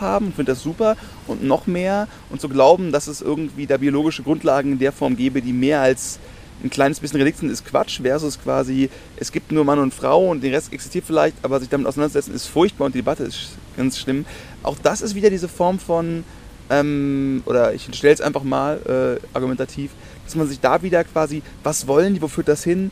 haben, 0.00 0.32
finde 0.32 0.52
das 0.52 0.62
super. 0.62 0.96
Und 1.26 1.44
noch 1.44 1.66
mehr. 1.66 2.08
Und 2.30 2.40
zu 2.40 2.48
glauben, 2.48 2.90
dass 2.92 3.06
es 3.06 3.20
irgendwie 3.20 3.66
da 3.66 3.76
biologische 3.76 4.22
Grundlagen 4.22 4.72
in 4.72 4.78
der 4.78 4.92
Form 4.92 5.16
gäbe, 5.16 5.42
die 5.42 5.52
mehr 5.52 5.80
als 5.80 6.18
ein 6.62 6.70
kleines 6.70 7.00
bisschen 7.00 7.18
Relikt 7.18 7.38
sind, 7.38 7.50
ist 7.50 7.64
Quatsch, 7.66 8.00
versus 8.00 8.40
quasi, 8.40 8.88
es 9.16 9.30
gibt 9.32 9.52
nur 9.52 9.64
Mann 9.64 9.78
und 9.78 9.94
Frau 9.94 10.30
und 10.30 10.42
den 10.42 10.54
Rest 10.54 10.72
existiert 10.72 11.04
vielleicht, 11.06 11.36
aber 11.42 11.60
sich 11.60 11.68
damit 11.68 11.86
auseinandersetzen 11.86 12.34
ist 12.34 12.46
furchtbar 12.46 12.86
und 12.86 12.94
die 12.94 13.00
Debatte 13.00 13.24
ist 13.24 13.50
ganz 13.76 13.98
schlimm. 13.98 14.24
Auch 14.62 14.76
das 14.82 15.02
ist 15.02 15.14
wieder 15.14 15.30
diese 15.30 15.48
Form 15.48 15.78
von, 15.78 16.24
ähm, 16.70 17.42
oder 17.46 17.74
ich 17.74 17.88
stelle 17.94 18.14
es 18.14 18.20
einfach 18.20 18.42
mal 18.42 19.18
äh, 19.22 19.26
argumentativ, 19.36 19.90
dass 20.24 20.34
man 20.34 20.48
sich 20.48 20.60
da 20.60 20.82
wieder 20.82 21.04
quasi, 21.04 21.42
was 21.62 21.86
wollen 21.86 22.14
die, 22.14 22.22
wo 22.22 22.28
führt 22.28 22.48
das 22.48 22.64
hin? 22.64 22.90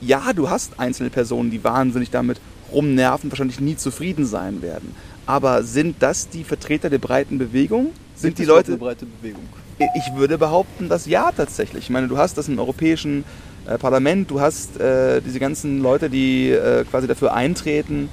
Ja, 0.00 0.32
du 0.32 0.48
hast 0.48 0.78
einzelne 0.80 1.10
Personen, 1.10 1.50
die 1.50 1.62
wahnsinnig 1.62 2.10
damit 2.10 2.40
rumnerven, 2.72 3.30
wahrscheinlich 3.30 3.60
nie 3.60 3.76
zufrieden 3.76 4.24
sein 4.24 4.62
werden. 4.62 4.94
Aber 5.26 5.62
sind 5.62 5.96
das 6.00 6.28
die 6.28 6.44
Vertreter 6.44 6.88
der 6.88 6.98
breiten 6.98 7.38
Bewegung? 7.38 7.92
Sind 8.14 8.30
Gibt 8.30 8.38
die 8.38 8.44
Leute. 8.44 8.72
Eine 8.72 8.78
breite 8.78 9.06
Bewegung? 9.06 9.42
Ich 9.78 10.14
würde 10.14 10.38
behaupten, 10.38 10.88
dass 10.88 11.06
ja 11.06 11.30
tatsächlich. 11.32 11.84
Ich 11.84 11.90
meine, 11.90 12.08
du 12.08 12.18
hast 12.18 12.36
das 12.36 12.48
im 12.48 12.58
europäischen 12.58 13.24
äh, 13.66 13.78
Parlament, 13.78 14.30
du 14.30 14.40
hast 14.40 14.78
äh, 14.78 15.20
diese 15.20 15.38
ganzen 15.38 15.82
Leute, 15.82 16.10
die 16.10 16.50
äh, 16.50 16.84
quasi 16.84 17.06
dafür 17.06 17.34
eintreten, 17.34 18.08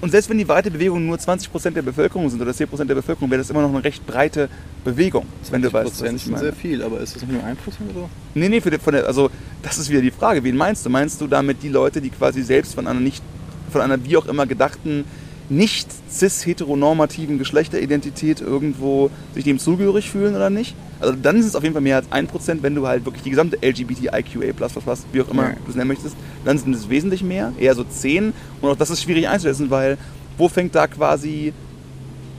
und 0.00 0.10
selbst 0.10 0.28
wenn 0.28 0.38
die 0.38 0.44
breite 0.44 0.70
Bewegung 0.70 1.06
nur 1.06 1.16
20% 1.16 1.70
der 1.70 1.82
Bevölkerung 1.82 2.28
sind 2.28 2.40
oder 2.40 2.50
10% 2.50 2.84
der 2.84 2.94
Bevölkerung, 2.96 3.30
wäre 3.30 3.40
das 3.40 3.50
immer 3.50 3.62
noch 3.62 3.68
eine 3.68 3.84
recht 3.84 4.04
breite 4.06 4.48
Bewegung. 4.84 5.24
20% 5.48 5.52
wenn 5.52 5.62
du 5.62 5.72
weißt, 5.72 6.02
was 6.02 6.12
ich 6.12 6.26
meine. 6.26 6.38
sehr 6.38 6.52
viel, 6.52 6.82
aber 6.82 7.00
ist 7.00 7.14
das 7.14 7.24
nur 7.26 7.40
1% 7.40 7.52
oder? 7.94 8.08
Nee, 8.34 8.48
nee, 8.48 8.60
die, 8.60 8.78
von 8.78 8.92
der, 8.92 9.06
also 9.06 9.30
das 9.62 9.78
ist 9.78 9.88
wieder 9.88 10.00
die 10.00 10.10
Frage. 10.10 10.42
Wen 10.42 10.56
meinst 10.56 10.84
du? 10.84 10.90
Meinst 10.90 11.20
du 11.20 11.26
damit 11.26 11.62
die 11.62 11.68
Leute, 11.68 12.00
die 12.00 12.10
quasi 12.10 12.42
selbst 12.42 12.74
von 12.74 12.86
einer 12.86 13.00
nicht, 13.00 13.22
von 13.70 13.80
einer 13.80 14.02
wie 14.04 14.16
auch 14.16 14.26
immer 14.26 14.46
gedachten 14.46 15.04
nicht 15.52 15.88
cis-heteronormativen 16.10 17.38
Geschlechteridentität 17.38 18.40
irgendwo 18.40 19.10
sich 19.34 19.44
dem 19.44 19.58
zugehörig 19.58 20.10
fühlen 20.10 20.34
oder 20.34 20.50
nicht. 20.50 20.74
Also 21.00 21.14
dann 21.20 21.36
ist 21.36 21.46
es 21.46 21.54
auf 21.54 21.62
jeden 21.62 21.74
Fall 21.74 21.82
mehr 21.82 21.96
als 21.96 22.10
1%, 22.10 22.58
wenn 22.62 22.74
du 22.74 22.86
halt 22.86 23.04
wirklich 23.04 23.22
die 23.22 23.30
gesamte 23.30 23.58
LGBTIQA++, 23.60 24.54
wie 25.12 25.20
auch 25.20 25.28
immer 25.28 25.50
ja. 25.50 25.56
du 25.64 25.70
es 25.70 25.76
nennen 25.76 25.88
möchtest, 25.88 26.16
dann 26.44 26.58
sind 26.58 26.74
es 26.74 26.88
wesentlich 26.88 27.22
mehr, 27.22 27.52
eher 27.58 27.74
so 27.74 27.84
10. 27.84 28.32
Und 28.60 28.70
auch 28.70 28.76
das 28.76 28.90
ist 28.90 29.02
schwierig 29.02 29.28
einzusetzen, 29.28 29.70
weil 29.70 29.98
wo 30.38 30.48
fängt 30.48 30.74
da 30.74 30.86
quasi, 30.86 31.52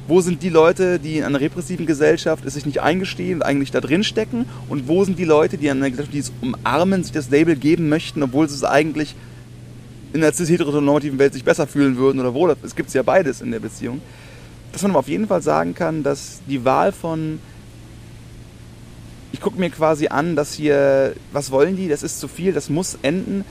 wo 0.07 0.21
sind 0.21 0.41
die 0.41 0.49
Leute, 0.49 0.99
die 0.99 1.17
in 1.17 1.23
einer 1.23 1.39
repressiven 1.39 1.85
Gesellschaft 1.85 2.45
es 2.45 2.55
sich 2.55 2.65
nicht 2.65 2.81
eingestehen 2.81 3.35
und 3.35 3.43
eigentlich 3.43 3.71
da 3.71 3.81
drin 3.81 4.03
stecken 4.03 4.45
und 4.69 4.87
wo 4.87 5.03
sind 5.03 5.19
die 5.19 5.25
Leute, 5.25 5.57
die 5.57 5.67
in 5.67 5.77
einer 5.77 5.89
Gesellschaft, 5.89 6.13
die 6.13 6.19
es 6.19 6.31
umarmen, 6.41 7.03
sich 7.03 7.13
das 7.13 7.29
Label 7.29 7.55
geben 7.55 7.89
möchten, 7.89 8.23
obwohl 8.23 8.49
sie 8.49 8.55
es 8.55 8.63
eigentlich 8.63 9.15
in 10.13 10.21
der 10.21 10.33
cis-heteronormativen 10.33 11.19
Welt 11.19 11.33
sich 11.33 11.43
besser 11.43 11.67
fühlen 11.67 11.97
würden 11.97 12.19
oder 12.19 12.33
wohl. 12.33 12.55
Es 12.63 12.75
gibt 12.75 12.93
ja 12.93 13.03
beides 13.03 13.41
in 13.41 13.51
der 13.51 13.59
Beziehung. 13.59 14.01
Dass 14.71 14.81
man 14.83 14.91
aber 14.91 14.99
auf 14.99 15.07
jeden 15.07 15.27
Fall 15.27 15.41
sagen 15.41 15.73
kann, 15.73 16.03
dass 16.03 16.41
die 16.47 16.63
Wahl 16.63 16.91
von 16.91 17.39
ich 19.33 19.41
gucke 19.41 19.59
mir 19.59 19.71
quasi 19.71 20.07
an, 20.07 20.35
dass 20.35 20.53
hier, 20.53 21.15
was 21.31 21.49
wollen 21.49 21.75
die, 21.75 21.89
das 21.89 22.03
ist 22.03 22.19
zu 22.19 22.27
viel, 22.27 22.53
das 22.53 22.69
muss 22.69 22.97
enden, 23.01 23.43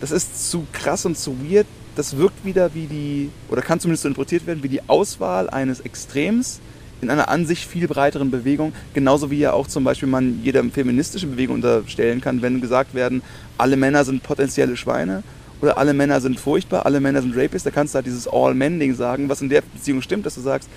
das 0.00 0.12
ist 0.12 0.48
zu 0.48 0.64
krass 0.72 1.04
und 1.06 1.18
zu 1.18 1.36
weird, 1.42 1.66
das 1.96 2.16
wirkt 2.16 2.44
wieder 2.44 2.72
wie 2.74 2.86
die, 2.86 3.30
oder 3.50 3.60
kann 3.60 3.80
zumindest 3.80 4.04
so 4.04 4.08
interpretiert 4.08 4.46
werden, 4.46 4.62
wie 4.62 4.68
die 4.68 4.88
Auswahl 4.88 5.50
eines 5.50 5.80
Extrems 5.80 6.60
in 7.02 7.10
einer 7.10 7.28
an 7.28 7.46
sich 7.46 7.66
viel 7.66 7.88
breiteren 7.88 8.30
Bewegung, 8.30 8.72
genauso 8.94 9.30
wie 9.30 9.38
ja 9.40 9.52
auch 9.52 9.66
zum 9.66 9.82
Beispiel 9.82 10.08
man 10.08 10.40
jeder 10.42 10.62
feministischen 10.64 11.32
Bewegung 11.32 11.56
unterstellen 11.56 12.20
kann, 12.20 12.40
wenn 12.40 12.60
gesagt 12.60 12.94
werden, 12.94 13.22
alle 13.58 13.76
Männer 13.76 14.04
sind 14.04 14.22
potenzielle 14.22 14.76
Schweine 14.76 15.24
oder 15.60 15.78
alle 15.78 15.94
Männer 15.94 16.20
sind 16.20 16.38
furchtbar, 16.38 16.86
alle 16.86 17.00
Männer 17.00 17.22
sind 17.22 17.36
Rapists, 17.36 17.64
da 17.64 17.70
kannst 17.70 17.94
du 17.94 17.96
halt 17.96 18.06
dieses 18.06 18.28
All-Men-Ding 18.28 18.94
sagen, 18.94 19.28
was 19.28 19.40
in 19.40 19.48
der 19.48 19.62
Beziehung 19.62 20.02
stimmt, 20.02 20.26
dass 20.26 20.34
du 20.34 20.40
sagst, 20.40 20.68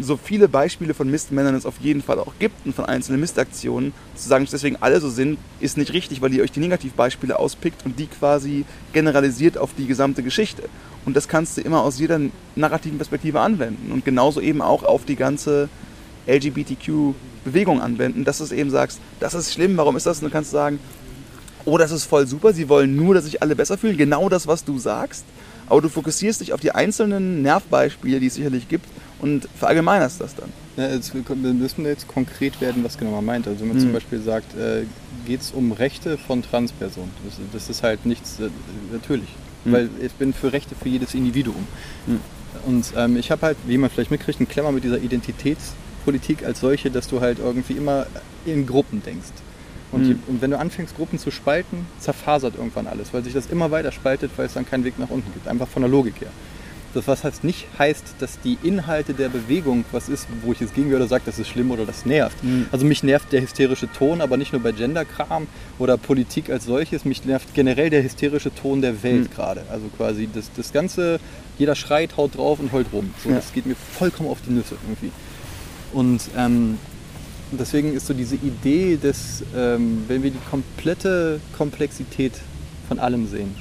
so 0.00 0.16
viele 0.16 0.48
Beispiele 0.48 0.94
von 0.94 1.10
Mistmännern 1.10 1.54
es 1.54 1.66
auf 1.66 1.78
jeden 1.80 2.02
Fall 2.02 2.18
auch 2.18 2.32
gibt 2.38 2.64
und 2.64 2.74
von 2.74 2.84
einzelnen 2.84 3.20
Mistaktionen, 3.20 3.92
zu 4.14 4.28
sagen, 4.28 4.44
dass 4.44 4.52
deswegen 4.52 4.76
alle 4.80 5.00
so 5.00 5.10
sind, 5.10 5.38
ist 5.60 5.76
nicht 5.76 5.92
richtig, 5.92 6.22
weil 6.22 6.32
ihr 6.32 6.42
euch 6.42 6.52
die 6.52 6.60
Negativbeispiele 6.60 7.38
auspickt 7.38 7.84
und 7.84 7.98
die 7.98 8.06
quasi 8.06 8.64
generalisiert 8.92 9.58
auf 9.58 9.70
die 9.76 9.86
gesamte 9.86 10.22
Geschichte. 10.22 10.64
Und 11.04 11.16
das 11.16 11.28
kannst 11.28 11.56
du 11.56 11.62
immer 11.62 11.82
aus 11.82 11.98
jeder 11.98 12.20
narrativen 12.54 12.98
Perspektive 12.98 13.40
anwenden 13.40 13.92
und 13.92 14.04
genauso 14.04 14.40
eben 14.40 14.62
auch 14.62 14.84
auf 14.84 15.04
die 15.04 15.16
ganze 15.16 15.68
LGBTQ-Bewegung 16.26 17.80
anwenden, 17.80 18.24
dass 18.24 18.38
du 18.38 18.54
eben 18.54 18.70
sagst, 18.70 19.00
das 19.18 19.34
ist 19.34 19.52
schlimm, 19.52 19.76
warum 19.76 19.96
ist 19.96 20.06
das? 20.06 20.18
Und 20.18 20.26
du 20.26 20.30
kannst 20.30 20.50
sagen, 20.50 20.78
oh, 21.68 21.76
das 21.76 21.90
ist 21.90 22.04
voll 22.04 22.26
super, 22.26 22.52
sie 22.52 22.68
wollen 22.68 22.96
nur, 22.96 23.14
dass 23.14 23.24
sich 23.24 23.42
alle 23.42 23.54
besser 23.54 23.76
fühlen, 23.76 23.96
genau 23.96 24.28
das, 24.28 24.46
was 24.46 24.64
du 24.64 24.78
sagst. 24.78 25.24
Aber 25.68 25.82
du 25.82 25.90
fokussierst 25.90 26.40
dich 26.40 26.54
auf 26.54 26.60
die 26.60 26.72
einzelnen 26.72 27.42
Nervbeispiele, 27.42 28.20
die 28.20 28.28
es 28.28 28.34
sicherlich 28.34 28.68
gibt, 28.68 28.86
und 29.20 29.48
verallgemeinerst 29.58 30.20
das 30.20 30.34
dann. 30.34 30.50
Ja, 30.76 30.88
jetzt, 30.88 31.12
wir 31.12 31.52
müssen 31.52 31.84
jetzt 31.84 32.08
konkret 32.08 32.60
werden, 32.60 32.84
was 32.84 32.96
genau 32.96 33.10
man 33.10 33.24
meint. 33.24 33.46
Also 33.46 33.60
wenn 33.60 33.68
man 33.68 33.76
mhm. 33.76 33.82
zum 33.82 33.92
Beispiel 33.92 34.20
sagt, 34.20 34.56
äh, 34.56 34.84
geht 35.26 35.42
es 35.42 35.50
um 35.50 35.72
Rechte 35.72 36.16
von 36.16 36.42
Transpersonen. 36.42 37.10
Das, 37.24 37.34
das 37.52 37.68
ist 37.68 37.82
halt 37.82 38.06
nichts, 38.06 38.38
äh, 38.40 38.48
natürlich. 38.92 39.28
Mhm. 39.64 39.72
Weil 39.72 39.90
ich 40.00 40.12
bin 40.12 40.32
für 40.32 40.52
Rechte 40.52 40.74
für 40.74 40.88
jedes 40.88 41.14
Individuum. 41.14 41.66
Mhm. 42.06 42.20
Und 42.64 42.92
ähm, 42.96 43.16
ich 43.16 43.30
habe 43.30 43.42
halt, 43.42 43.56
wie 43.66 43.76
man 43.76 43.90
vielleicht 43.90 44.10
mitkriegt, 44.10 44.38
einen 44.38 44.48
Klemmer 44.48 44.72
mit 44.72 44.84
dieser 44.84 44.98
Identitätspolitik 44.98 46.44
als 46.44 46.60
solche, 46.60 46.90
dass 46.90 47.08
du 47.08 47.20
halt 47.20 47.40
irgendwie 47.40 47.74
immer 47.74 48.06
in 48.46 48.66
Gruppen 48.66 49.02
denkst. 49.02 49.32
Und, 49.90 50.06
mhm. 50.06 50.22
und, 50.26 50.42
wenn 50.42 50.50
du 50.50 50.58
anfängst, 50.58 50.96
Gruppen 50.96 51.18
zu 51.18 51.30
spalten, 51.30 51.86
zerfasert 51.98 52.56
irgendwann 52.56 52.86
alles, 52.86 53.14
weil 53.14 53.24
sich 53.24 53.32
das 53.32 53.46
immer 53.46 53.70
weiter 53.70 53.92
spaltet, 53.92 54.30
weil 54.36 54.46
es 54.46 54.54
dann 54.54 54.66
keinen 54.66 54.84
Weg 54.84 54.98
nach 54.98 55.08
unten 55.08 55.32
gibt. 55.32 55.48
Einfach 55.48 55.68
von 55.68 55.82
der 55.82 55.90
Logik 55.90 56.20
her. 56.20 56.30
Das 56.94 57.06
was 57.06 57.22
heißt 57.22 57.44
nicht 57.44 57.66
heißt, 57.78 58.14
dass 58.18 58.40
die 58.40 58.56
Inhalte 58.62 59.12
der 59.12 59.28
Bewegung 59.28 59.84
was 59.92 60.08
ist, 60.08 60.26
wo 60.42 60.52
ich 60.52 60.60
jetzt 60.60 60.74
gegen 60.74 60.90
würde, 60.90 61.06
sage, 61.06 61.22
das 61.26 61.38
ist 61.38 61.48
schlimm 61.48 61.70
oder 61.70 61.84
das 61.84 62.06
nervt. 62.06 62.42
Mhm. 62.42 62.66
Also 62.72 62.86
mich 62.86 63.02
nervt 63.02 63.30
der 63.32 63.42
hysterische 63.42 63.92
Ton, 63.92 64.20
aber 64.20 64.36
nicht 64.36 64.52
nur 64.52 64.62
bei 64.62 64.72
Genderkram 64.72 65.46
oder 65.78 65.98
Politik 65.98 66.48
als 66.50 66.64
solches, 66.64 67.04
mich 67.04 67.24
nervt 67.24 67.52
generell 67.54 67.90
der 67.90 68.02
hysterische 68.02 68.54
Ton 68.54 68.80
der 68.80 69.02
Welt 69.02 69.30
mhm. 69.30 69.34
gerade. 69.34 69.62
Also 69.70 69.86
quasi 69.96 70.28
das, 70.32 70.50
das 70.56 70.72
Ganze, 70.72 71.20
jeder 71.58 71.74
schreit, 71.74 72.16
haut 72.16 72.36
drauf 72.36 72.58
und 72.58 72.72
heult 72.72 72.86
rum. 72.92 73.12
So, 73.22 73.28
ja. 73.30 73.36
Das 73.36 73.52
geht 73.52 73.66
mir 73.66 73.76
vollkommen 73.76 74.30
auf 74.30 74.38
die 74.46 74.52
Nüsse 74.52 74.76
irgendwie. 74.86 75.12
Und 75.92 76.22
ähm, 76.36 76.78
deswegen 77.52 77.94
ist 77.94 78.06
so 78.06 78.14
diese 78.14 78.36
Idee, 78.36 78.98
dass 79.00 79.42
ähm, 79.56 80.04
wenn 80.08 80.22
wir 80.22 80.30
die 80.30 80.38
komplette 80.50 81.40
Komplexität 81.56 82.32
von 82.88 82.98
allem 82.98 83.26
sehen, 83.26 83.54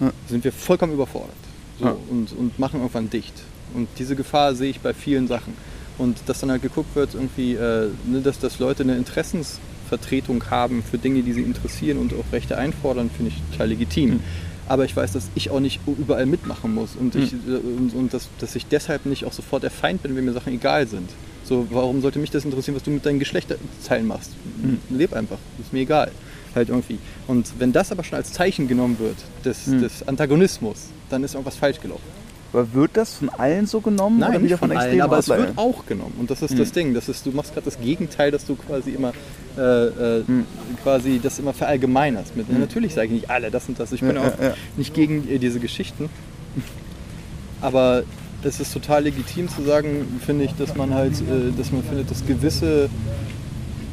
ja. 0.00 0.12
sind 0.28 0.44
wir 0.44 0.52
vollkommen 0.52 0.92
überfordert 0.92 1.34
so, 1.78 1.86
ja. 1.86 1.96
und, 2.10 2.32
und 2.32 2.58
machen 2.58 2.80
irgendwann 2.80 3.10
dicht. 3.10 3.34
Und 3.74 3.88
diese 3.98 4.16
Gefahr 4.16 4.54
sehe 4.54 4.70
ich 4.70 4.80
bei 4.80 4.94
vielen 4.94 5.28
Sachen. 5.28 5.54
Und 5.98 6.18
dass 6.26 6.40
dann 6.40 6.50
halt 6.50 6.62
geguckt 6.62 6.94
wird, 6.94 7.14
irgendwie, 7.14 7.54
äh, 7.54 7.88
ne, 8.06 8.20
dass, 8.22 8.38
dass 8.38 8.58
Leute 8.58 8.82
eine 8.82 8.96
Interessensvertretung 8.96 10.44
haben 10.50 10.82
für 10.82 10.98
Dinge, 10.98 11.22
die 11.22 11.32
sie 11.32 11.42
interessieren 11.42 11.98
und 11.98 12.12
auch 12.14 12.32
Rechte 12.32 12.56
einfordern, 12.56 13.10
finde 13.10 13.32
ich 13.32 13.42
total 13.52 13.68
legitim. 13.68 14.10
Mhm. 14.10 14.20
Aber 14.68 14.84
ich 14.84 14.96
weiß, 14.96 15.12
dass 15.12 15.28
ich 15.34 15.50
auch 15.50 15.60
nicht 15.60 15.80
überall 15.86 16.24
mitmachen 16.24 16.72
muss 16.72 16.96
und, 16.96 17.14
mhm. 17.14 17.22
ich, 17.22 17.32
äh, 17.32 17.56
und, 17.56 17.94
und 17.94 18.14
dass, 18.14 18.28
dass 18.38 18.56
ich 18.56 18.66
deshalb 18.66 19.06
nicht 19.06 19.24
auch 19.26 19.32
sofort 19.32 19.62
der 19.62 19.70
Feind 19.70 20.02
bin, 20.02 20.16
wenn 20.16 20.24
mir 20.24 20.32
Sachen 20.32 20.54
egal 20.54 20.86
sind. 20.86 21.10
So, 21.44 21.66
warum 21.70 22.00
sollte 22.00 22.18
mich 22.18 22.30
das 22.30 22.44
interessieren, 22.44 22.76
was 22.76 22.82
du 22.82 22.90
mit 22.90 23.04
deinen 23.04 23.18
Geschlechterzeilen 23.18 24.06
machst? 24.06 24.30
Mhm. 24.62 24.78
Leb 24.96 25.12
einfach, 25.12 25.38
ist 25.60 25.72
mir 25.72 25.80
egal. 25.80 26.10
Halt 26.54 26.68
irgendwie. 26.68 26.98
Und 27.26 27.52
wenn 27.58 27.72
das 27.72 27.92
aber 27.92 28.04
schon 28.04 28.16
als 28.16 28.32
Zeichen 28.32 28.68
genommen 28.68 28.98
wird 28.98 29.16
des, 29.44 29.66
mhm. 29.66 29.80
des 29.80 30.06
Antagonismus, 30.06 30.88
dann 31.08 31.24
ist 31.24 31.34
irgendwas 31.34 31.56
falsch 31.56 31.80
gelaufen. 31.80 32.02
Aber 32.52 32.74
wird 32.74 32.90
das 32.94 33.14
von 33.14 33.30
allen 33.30 33.66
so 33.66 33.80
genommen? 33.80 34.18
Nein, 34.18 34.30
oder 34.30 34.38
nicht 34.40 34.56
von 34.56 34.76
allen, 34.76 35.00
aber 35.00 35.18
es 35.18 35.28
wird 35.28 35.56
auch 35.56 35.86
genommen. 35.86 36.14
Und 36.18 36.30
das 36.30 36.42
ist 36.42 36.52
mhm. 36.52 36.58
das 36.58 36.72
Ding. 36.72 36.92
Das 36.92 37.08
ist, 37.08 37.24
du 37.24 37.30
machst 37.30 37.54
gerade 37.54 37.64
das 37.64 37.80
Gegenteil, 37.80 38.30
dass 38.30 38.44
du 38.44 38.56
quasi 38.56 38.90
immer 38.90 39.12
äh, 39.56 39.60
äh, 39.60 40.24
mhm. 40.26 40.44
quasi 40.82 41.18
das 41.22 41.38
immer 41.38 41.54
verallgemeinerst. 41.54 42.36
Mit, 42.36 42.52
mhm. 42.52 42.60
Natürlich 42.60 42.92
sage 42.92 43.06
ich 43.06 43.12
nicht 43.12 43.30
alle 43.30 43.50
das 43.50 43.68
und 43.68 43.80
das. 43.80 43.92
Ich 43.92 44.00
bin 44.00 44.16
ja, 44.16 44.20
auch 44.20 44.38
ja, 44.38 44.48
ja. 44.48 44.54
nicht 44.76 44.92
gegen 44.92 45.26
äh, 45.30 45.38
diese 45.38 45.60
Geschichten. 45.60 46.10
Aber 47.62 48.02
es 48.44 48.60
ist 48.60 48.72
total 48.72 49.04
legitim 49.04 49.48
zu 49.48 49.62
sagen, 49.62 50.06
finde 50.24 50.44
ich, 50.44 50.52
dass 50.54 50.74
man 50.74 50.92
halt, 50.94 51.14
äh, 51.20 51.56
dass 51.56 51.70
man 51.72 51.82
findet, 51.82 52.10
dass 52.10 52.24
gewisse 52.26 52.88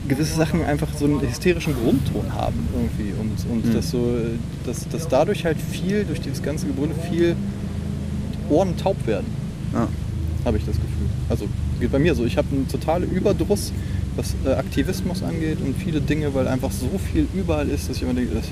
gewisse 0.07 0.35
Sachen 0.35 0.63
einfach 0.65 0.87
so 0.97 1.05
einen 1.05 1.21
hysterischen 1.21 1.75
Grundton 1.75 2.33
haben 2.33 2.55
irgendwie 2.73 3.13
und, 3.19 3.31
und 3.51 3.65
Mhm. 3.65 3.73
dass 3.75 3.91
so, 3.91 4.15
dass, 4.65 4.87
dass 4.89 5.07
dadurch 5.07 5.45
halt 5.45 5.57
viel, 5.61 6.03
durch 6.03 6.19
dieses 6.19 6.41
ganze 6.41 6.65
Gebrülle 6.65 6.95
viel 7.11 7.35
Ohren 8.49 8.75
taub 8.77 8.95
werden, 9.05 9.27
Ja. 9.71 9.87
habe 10.45 10.57
ich 10.57 10.65
das 10.65 10.75
Gefühl. 10.77 11.07
Also 11.29 11.45
geht 11.79 11.91
bei 11.91 11.99
mir 11.99 12.15
so. 12.15 12.25
Ich 12.25 12.37
habe 12.37 12.47
einen 12.51 12.67
totalen 12.67 13.11
Überdruss, 13.11 13.71
was 14.15 14.33
äh, 14.45 14.53
Aktivismus 14.53 15.21
angeht 15.21 15.59
und 15.61 15.77
viele 15.77 16.01
Dinge, 16.01 16.33
weil 16.33 16.47
einfach 16.47 16.71
so 16.71 16.89
viel 16.97 17.27
überall 17.35 17.69
ist, 17.69 17.87
dass 17.87 17.97
ich 17.97 18.03
immer 18.03 18.15
denke, 18.15 18.33
das, 18.33 18.45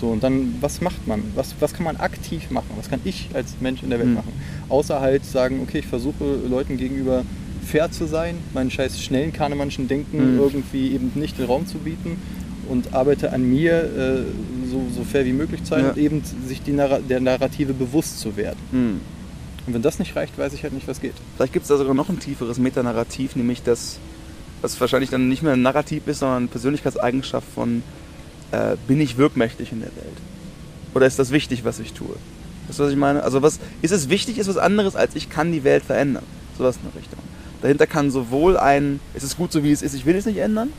so 0.00 0.08
und 0.08 0.22
dann, 0.22 0.54
was 0.60 0.80
macht 0.80 1.08
man? 1.08 1.22
Was, 1.34 1.54
was 1.58 1.72
kann 1.72 1.84
man 1.84 1.96
aktiv 1.96 2.50
machen? 2.50 2.68
Was 2.76 2.88
kann 2.88 3.00
ich 3.04 3.30
als 3.34 3.54
Mensch 3.60 3.82
in 3.82 3.90
der 3.90 3.98
Welt 3.98 4.10
Mhm. 4.10 4.14
machen? 4.14 4.32
Außer 4.68 5.00
halt 5.00 5.24
sagen, 5.24 5.60
okay, 5.62 5.78
ich 5.78 5.86
versuche 5.86 6.24
Leuten 6.48 6.76
gegenüber 6.76 7.24
fair 7.64 7.90
zu 7.90 8.06
sein, 8.06 8.36
meinen 8.54 8.70
scheiß 8.70 9.00
schnellen 9.02 9.32
Kahnemanschen 9.32 9.88
Denken 9.88 10.34
Mhm. 10.34 10.38
irgendwie 10.40 10.92
eben 10.92 11.12
nicht 11.14 11.38
den 11.38 11.46
Raum 11.46 11.66
zu 11.66 11.78
bieten 11.78 12.16
und 12.68 12.94
arbeite 12.94 13.32
an 13.32 13.48
mir, 13.48 13.72
äh, 13.74 14.68
so, 14.70 14.82
so 14.94 15.04
fair 15.04 15.24
wie 15.24 15.32
möglich 15.32 15.62
zu 15.64 15.70
sein 15.70 15.84
Ja. 15.84 15.90
und 15.90 15.98
eben 15.98 16.22
sich 16.46 16.62
die 16.62 16.72
Narra 16.72 16.98
der 16.98 17.20
Narrative 17.20 17.72
bewusst 17.74 18.18
zu 18.20 18.36
werden. 18.36 18.58
Hm. 18.72 19.00
Und 19.66 19.74
wenn 19.74 19.82
das 19.82 19.98
nicht 19.98 20.14
reicht, 20.14 20.38
weiß 20.38 20.52
ich 20.52 20.62
halt 20.62 20.72
nicht, 20.72 20.86
was 20.86 21.00
geht. 21.00 21.14
Vielleicht 21.36 21.52
gibt 21.52 21.64
es 21.64 21.68
da 21.68 21.76
sogar 21.76 21.94
noch 21.94 22.08
ein 22.08 22.20
tieferes 22.20 22.58
Metanarrativ, 22.58 23.34
nämlich 23.34 23.62
das, 23.64 23.98
was 24.62 24.80
wahrscheinlich 24.80 25.10
dann 25.10 25.28
nicht 25.28 25.42
mehr 25.42 25.54
ein 25.54 25.62
Narrativ 25.62 26.06
ist, 26.06 26.20
sondern 26.20 26.38
eine 26.38 26.46
Persönlichkeitseigenschaft 26.48 27.46
von, 27.52 27.82
äh, 28.52 28.76
bin 28.86 29.00
ich 29.00 29.16
wirkmächtig 29.16 29.72
in 29.72 29.80
der 29.80 29.90
Welt? 29.96 30.16
Oder 30.94 31.06
ist 31.06 31.18
das 31.18 31.30
wichtig, 31.32 31.64
was 31.64 31.80
ich 31.80 31.92
tue? 31.92 32.14
Weißt 32.68 32.78
du, 32.78 32.84
was 32.84 32.90
ich 32.90 32.96
meine? 32.96 33.22
Also 33.22 33.42
was, 33.42 33.58
ist 33.82 33.92
es 33.92 34.08
wichtig, 34.08 34.38
ist 34.38 34.48
was 34.48 34.56
anderes, 34.56 34.96
als 34.96 35.14
ich 35.14 35.30
kann 35.30 35.52
die 35.52 35.64
Welt 35.64 35.84
verändern. 35.84 36.24
Sowas 36.58 36.76
in 36.76 36.90
der 36.90 37.00
Richtung. 37.00 37.18
Dahinter 37.62 37.86
kann 37.86 38.10
sowohl 38.10 38.56
ein, 38.56 39.00
es 39.14 39.22
ist 39.22 39.36
gut 39.36 39.52
so 39.52 39.64
wie 39.64 39.72
es 39.72 39.82
ist, 39.82 39.94
ich 39.94 40.06
will 40.06 40.16
es 40.16 40.26
nicht 40.26 40.38
ändern, 40.38 40.72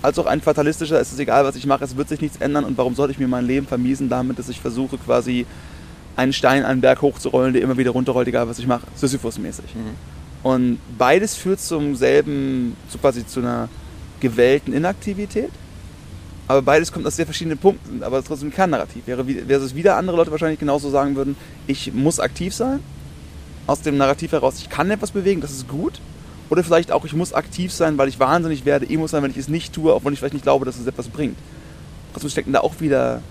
als 0.00 0.18
auch 0.18 0.26
ein 0.26 0.40
fatalistischer, 0.40 1.00
es 1.00 1.12
ist 1.12 1.18
egal, 1.18 1.44
was 1.44 1.56
ich 1.56 1.66
mache, 1.66 1.84
es 1.84 1.96
wird 1.96 2.08
sich 2.08 2.20
nichts 2.20 2.38
ändern 2.38 2.64
und 2.64 2.76
warum 2.78 2.94
sollte 2.94 3.12
ich 3.12 3.18
mir 3.18 3.28
mein 3.28 3.46
Leben 3.46 3.66
vermiesen 3.66 4.08
damit, 4.08 4.38
dass 4.38 4.48
ich 4.48 4.60
versuche 4.60 4.98
quasi 4.98 5.46
einen 6.16 6.32
Stein 6.32 6.64
einen 6.64 6.80
Berg 6.80 7.02
hochzurollen, 7.02 7.52
der 7.52 7.62
immer 7.62 7.78
wieder 7.78 7.92
runterrollt, 7.92 8.28
egal 8.28 8.48
was 8.48 8.58
ich 8.58 8.66
mache. 8.66 8.86
Sisyphus-mäßig. 8.96 9.64
Und 10.42 10.78
beides 10.98 11.36
führt 11.36 11.60
zum 11.60 11.94
selben, 11.94 12.76
zu 12.90 12.98
quasi 12.98 13.26
zu 13.26 13.40
einer 13.40 13.68
gewählten 14.20 14.72
Inaktivität. 14.72 15.50
Aber 16.48 16.60
beides 16.62 16.92
kommt 16.92 17.06
aus 17.06 17.16
sehr 17.16 17.24
verschiedenen 17.24 17.58
Punkten, 17.58 18.02
aber 18.02 18.22
trotzdem 18.22 18.48
ein 18.48 18.52
Kernnarrativ. 18.52 19.06
Wäre, 19.06 19.26
wie- 19.26 19.42
versus 19.46 19.74
wieder 19.74 19.96
andere 19.96 20.16
Leute 20.16 20.30
wahrscheinlich 20.30 20.58
genauso 20.58 20.90
sagen 20.90 21.14
würden, 21.16 21.36
ich 21.66 21.92
muss 21.94 22.20
aktiv 22.20 22.54
sein. 22.54 22.80
Aus 23.66 23.80
dem 23.80 23.96
Narrativ 23.96 24.32
heraus, 24.32 24.56
ich 24.58 24.68
kann 24.68 24.90
etwas 24.90 25.12
bewegen, 25.12 25.40
das 25.40 25.52
ist 25.52 25.68
gut. 25.68 26.00
Oder 26.50 26.64
vielleicht 26.64 26.90
auch, 26.92 27.04
ich 27.04 27.14
muss 27.14 27.32
aktiv 27.32 27.72
sein, 27.72 27.96
weil 27.96 28.08
ich 28.08 28.18
wahnsinnig 28.18 28.64
werde, 28.64 28.90
emo 28.90 29.06
sein, 29.06 29.22
wenn 29.22 29.30
ich 29.30 29.36
es 29.38 29.48
nicht 29.48 29.72
tue, 29.72 29.98
wenn 30.04 30.12
ich 30.12 30.18
vielleicht 30.18 30.34
nicht 30.34 30.42
glaube, 30.42 30.64
dass 30.66 30.78
es 30.78 30.86
etwas 30.86 31.08
bringt. 31.08 31.38
Trotzdem 32.12 32.30
steckt 32.30 32.54
da 32.54 32.60
auch 32.60 32.74
wieder. 32.80 33.22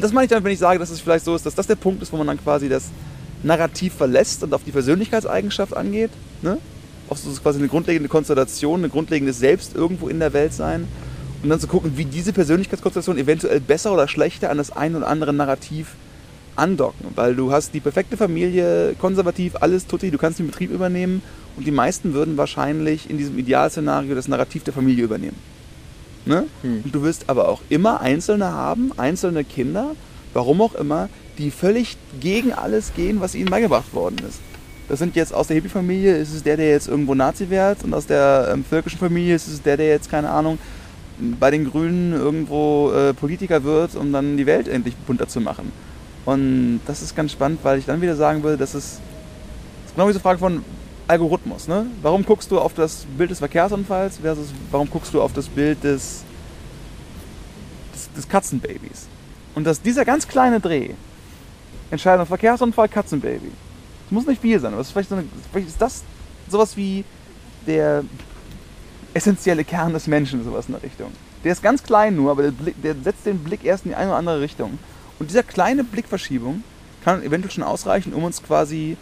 Das 0.00 0.12
meine 0.12 0.24
ich 0.24 0.30
dann, 0.30 0.42
wenn 0.44 0.52
ich 0.52 0.58
sage, 0.58 0.78
dass 0.78 0.90
es 0.90 1.00
vielleicht 1.00 1.24
so 1.24 1.34
ist, 1.34 1.44
dass 1.44 1.54
das 1.54 1.66
der 1.66 1.74
Punkt 1.76 2.02
ist, 2.02 2.12
wo 2.12 2.16
man 2.16 2.26
dann 2.26 2.42
quasi 2.42 2.68
das 2.68 2.84
Narrativ 3.42 3.94
verlässt 3.94 4.42
und 4.42 4.54
auf 4.54 4.64
die 4.64 4.70
Persönlichkeitseigenschaft 4.72 5.76
angeht. 5.76 6.10
Ne? 6.40 6.58
Auf 7.08 7.18
so 7.18 7.30
quasi 7.32 7.58
eine 7.58 7.68
grundlegende 7.68 8.08
Konstellation, 8.08 8.84
ein 8.84 8.90
grundlegendes 8.90 9.38
Selbst 9.38 9.74
irgendwo 9.74 10.08
in 10.08 10.18
der 10.20 10.32
Welt 10.32 10.54
sein. 10.54 10.88
Und 11.42 11.48
dann 11.50 11.60
zu 11.60 11.68
gucken, 11.68 11.92
wie 11.96 12.04
diese 12.04 12.32
Persönlichkeitskonstellation 12.32 13.18
eventuell 13.18 13.60
besser 13.60 13.92
oder 13.92 14.08
schlechter 14.08 14.50
an 14.50 14.58
das 14.58 14.72
ein 14.72 14.96
oder 14.96 15.06
andere 15.06 15.32
Narrativ 15.32 15.94
andocken. 16.56 17.06
Weil 17.14 17.34
du 17.34 17.52
hast 17.52 17.74
die 17.74 17.80
perfekte 17.80 18.16
Familie, 18.16 18.94
konservativ, 18.98 19.54
alles 19.60 19.86
tutti, 19.86 20.10
du 20.10 20.18
kannst 20.18 20.38
den 20.40 20.46
Betrieb 20.48 20.70
übernehmen 20.70 21.22
und 21.56 21.66
die 21.66 21.70
meisten 21.70 22.12
würden 22.12 22.36
wahrscheinlich 22.36 23.08
in 23.08 23.18
diesem 23.18 23.38
Idealszenario 23.38 24.14
das 24.14 24.28
Narrativ 24.28 24.64
der 24.64 24.74
Familie 24.74 25.04
übernehmen. 25.04 25.36
Ne? 26.26 26.46
Hm. 26.62 26.82
Und 26.84 26.94
du 26.94 27.02
wirst 27.02 27.28
aber 27.28 27.48
auch 27.48 27.62
immer 27.68 28.00
Einzelne 28.00 28.52
haben, 28.52 28.92
einzelne 28.96 29.44
Kinder, 29.44 29.94
warum 30.34 30.60
auch 30.60 30.74
immer, 30.74 31.08
die 31.38 31.50
völlig 31.50 31.96
gegen 32.20 32.52
alles 32.52 32.92
gehen, 32.94 33.20
was 33.20 33.34
ihnen 33.34 33.48
beigebracht 33.48 33.94
worden 33.94 34.16
ist. 34.28 34.40
Das 34.88 34.98
sind 34.98 35.16
jetzt 35.16 35.34
aus 35.34 35.46
der 35.48 35.56
Hippie-Familie, 35.56 36.16
ist 36.16 36.34
es 36.34 36.42
der, 36.42 36.56
der 36.56 36.70
jetzt 36.70 36.88
irgendwo 36.88 37.14
Nazi 37.14 37.50
wird 37.50 37.84
und 37.84 37.94
aus 37.94 38.06
der 38.06 38.50
ähm, 38.52 38.64
völkischen 38.64 38.98
Familie 38.98 39.34
ist 39.34 39.46
es 39.46 39.62
der, 39.62 39.76
der 39.76 39.88
jetzt, 39.88 40.10
keine 40.10 40.30
Ahnung, 40.30 40.58
bei 41.38 41.50
den 41.50 41.68
Grünen 41.70 42.12
irgendwo 42.12 42.92
äh, 42.92 43.14
Politiker 43.14 43.64
wird, 43.64 43.96
um 43.96 44.12
dann 44.12 44.36
die 44.36 44.46
Welt 44.46 44.68
endlich 44.68 44.96
bunter 44.96 45.28
zu 45.28 45.40
machen. 45.40 45.72
Und 46.24 46.80
das 46.86 47.02
ist 47.02 47.16
ganz 47.16 47.32
spannend, 47.32 47.60
weil 47.62 47.78
ich 47.78 47.86
dann 47.86 48.00
wieder 48.00 48.16
sagen 48.16 48.42
würde, 48.42 48.56
dass 48.56 48.74
es 48.74 49.00
das 49.82 49.86
ist 49.86 49.94
genau 49.94 50.06
eine 50.06 50.20
Frage 50.20 50.38
von 50.38 50.64
Algorithmus. 51.08 51.66
Ne? 51.68 51.86
Warum 52.02 52.24
guckst 52.24 52.50
du 52.50 52.58
auf 52.58 52.74
das 52.74 53.06
Bild 53.16 53.30
des 53.30 53.38
Verkehrsunfalls 53.38 54.18
versus 54.18 54.48
warum 54.70 54.88
guckst 54.90 55.14
du 55.14 55.22
auf 55.22 55.32
das 55.32 55.48
Bild 55.48 55.82
des, 55.82 56.22
des, 57.94 58.12
des 58.12 58.28
Katzenbabys? 58.28 59.08
Und 59.54 59.64
dass 59.64 59.80
dieser 59.80 60.04
ganz 60.04 60.28
kleine 60.28 60.60
Dreh, 60.60 60.90
Entscheidung 61.90 62.26
Verkehrsunfall, 62.26 62.88
Katzenbaby, 62.88 63.50
es 64.06 64.12
muss 64.12 64.26
nicht 64.26 64.40
viel 64.40 64.60
sein, 64.60 64.74
aber 64.74 64.84
vielleicht, 64.84 65.08
so 65.08 65.16
eine, 65.16 65.24
vielleicht 65.50 65.68
ist 65.68 65.80
das 65.80 66.02
sowas 66.48 66.76
wie 66.76 67.04
der 67.66 68.04
essentielle 69.18 69.64
Kern 69.64 69.92
des 69.92 70.06
Menschen, 70.06 70.42
sowas 70.44 70.66
in 70.68 70.72
der 70.74 70.82
Richtung. 70.82 71.10
Der 71.44 71.52
ist 71.52 71.62
ganz 71.62 71.82
klein 71.82 72.16
nur, 72.16 72.30
aber 72.30 72.42
der, 72.42 72.50
Blick, 72.50 72.80
der 72.82 72.94
setzt 73.04 73.26
den 73.26 73.38
Blick 73.38 73.64
erst 73.64 73.84
in 73.84 73.90
die 73.90 73.96
eine 73.96 74.08
oder 74.10 74.18
andere 74.18 74.40
Richtung. 74.40 74.78
Und 75.18 75.30
dieser 75.30 75.42
kleine 75.42 75.84
Blickverschiebung 75.84 76.62
kann 77.04 77.22
eventuell 77.22 77.52
schon 77.52 77.64
ausreichen, 77.64 78.12
um 78.14 78.24
uns 78.24 78.42
quasi 78.42 78.96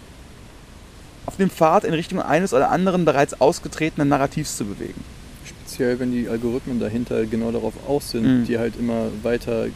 auf 1.26 1.36
dem 1.36 1.50
Pfad 1.50 1.84
in 1.84 1.92
Richtung 1.94 2.20
eines 2.20 2.52
oder 2.54 2.70
anderen 2.70 3.04
bereits 3.04 3.40
ausgetretenen 3.40 4.08
Narrativs 4.08 4.56
zu 4.56 4.64
bewegen. 4.64 5.02
Speziell, 5.44 5.98
wenn 5.98 6.12
die 6.12 6.28
Algorithmen 6.28 6.78
dahinter 6.80 7.24
genau 7.26 7.50
darauf 7.50 7.74
aus 7.88 8.10
sind, 8.10 8.24
Mhm. 8.42 8.44
dir 8.46 8.58
halt 8.60 8.74
immer 8.78 9.08
weiter 9.22 9.66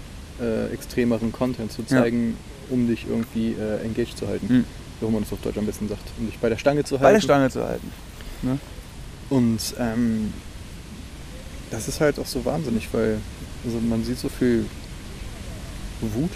äh, 0.40 0.72
extremeren 0.72 1.32
Content 1.32 1.70
zu 1.72 1.82
Ja. 1.82 1.88
zeigen, 2.02 2.36
um 2.70 2.86
dich 2.86 3.06
irgendwie 3.08 3.52
äh, 3.60 3.84
engaged 3.84 4.16
zu 4.16 4.26
halten. 4.28 4.46
Mhm. 4.48 4.64
Wie 5.00 5.06
auch 5.06 5.10
man 5.10 5.22
das 5.22 5.32
auf 5.32 5.40
Deutsch 5.42 5.58
am 5.58 5.66
besten 5.66 5.88
sagt. 5.88 6.02
Um 6.18 6.26
dich 6.26 6.38
bei 6.38 6.48
der 6.48 6.56
Stange 6.56 6.84
zu 6.84 6.94
halten. 6.94 7.04
Bei 7.04 7.12
der 7.12 7.20
Stange 7.20 7.50
zu 7.50 7.62
halten. 7.66 7.90
Und 9.30 9.58
ähm, 9.78 10.32
das 11.70 11.88
ist 11.88 12.00
halt 12.00 12.18
auch 12.18 12.26
so 12.26 12.44
wahnsinnig, 12.44 12.88
weil 12.92 13.18
also 13.64 13.78
man 13.78 14.04
sieht 14.04 14.18
so 14.18 14.28
viel 14.28 14.66
Wut 16.00 16.30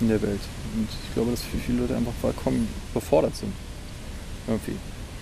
in 0.00 0.08
der 0.08 0.20
Welt. 0.22 0.40
Und 0.76 0.88
ich 0.90 1.14
glaube, 1.14 1.30
dass 1.30 1.40
viele 1.64 1.80
Leute 1.80 1.96
einfach 1.96 2.12
vollkommen 2.20 2.68
überfordert 2.92 3.36
sind. 3.36 3.52
Irgendwie. 4.46 4.76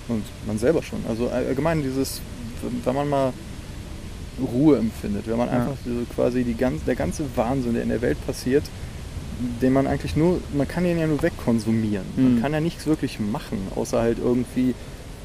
Und 0.09 0.25
man 0.47 0.59
selber 0.59 0.83
schon. 0.83 1.01
Also 1.09 1.29
allgemein 1.29 1.83
dieses, 1.83 2.21
wenn 2.85 2.95
man 2.95 3.09
mal 3.09 3.33
Ruhe 4.41 4.79
empfindet, 4.79 5.27
wenn 5.29 5.37
man 5.37 5.49
Ja. 5.49 5.55
einfach 5.55 5.77
so 5.85 5.91
quasi 6.15 6.43
die 6.43 6.55
ganz, 6.55 6.83
der 6.85 6.97
ganze 6.97 7.25
Wahnsinn, 7.37 7.75
der 7.75 7.83
in 7.83 7.91
der 7.91 8.01
Welt 8.01 8.17
passiert, 8.27 8.65
den 9.61 9.73
man 9.73 9.87
eigentlich 9.87 10.17
nur, 10.17 10.41
man 10.57 10.67
kann 10.67 10.85
den 10.85 10.99
ja 10.99 11.07
nur 11.07 11.23
wegkonsumieren. 11.23 12.07
Man 12.17 12.37
Mhm. 12.37 12.41
kann 12.43 12.53
ja 12.53 12.61
nichts 12.61 12.87
wirklich 12.87 13.21
machen, 13.21 13.59
außer 13.77 14.01
halt 14.01 14.19
irgendwie 14.19 14.75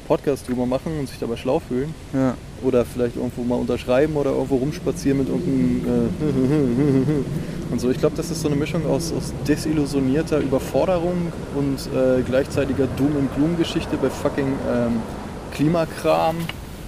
Podcast 0.08 0.48
drüber 0.48 0.66
machen 0.66 0.98
und 0.98 1.08
sich 1.08 1.18
dabei 1.18 1.36
schlau 1.36 1.60
fühlen. 1.60 1.94
Ja. 2.12 2.34
Oder 2.64 2.84
vielleicht 2.84 3.16
irgendwo 3.16 3.42
mal 3.44 3.54
unterschreiben 3.56 4.16
oder 4.16 4.30
irgendwo 4.30 4.56
rumspazieren 4.56 5.18
mit 5.18 5.28
irgendeinem 5.28 6.08
äh, 6.08 7.70
und 7.72 7.80
so. 7.80 7.90
Ich 7.90 7.98
glaube, 7.98 8.16
das 8.16 8.30
ist 8.30 8.40
so 8.40 8.48
eine 8.48 8.56
Mischung 8.56 8.86
aus, 8.86 9.12
aus 9.12 9.32
desillusionierter 9.46 10.38
Überforderung 10.40 11.30
und 11.54 11.78
äh, 11.94 12.22
gleichzeitiger 12.22 12.86
Doom- 12.96 13.16
und 13.16 13.34
Gloom-Geschichte 13.36 13.96
bei 13.98 14.10
fucking 14.10 14.48
ähm, 14.68 14.92
Klimakram 15.52 16.36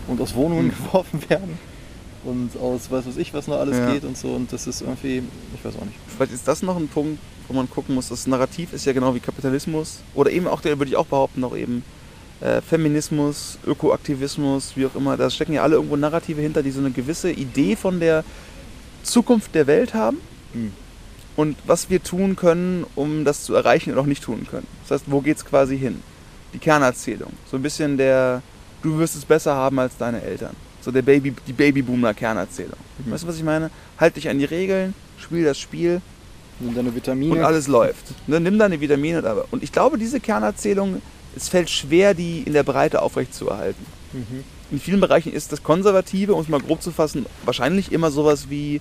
und 0.09 0.21
aus 0.21 0.35
Wohnungen 0.35 0.67
Mhm. 0.67 0.71
geworfen 0.71 1.21
werden 1.29 1.59
und 2.25 2.51
aus 2.61 2.91
was 2.91 3.07
weiß 3.07 3.17
ich, 3.19 3.33
was 3.35 3.47
noch 3.47 3.59
alles 3.59 3.79
Ja. 3.79 3.93
geht 3.93 4.05
und 4.05 4.17
so. 4.17 4.29
Und 4.29 4.53
das 4.53 4.67
ist 4.67 4.81
irgendwie, 4.83 5.23
ich 5.55 5.65
weiß 5.65 5.75
auch 5.77 5.85
nicht. 5.85 5.97
Vielleicht 6.09 6.33
ist 6.33 6.49
das 6.49 6.63
noch 6.63 6.77
ein 6.77 6.89
Punkt, 6.89 7.19
wo 7.49 7.55
man 7.55 7.69
gucken 7.69 7.95
muss. 7.95 8.09
Das 8.09 8.27
Narrativ 8.27 8.73
ist 8.73 8.85
ja 8.87 8.93
genau 8.93 9.15
wie 9.15 9.21
Kapitalismus. 9.21 10.01
Oder 10.15 10.31
eben 10.31 10.47
auch, 10.47 10.61
der 10.61 10.79
würde 10.79 10.91
ich 10.91 10.97
auch 10.97 11.07
behaupten, 11.07 11.41
noch 11.41 11.57
eben 11.57 11.83
äh, 12.41 12.61
Feminismus, 12.61 13.59
Ökoaktivismus, 13.67 14.73
wie 14.77 14.87
auch 14.87 14.95
immer. 14.95 15.17
Da 15.17 15.31
stecken 15.31 15.53
ja 15.53 15.63
alle 15.63 15.77
irgendwo 15.77 15.97
Narrative 15.97 16.41
hinter, 16.41 16.63
die 16.63 16.71
so 16.71 16.81
eine 16.81 16.91
gewisse 16.91 17.31
Idee 17.31 17.77
von 17.77 18.01
der 18.01 18.25
Zukunft 19.03 19.55
der 19.55 19.67
Welt 19.67 19.95
haben. 19.95 20.19
Hm. 20.53 20.73
und 21.37 21.57
was 21.65 21.91
wir 21.91 22.03
tun 22.03 22.35
können, 22.35 22.85
um 22.97 23.25
das 23.25 23.45
zu 23.45 23.55
erreichen 23.55 23.93
oder 23.93 24.01
auch 24.01 24.07
nicht 24.07 24.25
tun 24.25 24.49
können. 24.51 24.67
Das 24.83 25.01
heißt, 25.01 25.05
wo 25.07 25.21
geht 25.21 25.37
es 25.37 25.45
quasi 25.45 25.79
hin? 25.79 26.03
Die 26.53 26.59
Kernerzählung. 26.59 27.33
So 27.49 27.57
ein 27.57 27.63
bisschen 27.63 27.97
der, 27.97 28.43
du 28.83 28.99
wirst 28.99 29.15
es 29.15 29.25
besser 29.25 29.55
haben 29.55 29.79
als 29.79 29.97
deine 29.97 30.21
Eltern. 30.23 30.57
So 30.81 30.91
der 30.91 31.03
Baby, 31.03 31.35
die 31.47 31.53
Babyboomer-Kernerzählung. 31.53 32.79
Mhm. 32.99 33.13
Weißt 33.13 33.23
du, 33.23 33.29
was 33.29 33.37
ich 33.37 33.45
meine? 33.45 33.71
Halt 33.97 34.17
dich 34.17 34.29
an 34.29 34.39
die 34.39 34.45
Regeln, 34.45 34.93
spiel 35.19 35.45
das 35.45 35.59
Spiel 35.59 36.01
Sind 36.61 36.77
deine 36.77 36.93
Vitamine. 36.93 37.33
und 37.33 37.45
alles 37.45 37.69
läuft. 37.69 38.07
Ne, 38.27 38.41
nimm 38.41 38.59
deine 38.59 38.81
Vitamine. 38.81 39.23
Und 39.53 39.63
ich 39.63 39.71
glaube, 39.71 39.99
diese 39.99 40.19
Kernerzählung, 40.19 41.01
es 41.37 41.49
fällt 41.49 41.71
schwer, 41.71 42.15
die 42.15 42.43
in 42.43 42.53
der 42.53 42.63
Breite 42.63 43.03
aufrechtzuerhalten. 43.03 43.85
Mhm. 44.13 44.45
In 44.71 44.81
vielen 44.81 45.01
Bereichen 45.01 45.33
ist 45.33 45.53
das 45.53 45.63
Konservative, 45.63 46.35
um 46.35 46.41
es 46.41 46.49
mal 46.49 46.61
grob 46.61 46.83
zu 46.83 46.93
fassen, 46.93 47.27
wahrscheinlich 47.45 47.93
immer 47.93 48.11
sowas 48.11 48.51
wie, 48.51 48.81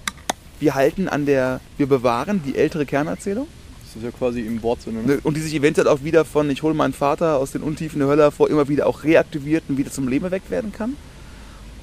wir 0.60 0.76
halten 0.76 1.08
an 1.08 1.26
der, 1.26 1.62
wir 1.78 1.88
bewahren 1.88 2.42
die 2.46 2.56
ältere 2.56 2.86
Kernerzählung. 2.86 3.48
Das 3.86 3.96
ist 3.96 4.04
ja 4.04 4.12
quasi 4.12 4.42
im 4.42 4.62
Wortsinne. 4.62 5.02
Ne? 5.02 5.20
Und 5.24 5.36
die 5.36 5.42
sich 5.42 5.56
eventuell 5.56 5.88
auch 5.88 6.04
wieder 6.04 6.26
von, 6.26 6.50
ich 6.52 6.62
hole 6.62 6.76
meinen 6.76 6.94
Vater 6.94 7.38
aus 7.38 7.52
den 7.52 7.64
Untiefen 7.64 8.00
der 8.00 8.08
Hölle 8.08 8.22
hervor, 8.22 8.50
immer 8.50 8.68
wieder 8.68 8.86
auch 8.86 9.04
reaktiviert 9.04 9.64
und 9.68 9.78
wieder 9.78 9.92
zum 9.92 10.08
Leben 10.08 10.26
erweckt 10.26 10.52
werden 10.52 10.72
kann. 10.72 10.96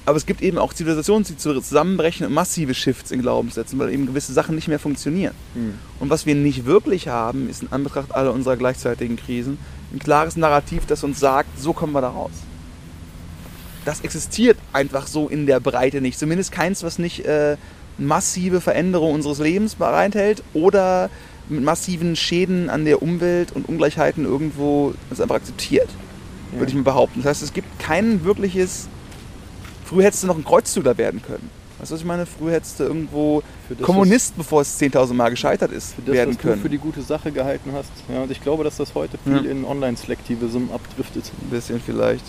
Aber 0.05 0.15
es 0.15 0.25
gibt 0.25 0.41
eben 0.41 0.57
auch 0.57 0.73
Zivilisationen, 0.73 1.25
die 1.25 1.35
zusammenbrechen 1.35 2.25
und 2.25 2.31
massive 2.31 2.73
Shifts 2.73 3.11
in 3.11 3.21
Glaubenssätzen, 3.21 3.77
weil 3.77 3.91
eben 3.91 4.05
gewisse 4.05 4.31
Sachen 4.31 4.55
nicht 4.55 4.69
mehr 4.69 4.79
funktionieren. 4.79 5.33
Hm. 5.53 5.73
Und 5.99 6.09
was 6.09 6.25
wir 6.25 6.33
nicht 6.33 6.65
wirklich 6.65 7.09
haben, 7.09 7.49
ist 7.49 7.61
in 7.61 7.73
Anbetracht 7.73 8.15
aller 8.15 8.31
unserer 8.31 8.55
gleichzeitigen 8.55 9.17
Krisen 9.17 9.57
ein 9.93 9.99
klares 9.99 10.35
Narrativ, 10.37 10.85
das 10.85 11.03
uns 11.03 11.19
sagt, 11.19 11.59
so 11.59 11.73
kommen 11.73 11.93
wir 11.93 12.01
da 12.01 12.09
raus. 12.09 12.31
Das 13.85 14.01
existiert 14.01 14.57
einfach 14.73 15.07
so 15.07 15.27
in 15.29 15.45
der 15.45 15.59
Breite 15.61 16.01
nicht. 16.01 16.19
Zumindest 16.19 16.51
keins, 16.51 16.83
was 16.83 16.99
nicht 16.99 17.25
äh, 17.25 17.55
massive 17.97 18.59
Veränderungen 18.59 19.15
unseres 19.15 19.39
Lebens 19.39 19.75
bereithält 19.75 20.43
oder 20.53 21.09
mit 21.49 21.63
massiven 21.63 22.17
Schäden 22.17 22.69
an 22.69 22.83
der 22.83 23.01
Umwelt 23.01 23.53
und 23.53 23.69
Ungleichheiten 23.69 24.25
irgendwo 24.25 24.93
das 25.09 25.21
einfach 25.21 25.35
akzeptiert, 25.35 25.87
Ja. 26.51 26.59
würde 26.59 26.69
ich 26.69 26.75
mal 26.75 26.83
behaupten. 26.83 27.21
Das 27.21 27.29
heißt, 27.29 27.43
es 27.43 27.53
gibt 27.53 27.79
kein 27.79 28.25
wirkliches. 28.25 28.89
Früher 29.85 30.03
hättest 30.03 30.23
du 30.23 30.27
noch 30.27 30.37
ein 30.37 30.43
Kreuzzügler 30.43 30.97
werden 30.97 31.21
können. 31.21 31.49
Weißt 31.79 31.91
du, 31.91 31.93
was 31.95 32.01
ich 32.01 32.07
meine? 32.07 32.25
Früher 32.25 32.53
hättest 32.53 32.79
du 32.79 32.83
irgendwo 32.85 33.43
Kommunist, 33.81 34.35
bevor 34.35 34.61
es 34.61 34.79
10.000 34.79 35.13
Mal 35.13 35.29
gescheitert 35.29 35.71
ist, 35.71 35.93
für 35.93 36.01
das, 36.01 36.15
werden 36.15 36.29
was 36.31 36.37
du 36.37 36.47
können. 36.47 36.61
für 36.61 36.69
die 36.69 36.77
gute 36.79 37.01
Sache 37.01 37.31
gehalten 37.31 37.71
hast. 37.73 37.91
Ja, 38.11 38.23
und 38.23 38.31
ich 38.31 38.41
glaube, 38.41 38.63
dass 38.63 38.77
das 38.77 38.95
heute 38.95 39.17
viel 39.23 39.45
Ja. 39.45 39.51
in 39.51 39.63
Online-Selektivism 39.65 40.69
abdriftet. 40.73 41.31
Ein 41.41 41.49
bisschen 41.49 41.79
vielleicht. 41.79 42.25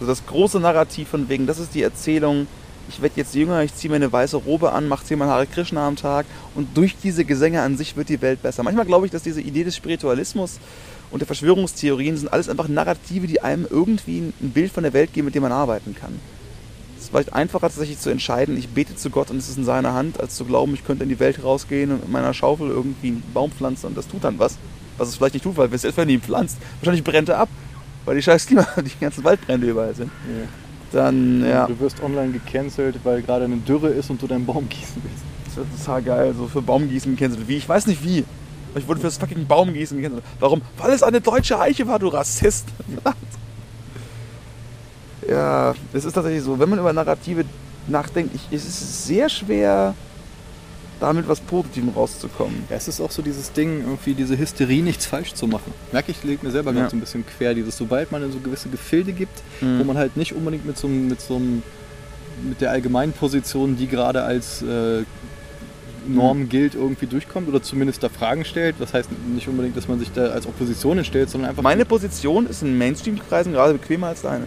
Also 0.00 0.12
das 0.12 0.26
große 0.26 0.60
Narrativ 0.60 1.08
von 1.08 1.28
wegen, 1.28 1.46
das 1.46 1.58
ist 1.58 1.74
die 1.74 1.82
Erzählung, 1.82 2.46
ich 2.88 3.00
werde 3.00 3.14
jetzt 3.16 3.34
jünger, 3.34 3.62
ich 3.62 3.74
ziehe 3.74 3.88
mir 3.90 3.96
eine 3.96 4.12
weiße 4.12 4.36
Robe 4.36 4.72
an, 4.72 4.88
mache 4.88 5.04
zehnmal 5.06 5.28
Hare 5.28 5.46
Krishna 5.46 5.86
am 5.86 5.96
Tag 5.96 6.26
und 6.54 6.76
durch 6.76 6.96
diese 7.02 7.24
Gesänge 7.24 7.62
an 7.62 7.78
sich 7.78 7.96
wird 7.96 8.10
die 8.10 8.20
Welt 8.20 8.42
besser. 8.42 8.62
Manchmal 8.62 8.84
glaube 8.84 9.06
ich, 9.06 9.12
dass 9.12 9.22
diese 9.22 9.40
Idee 9.40 9.64
des 9.64 9.74
Spiritualismus 9.76 10.58
und 11.10 11.20
der 11.20 11.26
Verschwörungstheorien 11.26 12.16
sind 12.18 12.30
alles 12.30 12.48
einfach 12.50 12.68
Narrative, 12.68 13.26
die 13.26 13.40
einem 13.40 13.66
irgendwie 13.70 14.18
ein 14.42 14.50
Bild 14.50 14.70
von 14.72 14.82
der 14.82 14.92
Welt 14.92 15.14
geben, 15.14 15.26
mit 15.26 15.34
dem 15.34 15.42
man 15.44 15.52
arbeiten 15.52 15.94
kann. 15.98 16.18
Es 17.14 17.20
ist 17.20 17.26
vielleicht 17.26 17.36
einfacher 17.36 17.68
tatsächlich 17.68 18.00
zu 18.00 18.10
entscheiden, 18.10 18.56
ich 18.56 18.70
bete 18.70 18.96
zu 18.96 19.08
Gott 19.08 19.30
und 19.30 19.36
es 19.36 19.48
ist 19.48 19.56
in 19.56 19.64
seiner 19.64 19.94
Hand, 19.94 20.18
als 20.18 20.34
zu 20.34 20.44
glauben, 20.44 20.74
ich 20.74 20.84
könnte 20.84 21.04
in 21.04 21.08
die 21.08 21.20
Welt 21.20 21.44
rausgehen 21.44 21.92
und 21.92 22.00
mit 22.00 22.10
meiner 22.10 22.34
Schaufel 22.34 22.68
irgendwie 22.68 23.06
einen 23.06 23.22
Baum 23.32 23.52
pflanzen 23.52 23.86
und 23.86 23.96
das 23.96 24.08
tut 24.08 24.24
dann 24.24 24.40
was. 24.40 24.58
Was 24.98 25.08
es 25.08 25.16
vielleicht 25.16 25.34
nicht 25.34 25.44
tut, 25.44 25.56
weil 25.56 25.70
wenn 25.70 26.08
die 26.08 26.14
ihn 26.14 26.20
pflanzt, 26.20 26.58
wahrscheinlich 26.80 27.04
brennt 27.04 27.28
er 27.28 27.38
ab, 27.38 27.48
weil 28.04 28.16
die 28.16 28.22
scheiß 28.22 28.46
Klima, 28.46 28.66
die 28.84 28.98
ganzen 29.00 29.22
Waldbrände 29.22 29.64
überall 29.70 29.94
sind. 29.94 30.10
Ja. 30.26 30.48
Dann, 30.90 31.44
ja, 31.46 31.68
Du 31.68 31.78
wirst 31.78 32.02
online 32.02 32.32
gecancelt, 32.32 32.98
weil 33.04 33.22
gerade 33.22 33.44
eine 33.44 33.58
Dürre 33.58 33.90
ist 33.90 34.10
und 34.10 34.20
du 34.20 34.26
deinen 34.26 34.44
Baum 34.44 34.68
gießen 34.68 35.00
willst. 35.00 35.22
das 35.46 35.56
wird 35.56 35.66
total 35.78 36.02
geil, 36.02 36.34
so 36.36 36.48
für 36.48 36.62
Baumgießen 36.62 37.14
gecancelt. 37.14 37.46
Wie? 37.46 37.58
Ich 37.58 37.68
weiß 37.68 37.86
nicht 37.86 38.02
wie. 38.02 38.24
Ich 38.74 38.88
wurde 38.88 38.98
für 38.98 39.06
das 39.06 39.18
fucking 39.18 39.46
Baumgießen 39.46 39.98
gecancelt. 39.98 40.24
Warum? 40.40 40.62
Weil 40.78 40.92
es 40.92 41.04
eine 41.04 41.20
deutsche 41.20 41.60
Eiche 41.60 41.86
war, 41.86 42.00
du 42.00 42.08
Rassist. 42.08 42.66
ja, 45.28 45.74
es 45.92 46.04
ist 46.04 46.12
tatsächlich 46.12 46.42
so, 46.42 46.58
wenn 46.58 46.68
man 46.68 46.78
über 46.78 46.92
Narrative 46.92 47.44
nachdenkt, 47.88 48.34
ich, 48.34 48.42
es 48.56 48.64
ist 48.66 49.06
sehr 49.06 49.28
schwer, 49.28 49.94
damit 51.00 51.28
was 51.28 51.40
Positivem 51.40 51.90
rauszukommen. 51.90 52.64
Ja, 52.70 52.76
es 52.76 52.88
ist 52.88 53.00
auch 53.00 53.10
so 53.10 53.20
dieses 53.20 53.52
Ding, 53.52 53.80
irgendwie 53.80 54.14
diese 54.14 54.38
Hysterie, 54.38 54.80
nichts 54.82 55.06
falsch 55.06 55.34
zu 55.34 55.46
machen. 55.46 55.72
Merke 55.92 56.12
ich, 56.12 56.22
legt 56.24 56.42
mir 56.42 56.50
selber 56.50 56.70
Ja. 56.72 56.78
gerade 56.78 56.90
so 56.90 56.96
ein 56.96 57.00
bisschen 57.00 57.24
quer, 57.26 57.52
dieses, 57.54 57.76
sobald 57.76 58.10
man 58.12 58.22
in 58.22 58.32
so 58.32 58.38
gewisse 58.38 58.68
Gefilde 58.68 59.12
gibt, 59.12 59.42
Mhm. 59.60 59.80
wo 59.80 59.84
man 59.84 59.98
halt 59.98 60.16
nicht 60.16 60.34
unbedingt 60.34 60.64
mit 60.64 60.78
so 60.78 60.86
einem, 60.86 61.08
mit 61.08 61.20
so 61.20 61.36
einem, 61.36 61.62
mit 62.48 62.60
der 62.60 62.70
allgemeinen 62.70 63.12
Position, 63.12 63.76
die 63.76 63.86
gerade 63.86 64.22
als 64.22 64.62
äh, 64.62 65.02
Norm 66.06 66.40
Mhm. 66.40 66.48
gilt, 66.48 66.74
irgendwie 66.74 67.06
durchkommt 67.06 67.48
oder 67.48 67.62
zumindest 67.62 68.02
da 68.02 68.08
Fragen 68.08 68.44
stellt. 68.44 68.76
Das 68.78 68.92
heißt 68.94 69.08
nicht 69.34 69.48
unbedingt, 69.48 69.76
dass 69.76 69.88
man 69.88 69.98
sich 69.98 70.12
da 70.12 70.26
als 70.28 70.46
Opposition 70.46 71.02
stellt, 71.04 71.28
sondern 71.30 71.50
einfach. 71.50 71.62
Meine 71.62 71.84
Position 71.84 72.46
ist 72.46 72.62
in 72.62 72.76
Mainstream-Kreisen 72.78 73.52
gerade 73.52 73.74
bequemer 73.74 74.08
als 74.08 74.22
deine. 74.22 74.46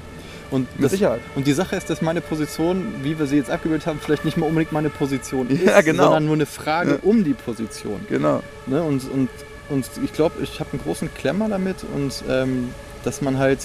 Und, 0.51 0.67
das, 0.79 0.93
und 1.35 1.45
die 1.47 1.53
Sache 1.53 1.75
ist, 1.75 1.89
dass 1.89 2.01
meine 2.01 2.21
Position, 2.21 2.95
wie 3.03 3.17
wir 3.19 3.25
sie 3.25 3.37
jetzt 3.37 3.49
abgebildet 3.49 3.85
haben, 3.87 3.99
vielleicht 3.99 4.25
nicht 4.25 4.37
mal 4.37 4.45
unbedingt 4.47 4.71
meine 4.71 4.89
Position 4.89 5.49
ist, 5.49 5.63
Ja, 5.65 5.81
genau. 5.81 6.03
sondern 6.03 6.25
nur 6.25 6.35
eine 6.35 6.45
Frage 6.45 6.91
Ja. 6.91 6.97
um 7.01 7.23
die 7.23 7.33
Position. 7.33 8.05
Genau. 8.09 8.41
Ne? 8.65 8.81
Und, 8.81 9.09
und, 9.11 9.29
und 9.69 9.89
ich 10.03 10.13
glaube, 10.13 10.41
ich 10.41 10.59
habe 10.59 10.71
einen 10.73 10.81
großen 10.81 11.13
Klemmer 11.13 11.49
damit 11.49 11.77
und 11.95 12.23
ähm, 12.29 12.69
dass 13.03 13.21
man 13.21 13.37
halt. 13.37 13.59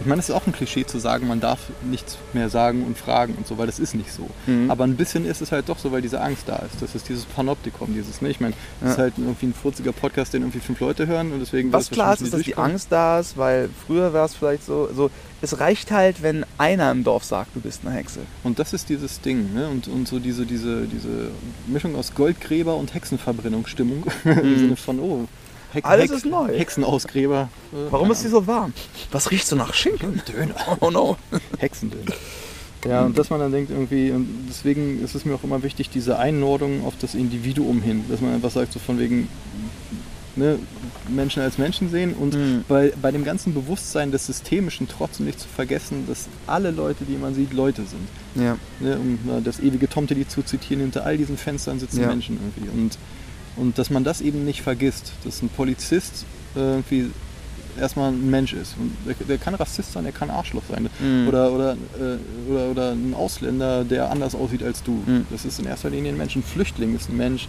Ich 0.00 0.06
meine, 0.06 0.20
es 0.20 0.28
ist 0.28 0.34
auch 0.34 0.46
ein 0.46 0.52
Klischee 0.52 0.84
zu 0.84 0.98
sagen, 0.98 1.28
man 1.28 1.40
darf 1.40 1.60
nichts 1.82 2.18
mehr 2.32 2.48
sagen 2.48 2.84
und 2.84 2.98
fragen 2.98 3.34
und 3.34 3.46
so, 3.46 3.58
weil 3.58 3.66
das 3.66 3.78
ist 3.78 3.94
nicht 3.94 4.12
so. 4.12 4.28
Mhm. 4.46 4.70
Aber 4.70 4.84
ein 4.84 4.96
bisschen 4.96 5.24
ist 5.24 5.40
es 5.42 5.52
halt 5.52 5.68
doch 5.68 5.78
so, 5.78 5.92
weil 5.92 6.02
diese 6.02 6.20
Angst 6.20 6.44
da 6.48 6.56
ist. 6.56 6.80
Das 6.80 6.94
ist 6.94 7.08
dieses 7.08 7.24
Panoptikum, 7.24 7.94
dieses, 7.94 8.20
ne? 8.20 8.30
Ich 8.30 8.40
meine, 8.40 8.54
das 8.80 8.88
Ja. 8.88 8.92
ist 8.94 8.98
halt 8.98 9.14
irgendwie 9.18 9.46
ein 9.46 9.54
furziger 9.54 9.92
Podcast, 9.92 10.34
den 10.34 10.42
irgendwie 10.42 10.60
fünf 10.60 10.80
Leute 10.80 11.06
hören 11.06 11.32
und 11.32 11.40
deswegen. 11.40 11.72
Was 11.72 11.90
klar 11.90 12.14
ist, 12.14 12.22
ist, 12.22 12.34
dass 12.34 12.42
die. 12.42 12.56
Angst 12.56 12.88
da 12.90 13.20
ist, 13.20 13.36
weil 13.36 13.68
früher 13.86 14.12
war 14.12 14.24
es 14.26 14.34
vielleicht 14.34 14.64
so, 14.64 14.88
so, 14.94 15.10
es 15.40 15.58
reicht 15.60 15.90
halt, 15.90 16.22
wenn 16.22 16.44
einer 16.58 16.90
im 16.90 17.04
Dorf 17.04 17.24
sagt, 17.24 17.54
du 17.54 17.60
bist 17.60 17.80
eine 17.84 17.94
Hexe. 17.94 18.20
Und 18.44 18.58
das 18.58 18.72
ist 18.72 18.88
dieses 18.88 19.20
Ding, 19.20 19.52
ne? 19.54 19.68
Und, 19.68 19.88
und 19.88 20.08
so 20.08 20.18
diese, 20.18 20.46
diese, 20.46 20.86
diese 20.86 21.30
Mischung 21.66 21.94
aus 21.96 22.14
Goldgräber 22.14 22.76
und 22.76 22.94
Hexenverbrennungsstimmung. 22.94 24.04
Im 24.24 24.58
Sinne 24.58 24.76
von, 24.76 24.98
oh, 25.00 25.26
Hex. 25.72 25.86
Alles 25.88 26.10
Hex, 26.10 26.24
ist 26.24 26.26
neu. 26.26 26.48
Hexenausgräber. 26.48 27.48
Warum 27.90 28.10
ist 28.10 28.22
die 28.24 28.28
so 28.28 28.46
warm? 28.46 28.72
Was 29.10 29.30
riecht 29.30 29.46
so 29.46 29.56
nach 29.56 29.72
Schinken? 29.74 30.20
Döner? 30.28 30.54
Oh 30.80 30.90
no. 30.90 31.16
Hexendöner. 31.58 32.12
Ja, 32.86 33.02
und 33.04 33.16
dass 33.16 33.30
man 33.30 33.38
dann 33.38 33.52
denkt 33.52 33.70
irgendwie, 33.70 34.10
und 34.10 34.46
deswegen 34.48 35.02
ist 35.04 35.14
es 35.14 35.24
mir 35.24 35.34
auch 35.34 35.44
immer 35.44 35.62
wichtig, 35.62 35.88
diese 35.90 36.18
Einordnung 36.18 36.84
auf 36.84 36.94
das 37.00 37.14
Individuum 37.14 37.80
hin, 37.80 38.04
dass 38.08 38.20
man 38.20 38.34
einfach 38.34 38.50
sagt, 38.50 38.72
so 38.72 38.80
von 38.80 38.98
wegen 38.98 39.28
ne, 40.34 40.58
Menschen 41.08 41.42
als 41.42 41.58
Menschen 41.58 41.90
sehen 41.90 42.14
und 42.14 42.34
Mhm. 42.34 42.64
bei, 42.68 42.92
bei 43.00 43.12
dem 43.12 43.22
ganzen 43.24 43.54
Bewusstsein 43.54 44.10
des 44.10 44.26
Systemischen 44.26 44.88
trotzdem 44.88 45.26
nicht 45.26 45.38
zu 45.38 45.46
vergessen, 45.48 46.06
dass 46.08 46.26
alle 46.48 46.70
Leute, 46.72 47.04
die 47.04 47.16
man 47.16 47.34
sieht, 47.36 47.52
Leute 47.52 47.82
sind. 47.84 48.08
Ja. 48.44 48.56
Ne, 48.80 48.98
um 48.98 49.18
na, 49.26 49.40
das 49.40 49.60
ewige 49.60 49.88
Tomteli 49.88 50.26
zu 50.26 50.42
zitieren, 50.42 50.80
hinter 50.82 51.04
all 51.06 51.16
diesen 51.16 51.36
Fenstern 51.38 51.78
sitzen 51.78 52.00
Ja. 52.00 52.08
Menschen 52.08 52.36
irgendwie. 52.40 52.70
Und, 52.80 52.98
und 53.56 53.78
dass 53.78 53.90
man 53.90 54.04
das 54.04 54.20
eben 54.20 54.44
nicht 54.44 54.62
vergisst, 54.62 55.12
dass 55.24 55.42
ein 55.42 55.48
Polizist 55.48 56.24
äh, 56.56 56.58
irgendwie 56.58 57.10
erstmal 57.78 58.12
ein 58.12 58.30
Mensch 58.30 58.52
ist. 58.52 58.74
Und 58.78 58.94
der, 59.06 59.14
der 59.26 59.38
kann 59.38 59.54
Rassist 59.54 59.92
sein, 59.92 60.04
der 60.04 60.12
kann 60.12 60.30
Arschloch 60.30 60.62
sein. 60.70 60.88
Mhm. 61.00 61.28
Oder, 61.28 61.52
oder, 61.52 61.72
äh, 61.72 62.50
oder, 62.50 62.70
oder 62.70 62.92
ein 62.92 63.14
Ausländer, 63.14 63.84
der 63.84 64.10
anders 64.10 64.34
aussieht 64.34 64.62
als 64.62 64.82
du. 64.82 64.92
Mhm. 65.06 65.26
Das 65.30 65.44
ist 65.44 65.58
in 65.58 65.66
erster 65.66 65.90
Linie 65.90 66.12
ein 66.12 66.18
Mensch. 66.18 66.36
Ein 66.36 66.42
Flüchtling 66.42 66.94
ist 66.94 67.08
ein 67.08 67.16
Mensch. 67.16 67.48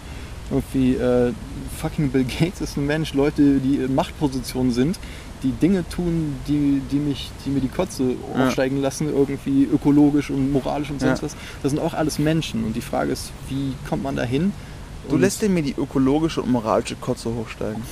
Irgendwie 0.50 0.94
äh, 0.94 1.32
fucking 1.78 2.10
Bill 2.10 2.24
Gates 2.24 2.60
ist 2.60 2.76
ein 2.76 2.86
Mensch. 2.86 3.14
Leute, 3.14 3.58
die 3.60 3.76
in 3.76 3.94
Machtpositionen 3.94 4.72
sind, 4.72 4.98
die 5.42 5.52
Dinge 5.52 5.86
tun, 5.88 6.36
die, 6.48 6.80
die, 6.90 6.96
mich, 6.96 7.30
die 7.44 7.50
mir 7.50 7.60
die 7.60 7.68
Kotze 7.68 8.14
Ja. 8.34 8.46
aufsteigen 8.46 8.80
lassen, 8.80 9.08
irgendwie 9.08 9.64
ökologisch 9.64 10.30
und 10.30 10.52
moralisch 10.52 10.90
und 10.90 11.00
sonst 11.00 11.20
Ja. 11.20 11.26
was. 11.26 11.36
Das 11.62 11.70
sind 11.72 11.80
auch 11.80 11.92
alles 11.94 12.18
Menschen. 12.18 12.64
Und 12.64 12.76
die 12.76 12.80
Frage 12.82 13.12
ist, 13.12 13.30
wie 13.48 13.72
kommt 13.88 14.02
man 14.02 14.16
dahin? 14.16 14.52
Du 15.08 15.16
lässt 15.16 15.42
dir 15.42 15.48
mir 15.48 15.62
die 15.62 15.74
ökologische 15.76 16.42
und 16.42 16.50
moralische 16.50 16.96
Kotze 16.96 17.28
hochsteigen. 17.34 17.82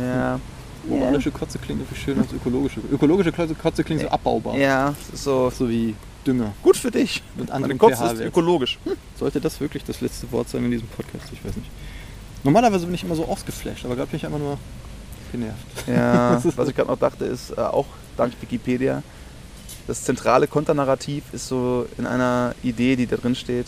Ja. 0.00 0.38
Moralische 0.86 1.30
Kotze 1.30 1.58
klingt 1.58 1.80
irgendwie 1.80 2.00
schön 2.00 2.18
als 2.18 2.32
ökologische. 2.32 2.80
Ökologische 2.90 3.32
Kotze, 3.32 3.84
klingt 3.84 4.02
so 4.02 4.08
abbaubar. 4.08 4.56
Ja, 4.56 4.94
so. 5.14 5.50
So 5.50 5.68
wie 5.68 5.94
Dünger. 6.26 6.52
Gut 6.62 6.76
für 6.76 6.90
dich. 6.90 7.22
Mit 7.36 7.46
Meine 7.46 7.54
anderen 7.56 7.78
Kotze 7.78 8.04
ist 8.14 8.20
ökologisch. 8.20 8.78
Sollte 9.18 9.40
das 9.40 9.60
wirklich 9.60 9.84
das 9.84 10.00
letzte 10.00 10.30
Wort 10.32 10.48
sein 10.48 10.64
in 10.64 10.70
diesem 10.70 10.88
Podcast? 10.88 11.24
Ich 11.32 11.44
weiß 11.44 11.56
nicht. 11.56 11.70
Normalerweise 12.44 12.86
bin 12.86 12.94
ich 12.94 13.02
immer 13.04 13.14
so 13.16 13.24
ausgeflasht, 13.26 13.84
aber 13.84 13.96
gerade 13.96 14.10
bin 14.10 14.18
ich 14.18 14.26
einfach 14.26 14.38
nur 14.38 14.58
genervt. 15.32 15.58
Ja, 15.86 16.30
Das 16.34 16.44
ist- 16.44 16.56
was 16.56 16.68
ich 16.68 16.74
gerade 16.76 16.88
noch 16.90 16.98
dachte, 16.98 17.24
ist 17.24 17.50
äh, 17.50 17.60
auch 17.60 17.86
dank 18.16 18.32
Wikipedia, 18.40 19.02
das 19.86 20.04
zentrale 20.04 20.46
Konternarrativ 20.46 21.24
ist 21.32 21.48
so 21.48 21.86
in 21.98 22.06
einer 22.06 22.54
Idee, 22.62 22.94
die 22.96 23.06
da 23.06 23.16
drin 23.16 23.34
steht, 23.34 23.66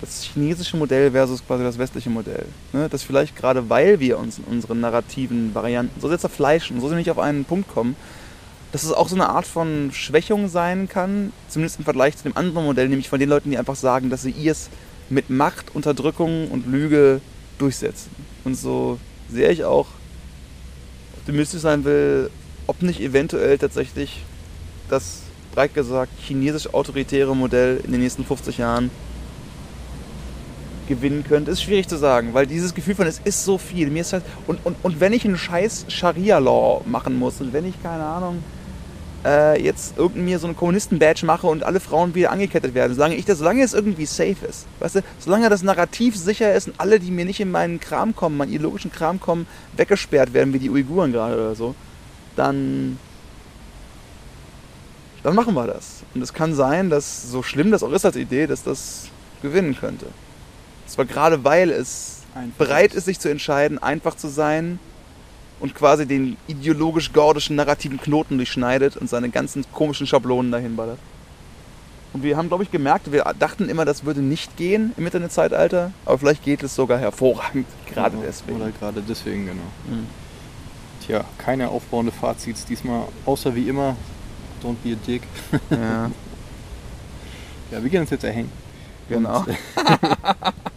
das 0.00 0.22
chinesische 0.22 0.76
Modell 0.76 1.12
versus 1.12 1.44
quasi 1.46 1.64
das 1.64 1.78
westliche 1.78 2.10
Modell. 2.10 2.46
Ne? 2.72 2.88
Dass 2.88 3.02
vielleicht 3.02 3.36
gerade 3.36 3.70
weil 3.70 4.00
wir 4.00 4.18
uns 4.18 4.38
in 4.38 4.44
unseren 4.44 4.80
narrativen 4.80 5.54
Varianten 5.54 6.00
so 6.00 6.08
sehr 6.08 6.18
zerfleischen, 6.18 6.80
so 6.80 6.88
sehr 6.88 6.98
nicht 6.98 7.10
auf 7.10 7.18
einen 7.18 7.44
Punkt 7.44 7.68
kommen, 7.72 7.96
dass 8.72 8.82
es 8.82 8.92
auch 8.92 9.08
so 9.08 9.14
eine 9.14 9.28
Art 9.28 9.46
von 9.46 9.90
Schwächung 9.92 10.48
sein 10.48 10.88
kann, 10.88 11.32
zumindest 11.48 11.78
im 11.78 11.84
Vergleich 11.84 12.16
zu 12.16 12.24
dem 12.24 12.36
anderen 12.36 12.66
Modell, 12.66 12.88
nämlich 12.88 13.08
von 13.08 13.20
den 13.20 13.28
Leuten, 13.28 13.50
die 13.50 13.58
einfach 13.58 13.76
sagen, 13.76 14.10
dass 14.10 14.22
sie 14.22 14.32
ihrs 14.32 14.68
mit 15.10 15.30
Macht, 15.30 15.74
Unterdrückung 15.74 16.48
und 16.48 16.66
Lüge 16.66 17.20
durchsetzen. 17.58 18.10
Und 18.42 18.56
so 18.56 18.98
sehr 19.30 19.50
ich 19.50 19.64
auch 19.64 19.86
optimistisch 21.18 21.60
sein 21.60 21.84
will, 21.84 22.30
ob 22.66 22.82
nicht 22.82 23.00
eventuell 23.00 23.58
tatsächlich 23.58 24.24
das, 24.88 25.20
breit 25.54 25.72
gesagt, 25.72 26.12
chinesisch-autoritäre 26.20 27.36
Modell 27.36 27.80
in 27.84 27.92
den 27.92 28.00
nächsten 28.00 28.24
50 28.24 28.58
Jahren 28.58 28.90
gewinnen 30.88 31.24
könnte, 31.26 31.50
ist 31.50 31.62
schwierig 31.62 31.88
zu 31.88 31.96
sagen, 31.96 32.34
weil 32.34 32.46
dieses 32.46 32.74
Gefühl 32.74 32.94
von 32.94 33.06
es 33.06 33.20
ist 33.24 33.44
so 33.44 33.58
viel. 33.58 33.90
Mir 33.90 34.02
ist 34.02 34.12
halt, 34.12 34.24
und, 34.46 34.64
und, 34.64 34.76
und 34.82 35.00
wenn 35.00 35.12
ich 35.12 35.24
einen 35.24 35.38
scheiß 35.38 35.86
Scharia-Law 35.88 36.82
machen 36.86 37.18
muss 37.18 37.40
und 37.40 37.52
wenn 37.52 37.66
ich, 37.66 37.82
keine 37.82 38.04
Ahnung, 38.04 38.42
äh, 39.24 39.62
jetzt 39.62 39.96
irgendein 39.96 40.38
so 40.38 40.46
einen 40.46 40.56
Kommunisten-Badge 40.56 41.24
mache 41.26 41.46
und 41.46 41.64
alle 41.64 41.80
Frauen 41.80 42.14
wieder 42.14 42.30
angekettet 42.30 42.74
werden, 42.74 42.94
solange 42.94 43.14
ich 43.14 43.24
das, 43.24 43.38
solange 43.38 43.62
es 43.62 43.72
irgendwie 43.72 44.06
safe 44.06 44.44
ist, 44.48 44.66
weißt 44.80 44.96
du, 44.96 45.00
solange 45.18 45.48
das 45.48 45.62
Narrativ 45.62 46.16
sicher 46.16 46.54
ist 46.54 46.68
und 46.68 46.74
alle, 46.78 47.00
die 47.00 47.10
mir 47.10 47.24
nicht 47.24 47.40
in 47.40 47.50
meinen 47.50 47.80
Kram 47.80 48.14
kommen, 48.14 48.36
meinen 48.36 48.52
ideologischen 48.52 48.92
Kram 48.92 49.20
kommen, 49.20 49.46
weggesperrt 49.76 50.34
werden, 50.34 50.52
wie 50.52 50.58
die 50.58 50.70
Uiguren 50.70 51.12
gerade 51.12 51.34
oder 51.34 51.54
so, 51.54 51.74
dann 52.36 52.98
dann 55.24 55.34
machen 55.34 55.54
wir 55.54 55.66
das. 55.66 56.02
Und 56.14 56.20
es 56.20 56.34
kann 56.34 56.54
sein, 56.54 56.90
dass 56.90 57.30
so 57.30 57.42
schlimm 57.42 57.70
das 57.70 57.82
auch 57.82 57.90
ist 57.92 58.04
als 58.04 58.16
Idee, 58.16 58.46
dass 58.46 58.62
das 58.62 59.08
gewinnen 59.40 59.74
könnte. 59.74 60.06
Zwar 60.86 61.04
gerade 61.04 61.44
weil 61.44 61.70
es 61.70 62.22
Einfach 62.34 62.58
bereit 62.66 62.94
ist, 62.94 63.04
sich 63.04 63.20
zu 63.20 63.28
entscheiden, 63.30 63.78
einfach 63.82 64.16
zu 64.16 64.28
sein 64.28 64.78
und 65.60 65.74
quasi 65.74 66.04
den 66.06 66.36
ideologisch-gordischen 66.48 67.54
narrativen 67.56 68.00
Knoten 68.00 68.36
durchschneidet 68.38 68.96
und 68.96 69.08
seine 69.08 69.30
ganzen 69.30 69.64
komischen 69.72 70.06
Schablonen 70.06 70.50
dahin 70.50 70.74
ballert. 70.76 70.98
Und 72.12 72.22
wir 72.22 72.36
haben, 72.36 72.48
glaube 72.48 72.62
ich, 72.64 72.70
gemerkt, 72.70 73.10
wir 73.12 73.24
dachten 73.38 73.68
immer, 73.68 73.84
das 73.84 74.04
würde 74.04 74.20
nicht 74.20 74.56
gehen 74.56 74.92
im 74.96 75.04
Internetzeitalter, 75.06 75.90
aber 76.04 76.18
vielleicht 76.18 76.44
geht 76.44 76.62
es 76.62 76.74
sogar 76.74 76.98
hervorragend, 76.98 77.66
gerade 77.92 78.16
Genau. 78.16 78.26
deswegen. 78.26 78.60
Oder 78.60 78.70
gerade 78.72 79.02
deswegen, 79.02 79.46
genau. 79.46 79.62
Mhm. 79.88 80.06
Tja, 81.06 81.24
keine 81.38 81.68
aufbauende 81.68 82.12
Fazits 82.12 82.64
diesmal, 82.66 83.02
außer 83.26 83.54
wie 83.54 83.68
immer, 83.68 83.96
don't 84.62 84.76
be 84.82 84.92
a 84.92 84.96
dick. 85.06 85.22
Ja, 85.70 86.10
Ja, 87.70 87.82
wir 87.82 87.90
gehen 87.90 88.02
uns 88.02 88.10
jetzt 88.10 88.24
erhängen. 88.24 88.50
genau. 89.08 89.44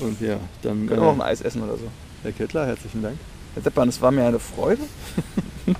Und, 0.00 0.20
ja, 0.20 0.38
dann, 0.62 0.86
Können 0.86 1.00
wir 1.02 1.08
auch 1.08 1.14
ein 1.14 1.20
äh, 1.20 1.24
Eis 1.24 1.40
essen 1.40 1.62
oder 1.62 1.76
so. 1.76 1.84
Herr 2.22 2.32
Kettler, 2.32 2.66
herzlichen 2.66 3.02
Dank. 3.02 3.16
Herr 3.54 3.62
Deppern, 3.62 3.88
es 3.88 4.00
war 4.00 4.10
mir 4.10 4.24
eine 4.26 4.38
Freude. 4.38 4.82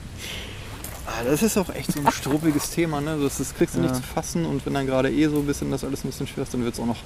Ah, 1.08 1.22
Das 1.24 1.40
ist 1.42 1.56
auch 1.56 1.68
echt 1.70 1.92
so 1.92 2.00
ein 2.00 2.10
struppiges 2.10 2.70
Thema, 2.70 3.00
ne? 3.00 3.16
Das, 3.22 3.38
das 3.38 3.54
kriegst 3.54 3.76
du 3.76 3.80
nicht 3.80 3.90
Ja. 3.94 3.96
zu 3.96 4.02
fassen 4.02 4.44
und 4.44 4.66
wenn 4.66 4.74
dann 4.74 4.86
gerade 4.86 5.08
eh 5.10 5.28
so 5.28 5.36
ein 5.38 5.46
bisschen 5.46 5.70
das 5.70 5.84
alles 5.84 6.02
ein 6.04 6.08
bisschen 6.10 6.26
schwer 6.26 6.42
ist, 6.42 6.52
dann 6.52 6.64
wird 6.64 6.74
es 6.74 6.80
auch 6.80 6.84
noch 6.86 6.98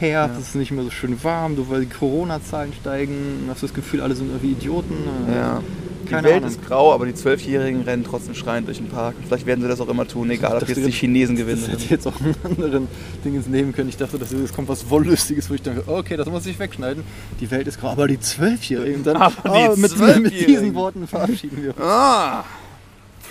her, 0.00 0.28
Ja. 0.28 0.38
es 0.38 0.48
ist 0.48 0.54
nicht 0.54 0.70
mehr 0.72 0.84
so 0.84 0.90
schön 0.90 1.22
warm, 1.24 1.56
du, 1.56 1.68
weil 1.68 1.80
die 1.82 1.86
Corona-Zahlen 1.94 2.72
steigen, 2.80 3.46
hast 3.48 3.62
du 3.62 3.66
das 3.66 3.74
Gefühl, 3.74 4.00
alle 4.00 4.14
sind 4.14 4.28
irgendwie 4.28 4.52
Idioten. 4.52 4.94
äh, 5.28 5.34
Ja. 5.36 5.62
Die 6.04 6.10
Keine 6.10 6.28
Welt 6.28 6.36
Ahnung. 6.44 6.50
ist 6.50 6.64
grau, 6.64 6.92
aber 6.94 7.04
die 7.06 7.14
Zwölfjährigen 7.14 7.82
rennen 7.82 8.04
trotzdem 8.04 8.36
schreiend 8.36 8.68
durch 8.68 8.76
den 8.78 8.88
Park. 8.88 9.16
Vielleicht 9.26 9.44
werden 9.44 9.60
sie 9.60 9.66
das 9.66 9.80
auch 9.80 9.88
immer 9.88 10.06
tun, 10.06 10.30
egal 10.30 10.56
ob 10.62 10.68
jetzt 10.68 10.76
die 10.86 10.92
Chinesen 10.92 11.34
Das 11.34 11.44
gewinnen. 11.44 11.66
hätte 11.68 11.84
jetzt 11.90 12.06
auch 12.06 12.20
einen 12.20 12.36
anderen 12.44 12.86
Ding 13.24 13.34
ins 13.34 13.48
nehmen 13.48 13.72
können. 13.72 13.88
Ich 13.88 13.96
dachte, 13.96 14.16
dass 14.16 14.30
jetzt 14.30 14.54
kommt 14.54 14.68
was 14.68 14.88
Wollüstiges, 14.88 15.50
wo 15.50 15.54
ich 15.54 15.62
dachte, 15.62 15.82
okay, 15.88 16.16
das 16.16 16.28
muss 16.28 16.46
ich 16.46 16.60
wegschneiden. 16.60 17.02
Die 17.40 17.50
Welt 17.50 17.66
ist 17.66 17.80
grau, 17.80 17.88
aber 17.90 18.06
die 18.06 18.20
Zwölfjährigen. 18.20 19.02
Dann, 19.02 19.16
Aber 19.16 19.34
die 19.46 19.48
ah, 19.48 19.74
mit, 19.76 20.22
mit 20.22 20.46
diesen 20.46 20.74
Worten 20.76 21.08
verabschieden 21.08 21.60
wir 21.60 21.70
uns. 21.70 21.80
Ah! 21.80 22.44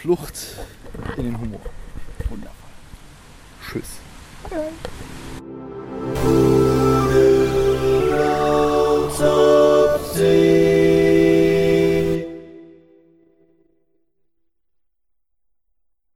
Flucht 0.02 0.34
in 1.16 1.24
den 1.24 1.40
Humor. 1.40 1.62
Wunderbar. 2.30 2.52
Tschüss. 3.72 3.84
autopsy. 9.22 10.85